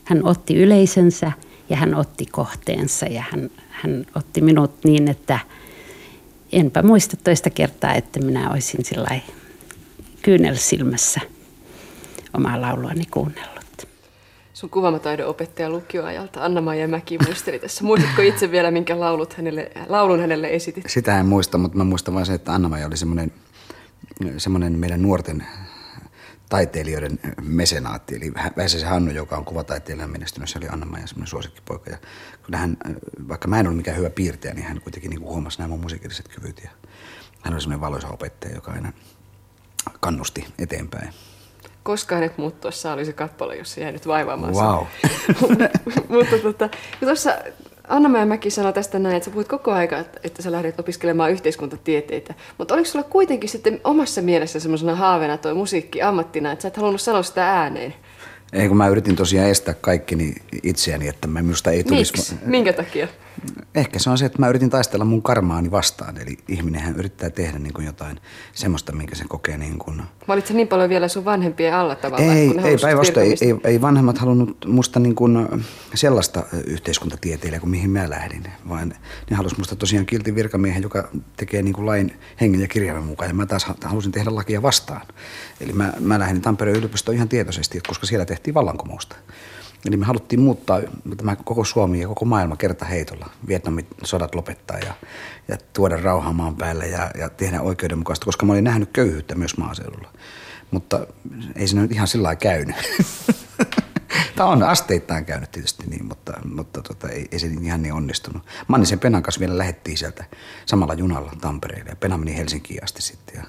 Hän 0.04 0.26
otti 0.26 0.56
yleisönsä 0.56 1.32
ja 1.70 1.78
hän 1.78 1.96
otti 1.96 2.26
kohteensa 2.26 3.06
ja 3.06 3.24
hän, 3.32 3.50
hän 3.70 4.06
otti 4.16 4.42
minut 4.42 4.72
niin, 4.84 5.08
että 5.08 5.40
enpä 6.52 6.84
muista 6.84 7.18
toista 7.18 7.50
kertaa, 7.50 7.94
että 7.94 8.20
minä 8.20 8.52
olisin 8.52 8.86
sillä 8.86 9.20
kyynelsilmässä 10.22 11.22
omaa 12.34 12.62
lauluani 12.62 13.06
kuunnellut. 13.12 13.57
Sun 14.58 14.70
kuvamataidon 14.70 15.28
opettaja 15.28 15.70
lukioajalta 15.70 16.46
Anna-Maija 16.46 16.88
Mäki 16.88 17.18
muisteli 17.26 17.60
tässä. 17.60 17.84
Muistatko 17.84 18.22
itse 18.22 18.52
vielä, 18.52 18.72
minkä 18.72 19.00
laulut 19.00 19.34
hänelle, 19.34 19.72
laulun 19.88 20.20
hänelle 20.20 20.48
esitit? 20.48 20.84
Sitä 20.88 21.20
en 21.20 21.26
muista, 21.26 21.58
mutta 21.58 21.78
mä 21.78 21.84
muistan 21.84 22.14
vain 22.14 22.26
se, 22.26 22.34
että 22.34 22.54
Anna-Maija 22.54 22.88
oli 22.88 22.98
semmoinen, 22.98 23.32
semmoinen 24.38 24.80
meidän 24.80 25.02
nuorten 25.02 25.46
taiteilijoiden 26.50 27.20
mesenaatti, 27.42 28.16
eli 28.16 28.34
Väisäsen 28.58 28.90
Hannu, 28.90 29.12
joka 29.12 29.38
on 29.38 29.46
kuvataiteilijan 29.46 30.10
menestynyt, 30.10 30.50
se 30.50 30.58
oli 30.60 30.68
Anna-Maija 30.68 31.08
semmoinen 31.08 31.28
suosikkipoika. 31.28 31.92
Ja 31.92 31.98
hän, 32.58 32.78
vaikka 33.28 33.48
mä 33.48 33.60
en 33.60 33.68
ollut 33.68 33.78
mikään 33.78 33.98
hyvä 33.98 34.10
piirtäjä, 34.10 34.54
niin 34.54 34.66
hän 34.66 34.82
kuitenkin 34.82 35.10
niin 35.10 35.22
huomasi 35.22 35.58
nämä 35.60 35.68
mun 35.68 35.80
musiikilliset 35.80 36.28
kyvyt. 36.28 36.62
Ja 36.64 36.70
hän 37.42 37.54
oli 37.54 37.62
semmoinen 37.62 37.82
valoisa 37.82 38.08
opettaja, 38.08 38.56
joka 38.56 38.72
aina 38.72 38.94
kannusti 40.00 40.46
eteenpäin. 40.60 41.14
Koska 41.88 42.16
hänet 42.16 42.38
muuttuessa 42.38 42.94
oli 42.94 43.06
se 43.06 43.14
kappale, 43.14 43.56
jossa 43.56 43.80
jäi 43.80 43.92
nyt 43.92 44.08
vaivaamaan. 44.08 44.54
Wow. 44.54 44.84
Mutta 46.18 46.38
tota, 46.44 46.70
tuossa 47.00 47.32
anna 47.88 48.26
Mäki 48.26 48.50
sanoi 48.50 48.74
tästä 48.74 49.00
näin, 49.00 49.16
että 49.16 49.26
sä 49.26 49.32
puhuit 49.32 49.48
koko 49.48 49.72
aika, 49.72 49.98
että, 50.00 50.20
että 50.24 50.42
sä 50.42 50.52
lähdet 50.52 50.80
opiskelemaan 50.80 51.32
yhteiskuntatieteitä. 51.32 52.34
Mutta 52.58 52.74
oliko 52.74 52.90
sulla 52.90 53.06
kuitenkin 53.10 53.50
sitten 53.50 53.82
omassa 53.84 54.22
mielessä 54.22 54.60
semmoisena 54.60 54.96
haaveena 54.96 55.38
toi 55.38 55.54
musiikki 55.54 56.02
ammattina, 56.02 56.52
että 56.52 56.62
sä 56.62 56.68
et 56.68 56.78
halunnut 56.78 57.02
sanoa 57.02 57.24
sitä 57.24 57.60
ääneen? 57.60 57.94
Ei, 58.54 58.68
kun 58.68 58.78
mä 58.78 58.88
yritin 58.88 59.16
tosiaan 59.16 59.50
estää 59.50 59.74
kaikki 59.74 60.16
niin 60.16 60.36
itseäni, 60.64 61.08
että 61.08 61.28
mä 61.28 61.42
minusta 61.42 61.72
ei 61.72 61.84
tulisi... 61.84 62.14
Miksi? 62.18 62.36
Minkä 62.46 62.74
takia? 62.74 63.08
Ehkä 63.76 64.00
se 64.00 64.10
on 64.10 64.18
se, 64.18 64.26
että 64.26 64.40
mä 64.40 64.50
yritin 64.50 64.70
taistella 64.70 65.06
mun 65.06 65.22
karmaani 65.22 65.72
vastaan. 65.72 66.18
Eli 66.18 66.38
ihminenhän 66.48 66.96
yrittää 66.96 67.30
tehdä 67.30 67.60
niin 67.60 67.74
kuin 67.74 67.86
jotain 67.86 68.20
semmoista, 68.54 68.92
minkä 68.92 69.16
se 69.16 69.24
kokee 69.28 69.58
niin 69.58 69.80
kuin... 69.80 70.02
Valitsit 70.28 70.56
niin 70.56 70.68
paljon 70.68 70.90
vielä 70.90 71.08
sun 71.08 71.26
vanhempien 71.26 71.74
alla 71.74 71.96
tavallaan? 71.96 72.38
Ei, 72.38 72.54
ei 72.64 72.78
päinvastoin. 72.82 73.26
Ei, 73.26 73.38
ei, 73.42 73.56
ei, 73.64 73.82
vanhemmat 73.82 74.18
halunnut 74.18 74.66
musta 74.66 75.00
niin 75.00 75.16
kuin 75.16 75.48
sellaista 75.94 76.44
yhteiskuntatieteilijää 76.68 77.60
kuin 77.60 77.70
mihin 77.70 77.90
mä 77.90 78.10
lähdin. 78.10 78.44
Vaan 78.70 78.94
ne 79.30 79.36
halusivat 79.36 79.58
musta 79.58 79.76
tosiaan 79.76 80.06
kiltin 80.06 80.36
virkamiehen, 80.36 80.84
joka 80.84 81.10
tekee 81.38 81.62
niin 81.62 81.74
kuin 81.74 81.86
lain 81.86 82.20
hengen 82.42 82.62
ja 82.62 82.68
kirjaimen 82.68 83.04
mukaan. 83.04 83.30
Ja 83.30 83.34
mä 83.36 83.46
taas 83.46 83.68
halusin 83.84 84.12
tehdä 84.12 84.36
lakia 84.36 84.62
vastaan. 84.62 85.08
Eli 85.62 85.74
mä, 85.74 85.94
mä 86.00 86.20
lähdin 86.20 86.42
Tampereen 86.42 86.78
yliopistoon 86.78 87.16
ihan 87.16 87.30
tietoisesti, 87.30 87.80
koska 87.88 88.06
siellä 88.06 88.26
tehtiin 88.26 88.54
vallankumousta. 88.54 89.16
Eli 89.88 89.98
me 89.98 90.06
haluttiin 90.06 90.40
muuttaa 90.40 90.82
tämä 91.18 91.36
koko 91.36 91.64
Suomi 91.64 92.02
ja 92.02 92.08
koko 92.08 92.26
maailma 92.26 92.56
kerta 92.56 92.86
heitolla. 92.86 93.30
Vietnamin 93.48 93.88
sodat 94.04 94.36
lopettaa 94.36 94.78
ja, 94.78 94.94
ja 95.48 95.58
tuoda 95.74 96.02
rauhaa 96.02 96.34
maan 96.34 96.56
päälle 96.56 96.88
ja, 96.88 97.12
ja 97.20 97.30
tehdä 97.30 97.62
oikeudenmukaista, 97.62 98.26
koska 98.26 98.46
mä 98.46 98.54
olin 98.54 98.64
nähnyt 98.64 98.90
köyhyyttä 98.94 99.36
myös 99.36 99.58
maaseudulla. 99.58 100.14
Mutta 100.72 101.08
ei 101.56 101.68
se 101.68 101.76
nyt 101.76 101.92
ihan 101.92 102.08
sillä 102.08 102.24
lailla 102.24 102.40
käynyt. 102.40 102.76
Tämä 104.36 104.50
on 104.50 104.64
asteittain 104.64 105.26
käynyt 105.26 105.52
tietysti 105.52 105.84
niin, 105.88 106.06
mutta, 106.06 106.34
mutta 106.56 106.82
tota, 106.82 107.10
ei, 107.10 107.28
ei 107.32 107.40
se 107.40 107.48
ihan 107.48 107.82
niin 107.82 107.94
onnistunut. 107.94 108.44
Mannisen 108.68 109.00
Penan 109.00 109.24
kanssa 109.24 109.40
vielä 109.40 109.58
lähettiin 109.58 109.98
sieltä 109.98 110.26
samalla 110.66 110.94
junalla 110.94 111.32
Tampereelle 111.42 111.90
ja 111.90 111.96
Pena 111.96 112.18
meni 112.18 112.38
Helsinkiin 112.38 112.84
asti 112.84 113.02
sitten 113.02 113.36
ja 113.36 113.44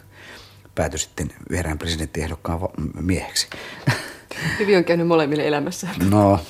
päätyi 0.75 0.99
sitten 0.99 1.31
vihreän 1.51 1.79
presidenttiehdokkaan 1.79 2.61
mieheksi. 3.01 3.49
Hyvin 4.59 4.77
on 4.77 4.85
käynyt 4.85 5.07
molemmille 5.07 5.49
elämässä. 5.49 5.89
No. 6.11 6.41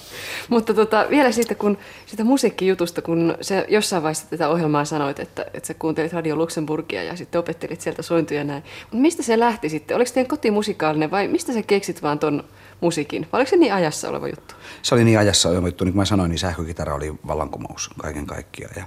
Mutta 0.48 0.74
tota, 0.74 1.06
vielä 1.10 1.32
siitä, 1.32 1.54
kun, 1.54 1.78
siitä 2.06 2.24
musiikkijutusta, 2.24 3.02
kun 3.02 3.34
se 3.40 3.66
jossain 3.68 4.02
vaiheessa 4.02 4.26
tätä 4.30 4.48
ohjelmaa 4.48 4.84
sanoit, 4.84 5.20
että, 5.20 5.46
että 5.54 5.66
sä 5.66 5.74
kuuntelit 5.74 6.12
Radio 6.12 6.36
Luxemburgia 6.36 7.02
ja 7.02 7.16
sitten 7.16 7.38
opettelit 7.38 7.80
sieltä 7.80 8.02
sointuja 8.02 8.44
näin. 8.44 8.62
Mutta 8.80 8.96
mistä 8.96 9.22
se 9.22 9.38
lähti 9.38 9.68
sitten? 9.68 9.96
Oliko 9.96 10.10
teidän 10.14 10.28
koti 10.28 10.50
musikaalinen 10.50 11.10
vai 11.10 11.28
mistä 11.28 11.52
sä 11.52 11.62
keksit 11.62 12.02
vaan 12.02 12.18
ton 12.18 12.44
musiikin? 12.80 13.28
Vai 13.32 13.38
oliko 13.38 13.50
se 13.50 13.56
niin 13.56 13.74
ajassa 13.74 14.08
oleva 14.08 14.28
juttu? 14.28 14.54
Se 14.82 14.94
oli 14.94 15.04
niin 15.04 15.18
ajassa 15.18 15.48
oleva 15.48 15.68
juttu. 15.68 15.84
Niin 15.84 15.92
kuin 15.92 16.00
mä 16.00 16.04
sanoin, 16.04 16.30
niin 16.30 16.38
sähkökitara 16.38 16.94
oli 16.94 17.14
vallankumous 17.26 17.90
kaiken 18.02 18.26
kaikkiaan. 18.26 18.74
Ja, 18.76 18.84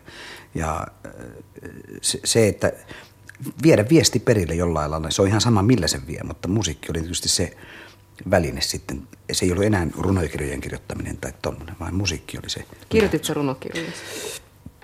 ja 0.56 0.88
se, 2.02 2.20
se, 2.24 2.48
että 2.48 2.72
viedä 3.64 3.86
viesti 3.90 4.20
perille 4.20 4.56
jollain 4.56 4.92
lailla, 4.92 5.10
se 5.10 5.22
on 5.22 5.28
ihan 5.28 5.42
sama 5.42 5.64
millä 5.64 5.88
se 5.88 6.08
vie, 6.08 6.22
mutta 6.24 6.48
musiikki 6.48 6.88
oli 6.92 7.00
tietysti 7.00 7.30
se, 7.30 7.58
väline 8.32 8.62
sitten. 8.62 9.08
Se 9.32 9.46
ei 9.46 9.52
ollut 9.52 9.66
enää 9.66 9.88
runokirjojen 9.98 10.62
kirjoittaminen 10.62 11.18
tai 11.18 11.34
tuommoinen, 11.42 11.76
vaan 11.80 11.96
musiikki 11.96 12.38
oli 12.38 12.50
se. 12.50 12.66
Kirjoititko 12.90 13.34
runokirjoja? 13.34 13.92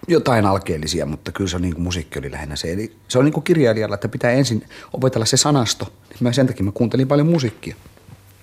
Jotain 0.07 0.45
alkeellisia, 0.45 1.05
mutta 1.05 1.31
kyllä 1.31 1.49
se 1.49 1.55
on 1.55 1.61
niin 1.61 1.73
kuin 1.73 1.83
musiikki 1.83 2.19
oli 2.19 2.31
lähinnä 2.31 2.55
se. 2.55 2.73
Eli 2.73 2.95
se 3.07 3.19
on 3.19 3.25
niin 3.25 3.33
kuin 3.33 3.43
kirjailijalla, 3.43 3.95
että 3.95 4.07
pitää 4.09 4.31
ensin 4.31 4.63
opetella 4.93 5.25
se 5.25 5.37
sanasto. 5.37 5.93
Mä 6.19 6.33
sen 6.33 6.47
takia 6.47 6.63
mä 6.63 6.71
kuuntelin 6.71 7.07
paljon 7.07 7.27
musiikkia. 7.27 7.75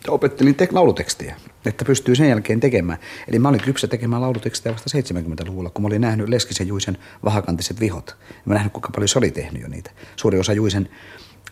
opettelin 0.09 0.55
tek- 0.62 0.72
laulutekstiä, 0.74 1.36
että 1.66 1.84
pystyy 1.84 2.14
sen 2.14 2.28
jälkeen 2.28 2.61
tekemään. 2.61 2.99
Eli 3.28 3.38
mä 3.38 3.49
olin 3.49 3.61
kypsä 3.61 3.86
tekemään 3.86 4.22
laulutekstiä 4.22 4.72
vasta 4.72 4.90
70-luvulla, 4.99 5.70
kun 5.70 5.82
mä 5.82 5.86
olin 5.86 6.01
nähnyt 6.01 6.28
Leskisen 6.28 6.68
Juisen 6.68 6.99
vahakantiset 7.24 7.80
vihot. 7.80 8.16
Mä 8.45 8.55
nähnyt, 8.55 8.72
kuinka 8.72 8.90
paljon 8.95 9.09
se 9.09 9.18
oli 9.18 9.30
tehnyt 9.30 9.62
jo 9.62 9.68
niitä. 9.68 9.90
Suuri 10.16 10.38
osa 10.38 10.53
Juisen 10.53 10.88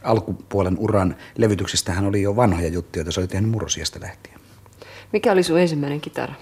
alkupuolen 0.05 0.79
uran 0.79 1.17
levytyksistä 1.37 1.93
hän 1.93 2.07
oli 2.07 2.23
jo 2.23 2.37
vanhoja 2.37 2.69
juttuja, 2.69 3.01
joita 3.01 3.13
se 3.13 3.21
oli 3.21 3.29
tehnyt 3.29 3.51
murrosiasta 3.51 4.01
lähtien. 4.01 4.41
Mikä 5.13 5.33
oli 5.33 5.43
sun 5.43 5.61
ensimmäinen 5.61 6.01
kitara? 6.01 6.35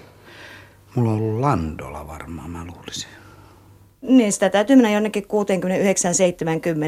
Mulla 0.95 1.11
on 1.11 1.17
ollut 1.19 1.41
Landola 1.41 2.07
varmaan, 2.07 2.51
mä 2.51 2.65
luulisin. 2.65 3.09
Niin, 4.03 4.33
sitä 4.33 4.51
täytyy 4.51 4.77
mennä 4.77 4.91
jonnekin 4.91 5.23
69-70 5.25 5.27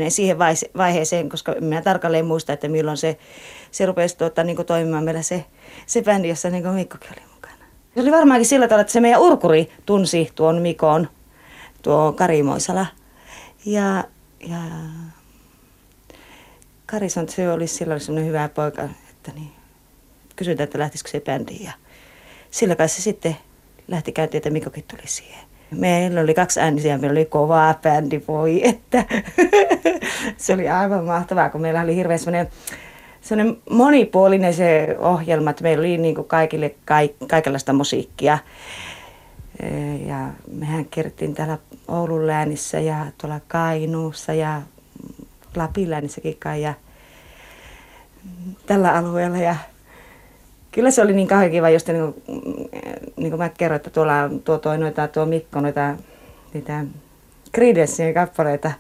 siihen 0.08 0.38
vaiheeseen, 0.76 1.28
koska 1.28 1.54
minä 1.60 1.82
tarkalleen 1.82 2.26
muista, 2.26 2.52
että 2.52 2.68
milloin 2.68 2.96
se, 2.96 3.18
se 3.70 3.86
rupesi 3.86 4.16
tuota, 4.16 4.44
niin 4.44 4.66
toimimaan 4.66 5.04
meillä 5.04 5.22
se, 5.22 5.44
se 5.86 6.02
bändi, 6.02 6.28
jossa 6.28 6.50
niin 6.50 6.68
Mikkokin 6.68 7.10
oli 7.10 7.32
mukana. 7.34 7.64
Se 7.94 8.00
oli 8.00 8.10
varmaankin 8.10 8.46
sillä 8.46 8.68
tavalla, 8.68 8.80
että 8.80 8.92
se 8.92 9.00
meidän 9.00 9.20
urkuri 9.20 9.72
tunsi 9.86 10.30
tuon 10.34 10.62
Mikon, 10.62 11.08
tuo 11.82 12.12
Kari 12.12 12.42
Moisala. 12.42 12.86
Ja, 13.64 14.04
ja 14.40 14.58
Kari 16.93 17.09
sanoi, 17.09 17.24
että 17.24 17.36
se 17.36 17.53
oli 17.53 17.66
silloin 17.66 18.01
semmoinen 18.01 18.28
hyvä 18.28 18.49
poika, 18.49 18.82
että 19.11 19.32
niin, 19.34 19.53
kysytään, 20.36 20.64
että 20.64 20.78
lähtisikö 20.78 21.11
se 21.11 21.20
bändiin. 21.20 21.64
Ja 21.64 21.72
sillä 22.51 22.76
kai 22.76 22.88
se 22.88 23.03
sitten 23.03 23.36
lähti 23.88 24.12
käyntiin, 24.12 24.38
että 24.38 24.51
Mikkokin 24.51 24.84
tuli 24.90 25.03
siihen. 25.05 25.40
Meillä 25.70 26.20
oli 26.20 26.34
kaksi 26.34 26.61
äänisiä, 26.61 26.99
meillä 26.99 27.18
oli 27.18 27.24
kova 27.24 27.74
bändi, 27.82 28.22
voi 28.28 28.68
että. 28.68 29.05
se 30.36 30.55
oli 30.55 30.68
aivan 30.68 31.05
mahtavaa, 31.05 31.51
kun 31.51 31.61
meillä 31.61 31.80
oli 31.80 31.97
hirveän 31.97 32.18
semmoinen 32.18 32.49
sellainen 33.20 33.57
monipuolinen 33.70 34.55
se 34.55 34.97
ohjelma, 34.99 35.51
että 35.51 35.62
meillä 35.62 35.80
oli 35.80 35.99
niin 35.99 36.14
kuin 36.14 36.28
kaikille 36.28 36.74
kaik, 36.84 37.12
kaikenlaista 37.28 37.72
musiikkia. 37.72 38.38
Ja 40.07 40.28
mehän 40.53 40.84
kerttiin 40.84 41.34
täällä 41.34 41.59
Oulun 41.88 42.26
läänissä 42.26 42.80
ja 42.80 43.07
tuolla 43.18 43.40
Kainuussa 43.49 44.32
ja 44.32 44.62
Lapin 45.57 45.90
läänissäkin 45.90 46.36
kai 46.38 46.62
ja 46.62 46.74
tällä 48.66 48.92
alueella. 48.92 49.38
Ja 49.38 49.57
kyllä 50.72 50.90
se 50.90 51.03
oli 51.03 51.12
niin 51.12 51.28
kauhean 51.28 51.50
kiva, 51.50 51.70
just 51.70 51.88
niin 51.88 52.12
kuin, 52.12 52.22
niin 53.16 53.30
kuin 53.30 53.38
mä 53.38 53.48
kerroin, 53.48 53.76
että 53.76 53.90
tuolla 53.90 54.12
tuo 54.44 54.59
toi 54.59 54.78
noita, 54.78 55.09
tuo 55.09 55.26
Mikko 55.26 55.61
noita 55.61 55.94
niitä 56.55 56.84
Creedensin 57.55 58.14
kappaleita. 58.14 58.72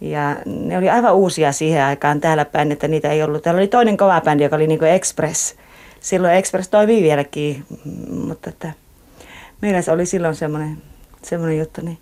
Ja 0.00 0.36
ne 0.46 0.78
oli 0.78 0.90
aivan 0.90 1.14
uusia 1.14 1.52
siihen 1.52 1.84
aikaan 1.84 2.20
täällä 2.20 2.44
päin, 2.44 2.72
että 2.72 2.88
niitä 2.88 3.10
ei 3.10 3.22
ollut. 3.22 3.42
Täällä 3.42 3.58
oli 3.58 3.68
toinen 3.68 3.96
kova 3.96 4.20
bändi, 4.20 4.42
joka 4.42 4.56
oli 4.56 4.66
niin 4.66 4.78
kuin 4.78 4.90
Express. 4.90 5.56
Silloin 6.00 6.34
Express 6.34 6.68
toimii 6.68 7.02
vieläkin, 7.02 7.64
mutta 8.10 8.50
että 8.50 8.72
meillä 9.62 9.82
se 9.82 9.92
oli 9.92 10.06
silloin 10.06 10.34
semmoinen, 10.34 10.82
semmoinen 11.22 11.58
juttu. 11.58 11.80
Niin 11.80 11.98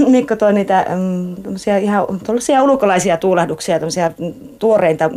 Mikko 0.08 0.36
toi 0.36 0.52
niitä 0.52 0.86
um, 0.94 1.36
ihan 2.48 2.64
ulkolaisia 2.64 3.16
tuulahduksia, 3.16 3.80
tuoreinta 4.58 5.10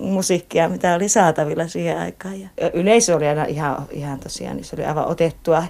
musiikkia, 0.00 0.68
mitä 0.68 0.94
oli 0.94 1.08
saatavilla 1.08 1.68
siihen 1.68 1.98
aikaan. 1.98 2.40
Ja 2.40 2.48
yleisö 2.74 3.16
oli 3.16 3.28
aina 3.28 3.44
ihan, 3.44 3.76
ihan 3.90 4.20
tosiaan, 4.20 4.56
niin 4.56 4.64
se 4.64 4.76
oli 4.76 4.84
aivan 4.84 5.08
otettua. 5.08 5.64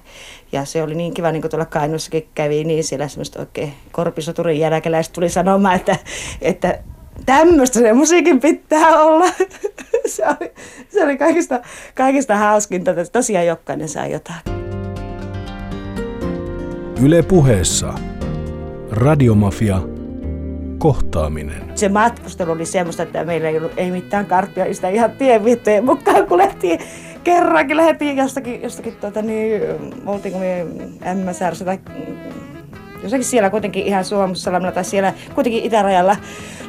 Ja 0.52 0.64
se 0.64 0.82
oli 0.82 0.94
niin 0.94 1.14
kiva, 1.14 1.32
niin 1.32 1.42
kuin 1.42 1.50
tuolla 1.50 1.66
Kainuussakin 1.66 2.28
kävi, 2.34 2.64
niin 2.64 2.84
siellä 2.84 3.08
semmoista 3.08 3.40
oikein 3.40 3.72
korpisoturin 3.92 4.60
jälkeläiset 4.60 5.12
tuli 5.12 5.28
sanomaan, 5.28 5.76
että, 5.76 5.96
että 6.42 6.78
tämmöistä 7.26 7.78
se 7.78 7.92
musiikin 7.92 8.40
pitää 8.40 9.00
olla. 9.00 9.24
se, 10.06 10.24
oli, 10.26 10.52
se 10.88 11.04
oli 11.04 11.16
kaikista, 11.16 11.60
kaikista 11.94 12.36
hauskinta, 12.36 12.90
että 12.90 13.04
tosiaan 13.12 13.46
jokainen 13.46 13.88
saa 13.88 14.06
jotain. 14.06 14.40
Yle 17.02 17.22
puheessa 17.22 17.94
Radiomafia. 18.92 19.80
Kohtaaminen. 20.78 21.72
Se 21.74 21.88
matkustelu 21.88 22.52
oli 22.52 22.66
semmoista, 22.66 23.02
että 23.02 23.24
meillä 23.24 23.48
ei 23.48 23.58
ollut 23.58 23.72
ei 23.76 23.90
mitään 23.90 24.26
karttia, 24.26 24.74
sitä 24.74 24.88
ihan 24.88 25.10
tienviittojen 25.10 25.84
mukaan, 25.84 26.26
kun 26.26 26.38
lähtiin 26.38 26.80
kerrankin 27.24 27.76
lähdettiin 27.76 28.16
jostakin, 28.16 28.62
jostakin 28.62 28.96
tuota, 29.00 29.22
niin, 29.22 29.62
oltiinko 30.06 30.38
me 30.38 30.66
MSR 31.14 31.64
tai 31.64 31.78
jossakin 33.02 33.24
siellä 33.24 33.50
kuitenkin 33.50 33.86
ihan 33.86 34.04
Suomussalamilla 34.04 34.72
tai 34.72 34.84
siellä 34.84 35.14
kuitenkin 35.34 35.64
itärajalla 35.64 36.16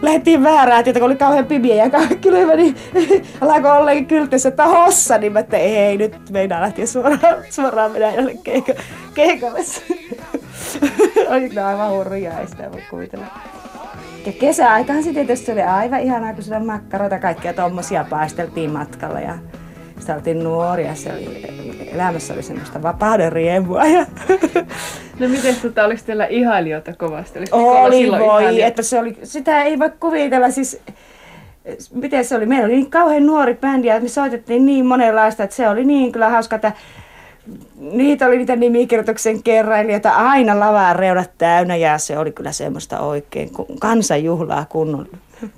lähdettiin 0.01 0.43
väärää 0.43 0.83
tietä, 0.83 0.99
kun 0.99 1.05
oli 1.05 1.15
kauhean 1.15 1.45
pimiä 1.45 1.75
ja 1.75 1.89
kylmä, 2.21 2.55
niin 2.55 2.75
alkoi 3.41 3.77
ollakin 3.77 4.05
kyltissä, 4.05 4.49
että 4.49 4.67
hossa, 4.67 5.17
niin 5.17 5.33
mä 5.33 5.39
että 5.39 5.57
ei, 5.57 5.97
nyt 5.97 6.29
meidän 6.29 6.61
lähtiä 6.61 6.85
suoraan, 6.85 7.19
suoraan 7.49 7.93
Venäjälle 7.93 8.33
keikalle. 9.13 9.59
oli 11.31 11.49
kyllä 11.49 11.67
aivan 11.67 11.91
hurjaa, 11.91 12.39
ei 12.39 12.47
sitä 12.47 12.71
voi 12.71 12.81
kuvitella. 12.89 13.25
Ja 14.25 14.31
kesäaikaan 14.31 15.03
sitten 15.03 15.25
tietysti 15.25 15.51
oli 15.51 15.61
aivan 15.61 15.99
ihanaa, 15.99 16.33
kun 16.33 16.43
sitä 16.43 16.59
makkaroita 16.59 17.19
kaikkia 17.19 17.53
tommosia 17.53 18.05
paisteltiin 18.09 18.71
matkalla 18.71 19.19
ja 19.19 19.37
sitä 19.99 20.15
oltiin 20.15 20.43
nuoria, 20.43 20.95
se 20.95 21.13
oli, 21.13 21.45
elämässä 21.93 22.33
oli 22.33 22.43
semmoista 22.43 22.81
vapauden 22.81 23.31
riemua. 23.31 23.85
Ja 23.85 24.05
no 25.19 25.27
miten 25.27 25.55
tota, 25.61 25.85
olisi 25.85 26.05
teillä 26.05 26.25
ihailijoita 26.25 26.93
kovasti? 26.93 27.39
oli 27.51 28.11
voi, 28.11 28.19
ihailijoita? 28.19 28.67
että 28.67 28.81
se 28.81 28.99
oli, 28.99 29.17
sitä 29.23 29.63
ei 29.63 29.79
voi 29.79 29.91
kuvitella, 29.99 30.51
siis 30.51 30.81
miten 31.93 32.25
se 32.25 32.35
oli, 32.35 32.45
meillä 32.45 32.65
oli 32.65 32.73
niin 32.73 32.91
kauhean 32.91 33.25
nuori 33.25 33.55
bändi 33.55 33.87
ja 33.87 33.99
me 33.99 34.07
soitettiin 34.07 34.65
niin 34.65 34.85
monenlaista, 34.85 35.43
että 35.43 35.55
se 35.55 35.69
oli 35.69 35.85
niin 35.85 36.11
kyllä 36.11 36.29
hauska, 36.29 36.55
että 36.55 36.71
niitä 37.75 38.25
oli 38.25 38.37
niitä 38.37 38.55
nimikirjoituksen 38.55 39.43
kerrailijoita 39.43 40.11
aina 40.11 40.59
lavaan 40.59 40.95
reunat 40.95 41.31
täynnä 41.37 41.75
ja 41.75 41.97
se 41.97 42.17
oli 42.17 42.31
kyllä 42.31 42.51
semmoista 42.51 42.99
oikein 42.99 43.51
kansanjuhlaa 43.79 44.65
kunnon 44.69 45.07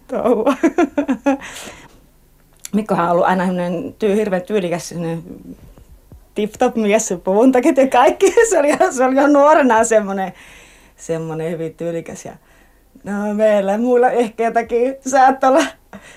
touhua. 0.07 0.53
Mikkohan 2.73 3.05
on 3.05 3.11
ollut 3.11 3.25
aina 3.25 3.43
tyy, 3.99 4.15
hirveän 4.15 4.41
tyylikäs 4.41 4.93
tip-top 6.35 6.75
mies, 6.75 7.13
puvun 7.23 7.51
ja 7.77 7.87
kaikki. 7.87 8.33
Se 8.49 8.59
oli, 8.59 8.69
se 8.91 9.03
oli 9.03 9.15
jo 9.15 9.27
nuorena 9.27 9.83
semmoinen, 9.83 10.33
semmoinen 10.95 11.51
hyvin 11.51 11.73
tyylikäs. 11.73 12.25
Ja, 12.25 12.33
no 13.03 13.33
meillä 13.33 13.77
muilla 13.77 14.09
ehkä 14.09 14.43
jotakin 14.43 14.95
saattoi 15.07 15.49
olla 15.49 15.63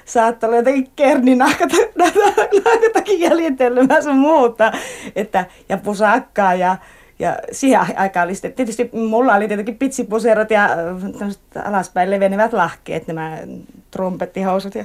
saattoi 0.04 0.48
olla 0.48 0.56
jotenkin 0.56 0.92
kerninahkatakin 0.96 3.20
jäljittelemään 3.20 4.02
sun 4.02 4.18
muuta. 4.18 4.72
Että, 5.16 5.44
ja 5.68 5.76
pusakkaa 5.76 6.54
ja, 6.54 6.76
ja 7.18 7.36
siihen 7.52 7.80
aikaan 7.96 8.24
oli 8.24 8.34
sitten, 8.34 8.52
tietysti 8.52 8.90
mulla 8.92 9.34
oli 9.34 9.48
tietenkin 9.48 9.78
pitsipuserot 9.78 10.50
ja 10.50 10.68
alaspäin 11.64 12.10
levenevät 12.10 12.52
lahkeet, 12.52 13.06
nämä 13.06 13.38
trumpettihousut 13.90 14.74
ja 14.74 14.84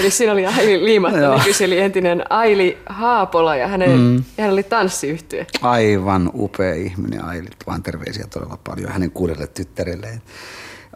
Eli 0.00 0.10
siinä 0.10 0.32
oli 0.32 0.46
Aili 0.46 0.84
Liimatta, 0.84 1.40
kyseli 1.44 1.78
entinen 1.78 2.32
Aili 2.32 2.78
Haapola 2.86 3.56
ja 3.56 3.68
hänen, 3.68 4.00
mm. 4.00 4.24
hän 4.38 4.50
oli 4.52 4.62
tanssiyhtyö. 4.62 5.44
Aivan 5.62 6.30
upea 6.34 6.74
ihminen 6.74 7.24
Aili, 7.24 7.48
vaan 7.66 7.82
terveisiä 7.82 8.24
todella 8.30 8.58
paljon 8.64 8.92
hänen 8.92 9.10
kuudelle 9.10 9.46
tyttärelleen. 9.46 10.22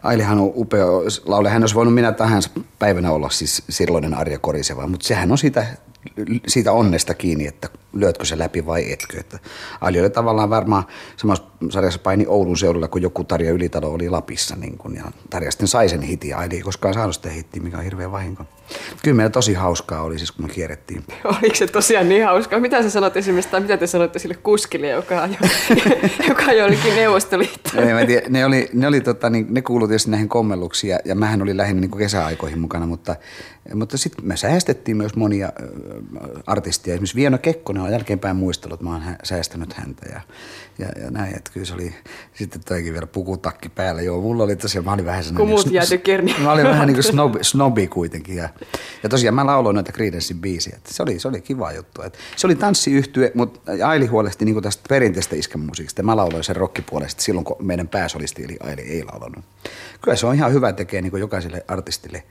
Ailihan 0.03 0.39
on 0.39 0.51
upea 0.55 0.85
laulaja. 1.25 1.53
Hän 1.53 1.63
olisi 1.63 1.75
voinut 1.75 1.93
minä 1.93 2.11
tahansa 2.11 2.49
päivänä 2.79 3.11
olla 3.11 3.29
siis 3.29 3.63
silloinen 3.69 4.13
Arja 4.13 4.39
Koriseva, 4.39 4.87
mutta 4.87 5.07
sehän 5.07 5.31
on 5.31 5.37
siitä, 5.37 5.65
siitä 6.47 6.71
onnesta 6.71 7.13
kiinni, 7.13 7.47
että 7.47 7.69
lyötkö 7.93 8.25
se 8.25 8.37
läpi 8.37 8.65
vai 8.65 8.91
etkö. 8.91 9.19
Että 9.19 9.39
Ali 9.81 9.99
oli 9.99 10.09
tavallaan 10.09 10.49
varmaan 10.49 10.83
samassa 11.17 11.43
sarjassa 11.69 11.99
paini 11.99 12.25
Oulun 12.27 12.57
seudulla, 12.57 12.87
kun 12.87 13.01
joku 13.01 13.23
Tarja 13.23 13.51
Ylitalo 13.51 13.91
oli 13.91 14.09
Lapissa. 14.09 14.55
Niin 14.55 14.77
kun, 14.77 14.95
ja 14.95 15.03
Tarja 15.29 15.51
sitten 15.51 15.67
sai 15.67 15.89
sen 15.89 16.01
hitin, 16.01 16.35
Ali 16.35 16.55
ei 16.55 16.61
koskaan 16.61 16.93
saanut 16.93 17.15
sitä 17.15 17.29
hittiä, 17.29 17.63
mikä 17.63 17.77
on 17.77 17.83
hirveä 17.83 18.11
vahinko. 18.11 18.43
Kyllä 19.03 19.15
meillä 19.15 19.29
tosi 19.29 19.53
hauskaa 19.53 20.01
oli 20.01 20.17
siis, 20.17 20.31
kun 20.31 20.45
me 20.45 20.53
kierrettiin. 20.53 21.03
Oliko 21.41 21.55
se 21.55 21.67
tosiaan 21.67 22.09
niin 22.09 22.25
hauskaa? 22.25 22.59
Mitä 22.59 22.83
sä 22.83 22.89
sanoit 22.89 23.17
esimerkiksi, 23.17 23.51
tai 23.51 23.61
mitä 23.61 23.77
te 23.77 23.87
sanoitte 23.87 24.19
sille 24.19 24.35
kuskille, 24.35 24.87
joka 24.87 25.21
ajoi, 25.23 25.37
joka 26.29 26.43
ajoi 26.47 26.67
olikin 26.67 26.95
Neuvostoliittoon? 26.95 27.87
No, 27.87 28.05
tiedä, 28.05 28.29
ne, 28.29 28.45
oli, 28.45 28.69
ne, 28.73 28.87
oli, 28.87 29.01
tota, 29.01 29.29
niin, 29.29 29.47
ne 29.49 29.61
kuului 29.61 29.87
tietysti 29.87 30.11
näihin 30.11 30.29
kommelluksiin, 30.29 30.91
ja, 30.91 30.99
ja 31.05 31.15
mähän 31.15 31.41
olin 31.41 31.57
lähinnä 31.57 31.81
niin 31.81 31.97
kesäaikoihin 31.97 32.59
mukana, 32.59 32.85
mutta, 32.85 33.15
mutta 33.73 33.97
sitten 33.97 34.27
me 34.27 34.37
säästettiin 34.37 34.97
myös 34.97 35.15
monia 35.15 35.51
artisteja. 36.47 36.93
Esimerkiksi 36.93 37.15
Vieno 37.15 37.37
Kekkonen 37.37 37.78
mä 37.79 37.83
oon 37.83 37.91
jälkeenpäin 37.91 38.35
muistellut, 38.35 38.73
että 38.73 38.83
mä 38.83 38.91
oon 38.91 39.01
säästänyt 39.23 39.73
häntä 39.73 40.05
ja, 40.09 40.21
ja, 40.79 41.03
ja 41.03 41.11
näin, 41.11 41.37
että 41.37 41.51
kyllä 41.53 41.65
se 41.65 41.73
oli 41.73 41.95
sitten 42.33 42.61
toikin 42.65 42.93
vielä 42.93 43.07
pukutakki 43.07 43.69
päällä. 43.69 44.01
Joo, 44.01 44.21
mulla 44.21 44.43
oli 44.43 44.55
tosiaan, 44.55 44.85
mä 44.85 44.93
olin 44.93 45.05
vähän 45.05 45.23
sellainen... 45.23 45.47
Kun 45.47 45.49
muut 45.49 45.71
jääty 45.71 45.97
kerni. 45.97 46.35
Mä 46.43 46.51
olin 46.51 46.65
vähän 46.65 46.87
niin 46.87 46.95
kuin 46.95 47.03
snobi, 47.03 47.39
snobi 47.41 47.87
kuitenkin 47.87 48.35
ja, 48.35 48.49
ja 49.03 49.09
tosiaan 49.09 49.35
mä 49.35 49.45
lauloin 49.45 49.73
noita 49.73 49.91
Creedencein 49.91 50.41
biisiä, 50.41 50.73
että 50.77 50.93
se 50.93 51.03
oli, 51.03 51.19
se 51.19 51.27
oli 51.27 51.41
kiva 51.41 51.71
juttu. 51.71 52.01
Että 52.01 52.19
se 52.35 52.47
oli 52.47 52.55
tanssiyhtye, 52.55 53.31
mutta 53.35 53.71
Aili 53.85 54.05
huolehti 54.05 54.45
niin 54.45 54.63
tästä 54.63 54.83
perinteistä 54.89 55.35
iskemusiikista. 55.35 56.03
Mä 56.03 56.15
lauloin 56.15 56.43
sen 56.43 56.55
rockipuolesta 56.55 57.21
silloin, 57.21 57.45
kun 57.45 57.55
meidän 57.59 57.87
pääsolisti 57.87 58.43
eli 58.43 58.57
Aili 58.63 58.81
ei 58.81 59.03
laulanut. 59.03 59.45
Kyllä 60.01 60.17
se 60.17 60.25
on 60.25 60.35
ihan 60.35 60.53
hyvä 60.53 60.73
tekee 60.73 61.01
niin 61.01 61.19
jokaiselle 61.19 61.65
artistille 61.67 62.23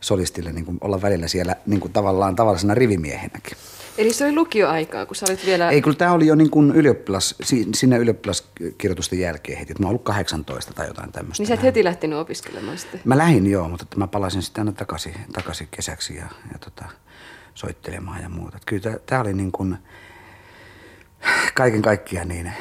solistille 0.00 0.52
niin 0.52 0.64
kuin 0.64 0.78
olla 0.80 1.02
välillä 1.02 1.28
siellä 1.28 1.56
niin 1.66 1.80
kuin 1.80 1.92
tavallaan 1.92 2.36
tavallisena 2.36 2.74
rivimiehenäkin. 2.74 3.56
Eli 3.98 4.12
se 4.12 4.24
oli 4.24 4.34
lukioaikaa, 4.34 5.06
kun 5.06 5.16
sä 5.16 5.26
olit 5.28 5.46
vielä... 5.46 5.70
Ei, 5.70 5.82
kyllä 5.82 5.96
tämä 5.96 6.12
oli 6.12 6.26
jo 6.26 6.34
niin 6.34 6.50
kuin 6.50 6.70
ylioppilas, 6.70 7.34
sinne 7.74 7.98
ylioppilaskirjoitusten 7.98 9.18
jälkeen 9.18 9.58
heti. 9.58 9.74
Mä 9.78 9.86
oon 9.86 9.88
ollut 9.88 10.02
18 10.02 10.74
tai 10.74 10.86
jotain 10.86 11.12
tämmöistä. 11.12 11.40
Niin 11.40 11.48
sä 11.48 11.54
et 11.54 11.62
heti 11.62 11.84
lähtenyt 11.84 12.18
opiskelemaan 12.18 12.78
sitten? 12.78 13.00
Mä 13.04 13.18
lähdin 13.18 13.46
joo, 13.46 13.68
mutta 13.68 13.86
mä 13.96 14.06
palasin 14.06 14.42
sitten 14.42 14.62
aina 14.62 14.72
takaisin, 14.72 15.14
takaisin 15.32 15.68
kesäksi 15.70 16.16
ja, 16.16 16.26
ja 16.52 16.58
tota, 16.58 16.84
soittelemaan 17.54 18.22
ja 18.22 18.28
muuta. 18.28 18.58
Kyllä 18.66 18.98
tämä 19.06 19.20
oli 19.20 19.32
niin 19.32 19.52
kuin 19.52 19.78
kaiken 21.54 21.82
kaikkiaan 21.82 22.28
niin 22.28 22.52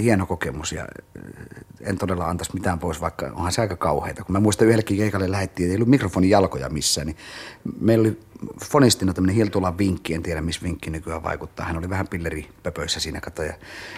hieno 0.00 0.26
kokemus 0.26 0.72
ja 0.72 0.86
en 1.80 1.98
todella 1.98 2.24
antaisi 2.24 2.54
mitään 2.54 2.78
pois, 2.78 3.00
vaikka 3.00 3.26
onhan 3.26 3.52
se 3.52 3.60
aika 3.60 3.76
kauheita. 3.76 4.24
Kun 4.24 4.32
mä 4.32 4.40
muistan 4.40 4.66
yhdellekin 4.66 4.96
keikalle 4.96 5.30
lähettiin, 5.30 5.70
ei 5.70 5.76
ollut 5.76 5.88
mikrofonin 5.88 6.30
jalkoja 6.30 6.68
missään, 6.68 7.06
niin 7.06 7.16
meillä 7.80 8.02
oli 8.02 8.20
fonistina 8.64 9.14
tämmöinen 9.14 9.36
Hiltulan 9.36 9.78
vinkki, 9.78 10.14
en 10.14 10.22
tiedä 10.22 10.40
missä 10.40 10.62
vinkki 10.62 10.90
nykyään 10.90 11.22
vaikuttaa. 11.22 11.66
Hän 11.66 11.78
oli 11.78 11.90
vähän 11.90 12.08
pilleripöpöissä 12.08 13.00
siinä 13.00 13.20
kato, 13.20 13.42
ja 13.42 13.54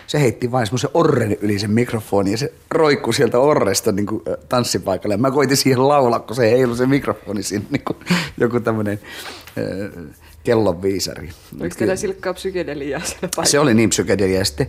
se 0.07 0.21
heitti 0.21 0.53
vain 0.53 0.67
semmoisen 0.67 0.91
orren 0.95 1.37
yli 1.41 1.59
sen 1.59 1.71
mikrofoni 1.71 2.31
ja 2.31 2.39
se 2.39 2.53
roikkui 2.71 3.15
sieltä 3.15 3.39
orresta 3.39 3.93
niin 3.93 4.07
kuin 4.07 4.23
tanssipaikalle. 4.49 5.15
Ja 5.15 5.19
mä 5.19 5.31
koitin 5.31 5.57
siihen 5.57 5.89
laulaa, 5.89 6.21
kun 6.21 6.37
se 6.37 6.51
heilui 6.51 6.77
se 6.77 6.87
mikrofoni 6.87 7.43
siinä 7.43 7.65
niin 7.71 7.85
kuin 7.85 7.99
joku 8.39 8.61
tämmöinen 8.61 9.01
kellon 10.45 10.83
viisari. 10.83 11.31
Oliko 11.61 11.77
teillä 11.79 11.97
silkkaa 11.97 12.35
psykedeliaa 12.35 13.01
Se 13.45 13.59
oli 13.59 13.75
niin 13.75 13.89
psykedelia. 13.91 14.39
Ja 14.39 14.45
sitten 14.45 14.67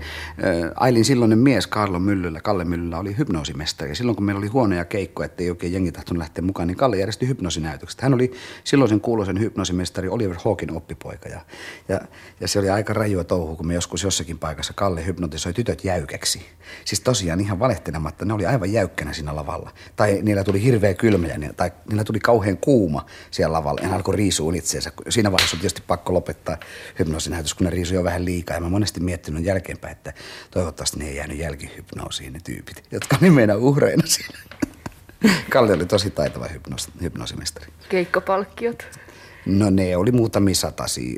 Ailin 0.76 1.06
silloinen 1.06 1.40
mies 1.40 1.68
Karlo 1.68 2.00
Myllyllä, 2.00 2.42
Kalle 2.42 2.66
Myllyllä 2.66 3.00
oli 3.00 3.18
hypnoosimestari. 3.18 3.92
Ja 3.92 3.96
silloin 3.96 4.16
kun 4.16 4.26
meillä 4.26 4.40
oli 4.40 4.48
huonoja 4.48 4.86
keikkoja, 4.86 5.26
ettei 5.26 5.50
oikein 5.50 5.74
jengi 5.74 5.92
tahtonut 5.92 6.20
lähteä 6.20 6.44
mukaan, 6.44 6.68
niin 6.68 6.78
Kalle 6.78 6.98
järjesti 6.98 7.28
hypnoosinäytökset. 7.28 8.02
Hän 8.02 8.14
oli 8.14 8.32
silloisen 8.64 9.02
kuuluisen 9.02 9.40
hypnoosimestari 9.40 10.10
Oliver 10.10 10.38
Hawkin 10.46 10.72
oppipoika. 10.72 11.30
Ja, 11.30 11.42
ja, 11.90 12.02
ja 12.40 12.48
se 12.48 12.60
oli 12.60 12.70
aika 12.70 12.94
rajua 12.94 13.24
touhu, 13.24 13.56
kun 13.56 13.68
me 13.68 13.74
joskus 13.74 14.04
jossakin 14.04 14.40
paikassa 14.40 14.74
Kalle 14.74 15.06
hypnotisoi 15.06 15.54
tytöt 15.54 15.84
jäykäksi. 15.84 16.42
Siis 16.86 17.00
tosiaan 17.00 17.40
ihan 17.40 17.60
valehtelematta, 17.60 18.26
ne 18.26 18.34
oli 18.34 18.46
aivan 18.46 18.74
jäykkänä 18.74 19.14
siinä 19.14 19.36
lavalla. 19.36 19.72
Tai 19.96 20.20
niillä 20.22 20.44
tuli 20.44 20.64
hirveä 20.64 20.94
kylmä, 20.94 21.28
tai 21.56 21.72
niillä 21.90 22.04
tuli 22.04 22.20
kauhean 22.20 22.58
kuuma 22.58 23.06
siellä 23.32 23.54
lavalla. 23.54 23.82
Ja 23.84 23.96
alkoi 23.96 24.16
riisuun 24.16 24.56
itseensä. 24.56 24.92
Siinä 25.10 25.32
vaiheessa 25.32 25.58
tietysti 25.64 25.84
pakko 25.88 26.14
lopettaa 26.14 26.58
hypnoosinäytös, 27.00 27.54
kun 27.54 27.66
ne 27.66 27.72
riisui 27.72 27.96
jo 27.96 28.04
vähän 28.04 28.26
liikaa. 28.26 28.58
Ja 28.58 28.62
mä 28.62 28.70
monesti 28.70 29.00
miettinyt 29.00 29.46
jälkeenpäin, 29.46 29.92
että 29.92 30.14
toivottavasti 30.52 31.00
ne 31.00 31.06
ei 31.06 31.16
jäänyt 31.16 31.38
jälkihypnoosiin 31.38 32.34
ne 32.34 32.40
tyypit, 32.44 32.84
jotka 32.92 33.18
oli 33.22 33.30
meidän 33.30 33.58
uhreina 33.58 34.04
siinä. 34.06 34.40
Kalle 35.54 35.74
oli 35.74 35.86
tosi 35.86 36.10
taitava 36.10 36.48
hypnoos, 36.48 36.90
hypnoosimestari. 37.02 37.68
Keikkapalkkiot? 37.90 38.88
No 39.46 39.70
ne 39.70 39.98
oli 39.98 40.12
muutamia 40.12 40.56
satasi, 40.56 41.16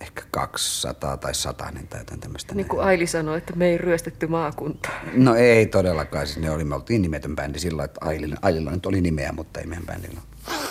ehkä 0.00 0.22
200 0.30 1.16
tai 1.16 1.34
satainen 1.34 1.88
tai 1.88 2.00
jotain 2.00 2.20
tämmöistä. 2.20 2.54
Niin 2.54 2.68
kuin 2.68 2.82
Aili 2.82 3.06
sanoi, 3.06 3.38
että 3.38 3.56
me 3.56 3.68
ei 3.68 3.78
ryöstetty 3.78 4.26
maakuntaa. 4.26 5.00
No 5.12 5.34
ei 5.34 5.66
todellakaan, 5.66 6.26
siis 6.26 6.38
ne 6.38 6.50
oli, 6.50 6.64
me 6.64 6.74
oltiin 6.74 7.02
nimetön 7.02 7.36
bändi 7.36 7.58
sillä 7.58 7.84
että 7.84 8.00
Aililla, 8.04 8.36
Aililla 8.42 8.70
nyt 8.70 8.86
oli 8.86 9.00
nimeä, 9.00 9.32
mutta 9.32 9.60
ei 9.60 9.66
meidän 9.66 9.86
bändillä. 9.86 10.20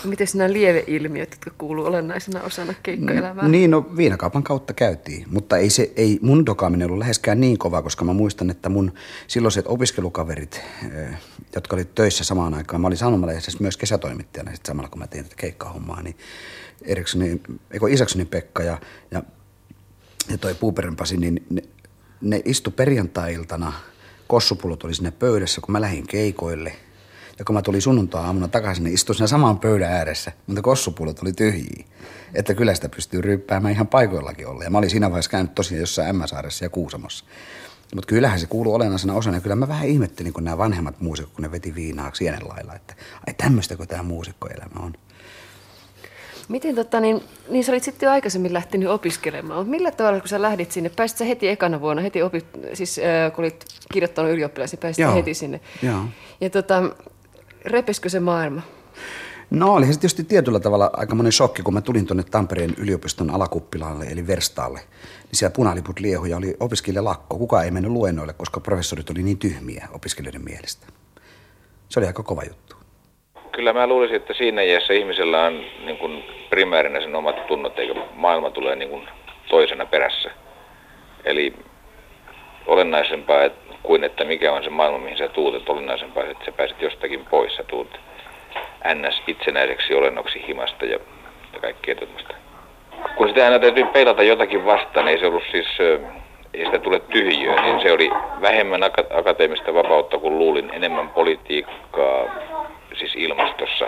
Miten 0.04 0.28
nämä 0.34 0.54
lieveilmiöt, 0.54 1.32
jotka 1.32 1.52
kuuluu 1.58 1.86
olennaisena 1.86 2.42
osana 2.42 2.74
keikkaelämää? 2.84 3.48
Niin, 3.48 3.72
no 3.72 3.86
viinakaupan 3.98 4.44
kautta 4.44 4.74
käytiin, 4.74 5.26
mutta 5.32 5.58
ei, 5.58 5.70
se, 5.70 5.92
ei 5.96 6.20
mun 6.22 6.46
dokaaminen 6.46 6.88
ollut 6.88 7.00
läheskään 7.00 7.42
niin 7.42 7.58
kova, 7.58 7.82
koska 7.82 8.06
mä 8.06 8.14
muistan, 8.14 8.50
että 8.50 8.70
mun 8.70 8.94
silloiset 9.28 9.66
opiskelukaverit, 9.68 10.62
eh, 10.92 11.18
jotka 11.56 11.76
oli 11.76 11.86
töissä 11.86 12.24
samaan 12.24 12.54
aikaan, 12.54 12.82
mä 12.82 12.88
olin 12.88 12.98
sanomalehdessä 12.98 13.58
myös 13.60 13.78
kesätoimittajana 13.78 14.56
sit 14.56 14.66
samalla 14.66 14.90
kun 14.90 15.00
mä 15.00 15.08
tein 15.08 15.24
tätä 15.24 15.36
keikkahommaa, 15.36 16.02
niin 16.02 16.18
Eriksonin, 16.82 17.44
eikö 17.72 17.90
Isaksonin 17.90 18.28
Pekka 18.28 18.64
ja, 18.64 18.78
ja, 19.12 19.24
ja 20.30 20.38
toi 20.38 20.56
Puuperin 20.56 20.96
Pasi, 20.96 21.18
niin 21.18 21.46
ne, 21.50 21.62
ne 22.22 22.42
istu 22.46 22.72
perjantai-iltana, 22.72 23.74
kossupulot 24.28 24.84
oli 24.84 24.94
sinne 24.94 25.12
pöydässä, 25.12 25.62
kun 25.62 25.72
mä 25.72 25.82
lähdin 25.82 26.08
keikoille– 26.08 26.76
ja 27.40 27.46
kun 27.46 27.54
mä 27.54 27.62
tulin 27.62 27.82
sunnuntai-aamuna 27.82 28.48
takaisin, 28.48 28.84
niin 28.84 28.94
istuin 28.94 29.16
siinä 29.16 29.28
saman 29.28 29.60
pöydän 29.60 29.92
ääressä, 29.92 30.32
mutta 30.48 30.62
kossupulot 30.62 31.20
oli 31.22 31.34
tyhjiä. 31.34 31.86
Että 32.34 32.54
kyllä 32.54 32.74
sitä 32.74 32.90
pystyy 32.90 33.22
ryppäämään 33.22 33.74
ihan 33.74 33.88
paikoillakin 33.88 34.48
olla. 34.48 34.64
Ja 34.64 34.70
mä 34.70 34.78
olin 34.78 34.90
siinä 34.90 35.10
vaiheessa 35.10 35.32
käynyt 35.32 35.56
tosiaan 35.56 35.80
jossain 35.80 36.16
M-saaressa 36.16 36.66
ja 36.66 36.70
Kuusamossa. 36.70 37.26
Mutta 37.96 38.08
kyllähän 38.08 38.40
se 38.40 38.48
kuuluu 38.48 38.74
olennaisena 38.74 39.14
osana. 39.14 39.42
Kyllä 39.42 39.56
mä 39.56 39.68
vähän 39.68 39.88
ihmettelin, 39.88 40.34
kun 40.34 40.44
nämä 40.44 40.58
vanhemmat 40.58 41.02
muusikot, 41.02 41.34
kun 41.34 41.44
ne 41.44 41.52
veti 41.52 41.76
viinaa 41.76 42.12
sienen 42.14 42.48
lailla, 42.48 42.76
että 42.76 42.96
ai 43.28 43.34
tämmöistä 43.34 43.76
kuin 43.76 43.90
tämä 43.90 44.04
muusikkoelämä 44.04 44.80
on. 44.80 44.94
Miten 46.48 46.76
tota, 46.76 47.00
niin, 47.00 47.24
niin 47.50 47.64
sä 47.64 47.72
olit 47.72 47.84
sitten 47.84 48.08
jo 48.08 48.12
aikaisemmin 48.12 48.54
lähtenyt 48.54 48.90
opiskelemaan, 48.90 49.60
mutta 49.60 49.72
millä 49.72 49.92
tavalla 49.92 50.20
kun 50.20 50.30
sä 50.30 50.42
lähdit 50.42 50.72
sinne, 50.72 50.90
pääsit 50.90 51.18
sä 51.18 51.26
heti 51.26 51.48
ekana 51.48 51.82
vuonna, 51.82 52.02
heti 52.02 52.22
opit, 52.22 52.46
siis 52.74 53.00
äh, 53.00 53.34
kun 53.34 53.44
olit 53.44 53.66
kirjoittanut 53.94 54.32
ylioppilas, 54.32 54.72
niin 54.72 54.80
pääsit 54.80 55.14
heti 55.14 55.34
sinne. 55.34 55.62
Joo. 55.84 56.04
Ja 56.42 56.50
tota, 56.50 56.84
repeskö 57.66 58.10
se 58.10 58.20
maailma? 58.20 58.62
No 59.50 59.74
oli 59.74 59.86
se 59.86 59.92
tietysti 59.92 60.24
tietyllä 60.24 60.60
tavalla 60.60 60.90
aika 60.94 61.16
monen 61.16 61.32
shokki, 61.32 61.62
kun 61.62 61.74
mä 61.74 61.82
tulin 61.82 62.06
tuonne 62.06 62.24
Tampereen 62.24 62.74
yliopiston 62.78 63.30
alakuppilalle, 63.30 64.06
eli 64.06 64.28
Verstaalle. 64.28 64.80
Niin 64.80 65.34
siellä 65.34 65.54
punaliput 65.56 66.00
liehuja 66.00 66.38
oli 66.38 66.58
lakko. 67.02 67.38
Kukaan 67.38 67.66
ei 67.66 67.72
mennyt 67.72 67.92
luennoille, 67.92 68.34
koska 68.34 68.60
professorit 68.60 69.10
oli 69.10 69.24
niin 69.24 69.38
tyhmiä 69.38 69.88
opiskelijoiden 69.94 70.44
mielestä. 70.44 70.88
Se 71.90 72.00
oli 72.00 72.08
aika 72.08 72.24
kova 72.24 72.44
juttu. 72.44 72.76
Kyllä 73.52 73.74
mä 73.74 73.88
luulisin, 73.88 74.16
että 74.16 74.34
siinä 74.34 74.62
iässä 74.62 74.94
ihmisellä 74.94 75.44
on 75.44 75.54
niin 75.86 75.98
kuin 75.98 76.24
primäärinä 76.50 77.02
sen 77.02 77.16
omat 77.16 77.48
tunnot, 77.48 77.80
eikä 77.80 77.94
maailma 78.14 78.52
tulee 78.52 78.76
niin 78.76 78.90
kuin 78.90 79.08
toisena 79.50 79.86
perässä. 79.86 80.30
Eli 81.26 81.54
olennaisempaa 82.68 83.50
kuin 83.88 84.04
että 84.04 84.24
mikä 84.24 84.54
on 84.54 84.64
se 84.64 84.70
maailma, 84.70 84.98
mihin 84.98 85.18
sä 85.18 85.28
tuut, 85.28 85.56
että 85.56 85.72
olennaisempaa, 85.72 86.24
että 86.24 86.46
sä 86.46 86.52
pääset 86.52 86.82
jostakin 86.82 87.26
pois, 87.26 87.56
sä 87.56 87.64
tuut 87.64 88.00
ns. 88.94 89.22
itsenäiseksi 89.28 89.96
olennoksi 89.96 90.48
himasta 90.48 90.86
ja, 90.86 91.00
ja 91.54 91.60
kaikkea 91.62 91.96
tuommoista. 91.96 92.34
Kun 93.16 93.28
sitä 93.28 93.46
aina 93.46 93.60
täytyy 93.60 93.86
peilata 93.86 94.24
jotakin 94.24 94.66
vastaan, 94.66 95.06
niin 95.06 95.16
ei 95.16 95.20
se 95.20 95.28
ollut 95.28 95.44
siis, 95.52 95.68
ei 96.54 96.66
sitä 96.66 96.80
tule 96.80 97.00
tyhjiöä, 97.00 97.62
niin 97.62 97.82
se 97.82 97.92
oli 97.92 98.10
vähemmän 98.42 98.84
akateemista 99.14 99.74
vapautta 99.74 100.18
kuin 100.18 100.40
luulin, 100.40 100.70
enemmän 100.74 101.10
politiikkaa, 101.10 102.26
siis 103.00 103.16
ilmastossa. 103.16 103.86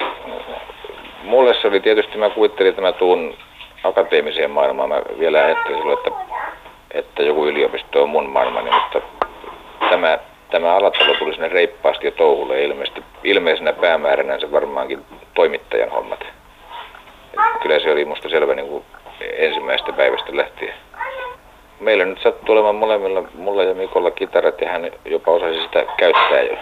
Mulle 1.23 1.53
se 1.53 1.67
oli 1.67 1.79
tietysti, 1.79 2.17
mä 2.17 2.29
kuvittelin, 2.29 2.69
että 2.69 2.81
mä 2.81 2.91
tuun 2.91 3.35
akateemiseen 3.83 4.51
maailmaan. 4.51 4.89
Mä 4.89 5.01
vielä 5.19 5.39
ajattelin 5.39 5.77
silloin, 5.77 5.97
että, 5.97 6.11
että 6.91 7.23
joku 7.23 7.45
yliopisto 7.45 8.03
on 8.03 8.09
mun 8.09 8.29
maailmani, 8.29 8.71
mutta 8.71 9.01
tämä, 9.89 10.19
tämä 10.51 10.75
alatalo 10.75 11.13
tuli 11.13 11.33
sinne 11.33 11.47
reippaasti 11.47 12.07
jo 12.07 12.11
touhulle 12.11 12.63
ilmeisesti. 12.63 13.03
Ilmeisenä 13.23 13.73
päämääränä 13.73 14.39
se 14.39 14.51
varmaankin 14.51 15.05
toimittajan 15.33 15.89
hommat. 15.89 16.21
Et 17.33 17.61
kyllä 17.61 17.79
se 17.79 17.91
oli 17.91 18.05
musta 18.05 18.29
selvä 18.29 18.55
niin 18.55 18.67
kuin 18.67 18.85
ensimmäisestä 19.19 19.93
päivästä 19.93 20.37
lähtien. 20.37 20.73
Meillä 21.79 22.05
nyt 22.05 22.21
sattuu 22.21 22.53
olemaan 22.53 22.75
molemmilla, 22.75 23.23
mulla 23.33 23.63
ja 23.63 23.73
Mikolla 23.73 24.11
kitarat 24.11 24.61
ja 24.61 24.71
hän 24.71 24.91
jopa 25.05 25.31
osasi 25.31 25.61
sitä 25.61 25.85
käyttää 25.97 26.41
jo 26.41 26.57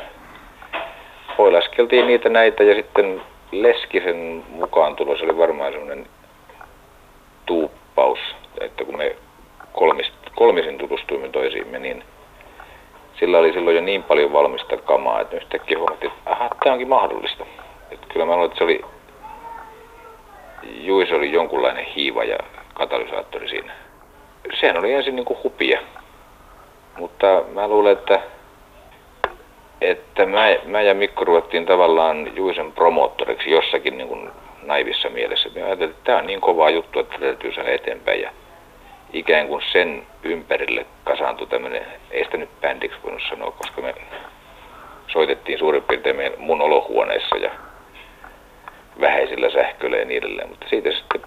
poilaskeltiin 1.37 2.07
niitä 2.07 2.29
näitä 2.29 2.63
ja 2.63 2.75
sitten 2.75 3.21
Leskisen 3.51 4.43
mukaan 4.49 4.95
tulos 4.95 5.21
oli 5.21 5.37
varmaan 5.37 5.71
semmoinen 5.71 6.07
tuuppaus, 7.45 8.19
että 8.61 8.85
kun 8.85 8.97
me 8.97 9.15
kolmist, 9.73 10.13
kolmisen 10.35 10.77
tutustuimme 10.77 11.29
toisiimme, 11.29 11.79
niin 11.79 12.03
sillä 13.19 13.37
oli 13.37 13.53
silloin 13.53 13.75
jo 13.75 13.81
niin 13.81 14.03
paljon 14.03 14.33
valmista 14.33 14.77
kamaa, 14.77 15.21
että 15.21 15.35
yhtäkkiä 15.35 15.77
huomattiin, 15.77 16.11
että 16.11 16.31
aha, 16.31 16.49
tämä 16.63 16.73
onkin 16.73 16.89
mahdollista. 16.89 17.45
Että 17.91 18.07
kyllä 18.13 18.25
mä 18.25 18.31
luulen, 18.31 18.45
että 18.45 18.57
se 18.57 18.63
oli, 18.63 18.81
Juis 20.63 21.11
oli 21.11 21.31
jonkunlainen 21.31 21.85
hiiva 21.85 22.23
ja 22.23 22.37
katalysaattori 22.73 23.49
siinä. 23.49 23.73
Sehän 24.59 24.79
oli 24.79 24.93
ensin 24.93 25.15
niin 25.15 25.25
kuin 25.25 25.39
hupia, 25.43 25.79
mutta 26.97 27.43
mä 27.53 27.67
luulen, 27.67 27.93
että 27.93 28.19
että 29.81 30.25
mä, 30.25 30.45
mä 30.65 30.81
ja 30.81 30.93
Mikko 30.93 31.25
ruvettiin 31.25 31.65
tavallaan 31.65 32.35
Juisen 32.35 32.71
promoottoriksi 32.71 33.51
jossakin 33.51 33.97
niin 33.97 34.07
kuin 34.07 34.29
naivissa 34.61 35.09
mielessä. 35.09 35.49
Me 35.55 35.63
ajattelin, 35.63 35.91
että 35.91 36.03
tämä 36.03 36.17
on 36.17 36.25
niin 36.25 36.41
kova 36.41 36.69
juttu, 36.69 36.99
että 36.99 37.19
täytyy 37.19 37.53
saada 37.53 37.69
eteenpäin. 37.69 38.21
Ja 38.21 38.31
ikään 39.13 39.47
kuin 39.47 39.63
sen 39.71 40.07
ympärille 40.23 40.85
kasaantui 41.03 41.47
tämmöinen, 41.47 41.85
ei 42.11 42.23
sitä 42.23 42.37
nyt 42.37 42.61
bändiksi 42.61 42.97
voinut 43.03 43.21
sanoa, 43.29 43.51
koska 43.51 43.81
me 43.81 43.95
soitettiin 45.07 45.59
suurin 45.59 45.83
piirtein 45.83 46.31
mun 46.37 46.61
olohuoneessa 46.61 47.37
ja 47.37 47.51
vähäisillä 49.01 49.49
sähköillä 49.49 49.97
ja 49.97 50.05
niin 50.05 50.17
edelleen. 50.17 50.49
Mutta 50.49 50.65
siitä 50.69 50.91
sitten 50.91 51.21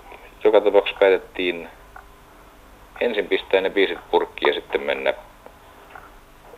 joka 0.45 0.61
tapauksessa 0.61 0.99
päätettiin 1.01 1.69
ensin 3.01 3.27
pistää 3.27 3.61
ne 3.61 3.71
biisit 3.71 3.99
purkkiin 4.11 4.49
ja 4.49 4.61
sitten 4.61 4.81
mennä 4.83 5.15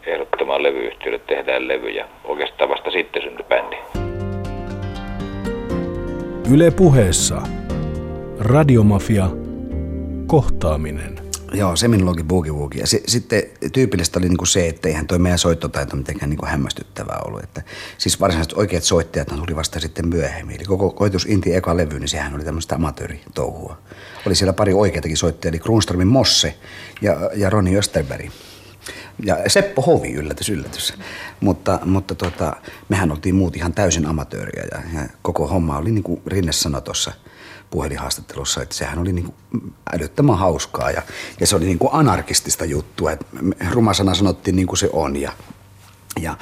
ehdottamaan 0.07 0.63
levyyhtiölle, 0.63 1.19
tehdään 1.19 1.69
levy 1.69 1.89
ja 1.89 2.05
oikeastaan 2.25 2.71
vasta 2.71 2.91
sitten 2.91 3.23
syntyi 3.23 3.47
bändi. 3.49 3.77
Yle 6.55 6.71
puheessa. 6.71 7.43
Radiomafia. 8.39 9.42
Kohtaaminen. 10.27 11.33
Joo, 11.53 11.77
se 11.77 11.89
minulla 11.89 12.11
onkin 12.11 12.29
boogie 12.29 12.53
woogie. 12.53 12.81
Ja 12.81 12.87
se, 12.87 13.03
sitten 13.07 13.43
tyypillistä 13.73 14.19
oli 14.19 14.29
niinku 14.29 14.47
se, 14.47 14.69
että 14.69 14.89
eihän 14.89 15.07
toi 15.07 15.19
meidän 15.19 15.39
soittotaito 15.39 15.97
mitenkään 15.97 16.31
niinku 16.31 16.47
hämmästyttävää 16.47 17.21
ollut. 17.25 17.43
Että, 17.43 17.63
siis 17.99 18.21
varsinaisesti 18.21 18.55
oikeat 18.59 18.85
soittajat 18.85 19.29
tuli 19.29 19.57
vasta 19.57 19.81
sitten 19.81 20.09
myöhemmin. 20.09 20.57
Eli 20.57 20.65
koko 20.65 20.91
Koitus 20.91 21.27
Inti 21.27 21.55
eka 21.55 21.77
levy, 21.77 21.99
niin 21.99 22.09
sehän 22.09 22.35
oli 22.35 22.45
tämmöistä 22.45 22.75
amatööritouhua. 22.75 23.79
Oli 24.27 24.35
siellä 24.35 24.53
pari 24.53 24.73
oikeatakin 24.73 25.17
soittajia, 25.17 25.51
eli 25.51 25.59
Kruunströmin 25.59 26.09
Mosse 26.09 26.55
ja, 27.01 27.31
ja 27.35 27.51
Roni 27.51 27.77
Österberg. 27.77 28.31
Ja 29.25 29.37
Seppo 29.47 29.83
Hovi, 29.83 30.13
yllätys, 30.13 30.49
yllätys. 30.49 30.95
Mutta, 31.41 31.79
mutta 31.85 32.15
tota, 32.15 32.57
mehän 32.89 33.11
oltiin 33.13 33.35
muut 33.35 33.57
ihan 33.57 33.73
täysin 33.73 34.07
amatööriä 34.07 34.65
ja, 34.73 35.01
ja 35.01 35.09
koko 35.23 35.47
homma 35.47 35.79
oli 35.79 35.91
niin 35.91 36.05
kuin 36.05 36.23
Rinne 36.27 36.53
sanoi 36.53 36.83
tuossa 36.83 37.13
puhelinhaastattelussa, 37.73 38.63
että 38.63 38.75
sehän 38.75 38.99
oli 38.99 39.13
niin 39.13 39.25
kuin 39.25 39.75
älyttömän 39.93 40.39
hauskaa 40.39 40.91
ja, 40.91 41.03
ja 41.41 41.47
se 41.47 41.57
oli 41.57 41.65
niin 41.65 41.79
kuin 41.79 41.95
anarkistista 41.95 42.65
juttua. 42.65 43.13
Että 43.13 43.27
rumasana 43.71 44.15
sanottiin 44.15 44.57
niin 44.57 44.67
kuin 44.67 44.79
se 44.79 44.91
on 44.93 45.17
ja, 45.17 45.33
ja 46.21 46.37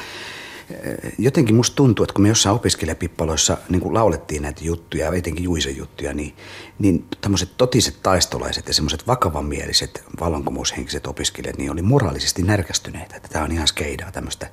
jotenkin 1.18 1.54
musta 1.54 1.76
tuntuu, 1.76 2.04
että 2.04 2.14
kun 2.14 2.22
me 2.22 2.28
jossain 2.28 2.56
opiskelijapippaloissa 2.56 3.58
niin 3.68 3.80
kuin 3.80 3.94
laulettiin 3.94 4.42
näitä 4.42 4.64
juttuja, 4.64 5.12
etenkin 5.12 5.44
Juisen 5.44 5.76
juttuja, 5.76 6.14
niin, 6.14 6.36
niin 6.78 7.04
tämmöiset 7.20 7.56
totiset 7.56 8.02
taistolaiset 8.02 8.68
ja 8.68 8.74
semmoiset 8.74 9.06
vakavamieliset 9.06 10.04
vallankumoushenkiset 10.20 11.06
opiskelijat, 11.06 11.58
niin 11.58 11.70
oli 11.70 11.82
moraalisesti 11.82 12.42
närkästyneitä, 12.42 13.16
että 13.16 13.28
tämä 13.28 13.44
on 13.44 13.52
ihan 13.52 13.68
skeidaa 13.68 14.12
tämmöistä 14.12 14.50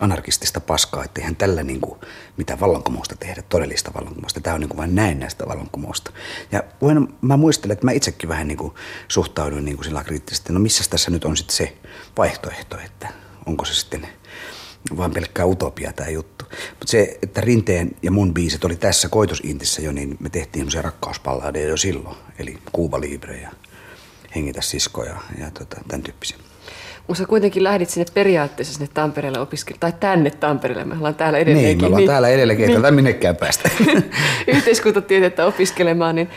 anarkistista 0.00 0.60
paskaa, 0.60 1.04
että 1.04 1.20
eihän 1.20 1.36
tällä 1.36 1.62
niin 1.62 1.80
kuin, 1.80 2.00
mitä 2.36 2.60
vallankumousta 2.60 3.16
tehdä, 3.16 3.42
todellista 3.48 3.94
vallankumousta. 3.94 4.40
Tämä 4.40 4.54
on 4.54 4.60
niin 4.60 4.68
kuin 4.68 4.78
vain 4.78 4.94
näennäistä 4.94 5.48
vallankumousta. 5.48 6.12
Ja 6.52 6.62
voin, 6.80 7.08
mä 7.20 7.36
muistelen, 7.36 7.72
että 7.72 7.84
mä 7.84 7.92
itsekin 7.92 8.28
vähän 8.28 8.48
niin 8.48 8.58
kuin 8.58 8.74
suhtauduin 9.08 9.64
niin 9.64 9.76
kuin 9.76 9.84
sillä 9.84 10.04
kriittisesti, 10.04 10.52
no 10.52 10.60
missä 10.60 10.84
tässä 10.90 11.10
nyt 11.10 11.24
on 11.24 11.36
sitten 11.36 11.56
se 11.56 11.76
vaihtoehto, 12.16 12.78
että 12.78 13.08
onko 13.46 13.64
se 13.64 13.74
sitten 13.74 14.08
vaan 14.96 15.10
pelkkää 15.10 15.46
utopia 15.46 15.92
tämä 15.92 16.08
juttu. 16.08 16.44
Mutta 16.50 16.86
se, 16.86 17.18
että 17.22 17.40
Rinteen 17.40 17.90
ja 18.02 18.10
mun 18.10 18.34
biisit 18.34 18.64
oli 18.64 18.76
tässä 18.76 19.08
koitusintissä 19.08 19.82
jo, 19.82 19.92
niin 19.92 20.16
me 20.20 20.30
tehtiin 20.30 20.60
semmoisia 20.60 20.82
rakkauspalladeja 20.82 21.68
jo 21.68 21.76
silloin. 21.76 22.16
Eli 22.38 22.58
Kuuba 22.72 23.00
Libre 23.00 23.40
ja 23.40 23.50
Hengitä 24.34 24.60
siskoja 24.60 25.16
ja 25.38 25.50
tota, 25.50 25.76
tämän 25.88 26.02
tyyppisiä. 26.02 26.36
Mutta 27.08 27.18
sä 27.18 27.26
kuitenkin 27.26 27.64
lähdit 27.64 27.90
sinne 27.90 28.06
periaatteessa 28.14 28.74
sinne 28.74 28.88
Tampereelle 28.94 29.40
opiskelemaan, 29.40 29.80
tai 29.80 29.92
tänne 30.00 30.30
Tampereelle, 30.30 30.84
me 30.84 30.94
ollaan 30.94 31.14
täällä 31.14 31.38
edelleenkin. 31.38 31.68
Niin, 31.68 31.80
me 31.80 31.86
ollaan 31.86 32.00
niin, 32.00 32.08
täällä 32.08 32.28
edelleenkin, 32.28 32.66
niin, 32.66 32.84
ei 32.84 32.90
minnekään 32.90 33.36
päästä. 33.36 33.70
Yhteiskuntatiedettä 34.56 35.46
opiskelemaan, 35.46 36.14
niin, 36.14 36.30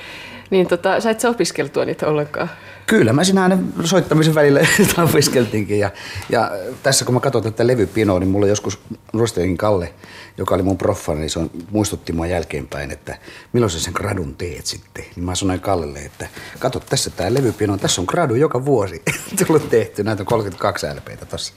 niin 0.50 0.68
tota, 0.68 1.00
sä 1.00 1.10
et 1.10 1.20
sä 1.20 1.30
opiskeltua 1.30 1.86
niitä 1.86 2.08
ollenkaan? 2.08 2.50
Kyllä, 2.88 3.14
mä 3.14 3.24
siinä 3.24 3.44
aina 3.44 3.58
soittamisen 3.84 4.36
välillä 4.36 4.60
opiskeltiinkin. 5.10 5.80
Ja, 5.80 5.90
ja, 6.30 6.52
tässä 6.84 7.06
kun 7.06 7.14
mä 7.14 7.20
katson 7.20 7.44
tätä 7.44 7.68
levypinoa, 7.68 8.20
niin 8.20 8.30
mulla 8.30 8.48
joskus 8.48 8.80
Rostein 9.14 9.58
Kalle, 9.58 9.94
joka 10.38 10.56
oli 10.56 10.64
mun 10.64 10.78
proffa, 10.78 11.16
niin 11.16 11.30
se 11.30 11.40
on, 11.40 11.52
muistutti 11.72 12.14
mua 12.14 12.28
jälkeenpäin, 12.28 12.92
että 12.92 13.18
milloin 13.54 13.72
sä 13.72 13.80
sen 13.80 13.94
gradun 13.94 14.36
teet 14.36 14.66
sitten. 14.66 15.06
Niin 15.16 15.24
mä 15.24 15.36
sanoin 15.36 15.60
Kallelle, 15.60 16.00
että 16.00 16.28
kato 16.60 16.80
tässä 16.80 17.10
tää 17.10 17.34
levypino, 17.34 17.78
tässä 17.78 18.02
on 18.02 18.06
gradu 18.10 18.36
joka 18.36 18.66
vuosi 18.66 19.02
tullut 19.48 19.70
tehty. 19.70 20.04
Näitä 20.04 20.24
on 20.24 20.28
32 20.28 20.88
LPtä 20.88 21.26
tossa. 21.26 21.54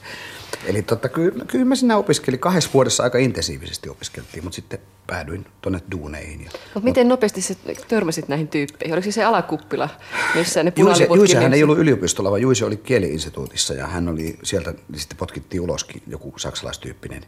Eli 0.65 0.81
totta, 0.81 1.09
kyllä, 1.09 1.45
kyllä 1.45 1.65
mä 1.65 1.75
siinä 1.75 1.97
opiskelin. 1.97 2.39
Kahdessa 2.39 2.69
vuodessa 2.73 3.03
aika 3.03 3.17
intensiivisesti 3.17 3.89
opiskeltiin, 3.89 4.43
mutta 4.43 4.55
sitten 4.55 4.79
päädyin 5.07 5.45
tuonne 5.61 5.79
duuneihin. 5.91 6.41
Ja, 6.45 6.51
Mut 6.73 6.83
miten 6.83 7.07
nopeasti 7.07 7.41
sä 7.41 7.55
törmäsit 7.87 8.27
näihin 8.27 8.47
tyyppeihin? 8.47 8.93
Oliko 8.93 9.11
se 9.11 9.23
alakuppila, 9.23 9.89
missä 10.35 10.63
ne 10.63 10.73
Juise, 10.75 11.07
Juise 11.15 11.37
hän 11.37 11.53
ei 11.53 11.63
ollut 11.63 11.77
yliopistolla, 11.77 12.29
vaan 12.29 12.41
Juise 12.41 12.65
oli 12.65 12.77
kieliinstituutissa 12.77 13.73
ja 13.73 13.87
hän 13.87 14.09
oli 14.09 14.39
sieltä, 14.43 14.71
niin 14.71 14.99
sitten 14.99 15.17
potkittiin 15.17 15.61
uloskin 15.61 16.01
joku 16.07 16.33
saksalaistyyppinen 16.37 17.25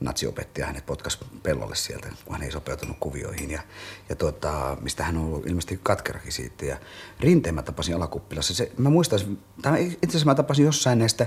natsiopettaja 0.00 0.66
hänet 0.66 0.86
potkas 0.86 1.18
pellolle 1.42 1.76
sieltä, 1.76 2.08
kun 2.24 2.34
hän 2.34 2.42
ei 2.42 2.50
sopeutunut 2.50 2.96
kuvioihin. 3.00 3.50
Ja, 3.50 3.62
ja 4.08 4.16
tuota, 4.16 4.76
mistä 4.80 5.04
hän 5.04 5.16
on 5.16 5.24
ollut 5.24 5.46
ilmeisesti 5.46 5.80
katkerakin 5.82 6.32
siitä. 6.32 6.64
Ja 6.64 6.76
rinteen 7.20 7.54
mä 7.54 7.62
tapasin 7.62 7.96
alakuppilassa. 7.96 8.54
Se, 8.54 8.72
mä 8.78 8.90
muistan, 8.90 9.38
tai 9.62 9.86
itse 9.86 10.08
asiassa 10.08 10.26
mä 10.26 10.34
tapasin 10.34 10.64
jossain 10.64 10.98
näistä, 10.98 11.26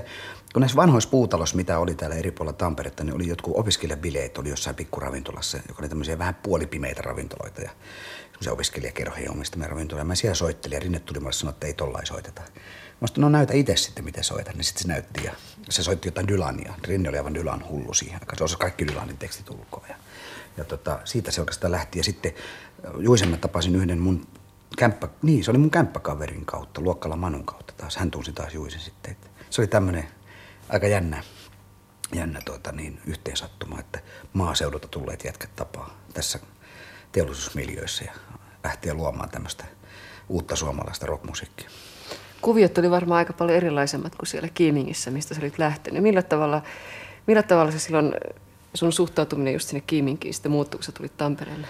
kun 0.52 0.60
näissä 0.60 0.76
vanhoissa 0.76 1.10
puutaloissa, 1.10 1.56
mitä 1.56 1.78
oli 1.78 1.94
täällä 1.94 2.16
eri 2.16 2.30
puolilla 2.30 2.56
Tamperetta, 2.56 3.04
niin 3.04 3.14
oli 3.14 3.28
jotkut 3.28 3.56
opiskelijabileet, 3.56 4.38
oli 4.38 4.48
jossain 4.48 4.76
pikkuravintolassa, 4.76 5.58
joka 5.68 5.82
oli 5.82 5.88
tämmöisiä 5.88 6.18
vähän 6.18 6.34
puolipimeitä 6.34 7.02
ravintoloita. 7.02 7.60
Ja 7.60 7.70
semmoisia 8.26 8.52
opiskelijakerhoja 8.52 9.30
omistamia 9.30 9.68
ravintoloja. 9.68 10.04
Mä 10.04 10.14
siellä 10.14 10.34
soittelin 10.34 10.76
ja 10.76 10.80
Rinne 10.80 11.00
tuli 11.00 11.20
mulle 11.20 11.32
sanoa, 11.32 11.50
että 11.50 11.66
ei 11.66 11.74
tollain 11.74 12.06
soiteta. 12.06 12.42
Mä 13.00 13.06
sanoin, 13.06 13.20
no 13.20 13.38
näytä 13.38 13.54
itse 13.54 13.76
sitten, 13.76 14.04
miten 14.04 14.24
soitat. 14.24 14.54
Niin 14.54 14.64
sitten 14.64 14.82
se 14.82 14.88
näytti 14.88 15.24
ja 15.24 15.32
se 15.68 15.82
soitti 15.82 16.08
jotain 16.08 16.28
Dylania. 16.28 16.74
Rinne 16.84 17.08
oli 17.08 17.18
aivan 17.18 17.34
Dylan 17.34 17.68
hullu 17.68 17.94
siihen 17.94 18.20
aikaan. 18.20 18.38
Se 18.38 18.44
osasi 18.44 18.58
kaikki 18.58 18.88
Dylanin 18.88 19.18
tekstit 19.18 19.50
ulkoa. 19.50 19.84
Ja, 19.88 19.96
ja 20.56 20.64
tota, 20.64 20.98
siitä 21.04 21.30
se 21.30 21.40
oikeastaan 21.40 21.72
lähti. 21.72 21.98
Ja 21.98 22.04
sitten 22.04 22.32
Juisen 22.98 23.28
mä 23.28 23.36
tapasin 23.36 23.76
yhden 23.76 23.98
mun 23.98 24.26
kämppä, 24.78 25.08
niin 25.22 25.44
se 25.44 25.50
oli 25.50 25.58
mun 25.58 25.70
kämppäkaverin 25.70 26.44
kautta, 26.46 26.80
Luokkala 26.80 27.16
Manun 27.16 27.44
kautta 27.44 27.74
taas. 27.76 27.96
Hän 27.96 28.10
tunsi 28.10 28.32
taas 28.32 28.54
Juisen 28.54 28.80
sitten. 28.80 29.12
Että 29.12 29.28
se 29.50 29.60
oli 29.60 29.68
tämmöinen 29.68 30.08
aika 30.68 30.86
jännä, 30.86 31.22
jännä 32.14 32.40
tuota, 32.44 32.72
niin, 32.72 33.00
yhteensattuma, 33.06 33.80
että 33.80 34.00
maaseudulta 34.32 34.88
tulleet 34.88 35.24
jätkät 35.24 35.56
tapaa 35.56 35.98
tässä 36.14 36.38
teollisuusmiljöissä 37.12 38.04
ja 38.04 38.12
lähtee 38.64 38.94
luomaan 38.94 39.30
tämmöistä 39.30 39.64
uutta 40.28 40.56
suomalaista 40.56 41.06
rockmusiikkia 41.06 41.70
kuviot 42.42 42.78
oli 42.78 42.90
varmaan 42.90 43.18
aika 43.18 43.32
paljon 43.32 43.56
erilaisemmat 43.56 44.14
kuin 44.14 44.26
siellä 44.26 44.48
Kiimingissä, 44.54 45.10
mistä 45.10 45.34
sä 45.34 45.40
olit 45.40 45.58
lähtenyt. 45.58 46.02
Millä 46.02 46.22
tavalla, 46.22 46.62
millä 47.26 47.42
tavalla 47.42 47.70
se 47.70 47.78
silloin 47.78 48.14
sun 48.74 48.92
suhtautuminen 48.92 49.52
just 49.52 49.68
sinne 49.68 49.82
Kiiminkiin 49.86 50.34
sitten 50.34 50.52
muuttui, 50.52 50.78
kun 50.78 50.84
sä 50.84 50.92
tulit 50.92 51.16
Tampereelle? 51.16 51.66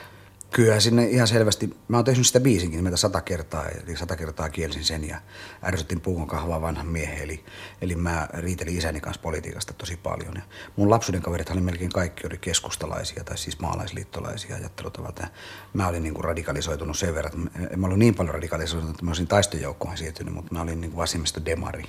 Kyllä 0.50 0.80
sinne 0.80 1.04
ihan 1.04 1.28
selvästi. 1.28 1.76
Mä 1.88 1.96
oon 1.96 2.04
tehnyt 2.04 2.26
sitä 2.26 2.40
biisinkin 2.40 2.76
nimeltä 2.76 2.96
sata 2.96 3.20
kertaa, 3.20 3.68
eli 3.68 3.96
sata 3.96 4.16
kertaa 4.16 4.48
kielsin 4.48 4.84
sen 4.84 5.08
ja 5.08 5.20
ärsytin 5.64 6.00
puukon 6.00 6.26
kahvaa 6.26 6.60
vanhan 6.60 6.86
miehen. 6.86 7.22
Eli, 7.22 7.44
eli 7.82 7.96
mä 7.96 8.28
riitelin 8.32 8.78
isäni 8.78 9.00
kanssa 9.00 9.22
politiikasta 9.22 9.72
tosi 9.72 9.96
paljon. 9.96 10.34
Ja 10.34 10.42
mun 10.76 10.90
lapsuuden 10.90 11.22
kaverit 11.22 11.50
oli 11.50 11.60
melkein 11.60 11.92
kaikki 11.92 12.26
oli 12.26 12.38
keskustalaisia 12.38 13.24
tai 13.24 13.38
siis 13.38 13.60
maalaisliittolaisia 13.60 14.56
ajattelutavalta. 14.56 15.26
Mä 15.72 15.88
olin 15.88 16.02
niin 16.02 16.14
kuin 16.14 16.24
radikalisoitunut 16.24 16.98
sen 16.98 17.14
verran, 17.14 17.48
että 17.62 17.76
mä 17.76 17.86
olin 17.86 17.98
niin 17.98 18.14
paljon 18.14 18.34
radikalisoitunut, 18.34 18.94
että 18.94 19.04
mä 19.04 19.10
olisin 19.10 19.28
taistojoukkoon 19.28 19.96
siirtynyt, 19.96 20.34
mutta 20.34 20.54
mä 20.54 20.60
olin 20.60 20.80
niin 20.80 20.90
kuin 20.90 21.00
vasemmisto 21.00 21.44
demari. 21.44 21.84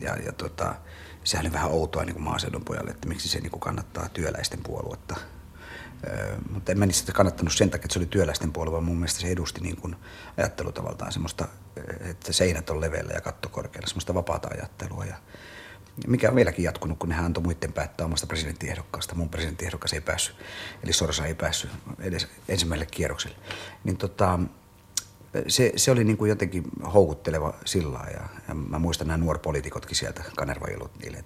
Ja, 0.00 0.16
ja 0.16 0.32
tota, 0.32 0.74
sehän 1.24 1.46
oli 1.46 1.52
vähän 1.52 1.70
outoa 1.70 2.04
niin 2.04 2.14
kuin 2.14 2.24
maaseudun 2.24 2.64
pojalle, 2.64 2.90
että 2.90 3.08
miksi 3.08 3.28
se 3.28 3.40
niin 3.40 3.50
kuin 3.50 3.60
kannattaa 3.60 4.08
työläisten 4.08 4.62
puoluetta– 4.62 5.16
mutta 6.50 6.72
en 6.72 6.78
mä 6.78 6.86
niistä 6.86 7.12
kannattanut 7.12 7.54
sen 7.54 7.70
takia, 7.70 7.84
että 7.84 7.92
se 7.92 7.98
oli 7.98 8.06
työläisten 8.06 8.52
puolue, 8.52 8.72
vaan 8.72 8.84
mun 8.84 8.96
mielestä 8.96 9.20
se 9.20 9.28
edusti 9.28 9.60
niin 9.60 9.76
kuin 9.76 9.96
ajattelutavaltaan 10.36 11.12
semmoista, 11.12 11.48
että 12.00 12.32
seinät 12.32 12.70
on 12.70 12.80
leveillä 12.80 13.12
ja 13.12 13.20
katto 13.20 13.48
korkealla, 13.48 13.88
semmoista 13.88 14.14
vapaata 14.14 14.48
ajattelua. 14.48 15.04
Ja 15.04 15.16
mikä 16.06 16.28
on 16.28 16.36
vieläkin 16.36 16.64
jatkunut, 16.64 16.98
kun 16.98 17.08
nehän 17.08 17.24
antoi 17.24 17.42
muiden 17.42 17.72
päättää 17.72 18.06
omasta 18.06 18.26
presidenttiehdokkaasta. 18.26 19.14
Mun 19.14 19.28
presidenttiehdokas 19.28 19.92
ei 19.92 20.00
päässyt, 20.00 20.36
eli 20.82 20.92
Sorsa 20.92 21.26
ei 21.26 21.34
päässyt 21.34 21.70
edes 21.98 22.28
ensimmäiselle 22.48 22.86
kierrokselle. 22.90 23.36
Niin 23.84 23.96
tota, 23.96 24.38
se, 25.48 25.72
se 25.76 25.90
oli 25.90 26.04
niin 26.04 26.16
kuin 26.16 26.28
jotenkin 26.28 26.64
houkutteleva 26.94 27.54
sillä 27.64 28.00
ja, 28.14 28.28
ja 28.48 28.54
mä 28.54 28.78
muistan 28.78 29.06
nämä 29.06 29.16
nuorpoliitikotkin 29.16 29.96
sieltä, 29.96 30.24
Kanerva 30.36 30.66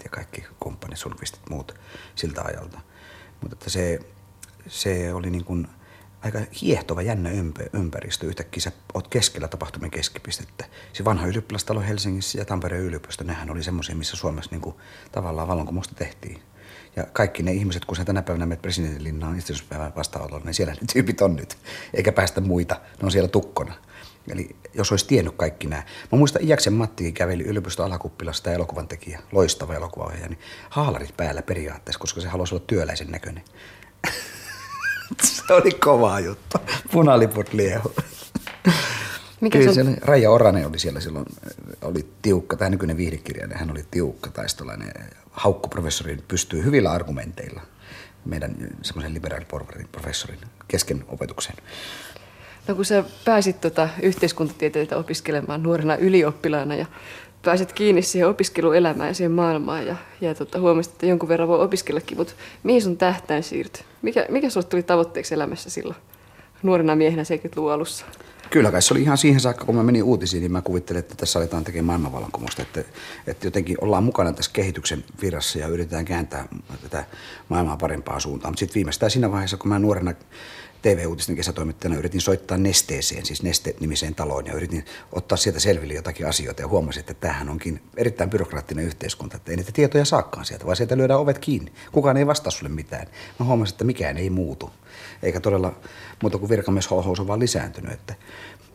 ja 0.05 0.10
kaikki 0.10 0.44
kumppanit, 0.60 0.98
Sulkvistit 0.98 1.51
muut 1.51 1.74
siltä 2.14 2.42
ajalta. 2.42 2.80
Mutta 3.40 3.55
että 3.55 3.70
se, 3.70 4.01
se 4.66 5.15
oli 5.15 5.31
niin 5.31 5.45
kuin 5.45 5.66
aika 6.23 6.39
hiehtova, 6.62 7.03
jännä 7.03 7.31
ympäristö. 7.73 8.27
Yhtäkkiä 8.27 8.61
sä 8.61 8.73
oot 8.95 9.09
keskellä 9.09 9.49
tapahtumien 9.49 9.91
keskipistettä. 9.91 10.65
Se 10.93 11.05
vanha 11.05 11.27
ylioppilastalo 11.27 11.81
Helsingissä 11.81 12.39
ja 12.39 12.45
Tampereen 12.45 12.82
yliopisto, 12.82 13.24
nehän 13.24 13.51
oli 13.51 13.62
semmoisia, 13.62 13.95
missä 13.95 14.16
Suomessa 14.16 14.51
niin 14.51 14.61
kuin 14.61 14.77
tavallaan 15.12 15.49
vallankumousta 15.49 15.95
tehtiin. 15.95 16.43
Ja 16.97 17.07
kaikki 17.12 17.43
ne 17.43 17.53
ihmiset, 17.53 17.85
kun 17.85 17.97
sä 17.97 18.05
tänä 18.05 18.23
päivänä 18.23 18.47
menet 18.47 18.62
presidentinlinnaan 18.62 19.39
itsenäisyyspäivän 19.39 19.93
vastaanotolla, 19.97 20.45
niin 20.45 20.55
siellä 20.55 20.73
ne 20.73 20.87
tyypit 20.93 21.20
on 21.20 21.37
nyt. 21.37 21.59
Eikä 21.95 22.12
päästä 22.12 22.41
muita, 22.41 22.74
ne 22.74 23.05
on 23.05 23.11
siellä 23.11 23.28
tukkona. 23.28 23.74
Eli 24.28 24.57
jos 24.74 24.91
olisi 24.91 25.07
tiennyt 25.07 25.35
kaikki 25.37 25.66
nämä. 25.66 25.82
Mä 26.12 26.19
muistan 26.19 26.45
Iäksen 26.45 26.73
Mattikin 26.73 27.15
käveli 27.15 27.43
yliopiston 27.43 27.87
alakuppilasta 27.87 28.51
ja 28.51 28.55
elokuvan 28.55 28.89
tekijä, 28.89 29.20
loistava 29.32 29.74
elokuvaohjaaja, 29.74 30.28
niin 30.28 30.39
haalarit 30.70 31.16
päällä 31.16 31.43
periaatteessa, 31.43 32.01
koska 32.01 32.20
se 32.20 32.28
halusi 32.28 32.55
olla 32.55 32.65
työläisen 32.66 33.11
näköinen. 33.11 33.45
se 35.23 35.55
oli 35.55 35.70
kova 35.70 36.20
juttu. 36.20 36.59
Punaliput 36.93 37.53
liehu. 37.53 37.93
Mikä 39.41 39.59
Kyllä 39.59 39.74
sun... 39.74 39.97
Raija 40.01 40.31
Oranen 40.31 40.66
oli 40.66 40.78
siellä 40.78 41.01
silloin, 41.01 41.27
oli 41.82 42.09
tiukka, 42.23 42.57
tämä 42.57 42.70
nykyinen 42.70 42.97
viihdekirjainen, 42.97 43.59
hän 43.59 43.70
oli 43.70 43.85
tiukka 43.91 44.31
taistolainen. 44.31 44.93
Haukkuprofessori 45.31 46.19
pystyy 46.28 46.65
hyvillä 46.65 46.91
argumenteilla 46.91 47.61
meidän 48.24 48.57
semmoisen 48.82 49.15
liberaaliporvarin 49.15 49.89
professorin 49.93 50.39
kesken 50.69 51.05
opetuksen. 51.09 51.57
No 52.69 52.74
kun 52.74 52.85
sä 52.85 53.05
pääsit 53.24 53.61
tuota 53.61 53.89
yhteiskuntatieteitä 54.03 54.97
opiskelemaan 54.97 55.62
nuorena 55.62 55.97
ylioppilaana 55.97 56.74
ja 56.74 56.87
pääsit 57.43 57.73
kiinni 57.73 58.03
siihen 58.03 58.29
opiskeluelämään 58.29 59.09
ja 59.09 59.15
siihen 59.15 59.33
maailmaan 59.33 59.87
ja, 59.87 59.97
ja 60.21 60.35
tuota, 60.35 60.61
huomasit, 60.61 60.93
että 60.93 61.07
jonkun 61.07 61.29
verran 61.29 61.49
voi 61.49 61.61
opiskellakin, 61.61 62.19
mutta 62.19 62.33
mihin 62.62 62.83
sun 62.83 62.97
tähtäin 62.97 63.43
siirtyi? 63.43 63.83
Mikä, 64.03 64.27
mikä 64.29 64.51
sulle 64.51 64.67
tuli 64.67 64.83
tavoitteeksi 64.83 65.35
elämässä 65.35 65.71
silloin 65.71 65.97
nuorena 66.62 66.97
miehenä 66.97 67.23
70-luvun 67.23 67.73
alussa? 67.73 68.07
Kyllä 68.51 68.71
kai 68.71 68.83
se 68.83 68.95
oli 68.95 69.03
ihan 69.03 69.19
siihen 69.19 69.41
saakka, 69.41 69.65
kun 69.65 69.75
mä 69.75 69.83
menin 69.83 70.03
uutisiin, 70.03 70.41
niin 70.41 70.53
mä 70.53 70.62
kuvittelin, 70.62 70.99
että 70.99 71.15
tässä 71.15 71.39
aletaan 71.39 71.65
tekemään 71.65 71.87
maailmanvallankumousta. 71.87 72.62
Että, 72.62 72.85
että 73.27 73.47
jotenkin 73.47 73.77
ollaan 73.81 74.05
mukana 74.05 74.33
tässä 74.33 74.51
kehityksen 74.55 75.05
virassa 75.23 75.59
ja 75.59 75.67
yritetään 75.67 76.05
kääntää 76.05 76.49
tätä 76.83 77.05
maailmaa 77.49 77.77
parempaan 77.77 78.21
suuntaan. 78.21 78.53
Mutta 78.53 78.59
sitten 78.59 78.75
viimeistään 78.75 79.11
siinä 79.11 79.31
vaiheessa, 79.31 79.57
kun 79.57 79.69
mä 79.69 79.79
nuorena 79.79 80.15
TV-uutisten 80.82 81.36
kesätoimittajana 81.36 81.98
yritin 81.98 82.20
soittaa 82.20 82.59
Nesteeseen, 82.59 83.27
siis 83.27 83.43
Neste-nimiseen 83.43 84.15
taloon, 84.15 84.47
ja 84.47 84.52
yritin 84.52 84.85
ottaa 85.12 85.39
sieltä 85.39 85.61
selville 85.61 85.94
jotakin 85.94 86.27
asioita 86.27 86.62
ja 86.62 86.69
huomasin, 86.69 87.01
että 87.01 87.15
tämähän 87.15 87.48
onkin 87.48 87.81
erittäin 87.97 88.31
byrokraattinen 88.31 88.85
yhteiskunta, 88.85 89.36
että 89.36 89.51
ei 89.51 89.57
niitä 89.57 89.73
tietoja 89.73 90.05
saakaan 90.05 90.44
sieltä, 90.44 90.66
vaan 90.66 90.77
sieltä 90.77 90.97
lyödään 90.97 91.20
ovet 91.20 91.39
kiinni. 91.39 91.73
Kukaan 91.93 92.16
ei 92.16 92.27
vastaa 92.27 92.51
sulle 92.51 92.73
mitään. 92.73 93.07
Mä 93.39 93.47
huomasin, 93.47 93.74
että 93.74 93.85
mikään 93.85 94.16
ei 94.16 94.31
muutu, 94.31 94.70
eikä 95.23 95.40
todella 95.40 95.73
muuta 96.23 96.39
kuin 96.39 96.51
virkamiesholhous 96.51 97.20
on 97.20 97.28
vaan 97.28 97.40
lisääntynyt, 97.40 97.93
että, 97.93 98.15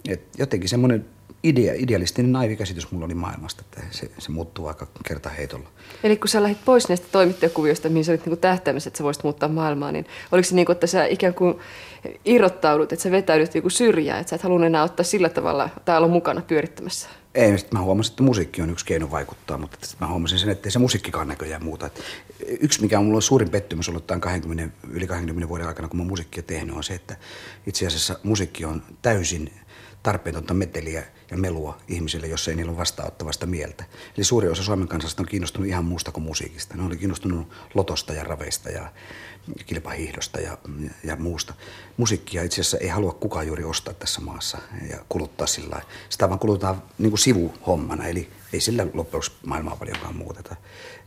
että 0.08 0.38
jotenkin 0.38 0.70
semmoinen 0.70 1.06
idea, 1.44 1.74
idealistinen 1.78 2.32
naivikäsitys 2.32 2.92
mulla 2.92 3.06
oli 3.06 3.14
maailmasta, 3.14 3.64
että 3.66 3.82
se, 3.92 4.12
se 4.18 4.32
muuttuu 4.32 4.68
aika 4.68 4.88
kertaheitolla. 5.08 5.70
Eli 6.04 6.18
kun 6.18 6.30
sä 6.30 6.44
lähdit 6.44 6.66
pois 6.66 6.90
näistä 6.90 7.08
toimittajakuvioista, 7.12 7.90
mihin 7.90 8.06
sä 8.06 8.12
olit 8.12 8.26
niin 8.26 8.38
tähtäimessä, 8.38 8.88
että 8.88 8.98
sä 8.98 9.04
voisit 9.04 9.24
muuttaa 9.24 9.50
maailmaa, 9.50 9.92
niin 9.92 10.06
oliko 10.32 10.46
se 10.46 10.56
niin 10.56 10.66
kuin, 10.66 10.74
että 10.74 10.88
sä 10.88 11.06
ikään 11.06 11.34
kuin 11.34 11.56
irrottaudut, 12.26 12.94
että 12.94 13.04
sä 13.04 13.12
vetäydyt 13.12 13.56
joku 13.56 13.70
syrjään, 13.70 14.22
että 14.22 14.30
sä 14.30 14.36
et 14.36 14.42
halunnut 14.42 14.68
enää 14.68 14.84
ottaa 14.84 15.04
sillä 15.04 15.30
tavalla 15.30 15.70
olla 15.98 16.08
mukana 16.08 16.42
pyörittämässä? 16.42 17.10
Ei, 17.36 17.58
sitten 17.58 17.80
mä 17.80 17.84
huomasin, 17.84 18.12
että 18.12 18.24
musiikki 18.24 18.62
on 18.62 18.70
yksi 18.70 18.86
keino 18.86 19.12
vaikuttaa, 19.12 19.58
mutta 19.58 19.78
mä 20.00 20.08
huomasin 20.08 20.40
sen, 20.40 20.50
että 20.50 20.68
ei 20.68 20.72
se 20.72 20.80
musiikkikaan 20.80 21.28
näköjään 21.28 21.64
muuta. 21.64 21.86
Että 21.86 22.02
yksi, 22.60 22.82
mikä 22.82 23.00
on 23.00 23.06
mulla 23.06 23.22
suurin 23.22 23.50
pettymys 23.50 23.90
ollut 23.90 24.08
tämän 24.08 24.22
20, 24.22 24.76
yli 24.90 25.08
20 25.08 25.50
vuoden 25.50 25.68
aikana, 25.68 25.88
kun 25.88 26.00
mä 26.00 26.06
musiikkia 26.06 26.44
tehnyt, 26.44 26.76
on 26.76 26.84
se, 26.84 26.94
että 26.94 27.16
itse 27.68 27.88
asiassa 27.88 28.20
musiikki 28.24 28.66
on 28.66 28.84
täysin 29.02 29.52
tarpeetonta 30.04 30.54
meteliä 30.54 31.04
ja 31.32 31.38
melua 31.38 31.78
ihmisille, 31.88 32.28
jos 32.28 32.48
ei 32.48 32.56
niillä 32.56 32.70
ole 32.70 32.78
vastaanottavasta 32.78 33.46
mieltä. 33.46 33.84
Eli 34.18 34.24
suuri 34.24 34.48
osa 34.48 34.64
Suomen 34.64 34.88
kansasta 34.88 35.22
on 35.22 35.28
kiinnostunut 35.28 35.68
ihan 35.68 35.86
muusta 35.86 36.12
kuin 36.12 36.24
musiikista. 36.24 36.78
Ne 36.78 36.84
oli 36.84 36.98
kiinnostunut 36.98 37.48
lotosta 37.74 38.14
ja 38.14 38.24
raveista 38.24 38.70
ja 38.70 38.92
kilpahiihdosta 39.66 40.40
ja, 40.40 40.58
ja 41.04 41.16
muusta. 41.16 41.54
Musiikkia 41.98 42.44
itse 42.44 42.62
asiassa 42.62 42.78
ei 42.78 42.88
halua 42.88 43.14
kukaan 43.14 43.48
juuri 43.48 43.64
ostaa 43.64 43.94
tässä 43.94 44.22
maassa 44.22 44.58
ja 44.90 44.98
kuluttaa 45.10 45.48
sillä 45.48 45.82
Sitä 46.10 46.30
vaan 46.30 46.40
kulutetaan 46.40 46.84
niin 46.98 47.12
kuin 47.12 47.20
sivuhommana, 47.20 48.08
eli 48.08 48.30
ei 48.54 48.62
sillä 48.62 48.88
loppujen 48.94 49.24
maailmaa 49.46 49.76
paljonkaan 49.76 50.16
muuteta. 50.16 50.56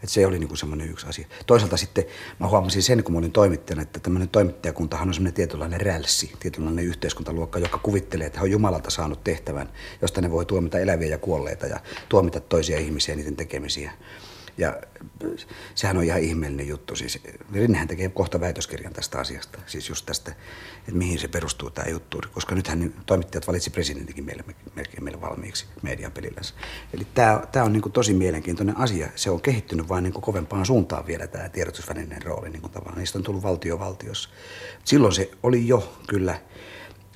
Et 0.02 0.08
se 0.08 0.26
oli 0.26 0.38
niin 0.38 0.48
kuin 0.48 0.58
semmoinen 0.58 0.90
yksi 0.90 1.06
asia. 1.06 1.26
Toisaalta 1.46 1.76
sitten 1.76 2.04
mä 2.38 2.48
huomasin 2.48 2.82
sen, 2.82 3.04
kun 3.04 3.12
mä 3.12 3.18
olin 3.18 3.32
toimittajana, 3.32 3.82
että 3.82 4.00
tämmöinen 4.00 4.28
toimittajakuntahan 4.28 5.08
on 5.08 5.14
semmoinen 5.14 5.34
tietynlainen 5.34 5.80
rälssi, 5.80 6.32
tietynlainen 6.40 6.84
yhteiskuntaluokka, 6.84 7.58
joka 7.58 7.78
kuvittelee, 7.78 8.26
että 8.26 8.38
he 8.38 8.44
on 8.44 8.50
Jumalalta 8.50 8.90
saanut 8.90 9.24
tehtävän, 9.24 9.72
josta 10.02 10.20
ne 10.20 10.30
voi 10.30 10.46
tuomita 10.46 10.78
eläviä 10.78 11.08
ja 11.08 11.18
kuolleita 11.18 11.66
ja 11.66 11.80
tuomita 12.08 12.40
toisia 12.40 12.78
ihmisiä 12.78 13.16
niiden 13.16 13.36
tekemisiä. 13.36 13.92
Ja 14.58 14.76
sehän 15.74 15.96
on 15.96 16.04
ihan 16.04 16.20
ihmeellinen 16.20 16.68
juttu. 16.68 16.96
Siis 16.96 17.18
Rinnehän 17.52 17.88
tekee 17.88 18.08
kohta 18.08 18.40
väitöskirjan 18.40 18.92
tästä 18.92 19.18
asiasta, 19.18 19.58
siis 19.66 19.88
just 19.88 20.06
tästä, 20.06 20.32
että 20.78 20.92
mihin 20.92 21.18
se 21.18 21.28
perustuu 21.28 21.70
tämä 21.70 21.88
juttu. 21.88 22.18
Koska 22.32 22.54
nythän 22.54 22.94
toimittajat 23.06 23.46
valitsi 23.46 23.70
presidentinkin 23.70 24.24
meille, 24.24 24.44
melkein 24.74 25.04
meille 25.04 25.20
valmiiksi 25.20 25.66
median 25.82 26.12
pelillänsä. 26.12 26.54
Eli 26.94 27.06
tämä, 27.14 27.42
tämä 27.52 27.64
on 27.64 27.72
niin 27.72 27.92
tosi 27.92 28.14
mielenkiintoinen 28.14 28.76
asia. 28.76 29.08
Se 29.14 29.30
on 29.30 29.40
kehittynyt 29.40 29.88
vain 29.88 30.04
niin 30.04 30.12
kovempaan 30.12 30.66
suuntaan 30.66 31.06
vielä 31.06 31.26
tämä 31.26 31.48
tiedotusvälineen 31.48 32.22
rooli. 32.22 32.50
Niin 32.50 32.62
tavallaan. 32.62 32.98
Niistä 32.98 33.18
on 33.18 33.24
tullut 33.24 33.42
valtio 33.42 33.78
valtiossa. 33.78 34.30
Silloin 34.84 35.14
se 35.14 35.30
oli 35.42 35.68
jo 35.68 35.98
kyllä 36.08 36.40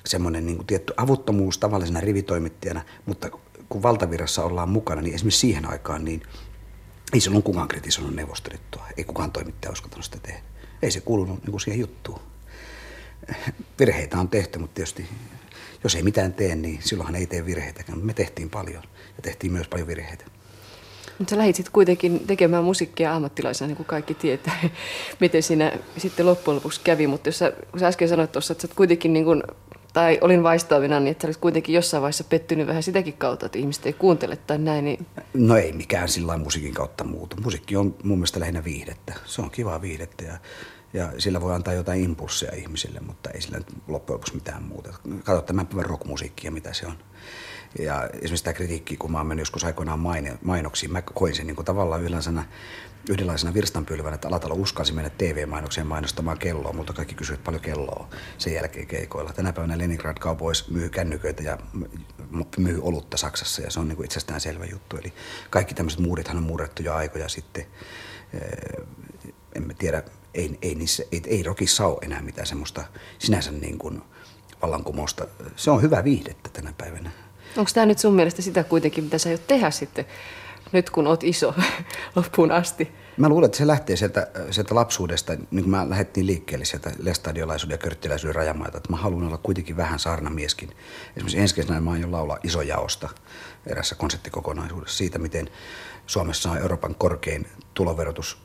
semmoinen 0.05 0.45
niin 0.45 0.67
tietty 0.67 0.93
avuttomuus 0.97 1.57
tavallisena 1.57 1.99
rivitoimittajana, 1.99 2.81
mutta 3.05 3.29
kun 3.69 3.83
valtavirrassa 3.83 4.43
ollaan 4.43 4.69
mukana, 4.69 5.01
niin 5.01 5.15
esimerkiksi 5.15 5.39
siihen 5.39 5.69
aikaan, 5.69 6.05
niin 6.05 6.21
ei 7.13 7.19
silloin 7.19 7.43
kukaan 7.43 7.67
kritisoinut 7.67 8.15
neuvostoliittoa. 8.15 8.87
Ei 8.97 9.03
kukaan 9.03 9.31
toimittaja 9.31 9.71
uskaltanut 9.71 10.05
sitä 10.05 10.17
tehdä. 10.21 10.39
Ei 10.81 10.91
se 10.91 11.01
kuulunut 11.01 11.41
niin 11.41 11.51
kuin 11.51 11.61
siihen 11.61 11.79
juttuun. 11.79 12.19
Virheitä 13.79 14.17
on 14.17 14.29
tehty, 14.29 14.59
mutta 14.59 14.75
tietysti 14.75 15.09
jos 15.83 15.95
ei 15.95 16.03
mitään 16.03 16.33
tee, 16.33 16.55
niin 16.55 16.79
silloinhan 16.81 17.15
ei 17.15 17.27
tee 17.27 17.45
virheitäkään. 17.45 18.05
Me 18.05 18.13
tehtiin 18.13 18.49
paljon 18.49 18.83
ja 19.15 19.21
tehtiin 19.21 19.53
myös 19.53 19.67
paljon 19.67 19.87
virheitä. 19.87 20.25
Mutta 21.17 21.31
sä 21.31 21.37
lähdit 21.37 21.55
sitten 21.55 21.73
kuitenkin 21.73 22.27
tekemään 22.27 22.63
musiikkia 22.63 23.15
ammattilaisena, 23.15 23.67
niin 23.67 23.77
kuin 23.77 23.87
kaikki 23.87 24.13
tietää, 24.13 24.59
miten 25.19 25.43
siinä 25.43 25.71
sitten 25.97 26.25
loppujen 26.25 26.55
lopuksi 26.55 26.81
kävi. 26.83 27.07
Mutta 27.07 27.27
jos 27.27 27.39
sä, 27.39 27.53
kun 27.71 27.79
sä 27.79 27.87
äsken 27.87 28.09
sanoit 28.09 28.31
tuossa, 28.31 28.51
että 28.51 28.67
sä 28.67 28.73
kuitenkin 28.75 29.13
niin 29.13 29.25
kuin 29.25 29.43
tai 29.93 30.17
olin 30.21 30.43
vaistaavina, 30.43 30.99
niin 30.99 31.11
että 31.11 31.27
olit 31.27 31.37
kuitenkin 31.37 31.75
jossain 31.75 32.01
vaiheessa 32.01 32.23
pettynyt 32.23 32.67
vähän 32.67 32.83
sitäkin 32.83 33.13
kautta, 33.13 33.45
että 33.45 33.57
ihmiset 33.57 33.85
ei 33.85 33.93
kuuntele 33.93 34.35
tai 34.35 34.57
näin. 34.57 34.85
Niin... 34.85 35.05
No 35.33 35.57
ei 35.57 35.73
mikään 35.73 36.09
sillä 36.09 36.37
musiikin 36.37 36.73
kautta 36.73 37.03
muutu. 37.03 37.35
Musiikki 37.43 37.75
on 37.75 37.95
mun 38.03 38.17
mielestä 38.17 38.39
lähinnä 38.39 38.63
viihdettä. 38.63 39.13
Se 39.25 39.41
on 39.41 39.51
kivaa 39.51 39.81
viihdettä 39.81 40.23
ja, 40.23 40.37
ja 40.93 41.11
sillä 41.17 41.41
voi 41.41 41.55
antaa 41.55 41.73
jotain 41.73 42.03
impulsseja 42.03 42.55
ihmisille, 42.55 42.99
mutta 42.99 43.29
ei 43.29 43.41
sillä 43.41 43.57
loppujen 43.87 44.15
lopuksi 44.15 44.35
mitään 44.35 44.63
muuta. 44.63 44.93
Katso 45.23 45.41
tämän 45.41 45.67
päivän 45.67 45.85
rockmusiikkia, 45.85 46.51
mitä 46.51 46.73
se 46.73 46.87
on. 46.87 46.97
Ja 47.79 48.09
esimerkiksi 48.13 48.43
tämä 48.43 48.53
kritiikki, 48.53 48.97
kun 48.97 49.11
mä 49.11 49.17
oon 49.17 49.27
mennyt 49.27 49.41
joskus 49.41 49.63
aikoinaan 49.63 49.99
mainoksiin, 50.41 50.91
mä 50.91 51.01
koin 51.01 51.35
sen 51.35 51.47
niin 51.47 51.55
kuin 51.55 51.65
tavallaan 51.65 52.01
yhdellä 52.01 52.43
yhdenlaisena 53.09 53.53
virstanpylvänä, 53.53 54.15
että 54.15 54.27
Alatalo 54.27 54.53
uskalsi 54.53 54.93
mennä 54.93 55.09
TV-mainokseen 55.09 55.87
mainostamaan 55.87 56.37
kelloa, 56.37 56.73
mutta 56.73 56.93
kaikki 56.93 57.15
kysyivät 57.15 57.43
paljon 57.43 57.61
kelloa 57.61 58.07
sen 58.37 58.53
jälkeen 58.53 58.87
keikoilla. 58.87 59.33
Tänä 59.33 59.53
päivänä 59.53 59.77
Leningrad 59.77 60.17
Cowboys 60.17 60.69
myy 60.69 60.89
kännyköitä 60.89 61.43
ja 61.43 61.57
myy 62.57 62.79
olutta 62.81 63.17
Saksassa 63.17 63.61
ja 63.61 63.71
se 63.71 63.79
on 63.79 63.87
niin 63.87 63.95
kuin 63.95 64.05
itsestään 64.05 64.41
selvä 64.41 64.65
juttu. 64.65 64.97
Eli 64.97 65.13
kaikki 65.49 65.73
tämmöiset 65.73 65.99
muurithan 65.99 66.37
on 66.37 66.43
murrettu 66.43 66.83
jo 66.83 66.93
aikoja 66.93 67.29
sitten. 67.29 67.65
Emme 69.55 69.73
tiedä, 69.73 70.03
ei, 70.33 70.57
ei, 70.61 70.75
niissä, 70.75 71.03
ei, 71.11 71.21
ei 71.25 71.43
rockissa 71.43 71.87
ole 71.87 71.97
enää 72.01 72.21
mitään 72.21 72.47
semmoista 72.47 72.83
sinänsä 73.19 73.51
niin 73.51 73.77
kuin 73.77 74.01
vallankumousta. 74.61 75.27
Se 75.55 75.71
on 75.71 75.81
hyvä 75.81 76.03
viihdettä 76.03 76.49
tänä 76.49 76.73
päivänä. 76.77 77.11
Onko 77.57 77.71
tämä 77.73 77.85
nyt 77.85 77.99
sun 77.99 78.13
mielestä 78.13 78.41
sitä 78.41 78.63
kuitenkin, 78.63 79.03
mitä 79.03 79.17
sä 79.17 79.29
aiot 79.29 79.47
tehdä 79.47 79.71
sitten 79.71 80.05
nyt 80.71 80.89
kun 80.89 81.07
oot 81.07 81.23
iso 81.23 81.55
loppuun 82.15 82.51
asti? 82.51 82.91
Mä 83.17 83.29
luulen, 83.29 83.45
että 83.45 83.57
se 83.57 83.67
lähtee 83.67 83.95
sieltä, 83.95 84.27
sieltä 84.51 84.75
lapsuudesta, 84.75 85.33
niin 85.33 85.63
kuin 85.63 85.69
mä 85.69 85.89
lähdettiin 85.89 86.27
liikkeelle 86.27 86.65
sieltä 86.65 86.91
lestadiolaisuuden 86.99 87.73
ja 87.73 87.77
körttiläisyyden 87.77 88.35
rajamaita, 88.35 88.77
että 88.77 88.89
mä 88.91 88.97
haluan 88.97 89.27
olla 89.27 89.37
kuitenkin 89.37 89.77
vähän 89.77 89.99
saarnamieskin. 89.99 90.69
Esimerkiksi 91.09 91.39
ensi 91.39 91.55
kesänä 91.55 91.81
mä 91.81 91.91
aion 91.91 92.11
laulaa 92.11 92.37
isojaosta 92.43 93.09
erässä 93.67 93.95
konserttikokonaisuudessa 93.95 94.97
siitä, 94.97 95.19
miten 95.19 95.49
Suomessa 96.07 96.51
on 96.51 96.57
Euroopan 96.57 96.95
korkein 96.95 97.47
tuloverotus 97.73 98.37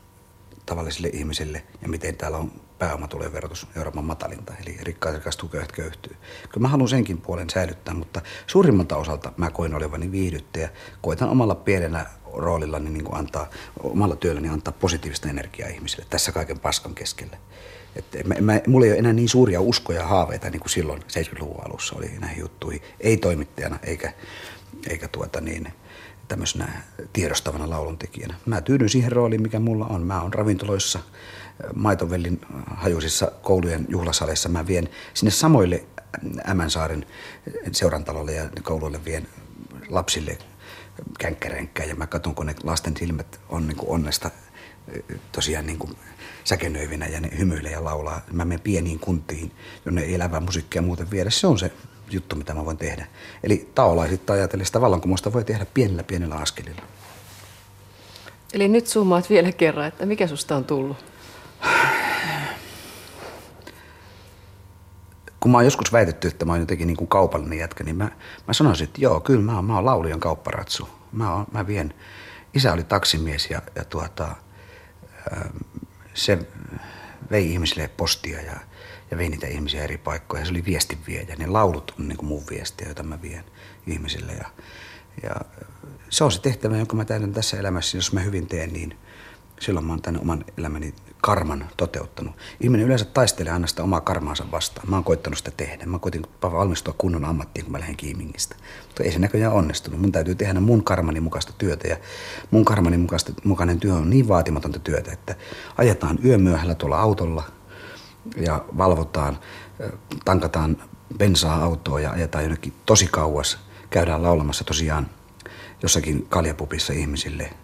tavallisille 0.65 1.09
ihmisille 1.13 1.63
ja 1.81 1.89
miten 1.89 2.15
täällä 2.15 2.37
on 2.37 2.51
pääomatulojen 2.79 3.33
verotus 3.33 3.67
Euroopan 3.75 4.05
matalinta, 4.05 4.53
eli 4.65 4.77
rikkaat 4.81 5.15
rikastuu, 5.15 5.49
köyhät 5.49 5.71
köyhtyy. 5.71 6.15
Kyllä 6.49 6.61
mä 6.61 6.67
haluan 6.67 6.89
senkin 6.89 7.21
puolen 7.21 7.49
säilyttää, 7.49 7.93
mutta 7.93 8.21
suurimmalta 8.47 8.97
osalta 8.97 9.31
mä 9.37 9.51
koin 9.51 9.75
olevani 9.75 10.11
viihdyttäjä. 10.11 10.69
Koitan 11.01 11.29
omalla 11.29 11.55
pienellä 11.55 12.05
roolillani 12.33 12.89
niin 12.89 13.03
kuin 13.03 13.17
antaa, 13.17 13.49
omalla 13.83 14.15
työlläni 14.15 14.49
antaa 14.49 14.73
positiivista 14.79 15.29
energiaa 15.29 15.69
ihmisille 15.69 16.05
tässä 16.09 16.31
kaiken 16.31 16.59
paskan 16.59 16.95
keskellä. 16.95 17.37
Että 17.95 18.17
mä, 18.25 18.35
mä, 18.41 18.61
mulla 18.67 18.85
ei 18.85 18.91
ole 18.91 18.99
enää 18.99 19.13
niin 19.13 19.29
suuria 19.29 19.61
uskoja 19.61 19.99
ja 19.99 20.07
haaveita 20.07 20.49
niin 20.49 20.59
kuin 20.59 20.69
silloin 20.69 21.01
70-luvun 21.01 21.65
alussa 21.65 21.95
oli 21.95 22.11
näihin 22.19 22.39
juttuihin. 22.39 22.81
Ei 22.99 23.17
toimittajana 23.17 23.79
eikä, 23.83 24.13
eikä 24.87 25.07
tuota 25.07 25.41
niin, 25.41 25.73
tämmöisenä 26.27 26.81
tiedostavana 27.13 27.69
lauluntekijänä. 27.69 28.35
Mä 28.45 28.61
tyydyn 28.61 28.89
siihen 28.89 29.11
rooliin, 29.11 29.41
mikä 29.41 29.59
mulla 29.59 29.85
on. 29.85 30.01
Mä 30.01 30.21
oon 30.21 30.33
ravintoloissa, 30.33 30.99
maitovellin 31.75 32.41
hajuisissa 32.75 33.31
koulujen 33.41 33.85
juhlasaleissa. 33.89 34.49
Mä 34.49 34.67
vien 34.67 34.89
sinne 35.13 35.31
samoille 35.31 35.83
Ämänsaaren 36.49 37.05
seurantalolle 37.71 38.33
ja 38.33 38.49
koululle 38.63 39.05
vien 39.05 39.27
lapsille 39.89 40.37
känkkäränkkää 41.19 41.85
ja 41.85 41.95
mä 41.95 42.07
katson, 42.07 42.35
kun 42.35 42.45
ne 42.45 42.55
lasten 42.63 42.97
silmät 42.97 43.39
on 43.49 43.67
niin 43.67 43.77
kuin 43.77 43.89
onnesta 43.89 44.31
tosiaan 45.31 45.65
niin 45.65 45.79
kuin 45.79 45.97
säkenöivinä 46.43 47.07
ja 47.07 47.19
ne 47.19 47.29
hymyilee 47.37 47.71
ja 47.71 47.83
laulaa. 47.83 48.21
Mä 48.31 48.45
menen 48.45 48.61
pieniin 48.61 48.99
kuntiin, 48.99 49.51
jonne 49.85 50.01
ei 50.01 50.15
elävää 50.15 50.39
musiikkia 50.39 50.81
muuten 50.81 51.11
viedä. 51.11 51.29
Se 51.29 51.47
on 51.47 51.59
se 51.59 51.71
juttu, 52.11 52.35
mitä 52.35 52.53
mä 52.53 52.65
voin 52.65 52.77
tehdä. 52.77 53.07
Eli 53.43 53.69
taolaisittain 53.75 54.39
ajatellen 54.39 54.65
sitä 54.65 54.81
vallankumousta 54.81 55.33
voi 55.33 55.43
tehdä 55.43 55.65
pienellä 55.73 56.03
pienellä 56.03 56.35
askelilla. 56.35 56.81
Eli 58.53 58.67
nyt 58.67 58.87
summaat 58.87 59.29
vielä 59.29 59.51
kerran, 59.51 59.87
että 59.87 60.05
mikä 60.05 60.27
susta 60.27 60.55
on 60.55 60.65
tullut? 60.65 60.97
Kun 65.39 65.51
mä 65.51 65.57
oon 65.57 65.65
joskus 65.65 65.93
väitetty, 65.93 66.27
että 66.27 66.45
mä 66.45 66.51
oon 66.51 66.59
jotenkin 66.59 66.87
niin 66.87 66.97
kuin 66.97 67.07
kaupallinen 67.07 67.59
jätkä, 67.59 67.83
niin 67.83 67.95
mä, 67.95 68.11
mä 68.47 68.53
sanoisin, 68.53 68.87
että 68.87 69.01
joo, 69.01 69.19
kyllä 69.19 69.41
mä 69.41 69.55
oon, 69.55 69.65
mä 69.65 69.75
oon 69.75 69.85
laulujan 69.85 70.19
kaupparatsu. 70.19 70.89
Mä, 71.11 71.33
oon, 71.33 71.45
mä 71.51 71.67
vien, 71.67 71.93
isä 72.53 72.73
oli 72.73 72.83
taksimies 72.83 73.49
ja, 73.49 73.61
ja 73.75 73.85
tuota, 73.85 74.35
ähm, 75.33 75.57
se 76.13 76.39
vei 77.31 77.51
ihmisille 77.51 77.87
postia 77.87 78.41
ja, 78.41 78.55
ja 79.11 79.17
vei 79.17 79.29
niitä 79.29 79.47
ihmisiä 79.47 79.83
eri 79.83 79.97
paikkoja. 79.97 80.45
Se 80.45 80.51
oli 80.51 80.65
viestinviejä. 80.65 81.35
Ne 81.35 81.47
laulut 81.47 81.93
on 81.99 82.07
niin 82.07 82.17
kuin 82.17 82.27
mun 82.27 82.43
viestiä, 82.49 82.87
joita 82.87 83.03
mä 83.03 83.21
vien 83.21 83.43
ihmisille. 83.87 84.31
Ja, 84.31 84.49
ja 85.23 85.35
se 86.09 86.23
on 86.23 86.31
se 86.31 86.41
tehtävä, 86.41 86.77
jonka 86.77 86.95
mä 86.95 87.05
täytän 87.05 87.33
tässä 87.33 87.57
elämässä. 87.57 87.97
Jos 87.97 88.13
mä 88.13 88.19
hyvin 88.19 88.47
teen, 88.47 88.73
niin 88.73 88.97
silloin 89.59 89.85
mä 89.85 89.93
oon 89.93 90.01
tämän 90.01 90.21
oman 90.21 90.45
elämäni 90.57 90.93
karman 91.21 91.65
toteuttanut. 91.77 92.35
Ihminen 92.61 92.85
yleensä 92.85 93.05
taistelee 93.05 93.53
aina 93.53 93.67
sitä 93.67 93.83
omaa 93.83 94.01
karmaansa 94.01 94.45
vastaan. 94.51 94.89
Mä 94.89 94.95
oon 94.95 95.03
koittanut 95.03 95.37
sitä 95.37 95.51
tehdä. 95.57 95.85
Mä 95.85 95.99
koitin 95.99 96.21
valmistua 96.41 96.95
kunnon 96.97 97.25
ammattiin, 97.25 97.65
kun 97.65 97.71
mä 97.71 97.79
lähdin 97.79 97.97
Kiimingistä. 97.97 98.55
Mutta 98.87 99.03
ei 99.03 99.11
se 99.11 99.19
näköjään 99.19 99.53
onnistunut. 99.53 100.01
Mun 100.01 100.11
täytyy 100.11 100.35
tehdä 100.35 100.59
mun 100.59 100.83
karmani 100.83 101.19
mukaista 101.19 101.53
työtä. 101.57 101.87
Ja 101.87 101.97
mun 102.51 102.65
karmani 102.65 102.97
mukaista, 102.97 103.33
mukainen 103.43 103.79
työ 103.79 103.93
on 103.93 104.09
niin 104.09 104.27
vaatimatonta 104.27 104.79
työtä, 104.79 105.11
että 105.11 105.35
ajetaan 105.77 106.19
yömyöhällä 106.25 106.75
tuolla 106.75 106.99
autolla 106.99 107.43
ja 108.37 108.65
valvotaan, 108.77 109.39
tankataan 110.25 110.77
bensaa 111.17 111.63
autoa 111.63 111.99
ja 111.99 112.11
ajetaan 112.11 112.43
jonnekin 112.43 112.73
tosi 112.85 113.07
kauas. 113.07 113.59
Käydään 113.89 114.23
laulamassa 114.23 114.63
tosiaan 114.63 115.09
jossakin 115.83 116.25
kaljapupissa 116.29 116.93
ihmisille– 116.93 117.49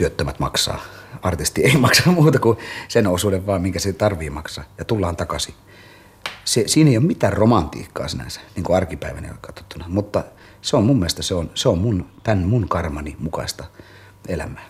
työttömät 0.00 0.38
maksaa. 0.38 0.80
Artisti 1.22 1.64
ei 1.64 1.76
maksa 1.86 2.10
muuta 2.10 2.38
kuin 2.38 2.58
sen 2.88 3.06
osuuden 3.06 3.46
vaan, 3.46 3.62
minkä 3.62 3.78
se 3.78 3.92
tarvii 3.92 4.30
maksaa. 4.30 4.64
Ja 4.78 4.84
tullaan 4.84 5.16
takaisin. 5.16 5.54
Se, 6.44 6.64
siinä 6.66 6.90
ei 6.90 6.96
ole 6.96 7.06
mitään 7.06 7.32
romantiikkaa 7.32 8.08
sinänsä, 8.08 8.40
niin 8.56 8.64
kuin 8.64 8.76
arkipäivänä 8.76 9.34
katsottuna. 9.40 9.84
Mutta 9.88 10.24
se 10.62 10.76
on 10.76 10.84
mun 10.84 10.98
mielestä, 10.98 11.22
se 11.22 11.34
on, 11.34 11.50
se 11.54 11.68
on 11.68 11.78
mun, 11.78 12.06
tämän 12.22 12.38
mun 12.38 12.68
karmani 12.68 13.16
mukaista 13.18 13.64
elämää. 14.28 14.64